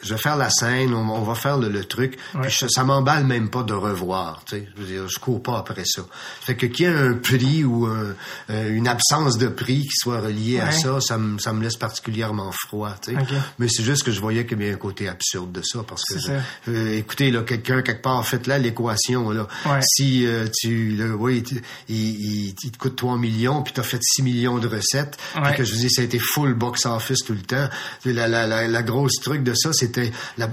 je 0.03 0.13
vais 0.13 0.19
faire 0.19 0.37
la 0.37 0.49
scène, 0.49 0.93
on, 0.93 1.09
on 1.09 1.21
va 1.23 1.35
faire 1.35 1.57
le, 1.57 1.69
le 1.69 1.83
truc, 1.85 2.17
Ouais. 2.35 2.41
puis 2.43 2.51
je- 2.51 2.67
ça 2.67 2.83
m'emballe 2.83 3.25
même 3.25 3.49
pas 3.49 3.63
de 3.63 3.73
revoir, 3.73 4.43
tu 4.45 4.55
sais. 4.57 4.67
Je 4.75 4.81
veux 4.81 4.87
dire, 4.87 5.07
je 5.09 5.19
cours 5.19 5.41
pas 5.41 5.57
après 5.59 5.83
ça. 5.85 6.03
Fait 6.41 6.55
que 6.55 6.65
qu'il 6.67 6.85
y 6.85 6.89
ait 6.89 6.93
un 6.95 7.13
prix 7.13 7.63
ou 7.63 7.85
un- 7.85 8.13
euh, 8.49 8.69
une 8.75 8.87
absence 8.87 9.37
de 9.37 9.47
prix 9.47 9.81
qui 9.83 9.95
soit 9.95 10.19
relié 10.21 10.59
à 10.59 10.71
ça, 10.71 10.99
ça 11.01 11.17
me, 11.17 11.39
ça 11.39 11.53
me 11.53 11.63
laisse 11.63 11.77
particulièrement 11.77 12.51
froid, 12.51 12.95
tu 13.01 13.11
sais. 13.15 13.17
Mais 13.59 13.67
c'est 13.69 13.83
juste 13.83 14.03
que 14.03 14.11
je 14.11 14.19
voyais 14.21 14.45
qu'il 14.45 14.59
y 14.59 14.63
avait 14.63 14.73
un 14.73 14.77
côté 14.77 15.07
absurde 15.07 15.51
de 15.51 15.61
ça, 15.63 15.79
parce 15.87 16.03
que, 16.03 16.19
C'est 16.19 16.39
je- 16.65 16.71
euh, 16.71 16.97
écoutez, 16.97 17.31
là, 17.31 17.41
quelqu'un, 17.43 17.81
quelque 17.81 18.01
part, 18.03 18.25
faites 18.25 18.47
là 18.47 18.57
l'équation, 18.59 19.31
là. 19.31 19.47
Ouais. 19.65 19.79
Si 19.81 20.25
euh, 20.25 20.47
tu, 20.61 20.91
le, 20.95 21.15
oui, 21.15 21.43
tu- 21.43 21.61
il, 21.89 21.95
il- 21.95 22.55
il 22.63 22.71
te 22.71 22.77
coûte 22.77 22.95
3 22.95 23.17
millions, 23.17 23.63
puis 23.63 23.73
tu 23.73 23.79
as 23.79 23.83
fait 23.83 23.99
6 24.01 24.21
millions 24.21 24.57
de 24.59 24.67
recettes, 24.67 25.17
Ouais. 25.35 25.41
puis 25.49 25.57
que 25.57 25.63
je 25.63 25.73
vous 25.73 25.79
dis, 25.79 25.89
ça 25.89 26.01
a 26.01 26.05
été 26.05 26.19
full 26.19 26.53
box-office 26.53 27.19
tout 27.25 27.33
le 27.33 27.41
temps. 27.41 27.67
La, 28.05 28.27
la, 28.27 28.47
la, 28.47 28.67
la 28.67 28.83
grosse 28.83 29.15
truc 29.21 29.43
de 29.43 29.53
ça, 29.53 29.73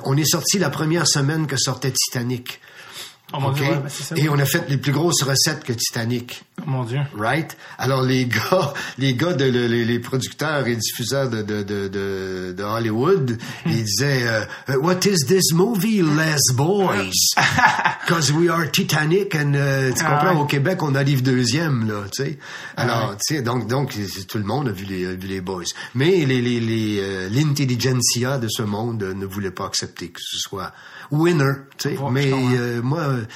on 0.05 0.17
est 0.17 0.25
sorti 0.25 0.59
la 0.59 0.71
première 0.71 1.07
semaine 1.07 1.47
que 1.47 1.57
sortait 1.57 1.93
Titanic. 1.93 2.61
Oh 3.33 3.41
mon 3.41 3.49
OK? 3.49 3.57
Dieu, 3.57 3.65
ouais, 3.67 3.79
ben, 3.83 3.89
ça. 3.89 4.15
Et 4.17 4.29
on 4.29 4.39
a 4.39 4.45
fait 4.45 4.69
les 4.69 4.77
plus 4.77 4.93
grosses 4.93 5.23
recettes 5.23 5.65
que 5.65 5.73
Titanic. 5.73 6.45
Oh 6.61 6.65
mon 6.71 6.85
Dieu. 6.85 7.01
Right? 7.17 7.57
Alors 7.79 8.03
les 8.03 8.27
gars, 8.27 8.73
les 8.99 9.15
gars 9.15 9.33
de 9.33 9.45
le- 9.47 9.67
les, 9.67 9.85
les 9.85 9.99
producteurs 9.99 10.67
et 10.69 10.77
diffuseurs 10.77 11.31
de 11.31 11.43
de 11.43 11.63
de 12.53 12.63
Hollywood, 12.63 13.39
ils 13.67 13.83
disaient 13.83 14.23
euh, 14.29 14.45
What 14.81 15.01
is 15.07 15.27
this 15.27 15.53
movie, 15.53 16.03
Les 16.03 16.37
Boys? 16.55 17.11
Because 18.07 18.31
we 18.33 18.51
are 18.51 18.71
Titanic 18.71 19.35
and 19.35 19.55
euh, 19.55 19.93
tu 19.93 20.03
Ah 20.05 20.11
comprends 20.19 20.35
ouais. 20.37 20.41
au 20.43 20.47
Québec 20.47 20.83
on 20.83 20.95
arrive 20.95 21.23
deuxième 21.23 21.89
là, 21.89 22.03
tu 22.15 22.23
sais. 22.25 22.39
Alors 22.77 23.17
tu 23.17 23.35
sais 23.37 23.43
donc 23.43 23.67
donc 23.67 23.95
tout 24.29 24.39
le 24.39 24.45
monde 24.45 24.69
a 24.69 24.73
vu 24.73 24.85
les 24.85 25.17
vu 25.17 25.27
les 25.27 25.41
Boys, 25.41 25.65
mais 25.95 26.25
les 26.27 26.41
les 26.43 26.61
les 26.61 26.99
euh, 27.01 27.29
l'intelligentsia 27.31 28.39
de 28.39 28.49
ce 28.49 28.63
monde 28.63 29.03
euh, 29.03 29.15
ne 29.15 29.27
voulait 29.27 29.51
pas 29.51 29.67
accepter 29.67 30.09
que 30.11 30.21
ce 30.23 30.39
soit 30.39 30.73
winner, 31.11 31.53
tu 31.79 31.91
sais. 31.91 31.97
Mais 32.11 32.31
euh, 32.33 32.81
moi, 32.83 33.14
euh, 33.15 33.27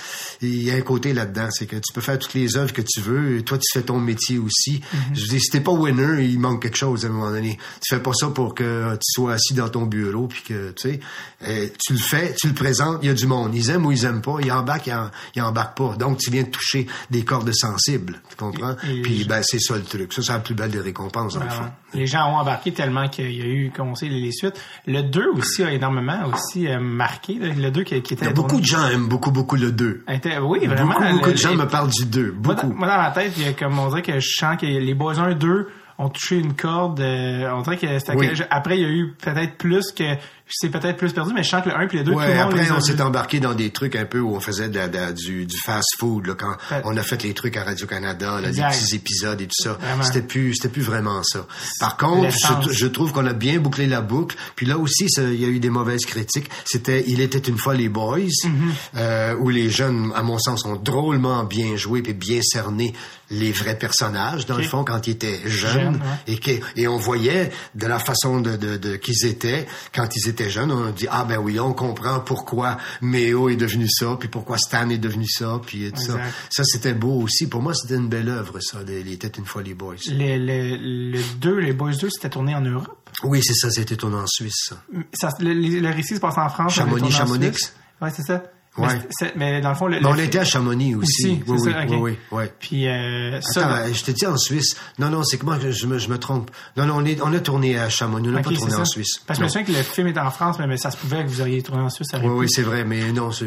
il 0.42 0.62
y 0.62 0.70
a 0.70 0.74
un 0.74 0.80
côté 0.82 1.12
là-dedans, 1.12 1.48
c'est 1.50 1.66
que 1.66 1.76
tu 1.76 1.92
peux 1.94 2.00
faire 2.00 2.18
toutes 2.18 2.34
les 2.34 2.56
œuvres 2.56 2.72
que 2.72 2.82
tu 2.82 3.00
veux, 3.00 3.38
et 3.38 3.42
toi 3.42 3.58
tu 3.58 3.66
fais 3.72 3.84
ton 3.84 3.98
métier 3.98 4.38
aussi. 4.38 4.80
Mhm. 4.92 5.00
Je 5.16 5.26
dis, 5.28 5.40
si 5.40 5.50
t'es 5.50 5.60
pas 5.60 5.72
winner, 5.72 6.24
il 6.24 6.38
manque 6.38 6.62
quelque 6.62 6.76
chose 6.76 7.04
à 7.04 7.08
un 7.08 7.12
moment 7.12 7.30
donné. 7.30 7.58
Tu 7.86 7.94
fais 7.94 8.02
pas 8.02 8.12
ça 8.14 8.28
pour 8.28 8.54
que 8.54 8.92
tu 8.94 9.12
sois 9.20 9.34
assis 9.34 9.54
dans 9.54 9.68
ton 9.68 9.86
bureau, 9.86 10.26
puis 10.26 10.42
que 10.42 10.70
tu 10.72 10.90
sais, 10.90 11.00
euh, 11.46 11.68
tu 11.84 11.92
le 11.94 11.98
fais, 11.98 12.34
tu 12.40 12.48
le 12.48 12.54
présentes, 12.54 12.98
il 13.02 13.06
y 13.06 13.10
a 13.10 13.14
du 13.14 13.26
monde, 13.26 13.54
ils 13.54 13.70
aiment 13.70 13.86
ou 13.86 13.92
ils 13.92 14.04
aiment 14.04 14.22
pas, 14.22 14.36
ils 14.42 14.52
embarquent, 14.52 14.86
ils, 14.88 14.94
en- 14.94 15.10
ils 15.34 15.42
embarquent 15.42 15.76
pas. 15.76 15.96
Donc 15.98 16.18
tu 16.18 16.30
viens 16.30 16.42
de 16.42 16.48
toucher 16.50 16.86
des 17.10 17.24
cordes 17.24 17.52
sensibles, 17.52 18.20
tu 18.28 18.36
comprends? 18.36 18.76
Et- 18.86 18.98
et- 18.98 19.02
Puis 19.02 19.24
ben 19.24 19.40
c'est 19.42 19.58
ça 19.60 19.76
le 19.76 19.84
truc. 19.84 20.12
Ça 20.12 20.22
c'est 20.22 20.32
la 20.32 20.38
plus 20.40 20.54
belle 20.54 20.70
des 20.70 20.80
récompenses 20.80 21.34
le 21.34 21.40
fond. 21.40 21.46
Vraiment. 21.48 21.74
Les 21.94 22.06
gens 22.06 22.30
ont 22.30 22.36
embarqué 22.36 22.72
tellement 22.72 23.08
qu'il 23.08 23.30
y 23.32 23.40
a 23.40 23.46
eu, 23.46 23.72
comme 23.74 23.88
on 23.88 23.94
sait, 23.94 24.08
les, 24.08 24.30
suites. 24.32 24.60
Le 24.86 25.02
2 25.02 25.30
aussi 25.36 25.62
a 25.62 25.72
énormément 25.72 26.18
aussi 26.30 26.68
euh, 26.68 26.78
marqué. 26.80 27.34
Le 27.34 27.70
2 27.70 27.82
qui, 27.82 28.02
qui 28.02 28.12
était... 28.14 28.24
Il 28.26 28.28
y 28.28 28.30
a 28.30 28.34
beaucoup 28.34 28.60
de 28.60 28.66
gens 28.66 28.86
aiment 28.88 29.08
beaucoup 29.08 29.30
beaucoup 29.30 29.56
le 29.56 29.67
2. 29.72 30.04
était- 30.08 30.38
oui, 30.38 30.66
vraiment. 30.66 30.92
Beaucoup 30.94 31.12
beaucoup 31.12 31.26
le- 31.26 31.32
de 31.32 31.38
gens 31.38 31.50
les- 31.50 31.56
me 31.56 31.66
parlent 31.66 31.90
du 31.90 32.04
2, 32.06 32.34
Moi, 32.44 32.54
dans, 32.54 32.62
beaucoup. 32.62 32.74
moi, 32.78 32.88
dans 32.88 32.96
ma 32.98 33.10
tête, 33.10 33.32
il 33.36 33.44
y 33.44 33.48
a 33.48 33.52
comme 33.52 33.78
on 33.78 33.88
dirait 33.88 34.02
que 34.02 34.18
je 34.20 34.28
sens 34.36 34.56
que 34.56 34.66
les 34.66 34.94
boys 34.94 35.18
1 35.18 35.34
2 35.34 35.68
ont 35.98 36.08
touché 36.10 36.36
une 36.38 36.54
corde. 36.54 37.00
euh, 37.00 37.50
on 37.52 37.62
dirait 37.62 37.76
que 37.76 37.98
c'était 37.98 38.14
Oui. 38.16 38.28
après 38.50 38.78
il 38.78 38.82
y 38.82 38.84
a 38.86 38.88
eu 38.90 39.14
peut-être 39.20 39.56
plus 39.58 39.90
que 39.92 40.04
c'est 40.50 40.70
peut-être 40.70 40.96
plus 40.96 41.12
perdu, 41.12 41.32
mais 41.34 41.42
je 41.42 41.48
sens 41.50 41.62
que 41.62 41.68
le 41.68 41.76
1 41.76 41.86
puis 41.88 41.98
le 41.98 42.04
2 42.04 42.12
tout 42.12 42.18
Ouais, 42.18 42.28
le 42.28 42.34
monde 42.34 42.52
après, 42.52 42.64
les 42.64 42.72
on 42.72 42.80
s'est 42.80 43.00
embarqué 43.02 43.40
dans 43.40 43.54
des 43.54 43.70
trucs 43.70 43.96
un 43.96 44.04
peu 44.06 44.20
où 44.20 44.34
on 44.34 44.40
faisait 44.40 44.68
de 44.68 44.78
de 44.88 45.12
du, 45.12 45.46
du 45.46 45.56
fast-food, 45.64 46.26
là, 46.26 46.34
quand 46.34 46.56
on 46.84 46.96
a 46.96 47.02
fait 47.02 47.22
les 47.22 47.34
trucs 47.34 47.56
à 47.56 47.64
Radio-Canada, 47.64 48.40
là, 48.40 48.50
les 48.50 48.62
petits 48.78 48.94
épisodes 48.96 49.40
et 49.40 49.46
tout 49.46 49.62
ça. 49.62 49.78
C'était 50.02 50.22
plus, 50.22 50.54
c'était 50.54 50.68
plus 50.68 50.82
vraiment 50.82 51.22
ça. 51.22 51.46
Par 51.80 51.96
contre, 51.96 52.30
je, 52.30 52.72
je 52.72 52.86
trouve 52.86 53.12
qu'on 53.12 53.26
a 53.26 53.32
bien 53.32 53.58
bouclé 53.58 53.86
la 53.86 54.00
boucle. 54.00 54.36
Puis 54.56 54.66
là 54.66 54.78
aussi, 54.78 55.06
il 55.18 55.40
y 55.40 55.44
a 55.44 55.48
eu 55.48 55.60
des 55.60 55.70
mauvaises 55.70 56.04
critiques. 56.06 56.48
C'était 56.64 57.04
Il 57.08 57.20
était 57.20 57.38
une 57.38 57.58
fois 57.58 57.74
les 57.74 57.88
boys, 57.88 58.18
Mm-hmm. 58.18 58.72
euh, 58.96 59.34
où 59.38 59.48
les 59.50 59.68
jeunes, 59.70 60.12
à 60.14 60.22
mon 60.22 60.38
sens, 60.38 60.64
ont 60.64 60.76
drôlement 60.76 61.44
bien 61.44 61.76
joué 61.76 62.02
puis 62.02 62.14
bien 62.14 62.40
cerné 62.42 62.94
les 63.30 63.52
vrais 63.52 63.76
personnages, 63.76 64.46
dans 64.46 64.56
le 64.56 64.62
fond, 64.62 64.84
quand 64.84 65.06
ils 65.06 65.10
étaient 65.10 65.40
jeunes. 65.44 65.96
Ouais. 65.96 66.32
Et, 66.34 66.38
que- 66.38 66.60
et 66.76 66.88
on 66.88 66.96
voyait 66.96 67.50
de 67.74 67.86
la 67.86 67.98
façon 67.98 68.40
de, 68.40 68.56
de, 68.56 68.76
de- 68.78 68.96
qu'ils 68.96 69.26
étaient 69.26 69.66
quand 69.94 70.08
ils 70.16 70.28
étaient 70.28 70.37
jeunes. 70.44 70.70
On 70.70 70.90
dit 70.90 71.06
ah 71.10 71.24
ben 71.24 71.38
oui, 71.38 71.58
on 71.60 71.72
comprend 71.72 72.20
pourquoi 72.20 72.78
Méo 73.00 73.48
est 73.48 73.56
devenu 73.56 73.88
ça, 73.88 74.16
puis 74.18 74.28
pourquoi 74.28 74.58
Stan 74.58 74.88
est 74.90 74.98
devenu 74.98 75.26
ça, 75.26 75.60
puis 75.64 75.90
tout 75.92 76.00
ça. 76.00 76.18
Ça 76.50 76.64
c'était 76.64 76.94
beau 76.94 77.22
aussi. 77.22 77.48
Pour 77.48 77.62
moi, 77.62 77.74
c'était 77.74 77.96
une 77.96 78.08
belle 78.08 78.28
œuvre 78.28 78.60
ça. 78.60 78.78
Les, 78.86 79.02
les 79.02 79.18
Têtes 79.18 79.38
une 79.38 79.46
fois 79.46 79.62
les 79.62 79.74
boys. 79.74 79.96
Le, 80.06 80.36
le, 80.38 80.76
le 81.12 81.20
2, 81.40 81.58
les 81.58 81.72
Boys 81.72 81.94
2, 82.00 82.08
c'était 82.10 82.30
tourné 82.30 82.54
en 82.54 82.60
Europe? 82.60 83.08
Oui, 83.24 83.40
c'est 83.42 83.54
ça. 83.54 83.70
C'était 83.70 83.96
tourné 83.96 84.16
en 84.16 84.26
Suisse. 84.26 84.72
Ça. 85.12 85.30
Le, 85.40 85.92
récit 85.92 86.16
se 86.16 86.20
passe 86.20 86.38
en 86.38 86.48
France. 86.48 86.74
Chamonix, 86.74 87.10
Chamonix. 87.10 87.72
Ouais, 88.00 88.10
c'est 88.14 88.22
ça. 88.22 88.42
Ouais. 88.78 89.30
Mais, 89.36 89.60
dans 89.60 89.70
le 89.70 89.74
fond, 89.74 89.86
le, 89.86 89.96
Mais 89.96 90.00
le 90.00 90.06
on 90.06 90.14
fi- 90.14 90.22
était 90.22 90.38
à 90.38 90.44
Chamonix 90.44 90.94
aussi. 90.94 91.40
aussi, 91.42 91.42
oui, 91.46 91.58
oui, 91.64 91.72
ça, 91.72 91.96
oui. 92.32 92.44
Puis 92.60 92.88
euh, 92.88 93.40
ça, 93.40 93.66
Attends, 93.74 93.92
je 93.92 94.02
te 94.04 94.10
dis 94.10 94.26
en 94.26 94.36
Suisse. 94.36 94.76
Non, 94.98 95.10
non, 95.10 95.22
c'est 95.24 95.38
que 95.38 95.44
moi, 95.44 95.58
je 95.70 95.86
me, 95.86 95.98
je 95.98 96.08
me 96.08 96.18
trompe. 96.18 96.50
Non, 96.76 96.86
non, 96.86 96.94
on, 96.98 97.04
est, 97.04 97.20
on 97.22 97.32
a 97.32 97.40
tourné 97.40 97.78
à 97.78 97.88
Chamonix. 97.88 98.28
On 98.28 98.32
n'a 98.32 98.38
ok, 98.40 98.44
pas 98.44 98.52
tourné 98.52 98.74
en 98.74 98.84
Suisse. 98.84 99.20
Parce 99.26 99.38
que 99.38 99.44
je 99.44 99.44
me 99.44 99.46
Non. 99.46 99.52
souviens 99.66 99.74
que 99.74 99.78
le 99.78 99.84
film 99.84 100.06
était 100.08 100.20
en 100.20 100.30
France, 100.30 100.56
mais, 100.58 100.66
mais 100.66 100.76
ça 100.76 100.90
se 100.90 100.96
pouvait 100.96 101.22
que 101.24 101.28
vous 101.28 101.40
auriez 101.40 101.62
tourné 101.62 101.82
en 101.82 101.90
Suisse. 101.90 102.08
ça 102.10 102.18
Oui, 102.22 102.28
oui, 102.30 102.46
c'est 102.48 102.62
vrai, 102.62 102.84
mais 102.84 103.12
non, 103.12 103.30
c'est 103.32 103.46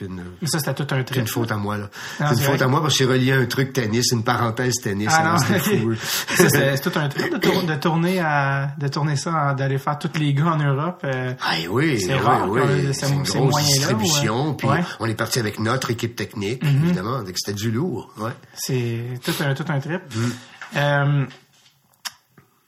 une... 0.00 0.22
Mais 0.40 0.48
ça, 0.48 0.58
c'était 0.58 0.74
tout 0.74 0.94
un 0.94 1.02
trip. 1.02 1.20
une 1.20 1.26
faute 1.26 1.52
à 1.52 1.56
moi, 1.56 1.76
là. 1.78 1.90
C'est 2.18 2.24
une 2.34 2.38
faute 2.40 2.62
à 2.62 2.68
moi 2.68 2.80
parce 2.82 2.94
que 2.96 3.04
j'ai 3.04 3.10
relié 3.10 3.32
un 3.32 3.46
truc 3.46 3.72
tennis, 3.72 4.10
une 4.12 4.24
parenthèse 4.24 4.74
tennis. 4.82 5.08
Ah 5.12 5.36
non, 5.38 5.94
c'est 6.28 6.80
tout 6.80 6.98
un 6.98 7.08
trip 7.08 7.32
de, 7.32 7.38
tour- 7.38 7.62
de 7.62 7.74
tourner 7.76 8.20
à, 8.20 8.68
de 8.78 8.88
tourner 8.88 9.16
ça, 9.16 9.54
d'aller 9.54 9.78
faire 9.78 9.98
tous 9.98 10.18
les 10.18 10.32
gars 10.34 10.46
en 10.52 10.56
Europe. 10.58 11.00
euh, 11.04 11.32
Ah 11.42 11.54
oui, 11.70 12.00
C'est 12.00 12.14
oui, 12.14 12.20
rare 12.20 12.48
C'est 12.92 13.06
ces- 13.06 13.12
une 13.12 13.22
grosse 13.22 13.64
distribution. 13.64 14.53
Ouais. 14.54 14.58
Puis 14.58 14.68
Ouais. 14.68 14.78
Mhm. 14.80 14.86
on 15.00 15.06
est 15.06 15.14
parti 15.14 15.38
avec 15.38 15.58
notre 15.58 15.90
équipe 15.90 16.16
technique, 16.16 16.62
évidemment. 16.64 17.22
Donc 17.22 17.32
c'était 17.36 17.52
du 17.56 17.70
lourd. 17.70 18.12
Ouais. 18.18 18.32
C'est 18.54 19.00
tout 19.24 19.32
un, 19.40 19.54
tout 19.54 19.64
un 19.68 19.80
trip. 19.80 20.02
Mm. 20.14 20.30
Euh, 20.76 21.26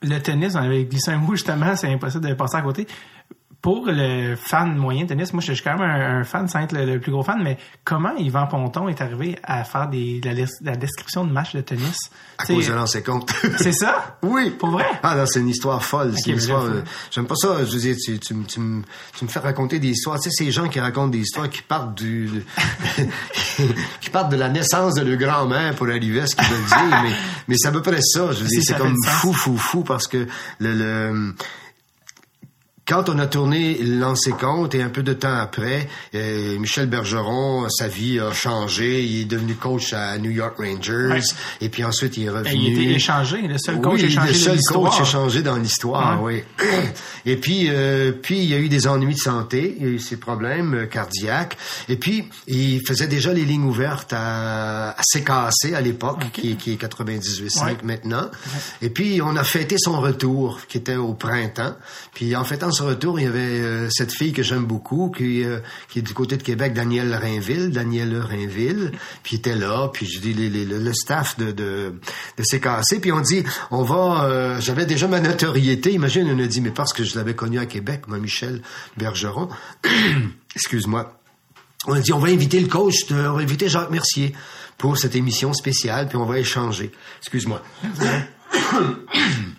le 0.03 0.19
tennis, 0.19 0.53
on 0.55 0.59
avait 0.59 0.85
glissé 0.85 1.11
un 1.11 1.17
mot 1.17 1.31
justement, 1.35 1.75
c'est 1.75 1.91
impossible 1.91 2.27
de 2.27 2.33
passer 2.33 2.57
à 2.57 2.61
côté. 2.61 2.87
Pour 3.61 3.85
le 3.87 4.35
fan 4.35 4.75
moyen 4.77 5.03
de 5.03 5.09
tennis, 5.09 5.33
moi 5.33 5.41
je 5.41 5.51
suis 5.51 5.63
quand 5.63 5.77
même 5.77 5.81
un, 5.89 6.19
un 6.19 6.23
fan 6.23 6.47
sans 6.47 6.59
être 6.61 6.73
le, 6.73 6.85
le 6.85 6.99
plus 6.99 7.11
gros 7.11 7.23
fan, 7.23 7.41
mais 7.43 7.57
comment 7.83 8.15
Yvan 8.15 8.45
Ponton 8.47 8.87
est 8.87 9.01
arrivé 9.01 9.37
à 9.43 9.63
faire 9.63 9.89
des, 9.89 10.19
de 10.21 10.29
la, 10.29 10.35
de 10.35 10.47
la 10.61 10.75
description 10.75 11.25
de 11.25 11.31
matchs 11.33 11.55
de 11.55 11.61
tennis? 11.61 11.97
À 12.37 12.43
T'sais, 12.43 12.53
cause 12.53 12.67
de 12.67 12.73
l'ancien 12.73 13.01
compte. 13.01 13.33
C'est 13.57 13.71
ça? 13.73 14.17
Oui. 14.21 14.51
Pour 14.51 14.69
vrai? 14.69 14.85
Ah 15.01 15.15
non, 15.15 15.25
c'est 15.25 15.39
une 15.39 15.49
histoire 15.49 15.83
folle. 15.83 16.13
c'est 16.15 16.29
une 16.29 16.37
histoire. 16.37 16.63
euh, 16.65 16.83
J'aime 17.09 17.25
pas 17.25 17.35
ça. 17.35 17.57
Je 17.65 17.71
veux 17.73 17.79
dire, 17.79 17.95
tu, 18.01 18.19
tu, 18.19 18.33
me- 18.35 18.45
tu, 18.45 18.59
me- 18.59 18.83
tu 19.17 19.25
me 19.25 19.29
fais 19.29 19.39
raconter 19.39 19.79
des 19.79 19.89
histoires. 19.89 20.19
Tu 20.19 20.29
sais, 20.29 20.45
ces 20.45 20.51
gens 20.51 20.69
qui 20.69 20.79
racontent 20.79 21.07
des 21.09 21.19
histoires 21.21 21.49
qui 21.49 21.63
partent 21.63 21.95
du, 21.97 22.29
qui 24.01 24.09
partent 24.11 24.31
de 24.31 24.37
la 24.37 24.49
naissance 24.49 24.93
de 24.93 25.01
leur 25.01 25.17
grand-mère 25.17 25.73
pour 25.75 25.87
arriver 25.87 26.21
à 26.21 26.27
ce 26.27 26.35
qu'ils 26.35 26.47
veulent 26.47 26.65
dire. 26.89 27.01
Mais, 27.03 27.11
mais 27.47 27.55
c'est 27.57 27.67
à 27.69 27.71
peu 27.71 27.81
près 27.81 28.01
ça. 28.01 28.31
Je 28.31 28.43
veux 28.43 28.47
Si, 28.47 28.59
dire, 28.59 28.63
c'est 28.67 28.77
comme 28.77 28.95
fou, 29.05 29.33
fou, 29.33 29.57
fou 29.57 29.81
parce 29.83 30.07
que 30.07 30.27
le, 30.59 30.73
le 30.73 31.33
quand 32.87 33.09
on 33.09 33.19
a 33.19 33.27
tourné 33.27 33.77
Lancé 33.83 34.31
compte 34.31 34.73
et 34.75 34.81
un 34.81 34.89
peu 34.89 35.03
de 35.03 35.13
temps 35.13 35.35
après, 35.35 35.89
euh, 36.15 36.57
Michel 36.57 36.87
Bergeron, 36.87 37.67
sa 37.69 37.87
vie 37.87 38.19
a 38.19 38.31
changé. 38.31 39.03
Il 39.03 39.21
est 39.21 39.25
devenu 39.25 39.55
coach 39.55 39.93
à 39.93 40.17
New 40.17 40.31
York 40.31 40.55
Rangers. 40.57 41.09
Ouais. 41.09 41.19
Et 41.61 41.69
puis 41.69 41.83
ensuite, 41.83 42.17
il 42.17 42.25
est 42.25 42.29
revenu. 42.29 42.43
Ben, 42.45 42.55
il 42.57 42.81
était 42.81 42.93
échangé, 42.93 43.41
le 43.41 43.57
seul 43.57 43.81
coach 43.81 43.99
oui, 44.01 44.05
échangé 44.05 44.27
le 44.29 44.33
seul 44.33 44.59
coach 44.73 45.01
échangé 45.01 45.41
dans 45.41 45.57
l'histoire, 45.57 46.21
oui. 46.23 46.43
Et 47.25 47.35
puis, 47.35 47.65
euh, 47.69 48.11
puis 48.13 48.37
il 48.39 48.49
y 48.49 48.53
a 48.53 48.57
eu 48.57 48.69
des 48.69 48.87
ennuis 48.87 49.15
de 49.15 49.19
santé, 49.19 49.75
il 49.77 49.83
y 49.85 49.89
a 49.89 49.91
eu 49.93 49.99
ses 49.99 50.17
problèmes 50.17 50.73
euh, 50.73 50.85
cardiaques. 50.85 51.57
Et 51.89 51.97
puis, 51.97 52.29
il 52.47 52.81
faisait 52.87 53.07
déjà 53.07 53.33
les 53.33 53.43
lignes 53.43 53.65
ouvertes 53.65 54.13
à, 54.13 54.91
à 54.91 55.01
CKC 55.01 55.73
à 55.75 55.81
l'époque, 55.81 56.21
qui, 56.31 56.55
qui 56.55 56.71
est 56.73 56.81
98.5 56.81 57.65
Ouais. 57.65 57.77
maintenant. 57.83 58.29
Et 58.81 58.89
puis, 58.89 59.21
on 59.21 59.35
a 59.35 59.43
fêté 59.43 59.75
son 59.77 59.99
retour, 59.99 60.61
qui 60.69 60.77
était 60.77 60.95
au 60.95 61.13
printemps. 61.13 61.75
Puis, 62.13 62.35
en 62.35 62.43
fêtant 62.45 62.71
son 62.77 62.85
retour, 62.87 63.19
il 63.19 63.23
y 63.23 63.27
avait 63.27 63.39
euh, 63.39 63.89
cette 63.89 64.11
fille 64.13 64.33
que 64.33 64.43
j'aime 64.43 64.65
beaucoup, 64.65 65.09
qui, 65.15 65.43
euh, 65.43 65.59
qui 65.89 65.99
est 65.99 66.01
du 66.01 66.13
côté 66.13 66.37
de 66.37 66.43
Québec, 66.43 66.73
Danielle 66.73 67.13
Rainville, 67.15 67.71
Danielle 67.71 68.17
Rainville, 68.19 68.91
puis 69.23 69.35
était 69.37 69.55
là, 69.55 69.89
puis 69.91 70.05
je 70.05 70.19
dis 70.19 70.33
les, 70.33 70.49
les- 70.49 70.65
le 70.65 70.77
le 70.79 70.93
staff 70.93 71.37
de, 71.37 71.51
de, 71.51 71.93
de 72.37 72.43
CKC, 72.43 72.99
puis 73.01 73.11
on 73.11 73.19
dit, 73.21 73.43
on 73.71 73.83
va, 73.83 74.23
euh, 74.25 74.59
j'avais 74.61 74.85
déjà 74.85 75.07
ma 75.07 75.19
notoriété, 75.19 75.91
imagine, 75.91 76.29
on 76.33 76.39
a 76.43 76.47
dit, 76.47 76.61
mais 76.61 76.71
parce 76.71 76.93
que 76.93 77.03
je 77.03 77.15
l'avais 77.17 77.33
connu 77.35 77.59
à 77.59 77.65
Québec, 77.65 78.01
moi, 78.07 78.19
Michel 78.19 78.61
Bergeron, 78.97 79.49
excuse-moi, 80.55 81.19
on 81.87 81.93
a 81.93 81.99
dit, 81.99 82.13
on 82.13 82.19
va 82.19 82.29
inviter 82.29 82.59
le 82.59 82.67
coach, 82.67 83.07
de- 83.07 83.15
on 83.15 83.33
va 83.33 83.41
inviter 83.41 83.69
Jacques 83.69 83.91
Mercier 83.91 84.33
pour 84.77 84.97
cette 84.97 85.15
émission 85.15 85.53
spéciale, 85.53 86.07
puis 86.07 86.17
on 86.17 86.25
va 86.25 86.37
échanger. 86.39 86.91
Excuse-moi. 87.21 87.61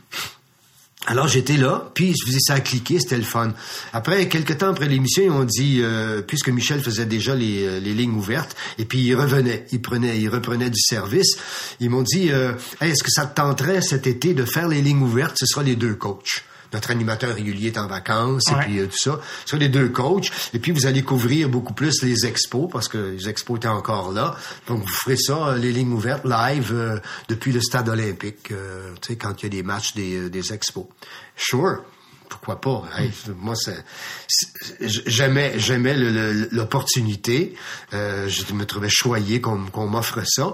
Alors 1.11 1.27
j'étais 1.27 1.57
là, 1.57 1.91
puis 1.95 2.15
je 2.15 2.27
faisais 2.27 2.39
ça 2.39 2.55
a 2.55 2.61
cliqué, 2.61 3.01
c'était 3.01 3.17
le 3.17 3.23
fun. 3.23 3.55
Après, 3.95 4.29
quelques 4.29 4.59
temps 4.59 4.69
après 4.69 4.89
l'émission, 4.89 5.23
ils 5.23 5.31
m'ont 5.31 5.45
dit, 5.45 5.81
euh, 5.81 6.21
puisque 6.21 6.51
Michel 6.51 6.83
faisait 6.83 7.07
déjà 7.07 7.35
les, 7.35 7.65
euh, 7.65 7.81
les 7.81 7.95
lignes 7.95 8.13
ouvertes, 8.13 8.55
et 8.77 8.85
puis 8.85 8.99
il 8.99 9.15
revenait, 9.15 9.65
il 9.73 9.81
prenait, 9.81 10.21
il 10.21 10.29
reprenait 10.29 10.69
du 10.69 10.79
service, 10.79 11.39
ils 11.81 11.89
m'ont 11.89 12.03
dit, 12.03 12.31
euh, 12.31 12.53
est-ce 12.83 13.03
que 13.03 13.11
ça 13.11 13.25
te 13.25 13.37
tenterait 13.37 13.81
cet 13.81 14.07
été 14.07 14.35
de 14.35 14.45
faire 14.45 14.69
les 14.69 14.83
lignes 14.83 15.01
ouvertes? 15.01 15.37
Ce 15.39 15.47
sera 15.47 15.63
les 15.63 15.77
deux 15.77 15.95
coachs. 15.95 16.45
Notre 16.73 16.91
animateur 16.91 17.35
régulier 17.35 17.69
est 17.69 17.79
en 17.79 17.87
vacances, 17.87 18.43
Ouais. 18.51 18.57
et 18.59 18.65
puis 18.65 18.79
euh, 18.81 18.87
tout 18.87 18.99
ça. 18.99 19.21
Ce 19.45 19.51
sera 19.53 19.59
les 19.59 19.69
deux 19.69 19.89
coachs, 19.89 20.31
et 20.53 20.59
puis 20.59 20.73
vous 20.73 20.87
allez 20.87 21.03
couvrir 21.03 21.49
beaucoup 21.49 21.73
plus 21.75 22.03
les 22.03 22.27
expos, 22.27 22.69
parce 22.71 22.89
que 22.89 22.99
les 23.17 23.29
expos 23.29 23.57
étaient 23.57 23.69
encore 23.69 24.13
là. 24.13 24.37
Donc 24.67 24.81
vous 24.83 24.89
ferez 24.89 25.17
ça, 25.17 25.49
euh, 25.49 25.57
les 25.57 25.73
lignes 25.73 25.93
ouvertes, 25.93 26.25
live, 26.25 26.71
euh, 26.73 26.99
depuis 27.29 27.53
le 27.53 27.61
stade 27.61 27.89
olympique, 27.89 28.51
euh, 28.53 28.93
tu 29.01 29.09
sais, 29.13 29.17
quand 29.17 29.41
il 29.41 29.45
y 29.45 29.47
a 29.47 29.51
des 29.51 29.63
matchs 29.63 29.95
des, 29.95 30.17
euh, 30.17 30.29
des 30.31 30.53
expos. 30.53 30.87
Sure. 31.37 31.83
Pourquoi 32.29 32.61
pas? 32.61 32.85
Hey, 32.99 33.11
moi, 33.39 33.55
c'est, 33.57 33.83
c'est- 34.29 34.51
j'aimais, 35.07 35.55
j'aimais 35.57 35.95
l'opportunité. 36.53 37.55
Euh, 37.95 38.29
je 38.29 38.53
me 38.53 38.67
trouvais 38.67 38.91
choyé 38.91 39.41
qu'on, 39.41 39.65
qu'on 39.67 39.87
m'offre 39.87 40.21
ça. 40.27 40.53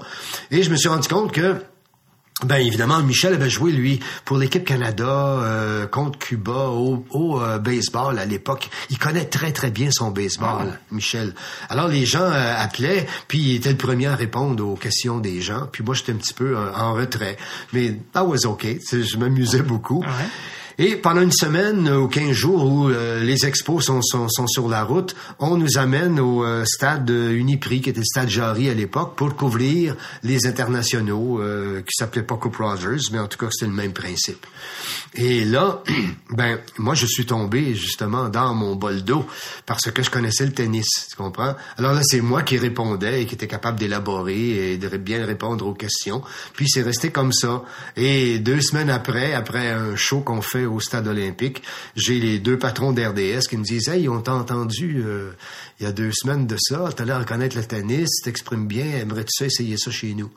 Et 0.50 0.62
je 0.62 0.70
me 0.70 0.76
suis 0.76 0.88
rendu 0.88 1.08
compte 1.08 1.32
que 1.32 1.56
ben 2.42 2.56
évidemment, 2.56 3.00
Michel 3.00 3.32
avait 3.34 3.48
joué 3.48 3.70
lui 3.70 4.00
pour 4.24 4.36
l'équipe 4.36 4.64
Canada 4.64 5.06
euh, 5.06 5.86
contre 5.86 6.18
Cuba 6.18 6.66
au, 6.68 7.04
au 7.10 7.40
euh, 7.40 7.58
baseball 7.58 8.18
à 8.18 8.24
l'époque. 8.24 8.68
Il 8.90 8.98
connaît 8.98 9.24
très 9.24 9.52
très 9.52 9.70
bien 9.70 9.90
son 9.92 10.10
baseball, 10.10 10.78
Michel. 10.90 11.32
Alors 11.68 11.86
les 11.86 12.04
gens 12.04 12.24
euh, 12.24 12.54
appelaient, 12.58 13.06
puis 13.28 13.38
il 13.38 13.54
était 13.54 13.70
le 13.70 13.76
premier 13.76 14.08
à 14.08 14.16
répondre 14.16 14.66
aux 14.66 14.74
questions 14.74 15.18
des 15.18 15.40
gens. 15.40 15.68
Puis 15.70 15.84
moi 15.84 15.94
j'étais 15.94 16.12
un 16.12 16.16
petit 16.16 16.34
peu 16.34 16.56
euh, 16.56 16.74
en 16.74 16.94
retrait, 16.94 17.36
mais 17.72 18.00
that 18.12 18.24
was 18.24 18.46
okay. 18.46 18.80
Je 18.90 19.16
m'amusais 19.16 19.62
beaucoup. 19.62 20.00
Ouais. 20.00 20.08
Et 20.78 20.96
pendant 20.96 21.20
une 21.20 21.32
semaine 21.32 21.86
euh, 21.86 22.00
ou 22.00 22.08
15 22.08 22.32
jours 22.32 22.64
où 22.64 22.88
euh, 22.88 23.22
les 23.22 23.46
expos 23.46 23.84
sont, 23.84 24.02
sont, 24.02 24.28
sont 24.28 24.46
sur 24.48 24.68
la 24.68 24.82
route, 24.82 25.14
on 25.38 25.56
nous 25.56 25.78
amène 25.78 26.18
au 26.18 26.44
euh, 26.44 26.64
stade 26.64 27.08
euh, 27.10 27.32
Uniprix, 27.32 27.80
qui 27.80 27.90
était 27.90 28.00
le 28.00 28.04
stade 28.04 28.28
Jarry 28.28 28.68
à 28.68 28.74
l'époque, 28.74 29.14
pour 29.14 29.36
couvrir 29.36 29.96
les 30.24 30.46
internationaux, 30.46 31.40
euh, 31.40 31.80
qui 31.82 31.92
s'appelaient 31.96 32.24
pas 32.24 32.36
Coupe 32.36 32.56
Rogers, 32.56 33.10
mais 33.12 33.20
en 33.20 33.28
tout 33.28 33.38
cas, 33.38 33.46
c'était 33.50 33.70
le 33.70 33.76
même 33.76 33.92
principe. 33.92 34.46
Et 35.14 35.44
là, 35.44 35.82
ben, 36.30 36.58
moi, 36.78 36.94
je 36.94 37.06
suis 37.06 37.26
tombé 37.26 37.74
justement 37.74 38.28
dans 38.28 38.52
mon 38.54 38.74
bol 38.74 39.02
d'eau 39.04 39.24
parce 39.66 39.90
que 39.90 40.02
je 40.02 40.10
connaissais 40.10 40.44
le 40.44 40.52
tennis, 40.52 41.08
tu 41.08 41.16
comprends? 41.16 41.54
Alors 41.78 41.92
là, 41.92 42.00
c'est 42.02 42.20
moi 42.20 42.42
qui 42.42 42.58
répondais 42.58 43.22
et 43.22 43.26
qui 43.26 43.36
était 43.36 43.46
capable 43.46 43.78
d'élaborer 43.78 44.72
et 44.72 44.78
de 44.78 44.88
bien 44.96 45.24
répondre 45.24 45.66
aux 45.66 45.74
questions. 45.74 46.22
Puis 46.54 46.68
c'est 46.68 46.82
resté 46.82 47.10
comme 47.10 47.32
ça. 47.32 47.62
Et 47.96 48.38
deux 48.40 48.60
semaines 48.60 48.90
après, 48.90 49.34
après 49.34 49.70
un 49.70 49.96
show 49.96 50.20
qu'on 50.20 50.42
fait 50.42 50.63
au 50.66 50.80
stade 50.80 51.06
olympique, 51.06 51.62
j'ai 51.96 52.18
les 52.18 52.38
deux 52.38 52.58
patrons 52.58 52.92
d'RDS 52.92 53.46
qui 53.48 53.56
me 53.56 53.64
disent, 53.64 53.88
hey, 53.88 54.08
on 54.08 54.20
t'a 54.20 54.34
entendu 54.34 55.02
euh, 55.04 55.32
il 55.80 55.84
y 55.84 55.86
a 55.86 55.92
deux 55.92 56.10
semaines 56.12 56.46
de 56.46 56.56
ça, 56.58 56.88
t'as 56.94 57.04
l'air 57.04 57.20
de 57.20 57.24
connaître 57.24 57.56
le 57.56 57.64
tennis, 57.64 58.08
t'exprimes 58.22 58.66
bien, 58.66 58.84
aimerais-tu 58.84 59.32
ça 59.32 59.46
essayer 59.46 59.76
ça 59.76 59.90
chez 59.90 60.14
nous? 60.14 60.30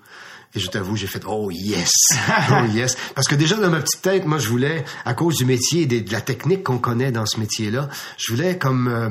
Et 0.56 0.60
je 0.60 0.70
t'avoue, 0.70 0.96
j'ai 0.96 1.08
fait 1.08 1.24
oh 1.28 1.50
yes, 1.52 1.92
oh 2.52 2.66
yes, 2.74 2.98
parce 3.14 3.28
que 3.28 3.36
déjà 3.36 3.58
dans 3.58 3.70
ma 3.70 3.82
petite 3.82 4.02
tête, 4.02 4.26
moi 4.26 4.40
je 4.40 4.48
voulais, 4.48 4.86
à 5.06 5.14
cause 5.14 5.36
du 5.36 5.46
métier, 5.46 5.82
et 5.82 5.86
de 5.86 6.12
la 6.12 6.22
technique 6.22 6.64
qu'on 6.64 6.80
connaît 6.80 7.12
dans 7.12 7.26
ce 7.26 7.40
métier-là, 7.40 7.90
je 8.18 8.32
voulais 8.32 8.58
comme 8.58 8.88
euh, 8.88 9.10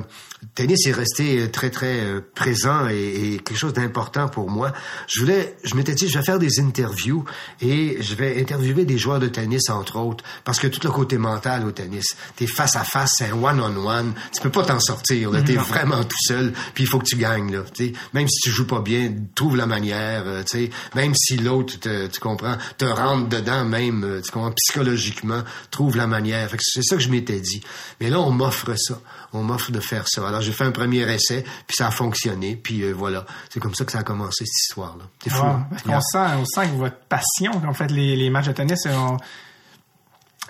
tennis 0.54 0.86
est 0.86 0.92
resté 0.92 1.50
très 1.50 1.70
très 1.70 2.00
euh, 2.00 2.20
présent 2.34 2.88
et, 2.88 3.34
et 3.34 3.38
quelque 3.38 3.58
chose 3.58 3.72
d'important 3.72 4.28
pour 4.28 4.50
moi. 4.50 4.72
Je 5.08 5.20
voulais, 5.20 5.56
je 5.64 5.74
m'étais 5.74 5.94
dit, 5.94 6.08
je 6.08 6.18
vais 6.18 6.24
faire 6.24 6.38
des 6.38 6.60
interviews 6.60 7.24
et 7.60 7.98
je 8.00 8.14
vais 8.14 8.40
interviewer 8.40 8.84
des 8.84 8.98
joueurs 8.98 9.18
de 9.20 9.28
tennis 9.28 9.68
entre 9.70 9.96
autres, 9.98 10.24
parce 10.44 10.58
que 10.60 10.66
tout 10.66 10.80
le 10.84 10.90
côté 10.90 11.18
mental 11.18 11.66
au 11.66 11.72
tennis, 11.72 12.16
t'es 12.36 12.46
face 12.46 12.76
à 12.76 12.84
face, 12.84 13.12
c'est 13.18 13.30
un 13.30 13.42
one-on-one, 13.42 14.14
tu 14.32 14.40
peux 14.40 14.50
pas 14.50 14.64
t'en 14.64 14.80
sortir, 14.80 15.30
là, 15.30 15.42
t'es 15.42 15.56
vraiment 15.56 16.04
tout 16.04 16.16
seul, 16.26 16.52
puis 16.74 16.84
il 16.84 16.86
faut 16.86 16.98
que 16.98 17.04
tu 17.06 17.16
gagnes 17.16 17.52
là, 17.52 17.62
tu 17.74 17.86
sais. 17.86 17.92
même 18.12 18.28
si 18.28 18.40
tu 18.40 18.50
joues 18.50 18.66
pas 18.66 18.80
bien, 18.80 19.12
trouve 19.34 19.56
la 19.56 19.66
manière, 19.66 20.22
euh, 20.26 20.42
tu 20.42 20.58
sais, 20.58 20.70
même 20.94 21.14
si 21.14 21.36
l'autre, 21.38 21.78
te- 21.80 22.06
tu 22.06 22.20
comprends, 22.20 22.56
te 22.78 22.84
rentre 22.84 23.28
dedans 23.28 23.64
même, 23.64 24.04
euh, 24.04 24.20
tu 24.22 24.30
comprends, 24.30 24.52
psychologiquement, 24.52 25.42
trouve 25.70 25.96
la 25.96 26.06
manière. 26.06 26.48
Fait 26.50 26.56
que 26.56 26.62
c'est 26.64 26.82
ça 26.82 26.96
que 26.96 27.02
je 27.02 27.08
m'étais 27.08 27.40
dit. 27.40 27.60
Mais 28.00 28.10
là, 28.10 28.20
on 28.20 28.30
m'offre 28.30 28.74
ça, 28.76 29.00
on 29.32 29.42
m'offre 29.42 29.72
de 29.72 29.80
faire 29.80 30.04
ça. 30.06 30.26
Alors 30.26 30.35
j'ai 30.40 30.52
fait 30.52 30.64
un 30.64 30.70
premier 30.72 31.02
essai, 31.12 31.42
puis 31.66 31.76
ça 31.76 31.88
a 31.88 31.90
fonctionné, 31.90 32.56
puis 32.56 32.82
euh, 32.82 32.92
voilà, 32.92 33.24
c'est 33.50 33.60
comme 33.60 33.74
ça 33.74 33.84
que 33.84 33.92
ça 33.92 33.98
a 33.98 34.02
commencé 34.02 34.44
cette 34.44 34.64
histoire-là. 34.68 35.04
C'est 35.22 35.30
fou. 35.30 35.42
Ouais, 35.42 35.48
hein? 35.50 35.66
qu'on 35.84 36.00
sent, 36.00 36.18
on 36.38 36.44
sent 36.44 36.68
que 36.68 36.76
votre 36.76 36.98
passion 37.08 37.52
vous 37.52 37.74
faites 37.74 37.90
les, 37.90 38.16
les 38.16 38.30
matchs 38.30 38.46
de 38.46 38.52
tennis, 38.52 38.86
on... 38.86 39.16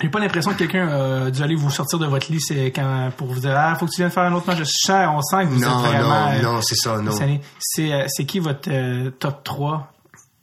j'ai 0.00 0.08
pas 0.10 0.18
l'impression 0.20 0.52
que 0.52 0.58
quelqu'un 0.58 0.88
a 0.88 1.30
dû 1.30 1.42
aller 1.42 1.54
vous 1.54 1.70
sortir 1.70 1.98
de 1.98 2.06
votre 2.06 2.30
lit 2.30 2.40
c'est 2.40 2.66
quand, 2.66 3.10
pour 3.16 3.28
vous 3.28 3.40
dire 3.40 3.54
ah 3.56 3.74
faut 3.76 3.86
que 3.86 3.90
tu 3.92 4.00
viennes 4.02 4.10
faire 4.10 4.24
un 4.24 4.32
autre 4.32 4.46
match. 4.46 4.58
Je 4.58 4.64
sens, 4.64 5.08
on 5.10 5.22
sent 5.22 5.44
que 5.44 5.50
vous 5.50 5.60
Non, 5.60 5.84
êtes 5.84 5.90
vraiment. 5.90 6.08
non, 6.08 6.32
euh, 6.38 6.42
non, 6.42 6.60
c'est 6.62 6.74
ça, 6.76 6.98
non. 7.00 7.12
C'est 7.58 7.92
euh, 7.92 8.04
c'est 8.08 8.26
qui 8.26 8.38
votre 8.38 8.68
euh, 8.70 9.10
top 9.10 9.42
3 9.44 9.92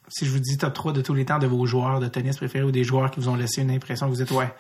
Si 0.09 0.25
je 0.25 0.31
vous 0.31 0.39
dis 0.39 0.57
top 0.57 0.73
3 0.73 0.93
de 0.93 1.01
tous 1.01 1.13
les 1.13 1.25
temps 1.25 1.37
de 1.39 1.47
vos 1.47 1.65
joueurs 1.67 1.99
de 1.99 2.07
tennis 2.07 2.37
préférés 2.37 2.63
ou 2.65 2.71
des 2.71 2.83
joueurs 2.83 3.11
qui 3.11 3.19
vous 3.19 3.29
ont 3.29 3.35
laissé 3.35 3.61
une 3.61 3.71
impression 3.71 4.07
que 4.07 4.11
vous 4.15 4.21
êtes 4.23 4.31
ouais, 4.31 4.51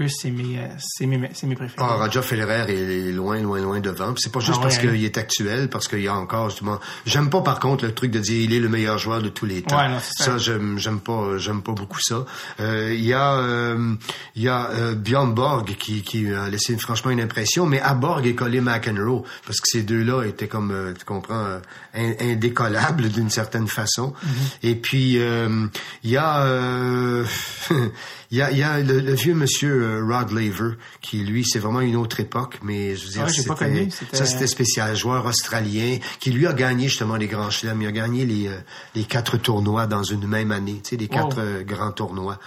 eux 0.00 0.08
c'est 0.08 0.30
mes 0.30 0.58
euh, 0.58 0.66
c'est 0.78 1.06
mes 1.06 1.30
c'est 1.34 1.46
mes 1.46 1.54
préférés. 1.54 1.76
Ah, 1.86 1.96
Roger 1.96 2.22
Federer 2.22 2.64
est 2.72 3.12
loin, 3.12 3.38
loin, 3.40 3.60
loin 3.60 3.80
devant. 3.80 4.14
C'est 4.16 4.32
pas 4.32 4.40
juste 4.40 4.58
Ah 4.58 4.62
parce 4.62 4.76
ouais, 4.78 4.88
hein? 4.88 4.92
qu'il 4.92 5.04
est 5.04 5.18
actuel, 5.18 5.68
parce 5.68 5.86
qu'il 5.88 6.00
y 6.00 6.08
a 6.08 6.14
encore 6.14 6.48
justement. 6.50 6.78
J'aime 7.04 7.28
pas 7.30 7.42
par 7.42 7.60
contre 7.60 7.84
le 7.84 7.92
truc 7.92 8.10
de 8.10 8.18
dire 8.18 8.40
il 8.42 8.54
est 8.54 8.60
le 8.60 8.68
meilleur 8.68 8.98
joueur 8.98 9.20
de 9.22 9.28
tous 9.28 9.44
les 9.46 9.62
temps. 9.62 9.76
Ouais, 9.76 9.88
non, 9.88 9.98
c'est 10.00 10.24
ça. 10.24 10.38
j'aime, 10.38 10.78
j'aime 10.78 11.00
pas, 11.00 11.36
j'aime 11.38 11.62
pas 11.62 11.72
beaucoup 11.72 12.00
ça. 12.00 12.24
Euh, 12.60 12.94
Il 12.94 13.04
y 13.04 13.12
a, 13.12 13.34
euh, 13.34 13.94
il 14.34 14.42
y 14.42 14.48
a 14.48 14.70
euh, 14.70 14.94
Björn 14.94 15.34
Borg 15.34 15.74
qui, 15.78 16.02
qui 16.02 16.32
a 16.32 16.48
laissé 16.48 16.76
franchement 16.78 17.10
une 17.10 17.20
impression, 17.20 17.66
mais 17.66 17.80
à 17.80 17.94
Borg 17.94 18.26
et 18.26 18.34
Colin 18.34 18.62
McEnroe, 18.62 19.24
parce 19.46 19.60
que 19.60 19.68
ces 19.68 19.82
deux-là 19.82 20.24
étaient 20.24 20.48
comme, 20.48 20.70
euh, 20.70 20.94
tu 20.98 21.04
comprends, 21.04 21.44
euh, 21.44 21.58
in- 21.94 22.14
indécollables 22.32 23.08
d'une 23.10 23.30
certaine 23.30 23.68
façon. 23.68 24.12
Mm-hmm. 24.12 24.68
Et 24.68 24.74
puis 24.74 25.18
euh, 25.18 25.66
il 26.02 26.10
y 26.10 26.16
a, 26.16 26.42
euh, 26.44 27.24
il 28.30 28.38
y 28.38 28.42
a, 28.42 28.50
y 28.50 28.62
a 28.62 28.78
le, 28.80 29.00
le 29.00 29.14
vieux 29.14 29.34
monsieur 29.34 29.81
euh, 29.82 30.04
Rod 30.04 30.30
Laver 30.32 30.76
qui 31.00 31.18
lui, 31.24 31.44
c'est 31.44 31.58
vraiment 31.58 31.80
une 31.80 31.96
autre 31.96 32.20
époque, 32.20 32.58
mais 32.62 32.96
je 32.96 33.04
veux 33.06 33.10
dire, 33.12 33.24
Ah 33.26 33.30
ouais, 33.30 33.44
pas 33.44 33.54
connu, 33.54 33.90
ça 34.12 34.24
c'était 34.26 34.46
spécial, 34.46 34.94
joueur 34.96 35.26
australien 35.26 35.98
qui 36.20 36.30
lui 36.30 36.46
a 36.46 36.52
gagné 36.52 36.88
justement 36.88 37.16
les 37.16 37.26
grands 37.28 37.50
chelems. 37.50 37.82
Il 37.82 37.88
a 37.88 37.92
gagné 37.92 38.24
les, 38.26 38.48
euh, 38.48 38.56
les 38.94 39.04
quatre 39.04 39.36
tournois 39.36 39.86
dans 39.86 40.02
une 40.02 40.26
même 40.26 40.52
année, 40.52 40.80
tu 40.82 40.90
sais, 40.90 40.96
les 40.96 41.08
quatre 41.08 41.36
Wow. 41.38 41.42
euh, 41.44 41.62
grands 41.64 41.92
tournois. 41.92 42.38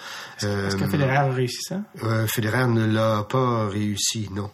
Est-ce 0.42 0.76
que 0.76 0.86
Federer 0.88 1.16
a 1.18 1.32
réussi 1.32 1.62
ça? 1.62 1.82
Federer 2.28 2.68
ne 2.68 2.86
l'a 2.86 3.24
pas 3.24 3.68
réussi, 3.68 4.30
non. 4.34 4.50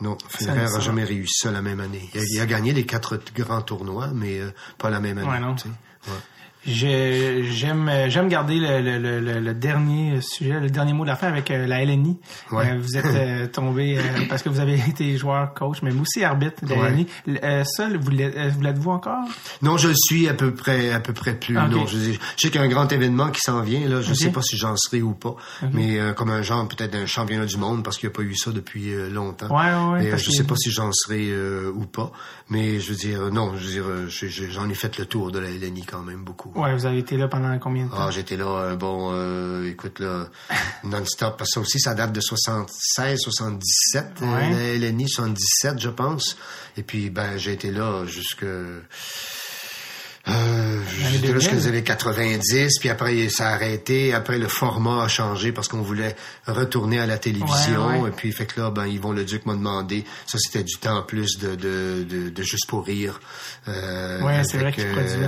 Non, 0.00 0.16
Federer 0.28 0.64
n'a 0.72 0.80
jamais 0.80 1.04
réussi 1.04 1.34
ça 1.42 1.52
la 1.52 1.62
même 1.62 1.78
année. 1.78 2.08
Il 2.14 2.20
a, 2.20 2.24
il 2.34 2.40
a 2.40 2.46
gagné 2.46 2.72
les 2.72 2.84
quatre 2.84 3.20
grands 3.36 3.62
tournois, 3.62 4.08
mais 4.12 4.40
euh, 4.40 4.50
pas 4.78 4.90
la 4.90 4.98
même 5.00 5.18
année. 5.18 5.28
Ouais, 5.28 5.38
non. 5.40 5.52
Ouais. 5.54 6.12
J'aime 6.64 7.90
j'aime 8.08 8.28
garder 8.28 8.56
le, 8.60 8.80
le, 8.80 9.20
le, 9.20 9.40
le- 9.40 9.54
dernier 9.54 10.20
sujet, 10.20 10.60
le 10.60 10.70
dernier 10.70 10.92
mot 10.92 11.02
de 11.04 11.08
la 11.08 11.16
fin 11.16 11.28
avec 11.28 11.50
euh, 11.50 11.66
la 11.66 11.84
LNI. 11.84 12.18
Ouais. 12.50 12.70
Euh, 12.70 12.78
vous 12.80 12.96
êtes 12.96 13.04
euh, 13.06 13.46
tombé 13.52 13.98
euh, 13.98 14.02
parce 14.28 14.42
que 14.42 14.48
vous 14.48 14.60
avez 14.60 14.74
été 14.74 15.16
joueur, 15.16 15.54
coach, 15.54 15.78
mais 15.82 15.92
aussi 15.92 16.22
arbitre 16.24 16.64
de 16.64 16.74
la 16.74 16.80
Ouais. 16.80 16.90
LNI. 16.90 17.06
Euh, 17.42 17.64
ça, 17.64 17.88
vous 18.00 18.10
l'êtes- 18.10 18.36
vous 18.52 18.60
l'êtes-vous 18.62 18.90
encore? 18.90 19.24
Non, 19.62 19.76
je 19.76 19.88
le 19.88 19.94
suis 19.96 20.28
à 20.28 20.34
peu 20.34 20.52
près, 20.54 20.90
à 20.92 21.00
peu 21.00 21.12
près 21.12 21.34
plus. 21.34 21.56
Ah. 21.58 21.68
Non, 21.68 21.86
je, 21.86 21.98
je 21.98 22.12
sais 22.36 22.50
qu'il 22.50 22.54
y 22.56 22.58
a 22.58 22.62
un 22.62 22.68
grand 22.68 22.90
événement 22.92 23.30
qui 23.30 23.40
s'en 23.40 23.60
vient. 23.62 23.86
Là, 23.88 24.00
je 24.00 24.10
Ok. 24.10 24.16
sais 24.16 24.30
pas 24.30 24.42
si 24.42 24.56
j'en 24.56 24.76
serai 24.76 25.02
ou 25.02 25.12
pas, 25.14 25.36
mais 25.72 25.98
euh, 25.98 26.12
comme 26.12 26.30
un 26.30 26.42
genre 26.42 26.66
peut-être 26.68 26.92
d'un 26.92 27.06
championnat 27.06 27.46
du 27.46 27.56
monde 27.56 27.82
parce 27.84 27.98
qu'il 27.98 28.08
n'y 28.08 28.14
a 28.14 28.16
pas 28.16 28.22
eu 28.22 28.34
ça 28.36 28.50
depuis 28.52 28.92
euh, 28.92 29.10
longtemps. 29.10 29.46
Ouais, 29.48 30.00
ouais, 30.00 30.06
euh, 30.06 30.10
parce 30.10 30.22
je 30.22 30.28
que- 30.30 30.36
sais 30.36 30.44
pas 30.44 30.56
si 30.56 30.70
j'en 30.70 30.90
serai 30.92 31.28
euh, 31.30 31.70
ou 31.74 31.86
pas, 31.86 32.12
mais 32.52 32.80
je 32.80 32.90
veux 32.90 32.96
dire, 32.96 33.32
non, 33.32 33.56
je 33.56 33.64
veux 33.64 33.70
dire, 33.72 33.84
euh, 33.86 34.08
j'en 34.50 34.68
ai 34.68 34.74
fait 34.74 34.98
le 34.98 35.06
tour 35.06 35.32
de 35.32 35.38
la 35.38 35.48
LNI 35.50 35.84
quand 35.86 36.02
même 36.02 36.22
beaucoup. 36.22 36.52
Ouais, 36.54 36.74
vous 36.74 36.84
avez 36.84 36.98
été 36.98 37.16
là 37.16 37.26
pendant 37.26 37.58
combien 37.58 37.86
de 37.86 37.90
temps? 37.90 37.96
Ah, 37.98 38.10
j'étais 38.10 38.36
là, 38.36 38.44
euh, 38.46 38.76
bon, 38.76 39.10
euh, 39.14 39.66
écoute, 39.70 39.98
là, 40.00 40.26
non-stop, 40.84 41.36
parce 41.38 41.48
que 41.50 41.54
ça 41.54 41.60
aussi, 41.60 41.80
ça 41.80 41.94
date 41.94 42.12
de 42.12 42.20
76, 42.20 43.18
77, 43.20 44.04
euh, 44.22 44.26
Ouais. 44.26 44.50
la 44.78 44.88
LNI 44.90 45.08
77, 45.08 45.80
je 45.80 45.88
pense. 45.88 46.36
Et 46.76 46.82
puis, 46.82 47.08
ben, 47.08 47.38
j'ai 47.38 47.52
été 47.54 47.70
là 47.70 48.04
jusque... 48.06 48.44
Euh, 50.28 50.78
j'étais 51.10 51.26
là 51.28 51.32
2000. 51.32 51.40
jusqu'à 51.40 51.56
les 51.56 51.66
années 51.66 51.82
90, 51.82 52.78
puis 52.78 52.88
après 52.88 53.28
ça 53.28 53.48
a 53.48 53.54
arrêté, 53.54 54.14
après 54.14 54.38
le 54.38 54.46
format 54.46 55.02
a 55.02 55.08
changé 55.08 55.50
parce 55.50 55.66
qu'on 55.66 55.82
voulait 55.82 56.14
retourner 56.46 57.00
à 57.00 57.06
la 57.06 57.18
télévision, 57.18 57.88
Ouais, 57.88 57.98
ouais. 58.02 58.08
et 58.10 58.12
puis 58.12 58.30
fait 58.32 58.46
que 58.46 58.60
là, 58.60 58.70
ben 58.70 58.86
Yvon 58.86 59.10
Le 59.12 59.24
Duc 59.24 59.46
m'a 59.46 59.54
demandé, 59.54 60.04
ça 60.26 60.38
c'était 60.38 60.62
du 60.62 60.76
temps 60.76 60.98
en 60.98 61.02
plus 61.02 61.38
de, 61.38 61.56
de, 61.56 62.04
de, 62.08 62.28
de 62.28 62.42
juste 62.44 62.66
pour 62.68 62.86
rire, 62.86 63.20
euh, 63.66 64.20
Ouais, 64.22 64.42
c'est 64.44 64.58
vrai 64.58 64.72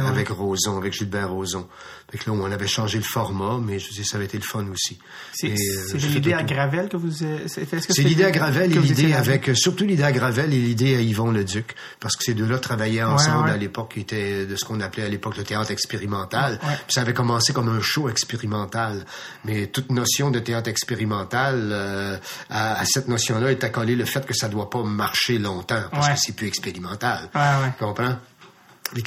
avec, 0.06 0.28
Roson, 0.28 0.76
avec 0.78 0.92
Gilbert 0.92 1.30
Roson. 1.30 1.66
Fait 2.10 2.18
que 2.18 2.30
là, 2.30 2.36
on 2.40 2.50
avait 2.50 2.68
changé 2.68 2.98
le 2.98 3.04
format, 3.04 3.58
mais 3.60 3.78
je 3.78 4.02
ça 4.04 4.16
avait 4.16 4.26
été 4.26 4.36
le 4.36 4.44
fun 4.44 4.66
aussi. 4.72 4.98
C'est 5.32 5.48
euh, 5.48 5.98
l'idée 5.98 6.32
à. 6.32 6.42
Gravel 6.42 6.88
que 6.88 6.96
vous... 6.96 7.10
C'est 7.10 8.02
l'idée 8.02 8.24
à 8.24 8.30
Gravel 8.30 8.76
et 8.76 8.78
l'idée 8.78 9.12
avec, 9.14 9.50
surtout 9.54 9.84
l'idée 9.84 10.04
à 10.04 10.12
Gravel 10.12 10.52
et 10.52 10.60
l'idée 10.60 10.94
à 10.96 11.00
Yvon 11.00 11.32
Le 11.32 11.44
Duc, 11.44 11.74
parce 12.00 12.16
que 12.16 12.22
ces 12.22 12.34
deux-là 12.34 12.58
travaillaient 12.58 13.02
ensemble 13.02 13.48
ouais. 13.48 13.54
à 13.54 13.56
l'époque, 13.56 13.94
qui 13.94 14.00
était 14.00 14.46
de 14.46 14.54
ce 14.56 14.64
qu'on 14.64 14.80
appelait 14.80 15.04
à 15.04 15.08
l'époque 15.08 15.36
le 15.36 15.44
théâtre 15.44 15.70
expérimental. 15.70 16.60
Ouais. 16.62 16.74
Puis 16.86 16.92
ça 16.94 17.00
avait 17.00 17.14
commencé 17.14 17.52
comme 17.52 17.68
un 17.68 17.80
show 17.80 18.08
expérimental, 18.08 19.04
mais 19.44 19.66
toute 19.66 19.90
notion 19.90 20.30
de 20.30 20.38
théâtre 20.38 20.68
expérimental, 20.68 21.70
euh, 21.72 22.16
à, 22.50 22.80
à 22.80 22.84
cette 22.84 23.08
notion-là 23.08 23.50
est 23.50 23.64
accolé 23.64 23.96
le 23.96 24.04
fait 24.04 24.24
que 24.24 24.34
ça 24.34 24.48
doit 24.48 24.70
pas 24.70 24.82
marcher 24.82 25.38
longtemps, 25.38 25.82
parce 25.90 26.08
que 26.10 26.18
c'est 26.18 26.36
plus 26.36 26.46
expérimental. 26.46 27.30
Ouais, 27.34 27.40
ouais. 27.40 27.72
Tu 27.78 27.84
comprends? 27.84 28.16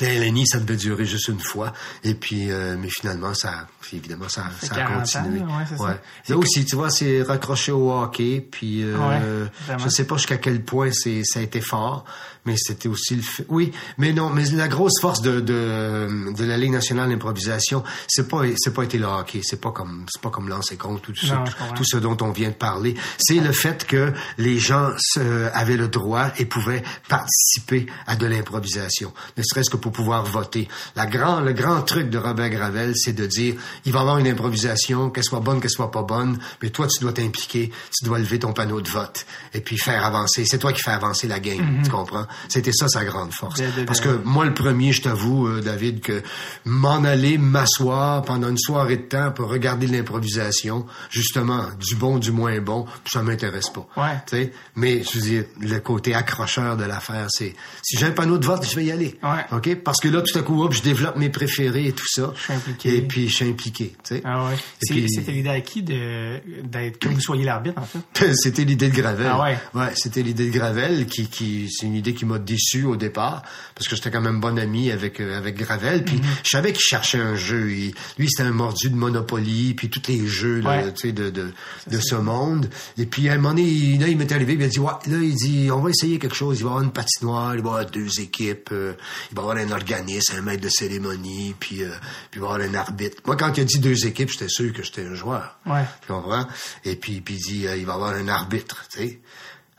La 0.02 0.14
LNI, 0.14 0.46
ça 0.48 0.60
devait 0.60 0.76
durer 0.78 1.06
juste 1.06 1.28
une 1.30 1.40
fois. 1.40 1.74
Et 2.04 2.14
puis, 2.14 2.52
euh, 2.52 2.76
mais 2.80 2.90
finalement, 2.90 3.34
ça, 3.34 3.68
évidemment, 3.94 4.30
ça, 4.30 4.44
ça 4.62 4.74
a 4.74 4.78
40 4.78 5.00
continué. 5.02 5.42
ans, 5.42 5.58
ouais, 5.58 5.78
ça. 5.78 6.00
Là 6.34 6.38
aussi, 6.38 6.66
tu 6.66 6.76
vois, 6.76 6.90
c'est 6.90 7.22
raccroché 7.24 7.72
au 7.72 7.92
hockey. 7.92 8.46
Puis, 8.52 8.84
euh, 8.84 8.98
Ouais, 8.98 9.78
je 9.80 9.90
sais 9.90 10.06
pas 10.06 10.18
jusqu'à 10.18 10.38
quel 10.38 10.62
point 10.64 10.90
c'est, 10.92 11.22
ça 11.24 11.40
a 11.40 11.44
été 11.44 11.62
fort, 11.62 12.06
mais 12.48 12.56
c'était 12.58 12.88
aussi 12.90 13.16
le 13.16 13.22
fait. 13.22 13.46
Oui, 13.50 13.72
mais 14.00 14.14
non, 14.14 14.30
mais 14.32 14.46
la 14.46 14.68
grosse 14.68 15.00
force 15.02 15.22
de, 15.22 15.40
de, 15.42 16.34
de 16.36 16.44
la 16.46 16.58
Ligue 16.58 16.72
nationale 16.72 17.10
d'improvisation, 17.10 17.84
c'est 18.08 18.28
pas, 18.28 18.42
c'est 18.58 18.74
pas 18.74 18.84
été 18.84 18.98
le 18.98 19.06
hockey. 19.06 19.42
C'est 19.44 19.62
pas 19.62 19.72
comme, 19.72 20.06
c'est 20.10 20.22
pas 20.22 20.30
comme 20.30 20.48
lancer 20.50 20.78
compte 20.78 21.02
tout, 21.02 21.14
Non, 21.28 21.44
comprends. 21.44 21.74
tout 21.76 21.84
ce 21.86 21.98
dont 21.98 22.18
on 22.22 22.32
vient 22.32 22.50
de 22.50 22.56
parler. 22.56 22.96
C'est 23.20 23.40
le 23.42 23.52
fait 23.52 23.86
que 23.86 24.14
les 24.38 24.58
gens 24.60 24.92
se- 24.98 25.50
avaient 25.54 25.78
le 25.78 25.90
droit 25.90 26.30
et 26.40 26.46
pouvaient 26.46 26.84
participer 27.22 27.86
à 28.06 28.16
de 28.16 28.26
l'improvisation, 28.26 29.14
ne 29.38 29.44
serait-ce 29.44 29.70
que 29.70 29.78
pour 29.78 29.92
pouvoir 29.92 30.24
voter. 30.24 30.68
La 30.96 31.06
grand, 31.06 31.42
le 31.42 31.52
grand 31.54 31.82
truc 31.82 32.10
de 32.10 32.18
Robert 32.18 32.50
Gravel, 32.50 32.94
c'est 32.96 33.14
de 33.14 33.26
dire, 33.26 33.56
il 33.86 33.92
va 33.92 34.00
y 34.00 34.02
avoir 34.02 34.18
une 34.20 34.28
improvisation, 34.28 35.10
qu'elle 35.10 35.24
soit 35.24 35.40
bonne, 35.42 35.60
qu'elle 35.60 35.70
soit 35.70 35.92
pas 35.92 36.04
bonne, 36.04 36.40
mais 36.62 36.70
toi, 36.70 36.88
tu 36.88 37.00
dois 37.02 37.12
t'impliquer, 37.14 37.72
tu 37.92 38.06
dois 38.06 38.20
lever 38.20 38.40
ton 38.40 38.54
panneau 38.54 38.80
de 38.82 38.90
vote 38.90 39.26
et 39.54 39.60
puis 39.62 39.78
faire 39.78 40.06
avancer. 40.06 40.46
C'est 40.46 40.60
toi 40.60 40.72
qui 40.74 40.82
fais 40.82 40.92
avancer 40.92 41.28
la 41.28 41.40
game, 41.40 41.82
tu 41.84 41.90
comprends? 41.90 42.26
C'était 42.48 42.72
ça 42.74 42.88
sa 42.88 43.04
grande 43.06 43.32
force. 43.34 43.62
Parce 43.86 44.02
que 44.02 44.22
moi, 44.24 44.46
le 44.46 44.54
premier, 44.54 44.92
je 44.92 45.02
t'avoue, 45.02 45.48
euh, 45.48 45.62
David, 45.62 46.02
que 46.02 46.22
m'en 46.66 47.04
aller 47.04 47.38
m'asseoir 47.38 48.24
pendant 48.24 48.50
une 48.50 48.58
soirée 48.58 48.98
de 48.98 49.04
temps 49.04 49.32
pour 49.32 49.50
regarder 49.50 49.88
l'improvisation, 49.88 50.86
justement, 51.10 51.66
du 51.80 51.96
bon, 51.96 52.18
du 52.18 52.32
moins 52.32 52.60
bon, 52.60 52.86
ça 53.06 53.22
m'intéresse 53.22 53.70
pas. 53.70 53.88
Ouais. 53.98 54.16
Tu 54.28 54.38
sais, 54.38 54.54
mais 54.76 55.04
je 55.04 55.18
veux 55.18 55.24
dire, 55.24 55.44
le 55.60 55.80
côté 55.80 56.14
accrocheur 56.14 56.78
de 56.78 56.84
l'affaire, 56.84 57.28
c'est 57.30 57.56
si 57.82 57.98
j'ai 57.98 58.06
un 58.06 58.12
panneau 58.12 58.38
de 58.38 58.46
vote, 58.46 58.66
je 58.70 58.76
vais 58.76 58.86
y 58.86 58.92
aller. 58.92 59.18
Ouais. 59.24 59.46
OK? 59.52 59.76
Parce 59.84 60.00
que 60.00 60.08
là, 60.08 60.22
tout 60.22 60.38
à 60.38 60.42
coup, 60.42 60.64
hop, 60.64 60.74
je 60.74 60.82
développe 60.82 61.18
mes 61.18 61.30
préférés 61.30 61.88
et 61.88 61.94
tout 61.94 62.08
ça. 62.08 62.32
Je 62.36 62.42
suis 62.42 62.54
impliqué. 62.54 62.96
Et 62.96 63.02
puis, 63.02 63.28
je 63.30 63.36
suis 63.36 63.50
impliqué. 63.50 63.96
Tu 64.04 64.16
sais. 64.16 64.22
Ah 64.26 64.46
ouais. 64.46 64.56
C'était 64.82 65.32
l'idée 65.32 65.50
à 65.50 65.62
qui 65.62 65.84
de 65.84 66.40
d'être 66.64 67.00
que 67.00 67.10
vous 67.10 67.20
soyez 67.20 67.44
l'arbitre 67.44 67.82
en 67.82 67.86
fait? 67.86 68.34
C'était 68.36 68.64
l'idée 68.64 68.90
de 68.90 68.96
Gravel. 68.96 69.28
Ah 69.30 69.42
ouais? 69.42 69.58
Ouais, 69.74 69.92
c'était 69.96 70.22
l'idée 70.22 70.50
de 70.50 70.52
Gravel 70.52 71.06
qui, 71.06 71.28
qui 71.28 71.70
c'est 71.72 71.86
une 71.86 71.96
idée 71.96 72.14
qui 72.14 72.26
m'a 72.28 72.40
déçu 72.40 72.84
au 72.86 72.96
départ 72.96 73.42
parce 73.76 73.88
que 73.88 73.96
j'étais 73.96 74.12
quand 74.12 74.22
même 74.22 74.40
bon 74.40 74.58
ami 74.60 74.92
avec 74.92 75.20
euh, 75.20 75.38
avec 75.38 75.58
Gravel. 75.58 76.04
Puis 76.06 76.16
Mhm. 76.18 76.24
je 76.44 76.50
savais 76.50 76.72
qu'il 76.74 76.82
cherchait 76.82 77.20
un 77.20 77.36
jeu. 77.36 77.72
Il- 77.72 77.94
lui, 78.18 78.30
c'était 78.30 78.44
un 78.48 78.52
mordu 78.52 78.90
de 78.90 78.96
Monopoly, 78.96 79.74
puis 79.74 79.90
tous 79.90 80.08
les 80.08 80.28
jeux 80.28 80.60
là, 80.62 80.84
Ouais. 80.84 81.12
de 81.12 81.30
de, 81.30 81.52
de 81.88 82.00
ce 82.00 82.16
monde. 82.16 82.70
Et 82.98 83.06
puis 83.06 83.30
à 83.30 83.34
un 83.34 83.38
moment 83.38 83.50
donné, 83.56 83.98
là, 83.98 84.08
il 84.08 84.18
m'est 84.18 84.32
arrivé, 84.32 84.54
il 84.54 84.60
m'a 84.60 84.68
dit 84.68 84.80
ouais, 84.80 84.92
là, 85.08 85.18
il 85.18 85.36
dit 85.36 85.70
on 85.72 85.82
va 85.82 85.90
essayer 85.90 86.20
quelque 86.20 86.36
chose. 86.36 86.60
Il 86.60 86.64
va 86.64 86.70
y 86.70 86.72
avoir 86.74 86.84
une 86.84 86.92
patinoire, 86.92 87.56
il 87.56 87.62
va 87.62 87.68
y 87.70 87.72
avoir 87.74 87.86
deux 87.86 88.20
équipes, 88.20 88.70
euh, 88.72 88.94
il 89.32 89.36
va 89.36 89.42
y 89.44 89.46
avoir 89.46 89.58
un 89.58 89.72
organisme, 89.72 90.36
un 90.38 90.42
maître 90.42 90.62
de 90.64 90.70
cérémonie, 90.70 91.56
puis 91.60 91.84
euh, 91.84 91.90
puis 92.32 92.40
il 92.40 92.42
va 92.42 92.48
y 92.48 92.54
avoir 92.54 92.70
un 92.70 92.74
arbitre. 92.76 93.18
Moi, 93.26 93.36
quand 93.36 93.58
il 93.58 93.62
a 93.62 93.64
dit 93.64 93.80
deux 93.80 94.06
équipes, 94.06 94.30
j'étais 94.32 94.50
sûr 94.50 94.74
que 94.74 94.84
j'étais 94.84 95.06
un 95.06 95.14
joueur. 95.16 95.58
Ouais. 95.66 95.86
Tu 96.02 96.08
comprends? 96.08 96.48
Et 96.84 96.96
puis, 96.96 97.22
puis 97.22 97.36
il 97.36 97.42
dit, 97.42 97.60
il 97.78 97.86
va 97.86 97.94
y 97.94 97.96
avoir 97.96 98.14
un 98.14 98.28
arbitre, 98.28 98.86
tu 98.92 99.00
sais. 99.00 99.20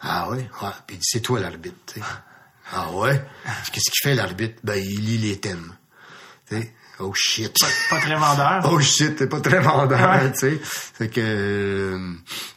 Ah 0.01 0.28
ouais? 0.30 0.49
Ouais. 0.62 0.68
Puis 0.86 0.96
il 0.96 0.99
dit, 1.01 1.07
c'est 1.09 1.20
toi 1.20 1.40
l'arbitre, 1.40 1.76
tu 1.86 2.01
sais. 2.01 2.07
Ah 2.73 2.93
ouais? 2.93 3.21
Qu'est-ce 3.73 3.91
qu'il 3.91 4.03
fait 4.11 4.14
l'arbitre? 4.14 4.61
Ben, 4.62 4.77
il 4.77 5.05
lit 5.05 5.19
les 5.19 5.39
thèmes. 5.41 5.77
Tu 6.49 6.57
sais? 6.57 6.73
Oh 7.01 7.12
shit. 7.14 7.55
Pas 7.90 7.99
très 8.01 8.16
vendeur. 8.16 8.68
Oh 8.72 8.80
shit, 8.80 9.14
t'es 9.16 9.26
pas 9.28 9.40
très 9.40 9.61
vendeur, 9.61 9.99
Ouais. 10.01 10.32
tu 10.32 10.38
sais. 10.38 10.61
Fait 10.62 11.09
que 11.09 11.20
euh, 11.22 11.99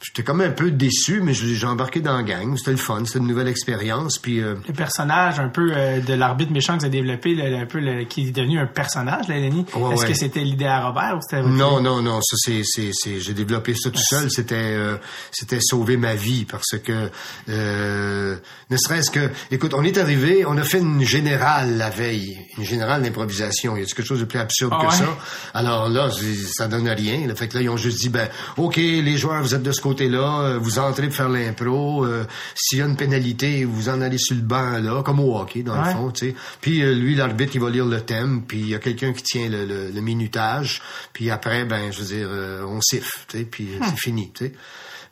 j'étais 0.01 0.23
comme 0.23 0.41
un 0.41 0.49
peu 0.49 0.71
déçu, 0.71 1.21
mais 1.21 1.33
j'ai 1.33 1.65
embarqué 1.67 1.99
dans 2.01 2.17
la 2.17 2.23
gang. 2.23 2.57
C'était 2.57 2.71
le 2.71 2.77
fun, 2.77 3.03
c'était 3.05 3.19
une 3.19 3.27
nouvelle 3.27 3.47
expérience. 3.47 4.17
Puis 4.17 4.41
euh, 4.41 4.55
Le 4.67 4.73
personnage 4.73 5.39
un 5.39 5.49
peu 5.49 5.71
euh, 5.75 5.99
de 6.01 6.13
l'arbitre 6.15 6.51
méchant 6.51 6.73
que 6.73 6.79
vous 6.79 6.85
avez 6.85 6.97
développé, 7.01 7.35
le- 7.35 7.49
le- 7.49 7.57
un 7.57 7.65
peu 7.67 7.79
le- 7.79 8.05
qui 8.05 8.27
est 8.27 8.31
devenu 8.31 8.57
un 8.59 8.65
personnage, 8.65 9.27
là, 9.27 9.35
Lenny. 9.37 9.65
Ouais, 9.75 9.93
Est-ce 9.93 10.01
ouais. 10.03 10.07
que 10.09 10.13
c'était 10.15 10.39
l'idée 10.41 10.65
à 10.65 10.87
Robert 10.87 11.17
ou 11.17 11.21
c'était 11.21 11.43
Non, 11.43 11.79
non, 11.81 12.01
non, 12.01 12.19
ça 12.21 12.35
c'est 12.39 12.61
c'est 12.63 12.89
c'est 12.93 13.19
j'ai 13.19 13.33
développé 13.33 13.75
ça 13.75 13.91
tout 13.91 14.01
seul, 14.01 14.31
c'était 14.31 14.55
euh, 14.55 14.97
c'était 15.31 15.59
sauver 15.61 15.97
ma 15.97 16.15
vie 16.15 16.45
parce 16.45 16.77
que 16.83 17.09
euh, 17.49 18.35
ne 18.69 18.77
serait-ce 18.77 19.11
que 19.11 19.29
écoute, 19.51 19.73
on 19.75 19.83
est 19.83 19.97
arrivé, 19.97 20.45
on 20.47 20.57
a 20.57 20.63
fait 20.63 20.79
une 20.79 21.03
générale 21.03 21.77
la 21.77 21.89
veille, 21.89 22.37
une 22.57 22.63
générale 22.65 23.03
d'improvisation, 23.03 23.75
il 23.75 23.81
y 23.81 23.83
a 23.83 23.85
quelque 23.85 24.03
chose 24.03 24.19
de 24.19 24.25
plus 24.31 24.39
absurde 24.39 24.73
Ah 24.75 24.81
que 24.81 24.87
ouais? 24.91 24.97
ça. 24.97 25.17
Alors 25.53 25.89
là, 25.89 26.09
ça 26.53 26.67
donne 26.67 26.87
rien, 26.87 27.27
le 27.27 27.35
fait 27.35 27.47
que 27.47 27.55
là 27.57 27.61
ils 27.63 27.69
ont 27.69 27.77
juste 27.77 27.99
dit 27.99 28.09
ben 28.09 28.29
OK, 28.57 28.77
les 28.77 29.17
joueurs 29.17 29.41
vous 29.41 29.53
êtes 29.53 29.63
de 29.63 29.71
ce 29.71 29.81
côté-là, 29.81 30.41
euh, 30.41 30.57
vous 30.59 30.79
entrez 30.79 31.07
pour 31.07 31.15
faire 31.15 31.29
l'impro, 31.29 32.05
euh, 32.05 32.23
s'il 32.55 32.79
y 32.79 32.81
a 32.81 32.85
une 32.85 32.95
pénalité, 32.95 33.65
vous 33.65 33.89
en 33.89 34.01
allez 34.01 34.17
sur 34.17 34.35
le 34.35 34.41
banc 34.41 34.79
là, 34.79 35.03
comme 35.03 35.19
au 35.19 35.37
hockey 35.37 35.63
dans 35.63 35.73
Ouais. 35.79 35.87
le 35.87 35.91
fond, 35.91 36.11
tu 36.11 36.27
sais. 36.29 36.35
Puis 36.61 36.81
euh, 36.81 36.93
lui 36.93 37.15
l'arbitre, 37.15 37.51
il 37.55 37.61
va 37.61 37.69
lire 37.69 37.85
le 37.85 38.01
thème, 38.01 38.43
puis 38.47 38.59
il 38.59 38.69
y 38.69 38.75
a 38.75 38.79
quelqu'un 38.79 39.13
qui 39.13 39.23
tient 39.23 39.49
le, 39.49 39.65
le- 39.65 39.89
le 39.91 40.01
minutage, 40.01 40.81
puis 41.13 41.29
après 41.29 41.65
ben 41.65 41.91
je 41.91 41.99
veux 42.01 42.07
dire 42.15 42.27
euh, 42.29 42.63
on 42.65 42.79
siffle, 42.81 43.19
tu 43.27 43.37
sais, 43.39 43.43
puis 43.45 43.67
Hmm. 43.79 43.83
c'est 43.89 43.97
fini, 43.99 44.31
tu 44.33 44.45
sais. 44.45 44.53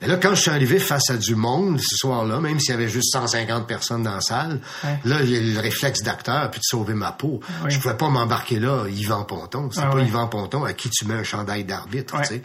Mais 0.02 0.08
là, 0.08 0.16
quand 0.18 0.34
je 0.34 0.42
suis 0.42 0.52
arrivé 0.52 0.80
face 0.80 1.10
à 1.10 1.18
du 1.18 1.36
monde 1.36 1.78
ce 1.82 1.98
soir-là, 1.98 2.40
même 2.40 2.58
s'il 2.60 2.72
y 2.72 2.74
avait 2.74 2.88
juste 2.88 3.12
150 3.12 3.68
personnes 3.68 4.04
dans 4.04 4.14
la 4.16 4.22
salle, 4.22 4.62
Ouais. 4.84 5.00
là, 5.04 5.18
il 5.22 5.30
y 5.30 5.36
a 5.38 5.42
le 5.56 5.60
réflexe 5.60 6.02
d'acteur 6.04 6.50
puis 6.52 6.60
de 6.60 6.64
sauver 6.66 6.94
ma 6.94 7.12
peau. 7.12 7.42
Oui. 7.66 7.70
Je 7.72 7.80
pouvais 7.80 7.98
pas 7.98 8.08
m'embarquer 8.10 8.60
là, 8.60 8.86
Yvan 8.90 9.24
Ponton. 9.26 9.70
C'est 9.72 9.82
Ah 9.82 9.88
pas 9.88 9.96
ouais. 9.98 10.06
Yvan 10.06 10.28
Ponton 10.28 10.64
à 10.64 10.72
qui 10.74 10.90
tu 10.90 11.06
mets 11.06 11.16
un 11.16 11.24
chandail 11.24 11.66
d'arbitre, 11.66 12.16
Ouais. 12.16 12.22
tu 12.22 12.36
sais. 12.36 12.44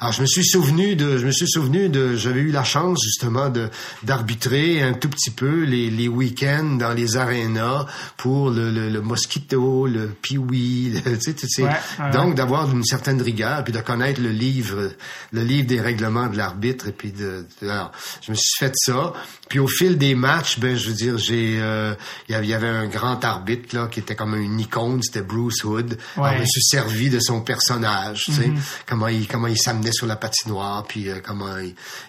Alors 0.00 0.12
je 0.14 0.22
me 0.22 0.26
suis 0.26 0.44
souvenu 0.46 0.96
de, 0.96 1.18
je 1.18 1.26
me 1.26 1.30
suis 1.30 1.46
souvenu 1.48 1.90
de, 1.90 2.16
j'avais 2.16 2.40
eu 2.40 2.50
la 2.50 2.64
chance 2.64 3.00
justement 3.04 3.50
de 3.50 3.68
d'arbitrer 4.02 4.82
un 4.82 4.94
tout 4.94 5.08
petit 5.10 5.30
peu 5.30 5.64
les, 5.64 5.90
les 5.90 6.08
week-ends 6.08 6.76
dans 6.78 6.92
les 6.94 7.16
arénas 7.18 7.84
pour 8.16 8.50
le, 8.50 8.70
le, 8.70 8.88
le 8.88 9.00
mosquito, 9.02 9.86
le 9.86 10.08
piwi, 10.08 10.92
tu 11.04 11.20
sais, 11.20 11.34
tu 11.34 11.48
sais. 11.48 11.62
Ouais, 11.64 11.68
ouais, 11.98 12.10
donc 12.12 12.34
d'avoir 12.34 12.70
une 12.70 12.82
certaine 12.84 13.20
rigueur 13.20 13.62
puis 13.62 13.72
de 13.72 13.80
connaître 13.80 14.20
le 14.22 14.30
livre, 14.30 14.90
le 15.32 15.42
livre 15.44 15.66
des 15.66 15.80
règlements 15.80 16.28
de 16.28 16.36
l'arbitre 16.36 16.88
et 16.88 16.92
puis 16.92 17.12
de, 17.12 17.46
alors, 17.62 17.92
je 18.22 18.32
me 18.32 18.36
suis 18.36 18.56
fait 18.58 18.72
ça. 18.74 19.12
Puis 19.48 19.58
au 19.58 19.68
fil 19.68 19.98
des 19.98 20.14
matchs, 20.14 20.58
ben 20.60 20.76
je 20.76 20.88
veux 20.88 20.94
dire, 20.94 21.18
j'ai, 21.18 21.58
euh, 21.60 21.94
il 22.28 22.32
y 22.32 22.34
avait- 22.34 22.46
il 22.46 22.50
y 22.50 22.54
avait 22.54 22.68
un 22.68 22.86
grand 22.88 23.22
arbitre 23.24 23.76
là 23.76 23.86
qui 23.88 24.00
était 24.00 24.16
comme 24.16 24.34
une 24.34 24.58
icône, 24.60 25.02
c'était 25.02 25.22
Bruce 25.22 25.62
Hood. 25.62 25.98
Alors, 26.16 26.28
je 26.36 26.40
me 26.40 26.46
suis 26.46 26.62
servi 26.62 27.10
de 27.10 27.20
son 27.20 27.42
personnage, 27.42 28.22
tu 28.24 28.32
sais, 28.32 28.50
comment 28.88 29.08
il 29.08 29.28
comment 29.28 29.46
il 29.46 29.58
s'amenait 29.58 29.89
sur 29.92 30.06
la 30.06 30.16
patinoire, 30.16 30.84
puis 30.86 31.08
euh, 31.08 31.16
comment... 31.22 31.46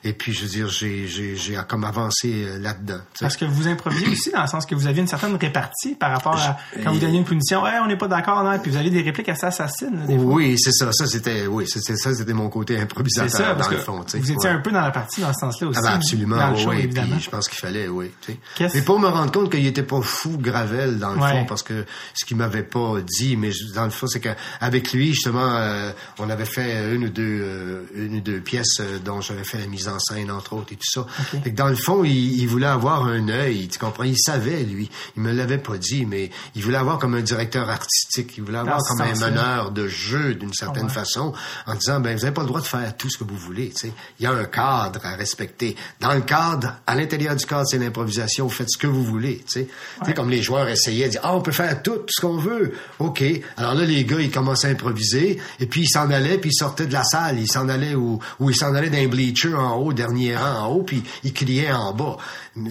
Et 0.03 0.13
puis, 0.13 0.33
je 0.33 0.43
veux 0.43 0.49
dire, 0.49 0.67
j'ai, 0.69 1.07
j'ai, 1.07 1.35
j'ai 1.35 1.59
comme 1.67 1.83
avancé 1.83 2.45
euh, 2.47 2.59
là-dedans. 2.59 2.99
Parce 3.19 3.37
que 3.37 3.45
vous 3.45 3.67
improvisiez 3.67 4.07
aussi 4.09 4.31
dans 4.31 4.41
le 4.41 4.47
sens 4.47 4.65
que 4.65 4.75
vous 4.75 4.87
aviez 4.87 5.01
une 5.01 5.07
certaine 5.07 5.35
répartie 5.35 5.95
par 5.95 6.11
rapport 6.11 6.35
à 6.37 6.57
quand 6.83 6.91
vous 6.93 6.99
donniez 6.99 7.19
une 7.19 7.25
punition, 7.25 7.63
ouais, 7.63 7.73
on 7.83 7.87
n'est 7.87 7.97
pas 7.97 8.07
d'accord, 8.07 8.43
non, 8.43 8.57
puis 8.59 8.71
vous 8.71 8.77
avez 8.77 8.89
des 8.89 9.01
répliques 9.01 9.29
assez 9.29 9.45
assassines. 9.45 9.99
là, 9.99 10.05
des 10.07 10.15
fois. 10.17 10.33
Oui, 10.33 10.55
c'est 10.59 10.71
ça. 10.71 10.91
Ça, 10.91 11.05
c'était, 11.07 11.47
oui, 11.47 11.65
c'était 11.67 11.95
ça, 11.95 12.13
c'était 12.13 12.33
mon 12.33 12.49
côté 12.49 12.75
C'est 12.75 12.81
improvisateur 12.83 13.29
ça, 13.31 13.55
parce 13.55 13.67
dans 13.67 13.69
que 13.71 13.75
le 13.75 13.81
fond. 13.81 13.99
vous 14.13 14.31
étiez 14.31 14.35
Ouais. 14.49 14.55
un 14.55 14.59
peu 14.59 14.71
dans 14.71 14.81
la 14.81 14.91
partie 14.91 15.21
dans 15.21 15.33
ce 15.33 15.39
sens-là 15.39 15.67
aussi. 15.67 15.79
Ah 15.81 15.87
ben 15.89 15.95
absolument, 15.95 16.37
Dans 16.37 16.49
le 16.49 16.55
oui, 16.55 16.61
show, 16.63 16.69
oui, 16.69 16.79
évidemment. 16.83 17.15
puis 17.15 17.23
je 17.23 17.29
pense 17.29 17.47
qu'il 17.47 17.59
fallait, 17.59 17.87
oui. 17.87 18.11
Mais 18.59 18.81
pour 18.81 18.99
me 18.99 19.07
rendre 19.07 19.31
compte 19.31 19.51
qu'il 19.51 19.65
était 19.65 19.83
pas 19.83 20.01
fou, 20.01 20.37
Gravel, 20.37 20.99
dans 20.99 21.13
le 21.13 21.21
Ouais. 21.21 21.31
fond, 21.31 21.45
parce 21.45 21.63
que 21.63 21.85
ce 22.13 22.25
qu'il 22.25 22.37
m'avait 22.37 22.63
pas 22.63 22.95
dit, 23.01 23.35
mais 23.37 23.51
dans 23.75 23.83
le 23.85 23.89
fond, 23.91 24.07
c'est 24.07 24.19
qu'avec 24.19 24.91
lui, 24.93 25.13
justement, 25.13 25.55
euh, 25.57 25.91
on 26.19 26.29
avait 26.29 26.45
fait 26.45 26.93
une 26.95 27.05
ou 27.05 27.09
deux, 27.09 27.41
euh, 27.71 27.85
une 27.95 28.15
ou 28.17 28.21
deux 28.21 28.39
pièces 28.41 28.79
euh, 28.79 28.99
dont 28.99 29.21
j'avais 29.21 29.43
fait 29.43 29.57
la 29.57 29.67
mise 29.67 29.87
en 29.87 29.99
scène, 29.99 30.29
entre 30.31 30.53
autres, 30.53 30.73
et 30.73 30.75
tout 30.75 30.89
ça. 30.91 31.05
Fait 31.43 31.51
que 31.51 31.55
dans 31.55 31.67
le 31.67 31.75
fond, 31.75 32.03
il, 32.03 32.39
il 32.39 32.47
voulait 32.47 32.65
avoir 32.67 33.05
un 33.05 33.27
œil, 33.29 33.67
tu 33.67 33.79
comprends? 33.79 34.03
Il 34.03 34.17
savait, 34.17 34.63
lui. 34.63 34.89
Il 35.15 35.23
me 35.23 35.31
l'avait 35.31 35.57
pas 35.57 35.77
dit, 35.77 36.05
mais 36.05 36.29
il 36.55 36.63
voulait 36.63 36.77
avoir 36.77 36.99
comme 36.99 37.15
un 37.15 37.21
directeur 37.21 37.69
artistique. 37.69 38.33
Il 38.37 38.43
voulait 38.43 38.57
avoir 38.59 38.77
Dans 38.77 38.83
comme 38.83 39.01
un 39.01 39.15
meneur 39.15 39.71
de 39.71 39.87
jeu, 39.87 40.35
d'une 40.35 40.53
certaine 40.53 40.85
Ouais. 40.85 40.89
façon, 40.89 41.33
en 41.67 41.75
disant, 41.75 41.99
ben, 41.99 42.15
vous 42.15 42.21
n'avez 42.23 42.33
pas 42.33 42.41
le 42.41 42.47
droit 42.47 42.61
de 42.61 42.67
faire 42.67 42.95
tout 42.97 43.09
ce 43.09 43.17
que 43.17 43.23
vous 43.23 43.37
voulez, 43.37 43.69
tu 43.69 43.87
sais. 43.87 43.93
Il 44.19 44.23
y 44.23 44.25
a 44.27 44.31
un 44.31 44.45
cadre 44.45 44.99
à 45.05 45.15
respecter. 45.15 45.75
Dans 45.99 46.13
le 46.13 46.21
cadre, 46.21 46.75
à 46.87 46.95
l'intérieur 46.95 47.35
du 47.35 47.45
cadre, 47.45 47.65
c'est 47.67 47.77
l'improvisation. 47.77 48.45
Vous 48.47 48.53
faites 48.53 48.69
ce 48.69 48.77
que 48.77 48.87
vous 48.87 49.03
voulez, 49.03 49.43
tu 49.47 49.59
sais. 49.59 49.67
Tu 50.01 50.05
sais, 50.07 50.13
comme 50.13 50.29
les 50.29 50.41
joueurs 50.41 50.67
essayaient 50.67 51.05
de 51.05 51.11
dire, 51.11 51.21
ah, 51.23 51.35
on 51.35 51.41
peut 51.41 51.51
faire 51.51 51.81
tout 51.81 52.01
ce 52.09 52.21
qu'on 52.21 52.37
veut. 52.37 52.73
OK. 52.99 53.23
Alors 53.57 53.73
là, 53.75 53.85
les 53.85 54.03
gars, 54.05 54.19
ils 54.19 54.31
commençaient 54.31 54.67
à 54.67 54.71
improviser, 54.71 55.39
et 55.59 55.65
puis 55.67 55.81
ils 55.81 55.89
s'en 55.89 56.09
allaient, 56.11 56.37
puis 56.37 56.49
ils 56.51 56.57
sortaient 56.57 56.87
de 56.87 56.93
la 56.93 57.03
salle. 57.03 57.39
Ils 57.39 57.51
s'en 57.61 57.69
allaient 57.69 57.95
où, 57.95 58.19
où 58.39 58.49
ils 58.49 58.55
s'en 58.55 58.73
allaient 58.75 58.89
d'un 58.89 59.07
bleacher 59.07 59.53
en 59.53 59.75
haut, 59.75 59.93
dernier 59.93 60.35
rang 60.35 60.65
en 60.65 60.67
haut, 60.67 60.83
puis 60.83 61.03
ils 61.23 61.33
criaient 61.33 61.71
en 61.71 61.93
bas. 61.93 62.17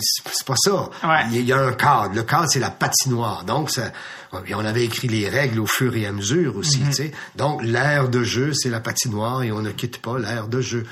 C'est 0.01 0.47
pas 0.47 0.55
ça. 0.57 0.91
Ouais. 1.05 1.24
Il 1.32 1.36
y 1.47 1.53
a- 1.53 1.57
il 1.57 1.68
un 1.68 1.72
cadre. 1.72 2.14
Le 2.14 2.22
cadre, 2.22 2.47
c'est 2.49 2.59
la 2.61 2.70
patinoire. 2.70 3.45
Donc, 3.45 3.70
ça, 3.70 3.93
on 4.32 4.64
avait 4.64 4.84
écrit 4.84 5.09
les 5.09 5.28
règles 5.28 5.61
au 5.61 5.66
fur 5.66 5.95
et 5.97 6.07
à 6.07 6.12
mesure 6.12 6.57
aussi, 6.57 6.80
Mhm. 6.80 7.11
Donc, 7.36 7.62
l'aire 7.62 8.09
de 8.09 8.22
jeu, 8.22 8.53
c'est 8.55 8.68
la 8.70 8.80
patinoire 8.80 9.43
et 9.43 9.53
on 9.53 9.62
ne 9.62 9.70
quitte 9.70 9.99
pas 9.99 10.18
l'aire 10.18 10.49
de 10.49 10.61
jeu. 10.61 10.84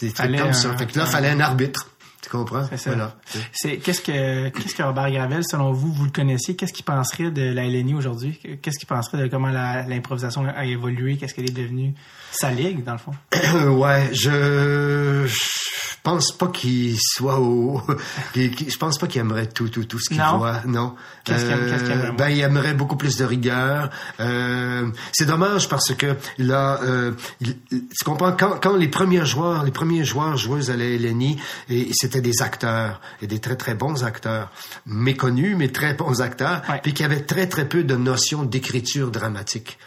Des 0.00 0.08
trucs 0.08 0.16
Fallait 0.16 0.38
comme 0.38 0.52
ça. 0.52 0.70
un- 0.70 0.78
Fait 0.78 0.86
que 0.86 0.98
là, 0.98 1.04
un- 1.04 1.06
fallait 1.06 1.28
un 1.30 1.40
arbitre. 1.40 1.86
Tu 2.22 2.30
comprends? 2.30 2.64
C'est 2.70 2.76
ça. 2.76 2.90
Voilà. 2.90 3.16
C'est 3.52 3.78
qu'est-ce 3.78 4.00
que 4.00 4.48
qu'est-ce 4.50 4.74
que 4.76 4.82
Robert 4.84 5.10
Gravel, 5.10 5.42
selon 5.44 5.72
vous, 5.72 5.92
vous 5.92 6.04
le 6.04 6.10
connaissiez, 6.10 6.54
qu'est-ce 6.54 6.72
qu'il 6.72 6.84
penserait 6.84 7.30
de 7.32 7.42
la 7.52 7.64
LNI 7.66 7.94
aujourd'hui? 7.94 8.38
Qu'est-ce 8.62 8.78
qu'il 8.78 8.86
penserait 8.86 9.18
de 9.18 9.26
comment 9.26 9.48
la- 9.48 9.82
l'improvisation 9.88 10.46
a 10.46 10.64
évolué? 10.64 11.16
Qu'est-ce 11.16 11.34
qu'elle 11.34 11.50
est 11.50 11.56
devenue? 11.56 11.94
Sa 12.30 12.50
ligue 12.52 12.84
dans 12.84 12.92
le 12.92 12.98
fond 12.98 13.12
ouais, 13.76 14.08
je, 14.14 15.26
je 15.26 15.96
pense 16.02 16.32
pas 16.32 16.46
qu'il 16.48 16.96
soit 16.98 17.38
au, 17.40 17.82
je 18.34 18.76
pense 18.78 18.98
pas 18.98 19.06
qu'il 19.06 19.20
aimerait 19.20 19.48
tout, 19.48 19.68
tout, 19.68 19.84
tout 19.84 19.98
ce 19.98 20.08
qu'il 20.08 20.18
Non? 20.18 20.38
voit, 20.38 20.62
non. 20.66 20.94
Qu'est-ce 21.24 21.44
qu'il 21.44 21.52
aime- 21.52 21.68
qu'est-ce 21.68 21.82
qu'il 21.84 21.92
aimerait, 21.92 22.06
moi? 22.08 22.16
ben, 22.16 22.28
il 22.30 22.40
aimerait 22.40 22.74
beaucoup 22.74 22.96
plus 22.96 23.16
de 23.16 23.24
rigueur. 23.24 23.90
Euh, 24.20 24.90
c'est 25.12 25.26
dommage 25.26 25.68
parce 25.68 25.94
que 25.94 26.16
là, 26.38 26.80
euh, 26.82 27.12
il- 27.40 27.56
tu 27.70 28.04
comprends 28.04 28.32
quand, 28.32 28.58
quand 28.62 28.76
les 28.76 28.88
premiers 28.88 29.26
joueurs, 29.26 29.62
les 29.64 29.70
premiers 29.70 30.04
joueurs 30.04 30.36
joueuses 30.36 30.70
à 30.70 30.76
la 30.76 30.84
LNI, 30.86 31.38
et, 31.68 31.80
et 31.90 31.92
c'était 32.12 32.20
des 32.30 32.42
acteurs 32.42 33.00
et 33.22 33.26
des 33.26 33.38
très 33.38 33.56
très 33.56 33.74
bons 33.74 34.04
acteurs, 34.04 34.50
méconnus 34.86 35.56
mais 35.56 35.68
très 35.68 35.94
bons 35.94 36.20
acteurs, 36.20 36.62
Ouais. 36.68 36.80
puis 36.82 36.92
qui 36.92 37.04
avaient 37.04 37.22
très 37.22 37.46
très 37.46 37.66
peu 37.68 37.84
de 37.84 37.96
notions 37.96 38.42
d'écriture 38.42 39.10
dramatique. 39.10 39.78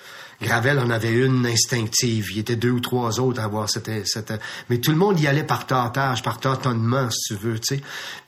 Gravel 0.42 0.80
en 0.80 0.90
avait 0.90 1.14
une 1.14 1.46
instinctive. 1.46 2.28
Il 2.32 2.38
y 2.38 2.40
était 2.40 2.58
deux 2.58 2.72
ou 2.72 2.82
trois 2.82 3.20
autres 3.22 3.40
à 3.40 3.46
avoir 3.46 3.70
cette, 3.70 4.06
cette... 4.06 4.34
Mais 4.70 4.80
tout 4.80 4.92
le 4.92 4.98
monde 4.98 5.18
y 5.20 5.28
allait 5.28 5.46
par 5.46 5.66
tâtage, 5.66 6.24
par 6.24 6.40
tâtonnement, 6.40 7.10
si 7.10 7.36
tu 7.36 7.42
veux, 7.42 7.58
tu 7.60 7.76
sais. 7.78 7.82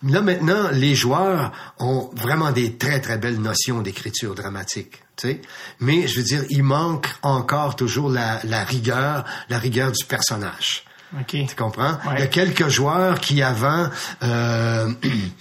Là, 0.03 0.21
maintenant, 0.21 0.69
les 0.71 0.95
joueurs 0.95 1.51
ont 1.79 2.09
vraiment 2.15 2.51
des 2.51 2.77
très, 2.77 3.01
très 3.01 3.17
belles 3.17 3.41
notions 3.41 3.81
d'écriture 3.81 4.35
dramatique, 4.35 5.01
tu 5.17 5.27
sais. 5.27 5.41
Mais, 5.81 6.07
je 6.07 6.17
veux 6.19 6.23
dire, 6.23 6.43
il 6.49 6.63
manque 6.63 7.07
encore 7.23 7.75
toujours 7.75 8.09
la, 8.09 8.39
la 8.45 8.63
rigueur, 8.63 9.25
la 9.49 9.57
rigueur 9.59 9.91
du 9.91 10.05
personnage. 10.05 10.85
Ok. 11.13 11.37
Tu 11.47 11.55
comprends? 11.55 11.91
Ouais. 11.91 12.15
Il 12.15 12.19
y 12.19 12.23
a 12.23 12.27
quelques 12.27 12.67
joueurs 12.67 13.19
qui, 13.19 13.41
avant, 13.41 13.89
euh, 14.23 14.91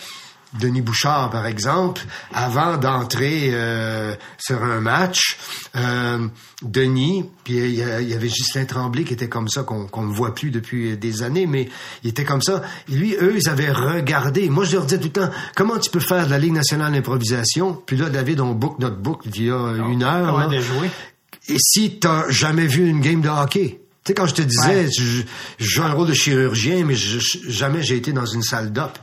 Denis 0.60 0.80
Bouchard, 0.80 1.30
par 1.30 1.46
exemple, 1.46 2.02
avant 2.32 2.76
d'entrer 2.76 3.50
euh, 3.52 4.14
sur 4.38 4.62
un 4.62 4.80
match, 4.80 5.36
euh, 5.74 6.28
Denis, 6.62 7.28
puis 7.44 7.56
il 7.56 7.74
y, 7.74 7.82
avait 7.82 8.28
Ghislain 8.28 8.64
Tremblay 8.64 9.04
qui 9.04 9.12
était 9.12 9.28
comme 9.28 9.48
ça, 9.48 9.64
qu'on 9.64 10.02
ne 10.02 10.12
voit 10.12 10.34
plus 10.34 10.50
depuis 10.50 10.96
des 10.96 11.22
années, 11.22 11.46
mais 11.46 11.68
il 12.02 12.10
était 12.10 12.24
comme 12.24 12.42
ça. 12.42 12.62
Et 12.88 12.92
lui, 12.92 13.16
eux, 13.20 13.34
ils 13.36 13.48
avaient 13.48 13.72
regardé. 13.72 14.48
Moi, 14.48 14.64
je 14.64 14.76
leur 14.76 14.86
disais 14.86 14.98
tout 14.98 15.10
le 15.14 15.26
temps, 15.26 15.30
comment 15.54 15.78
tu 15.78 15.90
peux 15.90 16.00
faire 16.00 16.26
de 16.26 16.30
la 16.30 16.38
Ligue 16.38 16.54
nationale 16.54 16.92
d'improvisation? 16.92 17.82
Puis 17.84 17.96
là, 17.96 18.08
David, 18.08 18.40
on 18.40 18.52
book 18.52 18.78
notre 18.78 18.96
book 18.96 19.22
il 19.26 19.46
y 19.46 19.50
a 19.50 19.74
une 19.90 20.02
heure. 20.02 20.50
Et 21.48 21.56
si 21.58 21.98
t'as 21.98 22.28
jamais 22.30 22.66
vu 22.66 22.88
une 22.88 23.00
game 23.00 23.20
de 23.20 23.28
hockey? 23.28 23.80
Tu 24.06 24.12
sais, 24.12 24.14
quand 24.14 24.26
je 24.28 24.34
te 24.34 24.42
disais, 24.42 24.84
Ouais. 24.84 24.88
je, 24.96 25.22
joue 25.58 25.82
un 25.82 25.90
rôle 25.92 26.06
de 26.06 26.14
chirurgien, 26.14 26.84
mais 26.84 26.94
je- 26.94 27.18
jamais 27.48 27.82
j'ai 27.82 27.96
été 27.96 28.12
dans 28.12 28.24
une 28.24 28.42
salle 28.42 28.72
d'op. 28.72 28.96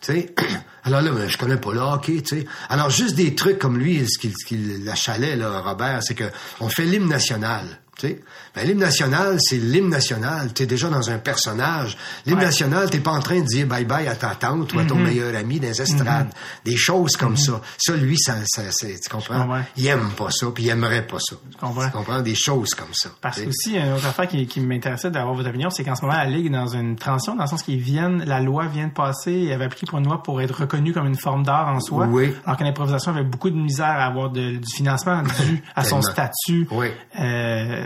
Tu 0.00 0.12
sais? 0.12 0.34
Alors 0.84 1.02
là, 1.02 1.10
ben, 1.10 1.28
je 1.28 1.36
connais 1.36 1.58
pas 1.58 1.72
le 1.74 1.80
hockey, 1.80 2.22
tu 2.22 2.38
sais. 2.40 2.46
Alors, 2.70 2.88
juste 2.88 3.16
des 3.16 3.34
trucs 3.34 3.58
comme 3.58 3.76
lui, 3.78 4.06
ce 4.08 4.18
qui, 4.18 4.32
ce 4.34 4.46
qui 4.46 4.56
l'achalait, 4.82 5.36
là, 5.36 5.60
Robert, 5.60 6.02
c'est 6.02 6.14
que 6.14 6.24
on 6.60 6.68
fait 6.70 6.84
l'hymne 6.86 7.08
national. 7.08 7.64
Ben, 8.02 8.66
l'hymne 8.66 8.78
national, 8.80 9.36
c'est 9.40 9.56
l'hymne 9.56 9.88
national. 9.88 10.52
Tu 10.52 10.62
es 10.64 10.66
déjà 10.66 10.88
dans 10.88 11.10
un 11.10 11.18
personnage. 11.18 11.96
L'hymne 12.26 12.38
Ouais. 12.38 12.44
national, 12.44 12.90
t'es 12.90 12.98
pas 13.00 13.12
en 13.12 13.20
train 13.20 13.40
de 13.40 13.46
dire 13.46 13.66
bye-bye 13.66 14.08
à 14.08 14.14
ta 14.16 14.34
tante 14.34 14.72
ou 14.74 14.78
à 14.78 14.84
ton 14.84 14.96
meilleur 14.96 15.34
ami 15.34 15.58
les 15.58 15.80
estrades. 15.80 16.28
Des 16.64 16.76
choses 16.76 17.16
comme 17.16 17.36
ça. 17.36 17.60
Ça, 17.78 17.94
lui, 17.96 18.18
ça, 18.18 18.34
ça, 18.44 18.62
tu 18.70 19.08
comprends? 19.10 19.42
comprends. 19.42 19.62
Il 19.76 19.86
aime 19.86 20.10
pas 20.16 20.30
ça, 20.30 20.46
puis 20.54 20.64
il 20.64 20.68
aimerait 20.68 21.06
pas 21.06 21.18
ça. 21.20 21.36
comprends. 21.60 21.86
Tu 21.86 21.92
comprends? 21.92 22.20
Des 22.20 22.34
choses 22.34 22.74
comme 22.74 22.92
ça. 22.92 23.08
Parce 23.20 23.40
que 23.40 23.48
aussi, 23.48 23.76
une 23.76 23.92
autre 23.92 24.06
affaire 24.06 24.28
qui, 24.28 24.46
qui 24.46 24.60
m'intéressait 24.60 25.10
d'avoir 25.10 25.34
votre 25.34 25.48
opinion, 25.48 25.70
c'est 25.70 25.84
qu'en 25.84 25.94
ce 25.96 26.02
moment, 26.02 26.16
la 26.16 26.26
Ligue 26.26 26.46
est 26.46 26.50
dans 26.50 26.66
une 26.68 26.96
transition, 26.96 27.34
dans 27.34 27.44
le 27.44 27.48
sens 27.48 27.62
qu'ils 27.62 27.80
viennent, 27.80 28.24
la 28.24 28.40
loi 28.40 28.66
vient 28.66 28.88
de 28.88 28.92
passer, 28.92 29.32
il 29.32 29.52
avait 29.52 29.64
appliqué 29.64 29.86
pour 29.86 29.98
une 29.98 30.04
loi 30.06 30.22
pour 30.22 30.40
être 30.40 30.60
reconnue 30.60 30.92
comme 30.92 31.06
une 31.06 31.16
forme 31.18 31.44
d'art 31.44 31.68
en 31.68 31.80
soi. 31.80 32.06
Oui. 32.10 32.34
Alors 32.44 32.58
que 32.58 32.64
l'improvisation 32.64 33.12
avait 33.12 33.24
beaucoup 33.24 33.50
de 33.50 33.56
misère 33.56 33.86
à 33.86 34.04
avoir 34.06 34.30
de- 34.30 34.56
du 34.56 34.74
financement 34.74 35.22
dû 35.22 35.62
à 35.74 35.84
son 35.84 36.02
statut. 36.02 36.66
Oui. 36.70 36.88
Euh, 37.18 37.85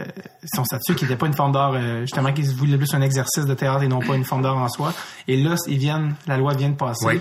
son 0.52 0.64
statut 0.64 0.94
qui 0.94 1.04
n'était 1.04 1.16
pas 1.16 1.26
une 1.26 1.34
forme 1.34 1.52
d'art, 1.52 1.72
euh, 1.74 2.02
justement, 2.02 2.32
qui 2.32 2.44
se 2.44 2.54
voulait 2.54 2.76
plus 2.76 2.92
un 2.94 3.02
exercice 3.02 3.46
de 3.46 3.54
théâtre 3.54 3.82
et 3.82 3.88
non 3.88 4.00
pas 4.00 4.16
une 4.16 4.24
forme 4.24 4.42
d'art 4.42 4.56
en 4.56 4.68
soi. 4.68 4.92
Et 5.28 5.36
là, 5.36 5.54
ils 5.66 5.78
viennent, 5.78 6.14
la 6.26 6.36
loi 6.36 6.54
vient 6.54 6.70
de 6.70 6.76
passer. 6.76 7.06
Oui. 7.06 7.20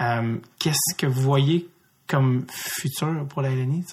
Euh, 0.00 0.36
Qu'est-ce 0.58 0.96
que 0.96 1.06
vous 1.06 1.22
voyez 1.22 1.68
comme 2.06 2.44
futur 2.50 3.26
pour 3.28 3.42
la 3.42 3.50
LNI? 3.50 3.84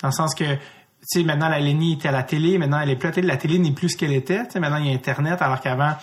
Dans 0.00 0.08
le 0.08 0.12
sens 0.12 0.34
que, 0.34 0.54
tu 0.54 0.60
sais, 1.02 1.22
maintenant, 1.24 1.48
la 1.48 1.60
LNI 1.60 1.94
était 1.94 2.08
à 2.08 2.12
la 2.12 2.22
télé, 2.22 2.58
maintenant, 2.58 2.80
elle 2.80 2.90
est 2.90 2.96
plus 2.96 3.08
à 3.08 3.10
la 3.10 3.14
télé. 3.14 3.26
La 3.26 3.36
télé 3.36 3.58
n'est 3.58 3.72
plus 3.72 3.90
ce 3.90 3.96
qu'elle 3.96 4.12
était, 4.12 4.44
tu 4.44 4.52
sais, 4.52 4.60
maintenant, 4.60 4.78
il 4.78 4.86
y 4.86 4.90
a 4.90 4.94
Internet, 4.94 5.40
alors 5.42 5.60
qu'avant, 5.60 5.94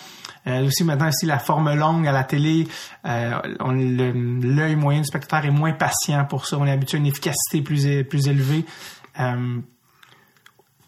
euh, 0.46 0.66
aussi, 0.66 0.84
maintenant, 0.84 1.08
aussi, 1.08 1.26
la 1.26 1.38
forme 1.38 1.74
longue 1.74 2.06
à 2.06 2.12
la 2.12 2.24
télé, 2.24 2.68
euh, 3.04 3.40
l'œil 3.60 4.76
moyen 4.76 5.00
du 5.00 5.06
spectateur 5.06 5.44
est 5.44 5.50
moins 5.50 5.72
patient 5.72 6.24
pour 6.24 6.46
ça. 6.46 6.56
On 6.58 6.66
est 6.66 6.70
habitué 6.70 6.98
à 6.98 7.00
une 7.00 7.06
efficacité 7.06 7.62
plus, 7.62 8.04
plus 8.04 8.28
élevée. 8.28 8.64
Euh, 9.18 9.60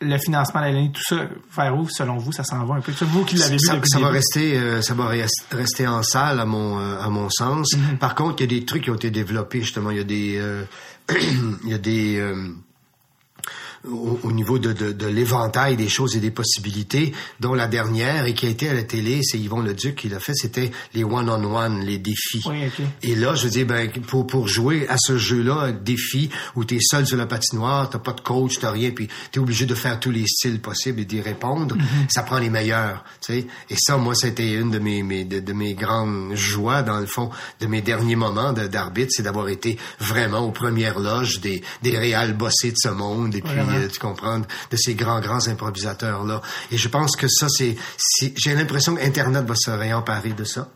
le 0.01 0.19
financement 0.19 0.61
de 0.61 0.67
la 0.67 0.73
LNI, 0.73 0.93
tout 0.93 1.03
ça, 1.03 1.27
vers 1.57 1.77
où, 1.77 1.89
selon 1.89 2.19
vous, 2.19 2.33
ça 2.33 2.45
s'en 2.45 2.65
va 2.65 2.77
un 2.77 2.81
peu? 2.81 2.93
C'est 2.97 3.05
vous 3.07 3.25
qui 3.25 3.37
l'avez 3.37 3.55
vu 3.57 3.59
ça, 3.61 3.75
depuis 3.75 3.89
ça 3.91 3.99
va 3.99 4.09
rester, 4.09 4.57
euh, 4.57 4.81
ça 4.83 4.95
va 4.95 5.13
res- 5.13 5.29
rester 5.51 5.87
en 5.87 6.03
salle 6.03 6.41
à 6.41 6.45
mon 6.47 6.79
euh, 6.79 7.01
à 7.01 7.09
mon 7.09 7.29
sens. 7.31 7.69
Mm-hmm. 7.75 7.99
Par 7.99 8.15
contre, 8.15 8.37
il 8.43 8.53
y 8.53 8.57
a 8.57 8.61
des 8.61 8.65
trucs 8.65 8.85
qui 8.85 8.91
ont 8.91 8.95
été 8.97 9.11
développés 9.11 9.61
justement. 9.61 9.91
Il 9.91 9.97
y 9.99 10.01
a 10.01 10.05
des 10.05 10.37
euh, 10.39 10.63
il 11.65 11.71
y 11.71 11.75
a 11.75 11.79
des 11.79 12.17
euh, 12.19 12.49
au, 13.87 14.19
au 14.23 14.33
niveau 14.33 14.59
de, 14.59 14.73
de, 14.73 14.93
de 14.93 15.07
l'éventail 15.07 15.77
des 15.77 15.89
choses 15.89 16.17
et 16.17 16.21
des 16.21 16.31
possibilités, 16.31 17.13
dont 17.41 17.55
la 17.55 17.67
dernière 17.67 18.27
et 18.27 18.35
qui 18.35 18.47
a 18.47 18.49
été 18.49 18.69
à 18.69 18.75
la 18.75 18.83
télé, 18.83 19.21
c'est 19.23 19.39
Yvon 19.39 19.61
Leduc 19.61 19.97
qui 19.97 20.09
l'a 20.09 20.21
fait, 20.21 20.35
c'était 20.35 20.71
les 20.95 21.05
one-on-one, 21.05 21.81
les 21.81 21.99
défis. 21.99 22.43
Oui. 22.47 22.71
Et 23.03 23.15
là, 23.15 23.35
je 23.35 23.45
veux 23.45 23.51
dire, 23.51 23.67
ben, 23.67 23.91
pour, 24.07 24.27
pour 24.27 24.49
jouer 24.49 24.87
à 24.89 24.97
ce 24.99 25.19
jeu-là, 25.19 25.73
défi, 25.73 26.31
où 26.57 26.65
t'es 26.65 26.79
seul 26.81 27.07
sur 27.07 27.17
la 27.17 27.27
patinoire, 27.27 27.89
t'as 27.91 27.99
pas 27.99 28.13
de 28.13 28.21
coach, 28.21 28.59
t'as 28.61 28.71
rien, 28.71 28.91
puis 28.91 29.09
t'es 29.33 29.39
obligé 29.39 29.67
de 29.67 29.75
faire 29.75 30.01
tous 30.01 30.11
les 30.11 30.27
styles 30.27 30.61
possibles 30.61 31.01
et 31.01 31.05
d'y 31.05 31.21
répondre, 31.21 31.77
ça 32.09 32.23
prend 32.23 32.39
les 32.39 32.51
meilleurs, 32.51 33.05
tu 33.21 33.33
sais. 33.33 33.47
Et 33.71 33.77
ça, 33.79 33.97
moi, 33.97 34.15
c'était 34.15 34.53
une 34.55 34.71
de 34.71 34.79
mes, 34.79 35.03
mes 35.03 35.25
de, 35.25 35.41
de 35.41 35.53
mes 35.53 35.75
grandes 35.75 36.35
joies, 36.35 36.83
dans 36.83 36.99
le 36.99 37.07
fond, 37.07 37.31
de 37.61 37.67
mes 37.67 37.83
derniers 37.83 38.17
moments 38.17 38.53
d'arbitre, 38.53 39.11
c'est 39.13 39.23
d'avoir 39.23 39.49
été 39.49 39.79
vraiment 39.99 40.41
aux 40.41 40.53
premières 40.53 40.99
loges 40.99 41.41
des, 41.41 41.63
des 41.83 41.97
réals 41.97 42.37
bossés 42.37 42.71
de 42.71 42.77
ce 42.77 42.89
monde, 42.89 43.35
et 43.35 43.43
puis, 43.43 43.53
Exactement. 43.75 43.85
euh, 43.85 43.89
tu 43.89 43.99
comprends, 43.99 44.39
de 44.39 44.77
ces 44.77 44.95
grands, 44.95 45.21
grands 45.21 45.47
improvisateurs-là. 45.47 46.41
Et 46.71 46.77
je 46.77 46.89
pense 46.89 47.17
que 47.17 47.29
ça, 47.29 47.47
c'est, 47.49 47.77
j'ai 48.37 48.55
l'impression 48.55 48.95
qu'Internet 48.97 49.45
va 49.45 49.55
se 49.57 49.71
réemparer 49.71 50.31
de 50.31 50.45
ça. 50.45 50.69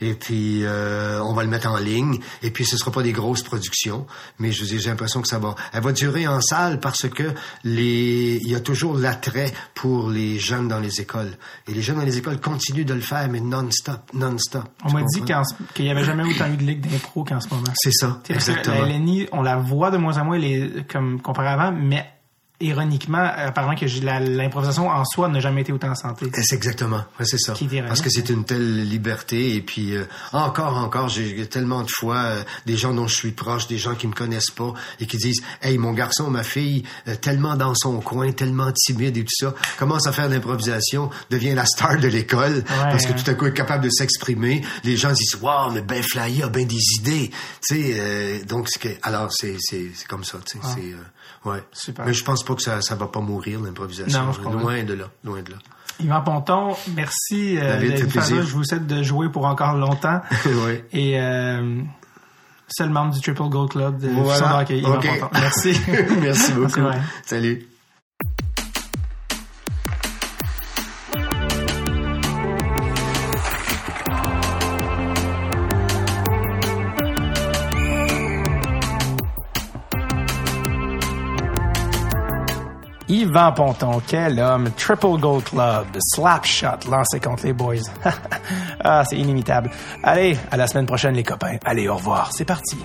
Et 0.00 0.14
puis, 0.14 0.64
euh, 0.64 1.20
on 1.22 1.32
va 1.32 1.42
le 1.42 1.48
mettre 1.48 1.68
en 1.68 1.76
ligne. 1.76 2.18
Et 2.42 2.50
puis, 2.50 2.64
ce 2.64 2.76
sera 2.76 2.90
pas 2.90 3.02
des 3.02 3.12
grosses 3.12 3.42
productions, 3.42 4.06
mais 4.38 4.52
je 4.52 4.64
j'ai 4.64 4.90
l'impression 4.90 5.22
que 5.22 5.28
ça 5.28 5.38
va, 5.38 5.54
elle 5.72 5.82
va 5.82 5.92
durer 5.92 6.26
en 6.26 6.40
salle 6.40 6.80
parce 6.80 7.08
que 7.08 7.34
les, 7.64 8.38
il 8.42 8.50
y 8.50 8.54
a 8.54 8.60
toujours 8.60 8.96
l'attrait 8.96 9.52
pour 9.74 10.10
les 10.10 10.38
jeunes 10.38 10.68
dans 10.68 10.80
les 10.80 11.00
écoles. 11.00 11.36
Et 11.66 11.72
les 11.72 11.82
jeunes 11.82 11.96
dans 11.96 12.04
les 12.04 12.18
écoles 12.18 12.40
continuent 12.40 12.84
de 12.84 12.94
le 12.94 13.00
faire, 13.00 13.28
mais 13.30 13.40
non-stop, 13.40 14.00
non-stop. 14.12 14.64
On 14.84 14.92
m'a 14.92 15.02
dit 15.02 15.22
qu'il 15.74 15.84
n'y 15.84 15.90
avait 15.90 16.04
jamais 16.04 16.24
autant 16.24 16.50
eu 16.52 16.56
de 16.56 16.62
ligues 16.62 16.86
d'impro 16.86 17.24
qu'en 17.24 17.40
ce 17.40 17.48
moment. 17.48 17.72
C'est 17.76 17.92
ça, 17.92 18.20
que 18.24 18.32
exactement. 18.32 18.82
La 18.82 18.98
LNI, 18.98 19.28
on 19.32 19.42
la 19.42 19.56
voit 19.56 19.90
de 19.90 19.96
moins 19.96 20.18
en 20.18 20.24
moins 20.24 20.38
les, 20.38 20.84
comme 20.90 21.20
comparé 21.20 21.48
avant, 21.48 21.72
mais 21.72 22.06
ironiquement, 22.60 23.18
apparemment 23.36 23.76
que 23.76 23.86
l'improvisation 24.36 24.88
en 24.88 25.04
soi 25.04 25.28
n'a 25.28 25.38
jamais 25.38 25.60
été 25.60 25.72
autant 25.72 25.90
en 25.90 25.94
santé. 25.94 26.26
Eh, 26.36 26.42
C'est 26.42 26.56
exactement, 26.56 27.04
ouais, 27.18 27.24
c'est 27.24 27.38
ça. 27.38 27.52
Qui 27.52 27.66
dirait 27.66 27.86
Parce 27.86 28.00
que 28.00 28.10
c'est 28.10 28.28
une 28.30 28.44
telle 28.44 28.88
liberté 28.88 29.54
et 29.54 29.62
puis 29.62 29.94
euh, 29.94 30.04
encore, 30.32 30.76
encore, 30.76 31.08
j'ai 31.08 31.46
tellement 31.46 31.82
de 31.82 31.90
fois 31.90 32.16
euh, 32.16 32.42
des 32.66 32.76
gens 32.76 32.92
dont 32.92 33.06
je 33.06 33.14
suis 33.14 33.30
proche, 33.30 33.68
des 33.68 33.78
gens 33.78 33.94
qui 33.94 34.08
me 34.08 34.12
connaissent 34.12 34.50
pas 34.50 34.72
et 34.98 35.06
qui 35.06 35.18
disent, 35.18 35.40
hey, 35.62 35.78
mon 35.78 35.92
garçon, 35.92 36.30
ma 36.30 36.42
fille, 36.42 36.82
euh, 37.06 37.14
tellement 37.14 37.54
dans 37.54 37.74
son 37.76 38.00
coin, 38.00 38.32
tellement 38.32 38.72
timide 38.72 39.16
et 39.16 39.24
tout 39.24 39.36
ça, 39.36 39.54
commence 39.78 40.06
à 40.08 40.12
faire 40.12 40.28
de 40.28 40.34
l'improvisation, 40.34 41.10
devient 41.30 41.54
la 41.54 41.64
star 41.64 41.98
de 41.98 42.08
l'école 42.08 42.64
parce 42.64 43.06
que 43.06 43.12
hein. 43.12 43.16
tout 43.24 43.30
à 43.30 43.34
coup 43.34 43.46
est 43.46 43.54
capable 43.54 43.84
de 43.84 43.90
s'exprimer. 43.90 44.62
Les 44.82 44.96
gens 44.96 45.12
disent, 45.12 45.36
wow, 45.40 45.70
mais 45.72 45.82
ben 45.82 46.02
Flyer 46.02 46.46
a 46.46 46.48
ben 46.48 46.66
des 46.66 46.82
idées, 46.98 47.30
tu 47.66 47.76
sais. 47.76 47.94
euh, 47.98 48.44
donc 48.44 48.68
c'est 48.68 48.80
que, 48.80 48.88
alors 49.02 49.28
c'est 49.32 49.56
c'est 49.60 49.90
c'est 49.94 50.06
comme 50.08 50.24
ça, 50.24 50.38
tu 50.44 50.58
sais. 50.58 50.64
C'est 50.74 50.92
euh, 50.92 50.96
ouais. 51.44 51.62
Super. 51.72 52.06
Mais 52.06 52.14
je 52.14 52.24
pense 52.24 52.44
pas 52.44 52.54
que 52.54 52.62
ça 52.62 52.80
ça 52.80 52.94
va 52.94 53.06
pas 53.06 53.20
mourir 53.20 53.60
l'improvisation. 53.60 54.32
Loin 54.50 54.82
de 54.84 54.94
là, 54.94 55.04
loin 55.24 55.42
de 55.42 55.52
là. 55.52 55.58
Yvan 56.00 56.20
Ponton, 56.22 56.76
merci 56.94 57.58
euh, 57.58 57.80
David, 57.80 58.08
plaisir. 58.08 58.42
Je 58.44 58.52
vous 58.54 58.62
souhaite 58.64 58.86
de 58.86 59.02
jouer 59.02 59.28
pour 59.30 59.46
encore 59.46 59.74
longtemps. 59.74 60.20
Et 60.92 61.20
euh, 61.20 61.80
seul 62.68 62.90
membre 62.90 63.14
du 63.14 63.20
Triple 63.20 63.48
Gold 63.48 63.70
Club 63.70 63.98
de 63.98 64.08
Voilà. 64.08 64.60
Hockey, 64.60 64.78
Yvan. 64.78 65.00
Ponton. 65.00 65.28
Merci. 65.32 65.80
Merci 66.20 66.52
beaucoup. 66.54 66.80
Salut. 67.26 67.66
Yvan 83.08 83.52
Ponton, 83.52 84.02
quel 84.06 84.38
homme. 84.38 84.70
Triple 84.76 85.18
Gold 85.18 85.44
Club, 85.44 85.86
slap 85.98 86.44
shot 86.44 86.88
lancé 86.90 87.20
contre 87.20 87.46
les 87.46 87.52
boys. 87.52 87.76
ah, 88.84 89.04
c'est 89.08 89.16
inimitable. 89.16 89.70
Allez, 90.02 90.36
à 90.50 90.56
la 90.56 90.66
semaine 90.66 90.86
prochaine 90.86 91.14
les 91.14 91.24
copains. 91.24 91.56
Allez, 91.64 91.88
au 91.88 91.96
revoir. 91.96 92.30
C'est 92.32 92.44
parti. 92.44 92.76